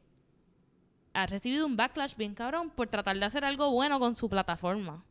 ha 1.12 1.26
recibido 1.26 1.66
un 1.66 1.76
backlash 1.76 2.16
bien 2.16 2.34
cabrón 2.34 2.70
por 2.70 2.88
tratar 2.88 3.20
de 3.20 3.26
hacer 3.26 3.44
algo 3.44 3.70
bueno 3.70 4.00
con 4.00 4.16
su 4.16 4.30
plataforma. 4.30 5.04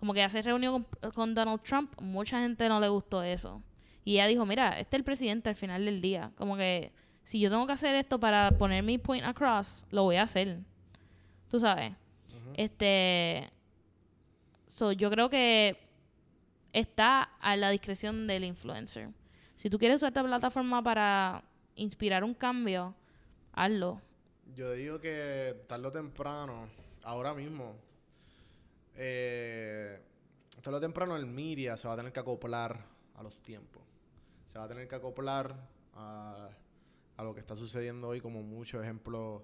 Como 0.00 0.14
que 0.14 0.22
hace 0.22 0.40
reunión 0.40 0.86
con, 1.02 1.10
con 1.12 1.34
Donald 1.34 1.60
Trump, 1.60 2.00
mucha 2.00 2.40
gente 2.40 2.66
no 2.66 2.80
le 2.80 2.88
gustó 2.88 3.22
eso. 3.22 3.62
Y 4.06 4.14
ella 4.14 4.26
dijo, 4.26 4.46
mira, 4.46 4.80
este 4.80 4.96
es 4.96 5.00
el 5.00 5.04
presidente 5.04 5.50
al 5.50 5.54
final 5.54 5.84
del 5.84 6.00
día. 6.00 6.32
Como 6.38 6.56
que 6.56 6.92
si 7.28 7.40
yo 7.40 7.50
tengo 7.50 7.66
que 7.66 7.74
hacer 7.74 7.94
esto 7.94 8.18
para 8.18 8.52
poner 8.52 8.82
mi 8.82 8.96
point 8.96 9.22
across, 9.22 9.84
lo 9.90 10.04
voy 10.04 10.16
a 10.16 10.22
hacer. 10.22 10.60
Tú 11.50 11.60
sabes. 11.60 11.92
Este... 12.54 13.50
So, 14.66 14.92
yo 14.92 15.10
creo 15.10 15.28
que 15.28 15.76
está 16.72 17.24
a 17.38 17.54
la 17.56 17.68
discreción 17.68 18.26
del 18.26 18.44
influencer. 18.44 19.10
Si 19.56 19.68
tú 19.68 19.78
quieres 19.78 19.96
usar 19.96 20.08
esta 20.08 20.22
plataforma 20.22 20.82
para 20.82 21.44
inspirar 21.74 22.24
un 22.24 22.32
cambio, 22.32 22.94
hazlo. 23.52 24.00
Yo 24.54 24.72
digo 24.72 24.98
que 24.98 25.64
tarde 25.68 25.88
o 25.88 25.92
temprano, 25.92 26.66
ahora 27.02 27.34
mismo, 27.34 27.76
eh, 28.94 30.00
tarde 30.62 30.78
o 30.78 30.80
temprano 30.80 31.14
el 31.14 31.26
media 31.26 31.76
se 31.76 31.88
va 31.88 31.92
a 31.92 31.96
tener 31.98 32.10
que 32.10 32.20
acoplar 32.20 32.86
a 33.16 33.22
los 33.22 33.42
tiempos. 33.42 33.82
Se 34.46 34.58
va 34.58 34.64
a 34.64 34.68
tener 34.68 34.88
que 34.88 34.94
acoplar 34.94 35.54
a, 35.92 36.48
a 37.18 37.22
lo 37.24 37.34
que 37.34 37.40
está 37.40 37.54
sucediendo 37.54 38.08
hoy, 38.08 38.20
como 38.22 38.42
muchos 38.42 38.82
ejemplos, 38.82 39.42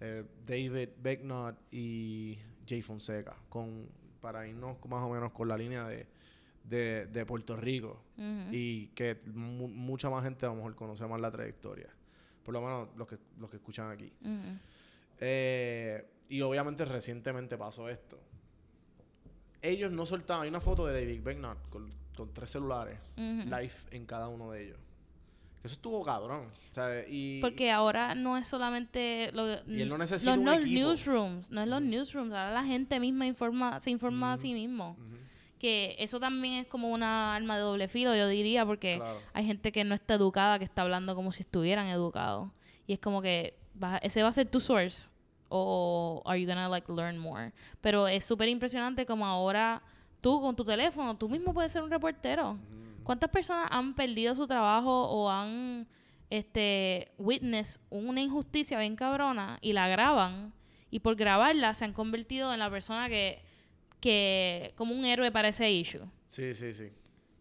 eh, 0.00 0.24
David 0.46 0.88
Becknott 1.02 1.56
y 1.70 2.38
Jay 2.66 2.80
Fonseca, 2.80 3.36
con, 3.50 3.86
para 4.22 4.46
irnos 4.48 4.76
más 4.88 5.02
o 5.02 5.10
menos 5.10 5.32
con 5.32 5.48
la 5.48 5.56
línea 5.58 5.86
de, 5.86 6.06
de, 6.64 7.06
de 7.06 7.26
Puerto 7.26 7.54
Rico. 7.56 8.02
Y 8.52 8.86
que 8.94 9.20
mu- 9.26 9.68
mucha 9.68 10.08
más 10.08 10.24
gente 10.24 10.46
a 10.46 10.48
lo 10.48 10.54
mejor 10.56 10.74
conoce 10.74 11.06
más 11.06 11.20
la 11.20 11.30
trayectoria. 11.30 11.88
Por 12.44 12.54
lo 12.54 12.60
menos 12.62 12.88
los 12.96 13.06
que, 13.06 13.18
los 13.38 13.50
que 13.50 13.56
escuchan 13.56 13.90
aquí. 13.90 14.10
Eh, 15.20 16.08
y 16.28 16.40
obviamente 16.42 16.84
recientemente 16.84 17.58
pasó 17.58 17.88
esto. 17.88 18.18
Ellos 19.60 19.90
no 19.90 20.06
soltaban. 20.06 20.44
Hay 20.44 20.48
una 20.48 20.60
foto 20.60 20.86
de 20.86 20.94
David 21.04 21.22
Becknott 21.22 21.68
con, 21.68 21.90
con 22.16 22.32
tres 22.32 22.50
celulares 22.50 22.98
live 23.46 23.72
en 23.90 24.06
cada 24.06 24.28
uno 24.28 24.52
de 24.52 24.64
ellos. 24.66 24.78
Eso 25.68 25.74
estuvo 25.76 26.02
cabrón. 26.04 26.46
O 26.70 26.72
sea, 26.72 27.04
y, 27.08 27.40
Porque 27.40 27.70
ahora 27.70 28.14
no 28.14 28.36
es 28.36 28.48
solamente 28.48 29.30
lo, 29.32 29.46
Y 29.66 29.82
él 29.82 29.88
no 29.88 29.98
necesita 29.98 30.30
los, 30.36 30.38
un 30.40 30.44
los 30.46 30.64
newsrooms, 30.66 31.50
no 31.50 31.60
es 31.62 31.68
los 31.68 31.82
newsrooms, 31.82 32.30
ahora 32.32 32.52
la 32.52 32.64
gente 32.64 32.98
misma 33.00 33.26
informa, 33.26 33.80
se 33.80 33.90
informa 33.90 34.32
a 34.32 34.38
sí 34.38 34.52
mismo. 34.54 34.96
Que 35.58 35.96
eso 35.98 36.20
también 36.20 36.54
es 36.54 36.66
como 36.66 36.88
una 36.90 37.34
arma 37.34 37.56
de 37.56 37.62
doble 37.62 37.88
filo, 37.88 38.14
yo 38.14 38.28
diría, 38.28 38.64
porque 38.64 38.96
Claro. 38.98 39.18
hay 39.32 39.44
gente 39.44 39.72
que 39.72 39.82
no 39.84 39.94
está 39.94 40.14
educada, 40.14 40.58
que 40.58 40.64
está 40.64 40.82
hablando 40.82 41.14
como 41.16 41.32
si 41.32 41.42
estuvieran 41.42 41.88
educados. 41.88 42.48
Y 42.86 42.92
es 42.92 43.00
como 43.00 43.20
que 43.22 43.58
vas 43.74 43.94
a- 43.94 43.98
ese 43.98 44.22
va 44.22 44.28
a 44.28 44.32
ser 44.32 44.48
tu 44.48 44.60
source 44.60 45.10
o 45.48 46.22
are 46.26 46.40
you 46.40 46.46
gonna 46.46 46.68
like 46.68 46.90
learn 46.92 47.18
more. 47.18 47.52
Pero 47.80 48.06
es 48.06 48.24
súper 48.24 48.48
impresionante 48.48 49.04
como 49.04 49.26
ahora 49.26 49.82
tú 50.20 50.40
con 50.40 50.54
tu 50.54 50.64
teléfono, 50.64 51.16
tú 51.16 51.28
mismo 51.28 51.52
puedes 51.52 51.72
ser 51.72 51.82
un 51.82 51.90
reportero. 51.90 52.56
¿Cuántas 53.08 53.30
personas 53.30 53.68
han 53.70 53.94
perdido 53.94 54.34
su 54.34 54.46
trabajo 54.46 55.08
o 55.08 55.30
han 55.30 55.88
este 56.28 57.10
witness 57.16 57.80
una 57.88 58.20
injusticia 58.20 58.78
bien 58.78 58.96
cabrona 58.96 59.58
y 59.62 59.72
la 59.72 59.88
graban 59.88 60.52
y 60.90 61.00
por 61.00 61.16
grabarla 61.16 61.72
se 61.72 61.86
han 61.86 61.94
convertido 61.94 62.52
en 62.52 62.58
la 62.58 62.68
persona 62.68 63.08
que 63.08 63.40
que 63.98 64.74
como 64.76 64.94
un 64.94 65.06
héroe 65.06 65.32
para 65.32 65.48
ese 65.48 65.72
issue? 65.72 66.02
Sí, 66.26 66.52
sí, 66.52 66.74
sí. 66.74 66.92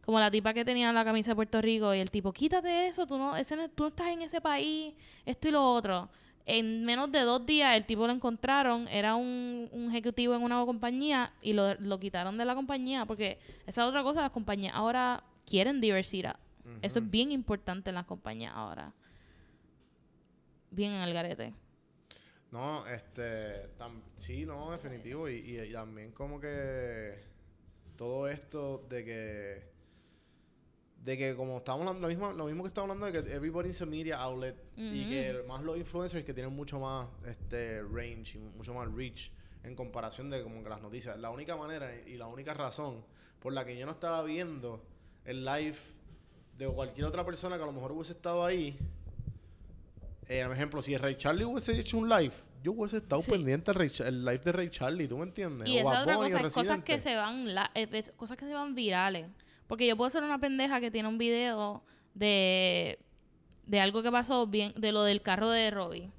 Como 0.05 0.21
la 0.21 0.31
tipa 0.31 0.53
que 0.53 0.63
tenía 0.63 0.93
la 0.93 1.03
camisa 1.03 1.31
de 1.31 1.35
Puerto 1.35 1.61
Rico 1.61 1.93
y 1.93 1.99
el 1.99 2.11
tipo, 2.11 2.31
quítate 2.31 2.87
eso, 2.87 3.05
tú 3.05 3.17
no, 3.17 3.35
ese 3.35 3.57
tú 3.75 3.83
no 3.83 3.89
estás 3.89 4.07
en 4.07 4.21
ese 4.21 4.39
país, 4.39 4.93
esto 5.25 5.49
y 5.49 5.51
lo 5.51 5.73
otro. 5.73 6.09
En 6.45 6.85
menos 6.85 7.11
de 7.11 7.19
dos 7.23 7.45
días 7.45 7.75
el 7.75 7.85
tipo 7.85 8.07
lo 8.07 8.13
encontraron, 8.13 8.87
era 8.87 9.15
un, 9.15 9.67
un 9.73 9.89
ejecutivo 9.89 10.33
en 10.33 10.43
una 10.43 10.63
compañía 10.65 11.33
y 11.41 11.51
lo, 11.51 11.75
lo 11.75 11.99
quitaron 11.99 12.37
de 12.37 12.45
la 12.45 12.55
compañía 12.55 13.05
porque 13.05 13.37
esa 13.65 13.81
es 13.81 13.87
otra 13.89 14.01
cosa, 14.01 14.21
las 14.21 14.31
compañías 14.31 14.73
ahora 14.73 15.21
quieren 15.47 15.79
diversidad. 15.81 16.37
Eso 16.81 16.99
es 16.99 17.09
bien 17.09 17.31
importante 17.31 17.89
en 17.89 17.95
las 17.95 18.05
compañías 18.05 18.51
ahora. 18.53 18.93
Bien 20.69 20.91
en 20.93 21.01
el 21.01 21.13
garete. 21.13 21.53
No, 22.51 22.85
este, 22.87 23.69
tam- 23.77 24.01
sí, 24.17 24.45
no, 24.45 24.71
definitivo. 24.71 25.29
Y, 25.29 25.35
y- 25.35 25.59
y 25.61 25.71
también 25.73 26.11
como 26.11 26.39
que 26.39 27.23
todo 27.95 28.27
esto 28.27 28.85
de 28.89 29.03
que, 29.05 29.63
de 31.03 31.17
que 31.17 31.35
como 31.35 31.57
estamos 31.57 31.81
hablando, 31.81 32.01
lo 32.01 32.07
mismo, 32.09 32.31
lo 32.33 32.45
mismo 32.45 32.63
que 32.63 32.67
estamos 32.67 32.89
hablando 32.89 33.05
de 33.11 33.23
que 33.23 33.33
everybody's 33.33 33.81
a 33.81 33.85
media 33.85 34.19
outlet 34.19 34.55
y 34.75 35.09
que 35.09 35.43
más 35.47 35.63
los 35.63 35.77
influencers 35.77 36.25
que 36.25 36.33
tienen 36.33 36.53
mucho 36.53 36.79
más 36.79 37.07
este 37.25 37.81
range 37.81 38.35
y 38.35 38.39
mucho 38.39 38.73
más 38.73 38.91
reach 38.93 39.31
en 39.63 39.73
comparación 39.75 40.29
de 40.29 40.43
como 40.43 40.61
que 40.63 40.69
las 40.69 40.81
noticias. 40.81 41.17
La 41.17 41.29
única 41.29 41.55
manera 41.55 41.93
y 42.05 42.17
la 42.17 42.27
única 42.27 42.53
razón 42.53 43.03
por 43.39 43.53
la 43.53 43.63
que 43.65 43.77
yo 43.77 43.85
no 43.85 43.93
estaba 43.93 44.21
viendo 44.23 44.83
el 45.27 45.45
live 45.45 45.77
de 46.57 46.67
cualquier 46.67 47.05
otra 47.05 47.23
persona 47.23 47.55
que 47.57 47.63
a 47.63 47.65
lo 47.67 47.71
mejor 47.73 47.91
hubiese 47.91 48.13
estado 48.13 48.43
ahí 48.43 48.75
eh, 50.29 50.43
por 50.45 50.55
ejemplo, 50.55 50.81
si 50.81 50.97
Ray 50.97 51.15
Charlie 51.15 51.45
hubiese 51.45 51.79
hecho 51.79 51.97
un 51.97 52.09
live, 52.09 52.33
yo 52.61 52.73
hubiese 52.73 52.97
estado 52.97 53.21
Sí. 53.21 53.31
pendiente 53.31 53.71
Cha- 53.89 54.07
el 54.07 54.25
live 54.25 54.39
de 54.39 54.51
Ray 54.51 54.69
Charlie, 54.69 55.07
¿tú 55.07 55.17
me 55.17 55.23
entiendes? 55.23 55.69
Y 55.69 55.77
O 55.77 55.89
esa 55.89 56.01
otra 56.01 56.15
cosa, 56.15 56.41
es 56.41 56.53
cosas 56.53 56.83
que 56.83 56.99
se 56.99 57.15
van, 57.15 57.55
la- 57.55 57.71
eh, 57.75 57.87
es- 57.93 58.11
cosas 58.11 58.35
que 58.37 58.45
se 58.45 58.53
van 58.53 58.75
virales. 58.75 59.27
Porque 59.67 59.87
yo 59.87 59.95
puedo 59.95 60.09
ser 60.09 60.23
una 60.23 60.37
pendeja 60.39 60.81
que 60.81 60.91
tiene 60.91 61.07
un 61.07 61.17
video 61.17 61.81
de, 62.13 62.99
de 63.65 63.79
algo 63.79 64.01
que 64.03 64.11
pasó 64.11 64.47
bien, 64.47 64.73
de 64.75 64.91
lo 64.91 65.03
del 65.03 65.21
carro 65.21 65.49
de 65.49 65.71
Robbie. 65.71 66.11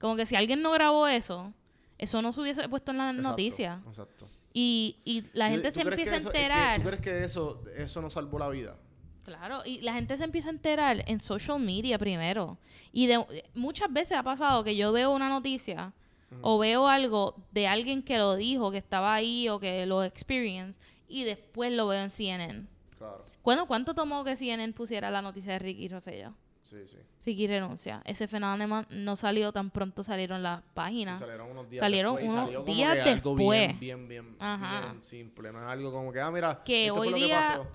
Como 0.00 0.16
que 0.16 0.26
si 0.26 0.34
alguien 0.36 0.60
no 0.60 0.72
grabó 0.72 1.06
eso, 1.06 1.52
eso 1.98 2.22
no 2.22 2.32
se 2.32 2.40
hubiese 2.40 2.68
puesto 2.68 2.90
en 2.90 2.98
la 2.98 3.10
Exacto, 3.10 3.28
noticia. 3.30 3.82
Exacto. 3.86 4.26
Y, 4.56 4.96
y 5.04 5.24
la 5.32 5.48
¿Y 5.48 5.54
gente 5.54 5.72
se 5.72 5.82
empieza 5.82 6.14
a 6.14 6.18
enterar. 6.18 6.80
¿Tú 6.80 6.86
crees 6.86 7.02
que 7.02 7.24
eso, 7.24 7.62
eso 7.76 8.00
nos 8.00 8.12
salvó 8.12 8.38
la 8.38 8.48
vida? 8.48 8.76
Claro, 9.24 9.62
y 9.64 9.80
la 9.80 9.94
gente 9.94 10.16
se 10.16 10.22
empieza 10.24 10.48
a 10.48 10.52
enterar 10.52 11.02
en 11.06 11.20
social 11.20 11.58
media 11.58 11.98
primero. 11.98 12.56
Y 12.92 13.08
de, 13.08 13.44
muchas 13.54 13.92
veces 13.92 14.16
ha 14.16 14.22
pasado 14.22 14.62
que 14.62 14.76
yo 14.76 14.92
veo 14.92 15.10
una 15.10 15.28
noticia 15.28 15.92
o 16.40 16.58
veo 16.58 16.88
algo 16.88 17.36
de 17.52 17.66
alguien 17.66 18.02
que 18.02 18.18
lo 18.18 18.36
dijo, 18.36 18.70
que 18.70 18.78
estaba 18.78 19.14
ahí 19.14 19.48
o 19.48 19.58
que 19.60 19.86
lo 19.86 20.02
experience, 20.04 20.80
y 21.08 21.24
después 21.24 21.72
lo 21.72 21.86
veo 21.86 22.02
en 22.02 22.10
CNN. 22.10 22.66
Claro. 22.98 23.24
Bueno, 23.42 23.66
¿cuánto 23.66 23.94
tomó 23.94 24.24
que 24.24 24.36
CNN 24.36 24.72
pusiera 24.72 25.10
la 25.10 25.22
noticia 25.22 25.54
de 25.54 25.58
Ricky 25.58 25.88
Rosselló? 25.88 26.34
Sí, 26.64 26.78
sí. 26.86 26.96
Ricky 27.26 27.46
renuncia. 27.46 28.00
Ese 28.06 28.26
fenómeno 28.26 28.84
no 28.88 29.16
salió 29.16 29.52
tan 29.52 29.70
pronto 29.70 30.02
salieron 30.02 30.42
las 30.42 30.62
páginas. 30.72 31.18
Sí, 31.18 31.24
salieron 31.24 31.50
unos 31.50 31.68
días 31.68 31.80
Salieron 31.80 32.14
después 32.16 32.32
unos 32.32 32.44
salió 32.46 32.64
como 32.64 32.74
días 32.74 32.94
que 32.94 33.10
algo 33.10 33.36
después. 33.36 33.80
bien, 33.80 34.08
bien, 34.08 34.36
Ajá. 34.40 34.80
bien 34.88 35.02
simple. 35.02 35.52
No 35.52 35.62
es 35.62 35.68
algo 35.68 35.92
como 35.92 36.10
que, 36.10 36.20
ah, 36.20 36.30
mira, 36.30 36.62
que 36.64 36.86
esto 36.86 36.98
hoy 36.98 37.10
fue 37.10 37.10
lo 37.10 37.16
que 37.18 37.24
día 37.26 37.40
pasó. 37.40 37.66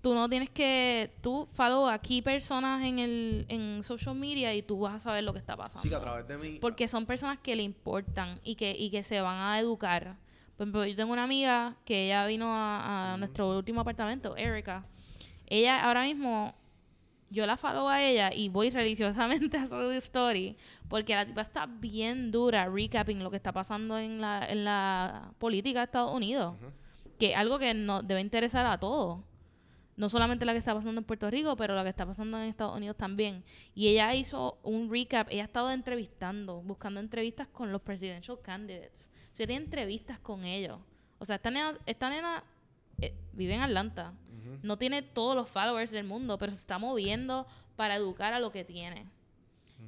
tú 0.00 0.14
no 0.14 0.28
tienes 0.30 0.48
que 0.48 1.12
tú 1.20 1.46
follow 1.52 1.88
aquí 1.88 2.22
personas 2.22 2.82
en 2.86 2.98
el 3.00 3.44
en 3.50 3.82
social 3.82 4.14
media 4.14 4.54
y 4.54 4.62
tú 4.62 4.80
vas 4.80 4.94
a 4.94 4.98
saber 4.98 5.24
lo 5.24 5.32
que 5.34 5.40
está 5.40 5.54
pasando 5.56 5.82
Sí, 5.82 5.90
que 5.90 5.94
a 5.96 6.00
través 6.00 6.26
de 6.26 6.38
mí. 6.38 6.58
porque 6.58 6.88
son 6.88 7.04
personas 7.04 7.38
que 7.40 7.54
le 7.54 7.62
importan 7.64 8.40
y 8.42 8.54
que 8.54 8.70
y 8.74 8.90
que 8.90 9.02
se 9.02 9.20
van 9.20 9.36
a 9.36 9.58
educar 9.60 10.16
por 10.56 10.64
ejemplo 10.64 10.86
yo 10.86 10.96
tengo 10.96 11.12
una 11.12 11.24
amiga 11.24 11.76
que 11.84 12.06
ella 12.06 12.24
vino 12.26 12.46
a, 12.48 13.12
a 13.12 13.16
nuestro 13.18 13.50
último 13.58 13.82
apartamento 13.82 14.36
Erika 14.36 14.84
ella 15.46 15.84
ahora 15.84 16.02
mismo 16.04 16.54
yo 17.30 17.46
la 17.46 17.56
follow 17.56 17.88
a 17.88 18.02
ella 18.02 18.32
y 18.32 18.48
voy 18.48 18.70
religiosamente 18.70 19.56
a 19.58 19.66
su 19.66 19.90
story 19.92 20.56
porque 20.88 21.14
la 21.14 21.26
tipa 21.26 21.42
está 21.42 21.66
bien 21.66 22.30
dura 22.30 22.68
recapping 22.68 23.22
lo 23.22 23.30
que 23.30 23.36
está 23.36 23.52
pasando 23.52 23.98
en 23.98 24.20
la, 24.20 24.46
en 24.48 24.64
la 24.64 25.32
política 25.38 25.80
de 25.80 25.84
Estados 25.84 26.14
Unidos 26.14 26.54
que 27.18 27.32
es 27.32 27.36
algo 27.36 27.58
que 27.58 27.74
nos 27.74 28.06
debe 28.06 28.20
interesar 28.20 28.64
a 28.66 28.78
todos. 28.78 29.20
No 29.96 30.08
solamente 30.08 30.44
la 30.44 30.52
que 30.52 30.58
está 30.58 30.74
pasando 30.74 31.00
en 31.00 31.04
Puerto 31.04 31.28
Rico, 31.28 31.56
pero 31.56 31.74
la 31.74 31.82
que 31.82 31.88
está 31.88 32.06
pasando 32.06 32.38
en 32.38 32.48
Estados 32.48 32.76
Unidos 32.76 32.96
también. 32.96 33.42
Y 33.74 33.88
ella 33.88 34.14
hizo 34.14 34.58
un 34.62 34.90
recap, 34.90 35.28
ella 35.28 35.42
ha 35.42 35.46
estado 35.46 35.72
entrevistando, 35.72 36.62
buscando 36.62 37.00
entrevistas 37.00 37.48
con 37.48 37.72
los 37.72 37.82
presidential 37.82 38.40
candidates. 38.40 39.10
O 39.32 39.34
sea, 39.34 39.46
tiene 39.46 39.64
entrevistas 39.64 40.20
con 40.20 40.44
ellos. 40.44 40.78
O 41.18 41.24
sea, 41.24 41.36
esta 41.36 41.50
nena, 41.50 41.76
esta 41.84 42.08
nena 42.10 42.44
eh, 43.00 43.14
vive 43.32 43.54
en 43.54 43.62
Atlanta. 43.62 44.14
No 44.62 44.76
tiene 44.76 45.02
todos 45.02 45.36
los 45.36 45.50
followers 45.50 45.90
del 45.90 46.04
mundo, 46.04 46.38
pero 46.38 46.52
se 46.52 46.58
está 46.58 46.78
moviendo 46.78 47.46
para 47.76 47.96
educar 47.96 48.32
a 48.32 48.40
lo 48.40 48.50
que 48.50 48.64
tiene. 48.64 49.06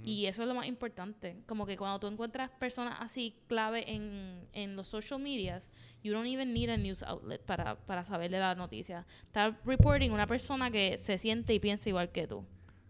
Y 0.04 0.26
eso 0.26 0.42
es 0.42 0.48
lo 0.48 0.54
más 0.54 0.66
importante. 0.66 1.42
Como 1.46 1.66
que 1.66 1.76
cuando 1.76 1.98
tú 1.98 2.06
encuentras 2.06 2.50
personas 2.50 2.96
así 3.00 3.34
clave 3.48 3.92
en, 3.92 4.46
en 4.52 4.76
los 4.76 4.88
social 4.88 5.20
medias, 5.20 5.70
you 6.02 6.12
don't 6.12 6.26
even 6.26 6.54
need 6.54 6.70
a 6.70 6.76
news 6.76 7.02
outlet 7.02 7.42
para, 7.42 7.74
para 7.74 8.02
saber 8.04 8.30
de 8.30 8.38
la 8.38 8.54
noticia. 8.54 9.04
Está 9.24 9.58
reporting 9.64 10.10
una 10.10 10.26
persona 10.26 10.70
que 10.70 10.96
se 10.96 11.18
siente 11.18 11.52
y 11.52 11.58
piensa 11.58 11.88
igual 11.88 12.10
que 12.10 12.26
tú. 12.28 12.44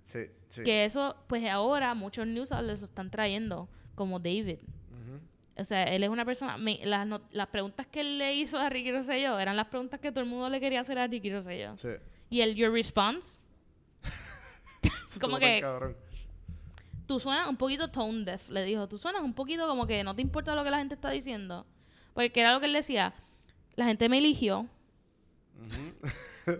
Sí, 0.04 0.20
sí. 0.48 0.62
Que 0.62 0.84
eso, 0.84 1.16
pues 1.26 1.44
ahora 1.48 1.94
muchos 1.94 2.26
news 2.26 2.52
outlets 2.52 2.80
lo 2.80 2.86
están 2.86 3.10
trayendo, 3.10 3.68
como 3.94 4.18
David. 4.18 4.58
O 5.60 5.64
sea, 5.64 5.84
él 5.84 6.02
es 6.02 6.08
una 6.08 6.24
persona... 6.24 6.56
me- 6.56 6.80
las, 6.84 7.06
no- 7.06 7.20
las 7.30 7.48
preguntas 7.48 7.86
que 7.86 8.00
él 8.00 8.18
le 8.18 8.34
hizo 8.34 8.58
a 8.58 8.68
Ricky 8.68 8.92
Rosselló 8.92 9.38
eran 9.38 9.56
las 9.56 9.66
preguntas 9.66 10.00
que 10.00 10.10
todo 10.10 10.22
el 10.24 10.28
mundo 10.30 10.48
le 10.48 10.60
quería 10.60 10.80
hacer 10.80 10.98
a 10.98 11.06
Ricky 11.06 11.30
Rosselló. 11.32 11.76
Sí. 11.76 11.88
Y 12.30 12.40
el 12.40 12.54
your 12.54 12.72
response, 12.72 13.38
como 15.20 15.38
que- 15.38 15.60
cabrón. 15.60 15.96
tú 17.06 17.18
suenas 17.20 17.48
un 17.48 17.56
poquito 17.56 17.90
tone 17.90 18.24
deaf, 18.24 18.48
le 18.50 18.64
dijo. 18.64 18.88
Tú 18.88 18.98
suenas 18.98 19.22
un 19.22 19.34
poquito 19.34 19.66
como 19.68 19.86
que 19.86 20.02
no 20.04 20.14
te 20.14 20.22
importa 20.22 20.54
lo 20.54 20.64
que 20.64 20.70
la 20.70 20.78
gente 20.78 20.94
está 20.94 21.10
diciendo. 21.10 21.66
Porque 22.14 22.32
que 22.32 22.40
era 22.40 22.52
lo 22.52 22.60
que 22.60 22.66
él 22.66 22.72
decía. 22.72 23.12
La 23.76 23.84
gente 23.86 24.08
me 24.08 24.18
eligió. 24.18 24.66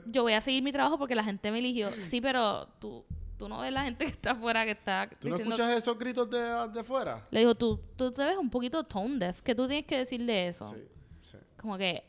Yo 0.07 0.22
voy 0.22 0.34
a 0.34 0.40
seguir 0.40 0.62
mi 0.62 0.72
trabajo 0.72 0.98
porque 0.98 1.14
la 1.14 1.24
gente 1.24 1.51
me 1.51 1.59
eligió. 1.59 1.90
Sí, 1.92 2.20
pero 2.20 2.66
tú, 2.80 3.05
tú 3.41 3.49
no 3.49 3.61
ves 3.61 3.72
la 3.72 3.84
gente 3.84 4.05
que 4.05 4.11
está 4.11 4.32
afuera 4.32 4.66
que 4.66 4.72
está 4.72 5.09
¿Tú 5.18 5.30
no 5.30 5.36
diciendo... 5.36 5.55
escuchas 5.55 5.78
esos 5.78 5.99
gritos 5.99 6.28
de, 6.28 6.68
de 6.68 6.84
fuera? 6.84 7.26
Le 7.30 7.41
dijo, 7.41 7.55
tú, 7.55 7.80
tú 7.97 8.12
te 8.12 8.22
ves 8.22 8.36
un 8.36 8.51
poquito 8.51 8.84
tone 8.84 9.18
deaf. 9.18 9.41
¿Qué 9.41 9.55
tú 9.55 9.66
tienes 9.66 9.86
que 9.86 9.97
decir 9.97 10.26
de 10.26 10.49
eso? 10.49 10.66
Sí, 10.66 10.84
sí. 11.22 11.38
Como 11.57 11.78
que... 11.78 12.05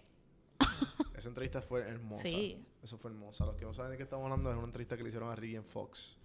Esa 1.15 1.29
entrevista 1.29 1.61
fue 1.61 1.83
hermosa. 1.83 2.23
Sí. 2.23 2.61
Eso 2.83 2.97
fue 2.97 3.11
hermosa. 3.11 3.45
Los 3.45 3.55
que 3.55 3.63
no 3.63 3.73
saben 3.73 3.91
de 3.91 3.97
qué 3.97 4.03
estamos 4.03 4.25
hablando 4.25 4.51
es 4.51 4.57
una 4.57 4.65
entrevista 4.65 4.97
que 4.97 5.03
le 5.03 5.07
hicieron 5.09 5.29
a 5.31 5.35
Ricky 5.35 5.55
en 5.55 5.63
Fox. 5.63 6.17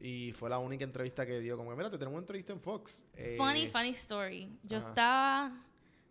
Y 0.00 0.32
fue 0.32 0.50
la 0.50 0.58
única 0.58 0.82
entrevista 0.82 1.24
que 1.24 1.38
dio. 1.38 1.56
Como 1.56 1.70
que, 1.70 1.76
mira, 1.76 1.88
te 1.88 1.96
tenemos 1.96 2.14
una 2.14 2.22
entrevista 2.22 2.52
en 2.52 2.60
Fox. 2.60 3.04
Eh, 3.14 3.36
Funny, 3.38 3.68
funny 3.68 3.90
story. 3.90 4.50
Yo 4.64 4.78
ajá. 4.78 4.88
estaba... 4.88 5.64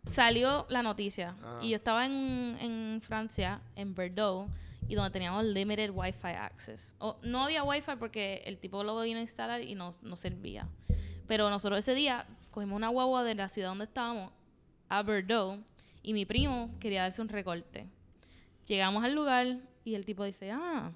Salió 0.06 0.66
la 0.70 0.84
noticia. 0.84 1.36
Ajá. 1.42 1.60
Y 1.62 1.70
yo 1.70 1.76
estaba 1.76 2.06
en, 2.06 2.58
en 2.60 3.02
Francia, 3.02 3.62
en 3.76 3.96
Bordeaux, 3.96 4.50
y 4.88 4.96
donde 4.96 5.12
teníamos 5.12 5.44
limited 5.46 5.92
Wi-Fi 5.92 6.28
access. 6.28 6.96
O, 7.00 7.18
no 7.24 7.44
había 7.44 7.64
Wi-Fi 7.64 7.96
porque 7.98 8.42
el 8.46 8.58
tipo 8.58 8.84
lo 8.84 9.00
vino 9.02 9.20
a 9.20 9.22
instalar 9.22 9.62
y 9.62 9.76
no, 9.76 9.96
no 10.02 10.16
servía. 10.16 10.68
Pero 11.28 11.50
nosotros 11.50 11.80
ese 11.80 11.96
día 11.96 12.26
cogimos 12.52 12.76
una 12.76 12.90
guagua 12.90 13.24
de 13.24 13.36
la 13.36 13.48
ciudad 13.48 13.70
donde 13.70 13.86
estábamos 13.86 14.32
a 14.90 15.02
Bordeaux 15.02 15.64
y 16.02 16.14
mi 16.14 16.26
primo 16.26 16.70
quería 16.80 17.04
darse 17.04 17.22
un 17.22 17.30
recorte. 17.30 17.88
Llegamos 18.68 19.04
al 19.04 19.14
lugar 19.14 19.58
y 19.84 19.96
el 19.96 20.06
tipo 20.06 20.24
dice, 20.24 20.52
ah, 20.52 20.92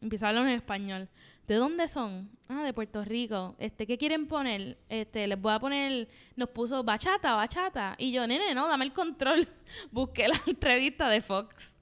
empieza 0.00 0.26
a 0.26 0.28
hablar 0.30 0.46
en 0.46 0.54
español. 0.54 1.08
¿De 1.46 1.56
dónde 1.56 1.88
son? 1.88 2.30
Ah, 2.48 2.62
de 2.64 2.72
Puerto 2.72 3.04
Rico. 3.04 3.54
Este, 3.58 3.86
¿qué 3.86 3.98
quieren 3.98 4.26
poner? 4.26 4.78
Este, 4.88 5.26
les 5.26 5.40
voy 5.40 5.52
a 5.52 5.58
poner, 5.58 6.08
nos 6.36 6.48
puso 6.50 6.82
bachata, 6.82 7.34
bachata. 7.34 7.94
Y 7.98 8.12
yo, 8.12 8.26
nene, 8.26 8.54
no, 8.54 8.66
dame 8.66 8.84
el 8.86 8.92
control. 8.92 9.46
Busqué 9.92 10.28
la 10.28 10.40
entrevista 10.46 11.08
de 11.08 11.20
Fox 11.20 11.76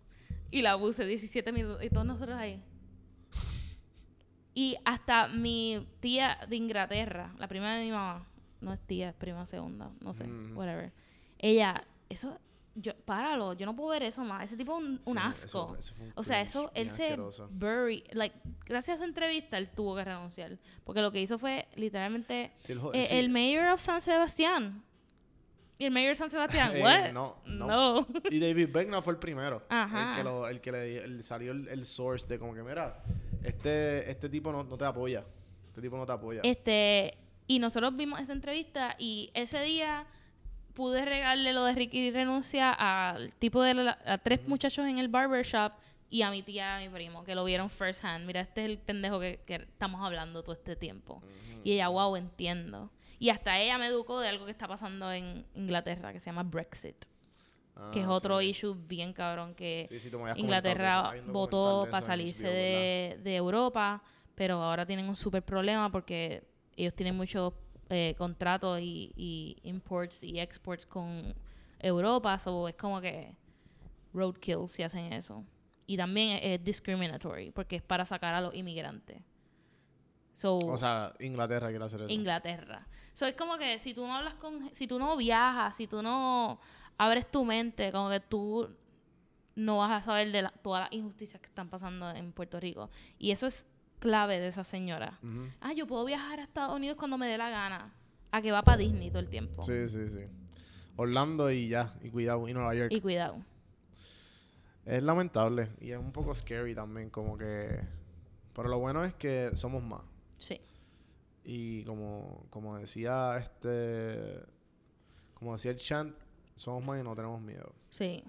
y 0.51 0.63
la 0.63 0.77
puse 0.79 1.05
17 1.07 1.53
minutos 1.53 1.83
y 1.83 1.91
todos 1.91 2.07
nosotros 2.07 2.37
ahí. 2.37 2.61
Y 4.55 4.77
hasta 4.85 5.29
mi 5.29 5.87
tía 6.01 6.39
de 6.49 6.57
Inglaterra, 6.57 7.33
la 7.39 7.49
prima 7.49 7.75
de 7.75 7.85
mi 7.85 7.91
mamá, 7.91 8.27
no 8.61 8.73
es 8.73 8.81
tía, 8.81 9.09
es 9.11 9.15
prima 9.15 9.47
segunda, 9.47 9.91
no 10.01 10.13
sé, 10.13 10.25
Ujú. 10.25 10.55
whatever. 10.59 10.93
Ella, 11.39 11.83
eso, 12.11 12.39
yo, 12.75 12.93
páralo, 13.05 13.53
yo 13.53 13.67
no 13.67 13.77
puedo 13.77 13.91
ver 13.91 14.03
eso 14.03 14.25
más. 14.25 14.45
Ese 14.45 14.57
tipo 14.57 14.79
es 14.79 14.85
un, 14.85 15.01
un 15.05 15.19
asco. 15.19 15.45
eso 15.47 15.69
fue- 15.69 15.79
eso 15.79 15.95
fue 15.95 16.07
un 16.07 16.13
o 16.17 16.25
sea, 16.25 16.41
eso, 16.41 16.71
él 16.75 16.91
se 16.91 17.17
bury, 17.51 18.05
like, 18.13 18.35
gracias 18.67 18.95
a 18.95 18.95
esa 18.97 19.05
entrevista, 19.05 19.59
él 19.59 19.69
tuvo 19.71 19.97
que 19.97 20.05
renunciar. 20.05 20.59
Porque 20.85 21.01
lo 21.03 21.13
que 21.13 21.21
hizo 21.21 21.39
fue 21.39 21.69
literalmente 21.77 22.53
Sí, 22.61 22.73
el 22.73 22.81
eh, 22.95 23.05
sí. 23.05 23.15
el 23.17 23.29
mayor 23.29 23.69
of 23.69 23.81
San 23.81 24.01
Sebastián. 24.01 24.83
¿Y 25.79 25.85
el 25.87 25.91
Mayor 25.91 26.15
San 26.15 26.31
Sebastián? 26.31 26.71
Eh, 26.77 26.83
¿What? 26.83 27.13
no, 27.13 27.37
no. 27.45 27.67
No. 27.67 28.07
Y 28.31 28.39
David 28.39 28.69
Beck 28.73 28.89
no 28.89 29.03
fue 29.03 29.15
el 29.15 29.19
primero. 29.19 29.65
Ajá. 29.69 30.11
El 30.13 30.17
que, 30.17 30.23
lo- 30.23 30.49
el 30.49 30.61
que 30.61 30.71
le 30.73 31.05
el- 31.05 31.25
salió 31.25 31.51
el, 31.51 31.67
el 31.67 31.85
source 31.85 32.25
de 32.29 32.39
como 32.39 32.55
que, 32.55 32.63
mira, 32.63 33.03
este, 33.43 34.09
este 34.09 34.29
tipo 34.29 34.53
no, 34.53 34.63
no 34.63 34.77
te 34.79 34.85
apoya. 34.85 35.25
Este 35.67 35.81
tipo 35.81 35.97
no 35.97 36.07
te 36.07 36.13
apoya. 36.13 36.41
Este, 36.45 37.19
y 37.49 37.59
nosotros 37.59 37.97
vimos 37.97 38.21
esa 38.21 38.33
entrevista 38.33 38.95
y 38.97 39.31
ese 39.35 39.61
día 39.63 40.07
pude 40.75 41.05
regalarle 41.05 41.53
lo 41.53 41.65
de 41.65 41.75
Ricky 41.75 42.11
renuncia 42.11 42.73
al 42.73 43.35
tipo 43.35 43.63
de 43.63 43.75
la- 43.75 43.99
a 44.05 44.19
tres 44.19 44.47
muchachos 44.49 44.87
en 44.87 44.99
el 44.99 45.09
barbershop 45.09 45.73
y 46.11 46.23
a 46.23 46.31
mi 46.31 46.43
tía, 46.43 46.77
a 46.77 46.81
mi 46.81 46.89
primo, 46.89 47.25
que 47.25 47.35
lo 47.35 47.45
vieron 47.45 47.71
first 47.71 48.05
hand. 48.05 48.27
Mira, 48.27 48.41
este 48.43 48.65
es 48.65 48.71
el 48.71 48.79
pendejo 48.79 49.19
que, 49.21 49.41
que 49.47 49.55
estamos 49.57 50.03
hablando 50.05 50.43
todo 50.43 50.55
este 50.55 50.77
tiempo. 50.77 51.23
Y 51.65 51.73
ella, 51.73 51.89
wow, 51.89 52.17
entiendo. 52.17 52.91
Y 53.19 53.31
hasta 53.31 53.59
ella 53.61 53.79
me 53.79 53.87
educó 53.87 54.21
de 54.21 54.29
algo 54.29 54.45
que 54.45 54.51
está 54.51 54.67
pasando 54.69 55.11
en 55.13 55.47
Inglaterra, 55.55 56.13
que 56.13 56.21
se 56.21 56.27
llama 56.27 56.43
Brexit. 56.43 56.97
que 57.91 58.01
es 58.01 58.07
Ah, 58.07 58.11
otro 58.13 58.41
sí. 58.41 58.49
issue 58.49 58.75
bien 58.87 59.15
cabrón 59.15 59.55
que 59.55 59.87
Sí, 59.89 59.99
sí, 59.99 60.11
Inglaterra 60.37 61.15
votó 61.29 61.89
para 61.91 62.03
salirse 62.05 62.47
de, 62.47 63.19
de 63.23 63.35
Europa, 63.37 64.03
pero 64.35 64.63
ahora 64.63 64.85
tienen 64.85 65.09
un 65.09 65.17
súper 65.17 65.43
problema 65.43 65.91
porque 65.91 66.43
ellos 66.77 66.93
tienen 66.95 67.17
muchos 67.17 67.55
eh, 67.93 68.15
contratos 68.17 68.81
y, 68.81 69.13
y 69.17 69.59
imports 69.63 70.25
y 70.25 70.41
exports 70.41 70.87
con 70.87 71.35
Europa, 71.79 72.39
so 72.39 72.67
es 72.69 72.75
como 72.75 73.01
que 73.01 73.35
roadkill 74.13 74.69
si 74.69 74.83
hacen 74.83 75.13
eso. 75.13 75.45
Y 75.87 75.97
también 75.97 76.37
es, 76.39 76.41
es 76.61 76.65
discriminatory 76.65 77.51
porque 77.51 77.77
es 77.77 77.83
para 77.83 78.05
sacar 78.05 78.35
a 78.35 78.41
los 78.41 78.55
inmigrantes. 78.55 79.23
So, 80.35 80.59
O 80.59 80.77
sea, 80.79 81.13
Inglaterra 81.21 81.69
quiere 81.69 81.85
hacer 81.85 82.01
eso. 82.03 82.11
Inglaterra. 82.13 82.87
So, 83.13 83.27
es 83.27 83.35
como 83.35 83.59
que 83.59 83.79
si 83.79 83.93
tú 83.93 84.07
no 84.07 84.15
hablas 84.17 84.35
con, 84.35 84.75
si 84.75 84.87
tú 84.87 84.99
no 84.99 85.17
viajas, 85.17 85.77
si 85.77 85.87
tú 85.87 86.03
no 86.03 86.59
abres 86.97 87.31
tu 87.31 87.45
mente, 87.45 87.93
como 87.93 88.09
que 88.09 88.21
tú 88.21 88.75
no 89.55 89.79
vas 89.79 89.91
a 89.91 90.01
saber 90.01 90.33
de 90.33 90.43
la- 90.43 90.51
todas 90.63 90.85
las 90.85 90.93
injusticias 90.93 91.41
que 91.43 91.49
están 91.49 91.69
pasando 91.69 92.09
en 92.11 92.33
Puerto 92.33 92.59
Rico. 92.59 92.89
Y 93.19 93.33
eso 93.33 93.47
es 93.47 93.67
clave 94.03 94.41
de 94.41 94.49
esa 94.49 94.65
señora. 94.65 95.21
Ah, 95.61 95.73
yo 95.73 95.87
puedo 95.87 96.05
viajar 96.05 96.41
a 96.41 96.43
Estados 96.43 96.75
Unidos 96.75 96.97
cuando 96.99 97.17
me 97.17 97.29
dé 97.29 97.39
la 97.39 97.49
gana. 97.49 97.95
A 98.33 98.43
que 98.43 98.51
va 98.51 98.63
para 98.63 98.79
Disney 98.79 99.11
todo 99.11 99.21
el 99.21 99.29
tiempo. 99.29 99.63
Sí, 99.63 99.89
sí, 99.89 100.09
sí. 100.09 100.21
Orlando 100.97 101.51
y 101.51 101.69
ya, 101.69 101.95
y 102.03 102.11
cuidado, 102.11 102.49
y 102.49 102.53
Nueva 102.53 102.75
York. 102.75 102.91
Y 102.91 103.01
cuidado. 103.01 103.37
Es 104.85 105.03
lamentable 105.03 105.69
y 105.81 105.93
es 105.93 105.99
un 105.99 106.11
poco 106.11 106.35
scary 106.35 106.75
también, 106.75 107.09
como 107.11 107.39
que... 107.39 107.81
Pero 108.53 108.69
lo 108.69 108.79
bueno 108.81 109.05
es 109.05 109.15
que 109.15 109.51
somos 109.55 109.83
más. 109.83 110.03
Sí. 110.39 110.61
Y 111.45 111.85
como, 111.85 112.47
como 112.51 112.77
decía 112.77 113.39
este... 113.39 114.45
Como 115.35 115.53
decía 115.53 115.71
el 115.71 115.79
chant, 115.79 116.17
somos 116.57 116.85
más 116.85 117.01
y 117.01 117.05
no 117.05 117.15
tenemos 117.15 117.41
miedo. 117.41 117.73
Sí. 117.91 118.25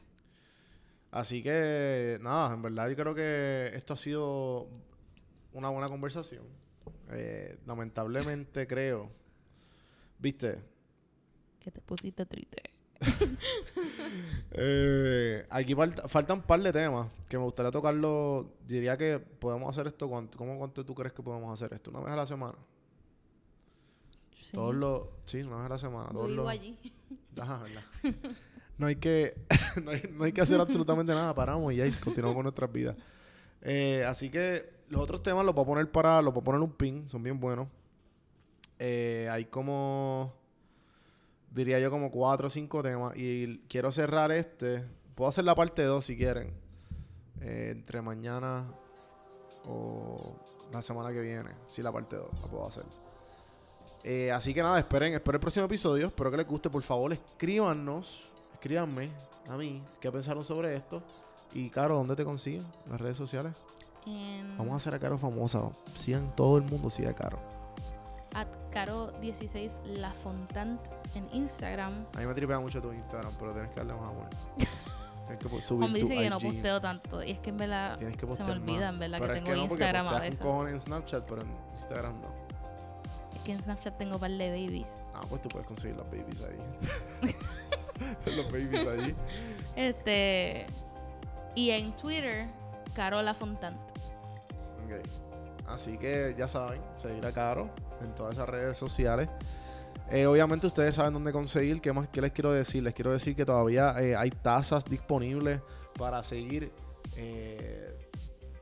Así 1.11 1.41
que, 1.41 2.19
nada, 2.21 2.53
en 2.53 2.61
verdad 2.61 2.89
yo 2.89 2.95
creo 2.95 3.15
que 3.15 3.71
esto 3.75 3.93
ha 3.93 3.97
sido 3.97 4.67
una 5.53 5.69
buena 5.69 5.87
conversación. 5.89 6.43
Eh, 7.11 7.57
lamentablemente 7.65 8.65
creo, 8.67 9.09
viste, 10.19 10.59
Que 11.59 11.71
te 11.71 11.81
pusiste 11.81 12.25
triste. 12.25 12.61
eh, 14.51 15.45
aquí 15.49 15.75
falta- 15.75 16.07
faltan 16.07 16.37
un 16.37 16.43
par 16.43 16.61
de 16.61 16.71
temas 16.71 17.09
que 17.27 17.37
me 17.37 17.43
gustaría 17.43 17.71
tocarlo. 17.71 18.53
Diría 18.67 18.97
que 18.97 19.19
podemos 19.19 19.69
hacer 19.69 19.87
esto, 19.87 20.07
cuánto, 20.09 20.37
¿cómo 20.37 20.57
cuánto 20.57 20.85
tú 20.85 20.93
crees 20.93 21.13
que 21.13 21.21
podemos 21.23 21.51
hacer 21.51 21.73
esto? 21.73 21.91
¿Una 21.91 22.01
vez 22.01 22.13
a 22.13 22.15
la 22.17 22.25
semana? 22.25 22.55
Sí. 24.41 24.51
Todos 24.53 24.75
los... 24.75 25.03
Sí, 25.25 25.41
una 25.41 25.57
vez 25.57 25.65
a 25.65 25.69
la 25.69 25.77
semana. 25.77 26.07
Yo 26.07 26.13
Todos 26.13 26.27
vivo 26.29 26.43
los, 26.43 26.51
allí. 26.51 26.77
Ajá, 27.39 27.63
verdad. 27.63 27.83
no 28.77 28.87
hay 28.87 28.95
que 28.97 29.35
no, 29.83 29.91
hay, 29.91 30.09
no 30.13 30.23
hay 30.25 30.31
que 30.31 30.41
hacer 30.41 30.59
absolutamente 30.59 31.13
nada, 31.13 31.33
paramos 31.33 31.73
y 31.73 31.77
ya 31.77 31.99
continuamos 31.99 32.35
con 32.35 32.43
nuestras 32.43 32.71
vidas. 32.71 32.95
Eh, 33.61 34.03
así 34.05 34.29
que 34.29 34.72
los 34.93 35.01
otros 35.01 35.23
temas 35.23 35.45
los 35.45 35.53
voy 35.53 35.63
a 35.63 35.67
poner 35.67 35.91
para, 35.91 36.21
los 36.21 36.33
voy 36.33 36.41
a 36.41 36.45
poner 36.45 36.61
un 36.61 36.71
pin, 36.71 37.09
son 37.09 37.23
bien 37.23 37.39
buenos. 37.39 37.67
Eh, 38.79 39.27
hay 39.31 39.45
como 39.45 40.33
diría 41.51 41.79
yo 41.79 41.91
como 41.91 42.09
cuatro 42.09 42.47
o 42.47 42.49
cinco 42.49 42.81
temas 42.81 43.13
y 43.15 43.59
quiero 43.67 43.91
cerrar 43.91 44.31
este. 44.31 44.83
Puedo 45.15 45.29
hacer 45.29 45.43
la 45.43 45.55
parte 45.55 45.83
2 45.83 46.03
si 46.03 46.17
quieren. 46.17 46.53
Eh, 47.41 47.69
entre 47.71 48.01
mañana 48.01 48.65
o 49.65 50.35
la 50.71 50.81
semana 50.81 51.11
que 51.11 51.21
viene. 51.21 51.51
Si 51.67 51.81
la 51.81 51.91
parte 51.91 52.15
2 52.15 52.27
la 52.41 52.47
puedo 52.47 52.67
hacer. 52.67 52.85
Eh, 54.03 54.31
así 54.31 54.53
que 54.53 54.61
nada, 54.61 54.79
esperen, 54.79 55.13
esperen 55.13 55.35
el 55.35 55.41
próximo 55.41 55.65
episodio. 55.65 56.07
Espero 56.07 56.31
que 56.31 56.37
les 56.37 56.47
guste. 56.47 56.69
Por 56.69 56.81
favor, 56.81 57.13
escríbanos. 57.13 58.29
Escríbanme 58.53 59.11
a 59.49 59.57
mí 59.57 59.83
qué 59.99 60.11
pensaron 60.11 60.43
sobre 60.43 60.75
esto. 60.75 61.03
Y 61.53 61.69
Caro, 61.69 61.95
¿dónde 61.95 62.15
te 62.15 62.25
consiguen? 62.25 62.65
En 62.85 62.91
las 62.91 63.01
redes 63.01 63.17
sociales. 63.17 63.53
En 64.05 64.57
Vamos 64.57 64.73
a 64.73 64.77
hacer 64.77 64.93
a 64.95 64.99
Caro 64.99 65.17
famosa. 65.17 65.61
Sigan 65.95 66.27
todo 66.35 66.57
el 66.57 66.63
mundo, 66.63 66.89
sigue 66.89 67.09
a 67.09 67.13
Caro. 67.13 67.39
at 68.35 68.47
Caro16 68.71 69.83
Lafontant 69.97 70.81
en 71.15 71.27
Instagram. 71.33 72.05
A 72.15 72.19
mí 72.19 72.25
me 72.25 72.33
tripea 72.33 72.59
mucho 72.59 72.81
tu 72.81 72.91
Instagram, 72.91 73.31
pero 73.39 73.53
tienes 73.53 73.69
que 73.71 73.75
darle 73.77 73.93
más 73.93 74.03
amor. 74.11 74.27
tienes 75.27 75.37
que 75.53 75.61
subir 75.61 75.83
Hombre 75.85 76.01
dice 76.01 76.15
que 76.15 76.29
no 76.29 76.37
IG. 76.37 76.43
posteo 76.47 76.81
tanto. 76.81 77.23
Y 77.23 77.31
es 77.31 77.39
que 77.39 77.49
en 77.51 77.57
verdad 77.57 77.97
Tienes 77.97 78.17
que 78.17 78.33
se 78.33 78.43
me 78.43 78.51
olvida, 78.51 78.89
en 78.89 78.99
verdad, 78.99 79.19
Pero 79.21 79.33
que 79.33 79.39
es 79.39 79.45
tengo 79.45 79.57
no, 79.57 79.63
Instagram 79.63 80.07
a 80.07 80.19
veces. 80.19 80.41
un 80.41 80.47
cojón 80.47 80.67
en 80.69 80.79
Snapchat, 80.79 81.23
pero 81.25 81.41
en 81.43 81.49
Instagram 81.73 82.21
no. 82.21 82.27
Es 83.35 83.41
que 83.43 83.51
en 83.53 83.61
Snapchat 83.63 83.97
tengo 83.97 84.15
un 84.15 84.19
par 84.21 84.31
de 84.31 84.49
babies. 84.49 85.03
Ah, 85.13 85.21
pues 85.29 85.41
tú 85.41 85.49
puedes 85.49 85.67
conseguir 85.67 85.95
los 85.97 86.05
babies 86.07 86.41
ahí. 86.43 87.33
los 88.35 88.51
babies 88.51 88.87
ahí. 88.87 89.15
Este. 89.75 90.65
Y 91.55 91.69
en 91.69 91.91
Twitter, 91.93 92.47
Carola 92.95 93.33
Fontant. 93.33 93.77
Ok. 94.85 95.07
Así 95.67 95.97
que 95.97 96.35
ya 96.37 96.47
saben, 96.47 96.81
seguir 96.95 97.25
a 97.25 97.31
Caro 97.31 97.69
en 98.01 98.13
todas 98.15 98.33
esas 98.35 98.49
redes 98.49 98.77
sociales. 98.77 99.29
Eh, 100.11 100.25
obviamente 100.25 100.67
ustedes 100.67 100.95
saben 100.95 101.13
dónde 101.13 101.31
conseguir. 101.31 101.81
¿Qué 101.81 101.93
más 101.93 102.07
qué 102.09 102.21
les 102.21 102.31
quiero 102.31 102.51
decir? 102.51 102.83
Les 102.83 102.93
quiero 102.93 103.11
decir 103.11 103.35
que 103.35 103.45
todavía 103.45 103.95
eh, 103.99 104.15
hay 104.15 104.29
tazas 104.29 104.85
disponibles 104.85 105.61
para 105.97 106.21
seguir 106.23 106.71
eh, 107.15 108.09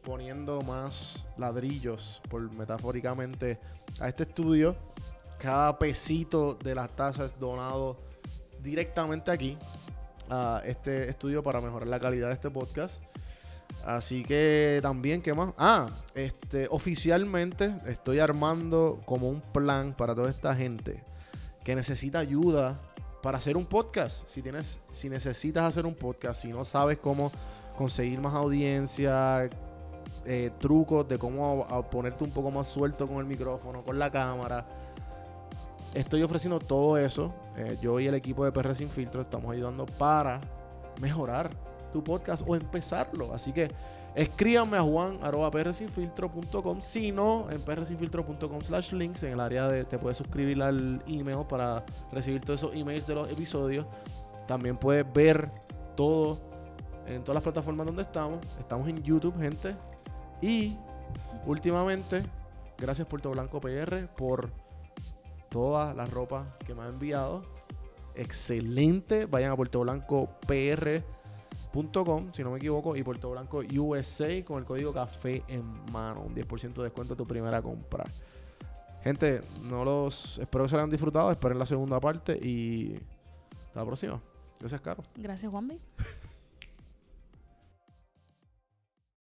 poniendo 0.03 0.61
más 0.61 1.27
ladrillos, 1.37 2.21
por 2.29 2.41
metafóricamente, 2.53 3.59
a 3.99 4.07
este 4.07 4.23
estudio. 4.23 4.75
Cada 5.39 5.77
pesito 5.79 6.53
de 6.55 6.75
las 6.75 6.95
tazas 6.95 7.33
es 7.33 7.39
donado 7.39 7.97
directamente 8.61 9.31
aquí 9.31 9.57
a 10.29 10.61
este 10.65 11.09
estudio 11.09 11.41
para 11.43 11.59
mejorar 11.59 11.87
la 11.87 11.99
calidad 11.99 12.27
de 12.27 12.35
este 12.35 12.49
podcast. 12.49 13.03
Así 13.85 14.23
que 14.23 14.79
también, 14.81 15.21
¿qué 15.21 15.33
más? 15.33 15.53
Ah, 15.57 15.87
este, 16.13 16.67
oficialmente 16.69 17.73
estoy 17.87 18.19
armando 18.19 19.01
como 19.05 19.27
un 19.27 19.41
plan 19.41 19.93
para 19.97 20.13
toda 20.13 20.29
esta 20.29 20.55
gente 20.55 21.03
que 21.63 21.75
necesita 21.75 22.19
ayuda 22.19 22.79
para 23.21 23.37
hacer 23.37 23.57
un 23.57 23.65
podcast. 23.65 24.27
Si 24.27 24.41
tienes, 24.41 24.81
si 24.91 25.09
necesitas 25.09 25.63
hacer 25.63 25.85
un 25.85 25.95
podcast, 25.95 26.41
si 26.41 26.49
no 26.49 26.65
sabes 26.65 26.97
cómo 26.99 27.31
conseguir 27.77 28.19
más 28.19 28.33
audiencia, 28.33 29.49
eh, 30.25 30.51
trucos 30.59 31.07
de 31.07 31.17
cómo 31.17 31.65
ponerte 31.89 32.23
un 32.23 32.31
poco 32.31 32.51
más 32.51 32.67
suelto 32.67 33.07
con 33.07 33.17
el 33.17 33.25
micrófono, 33.25 33.83
con 33.83 33.97
la 33.97 34.11
cámara. 34.11 34.65
Estoy 35.93 36.23
ofreciendo 36.23 36.59
todo 36.59 36.97
eso. 36.97 37.33
Eh, 37.57 37.77
yo 37.81 37.99
y 37.99 38.07
el 38.07 38.13
equipo 38.13 38.45
de 38.45 38.51
PR 38.51 38.73
Sin 38.75 38.89
Filtro 38.89 39.21
estamos 39.21 39.51
ayudando 39.51 39.85
para 39.85 40.39
mejorar 41.01 41.49
tu 41.91 42.03
podcast 42.03 42.43
o 42.47 42.55
empezarlo. 42.55 43.33
Así 43.33 43.51
que 43.51 43.69
escríbanme 44.15 44.77
a 44.77 44.81
juan.prsinfiltro.com. 44.81 46.81
Si 46.81 47.11
no, 47.11 47.47
en 47.49 47.61
prsinfiltro.com 47.61 48.61
slash 48.61 48.93
links, 48.93 49.23
en 49.23 49.33
el 49.33 49.39
área 49.39 49.67
de 49.67 49.83
te 49.83 49.97
puedes 49.97 50.17
suscribir 50.17 50.61
al 50.61 51.01
email 51.07 51.45
para 51.47 51.83
recibir 52.11 52.41
todos 52.41 52.61
esos 52.61 52.75
emails 52.75 53.07
de 53.07 53.15
los 53.15 53.31
episodios. 53.31 53.85
También 54.47 54.77
puedes 54.77 55.11
ver 55.13 55.49
todo 55.95 56.39
en 57.07 57.23
todas 57.23 57.35
las 57.35 57.43
plataformas 57.43 57.87
donde 57.87 58.03
estamos. 58.03 58.39
Estamos 58.59 58.87
en 58.87 59.01
YouTube, 59.03 59.37
gente. 59.37 59.75
Y 60.41 60.77
últimamente, 61.45 62.23
gracias 62.77 63.07
Puerto 63.07 63.31
Blanco 63.31 63.61
PR 63.61 64.07
por 64.07 64.49
toda 65.49 65.93
la 65.93 66.05
ropa 66.05 66.57
que 66.65 66.73
me 66.73 66.83
ha 66.83 66.87
enviado. 66.87 67.43
Excelente. 68.15 69.25
Vayan 69.25 69.51
a 69.51 69.55
puertoblancopr.com, 71.71 72.33
si 72.33 72.43
no 72.43 72.51
me 72.51 72.57
equivoco, 72.57 72.95
y 72.95 73.03
Puerto 73.03 73.31
Blanco 73.31 73.61
USA 73.77 74.43
con 74.45 74.59
el 74.59 74.65
código 74.65 74.93
café 74.93 75.43
en 75.47 75.63
mano. 75.91 76.21
Un 76.21 76.35
10% 76.35 76.73
de 76.73 76.83
descuento 76.83 77.13
a 77.13 77.17
tu 77.17 77.25
primera 77.25 77.61
compra. 77.61 78.03
Gente, 79.03 79.41
no 79.69 79.83
los 79.83 80.37
espero 80.37 80.65
que 80.65 80.69
se 80.69 80.75
hayan 80.75 80.89
disfrutado. 80.89 81.31
Esperen 81.31 81.57
la 81.57 81.65
segunda 81.65 81.99
parte 81.99 82.37
y 82.37 82.95
hasta 83.67 83.79
la 83.79 83.85
próxima. 83.85 84.21
Gracias, 84.59 84.81
Caro. 84.81 85.03
Gracias, 85.15 85.51
Juanmi. 85.51 85.79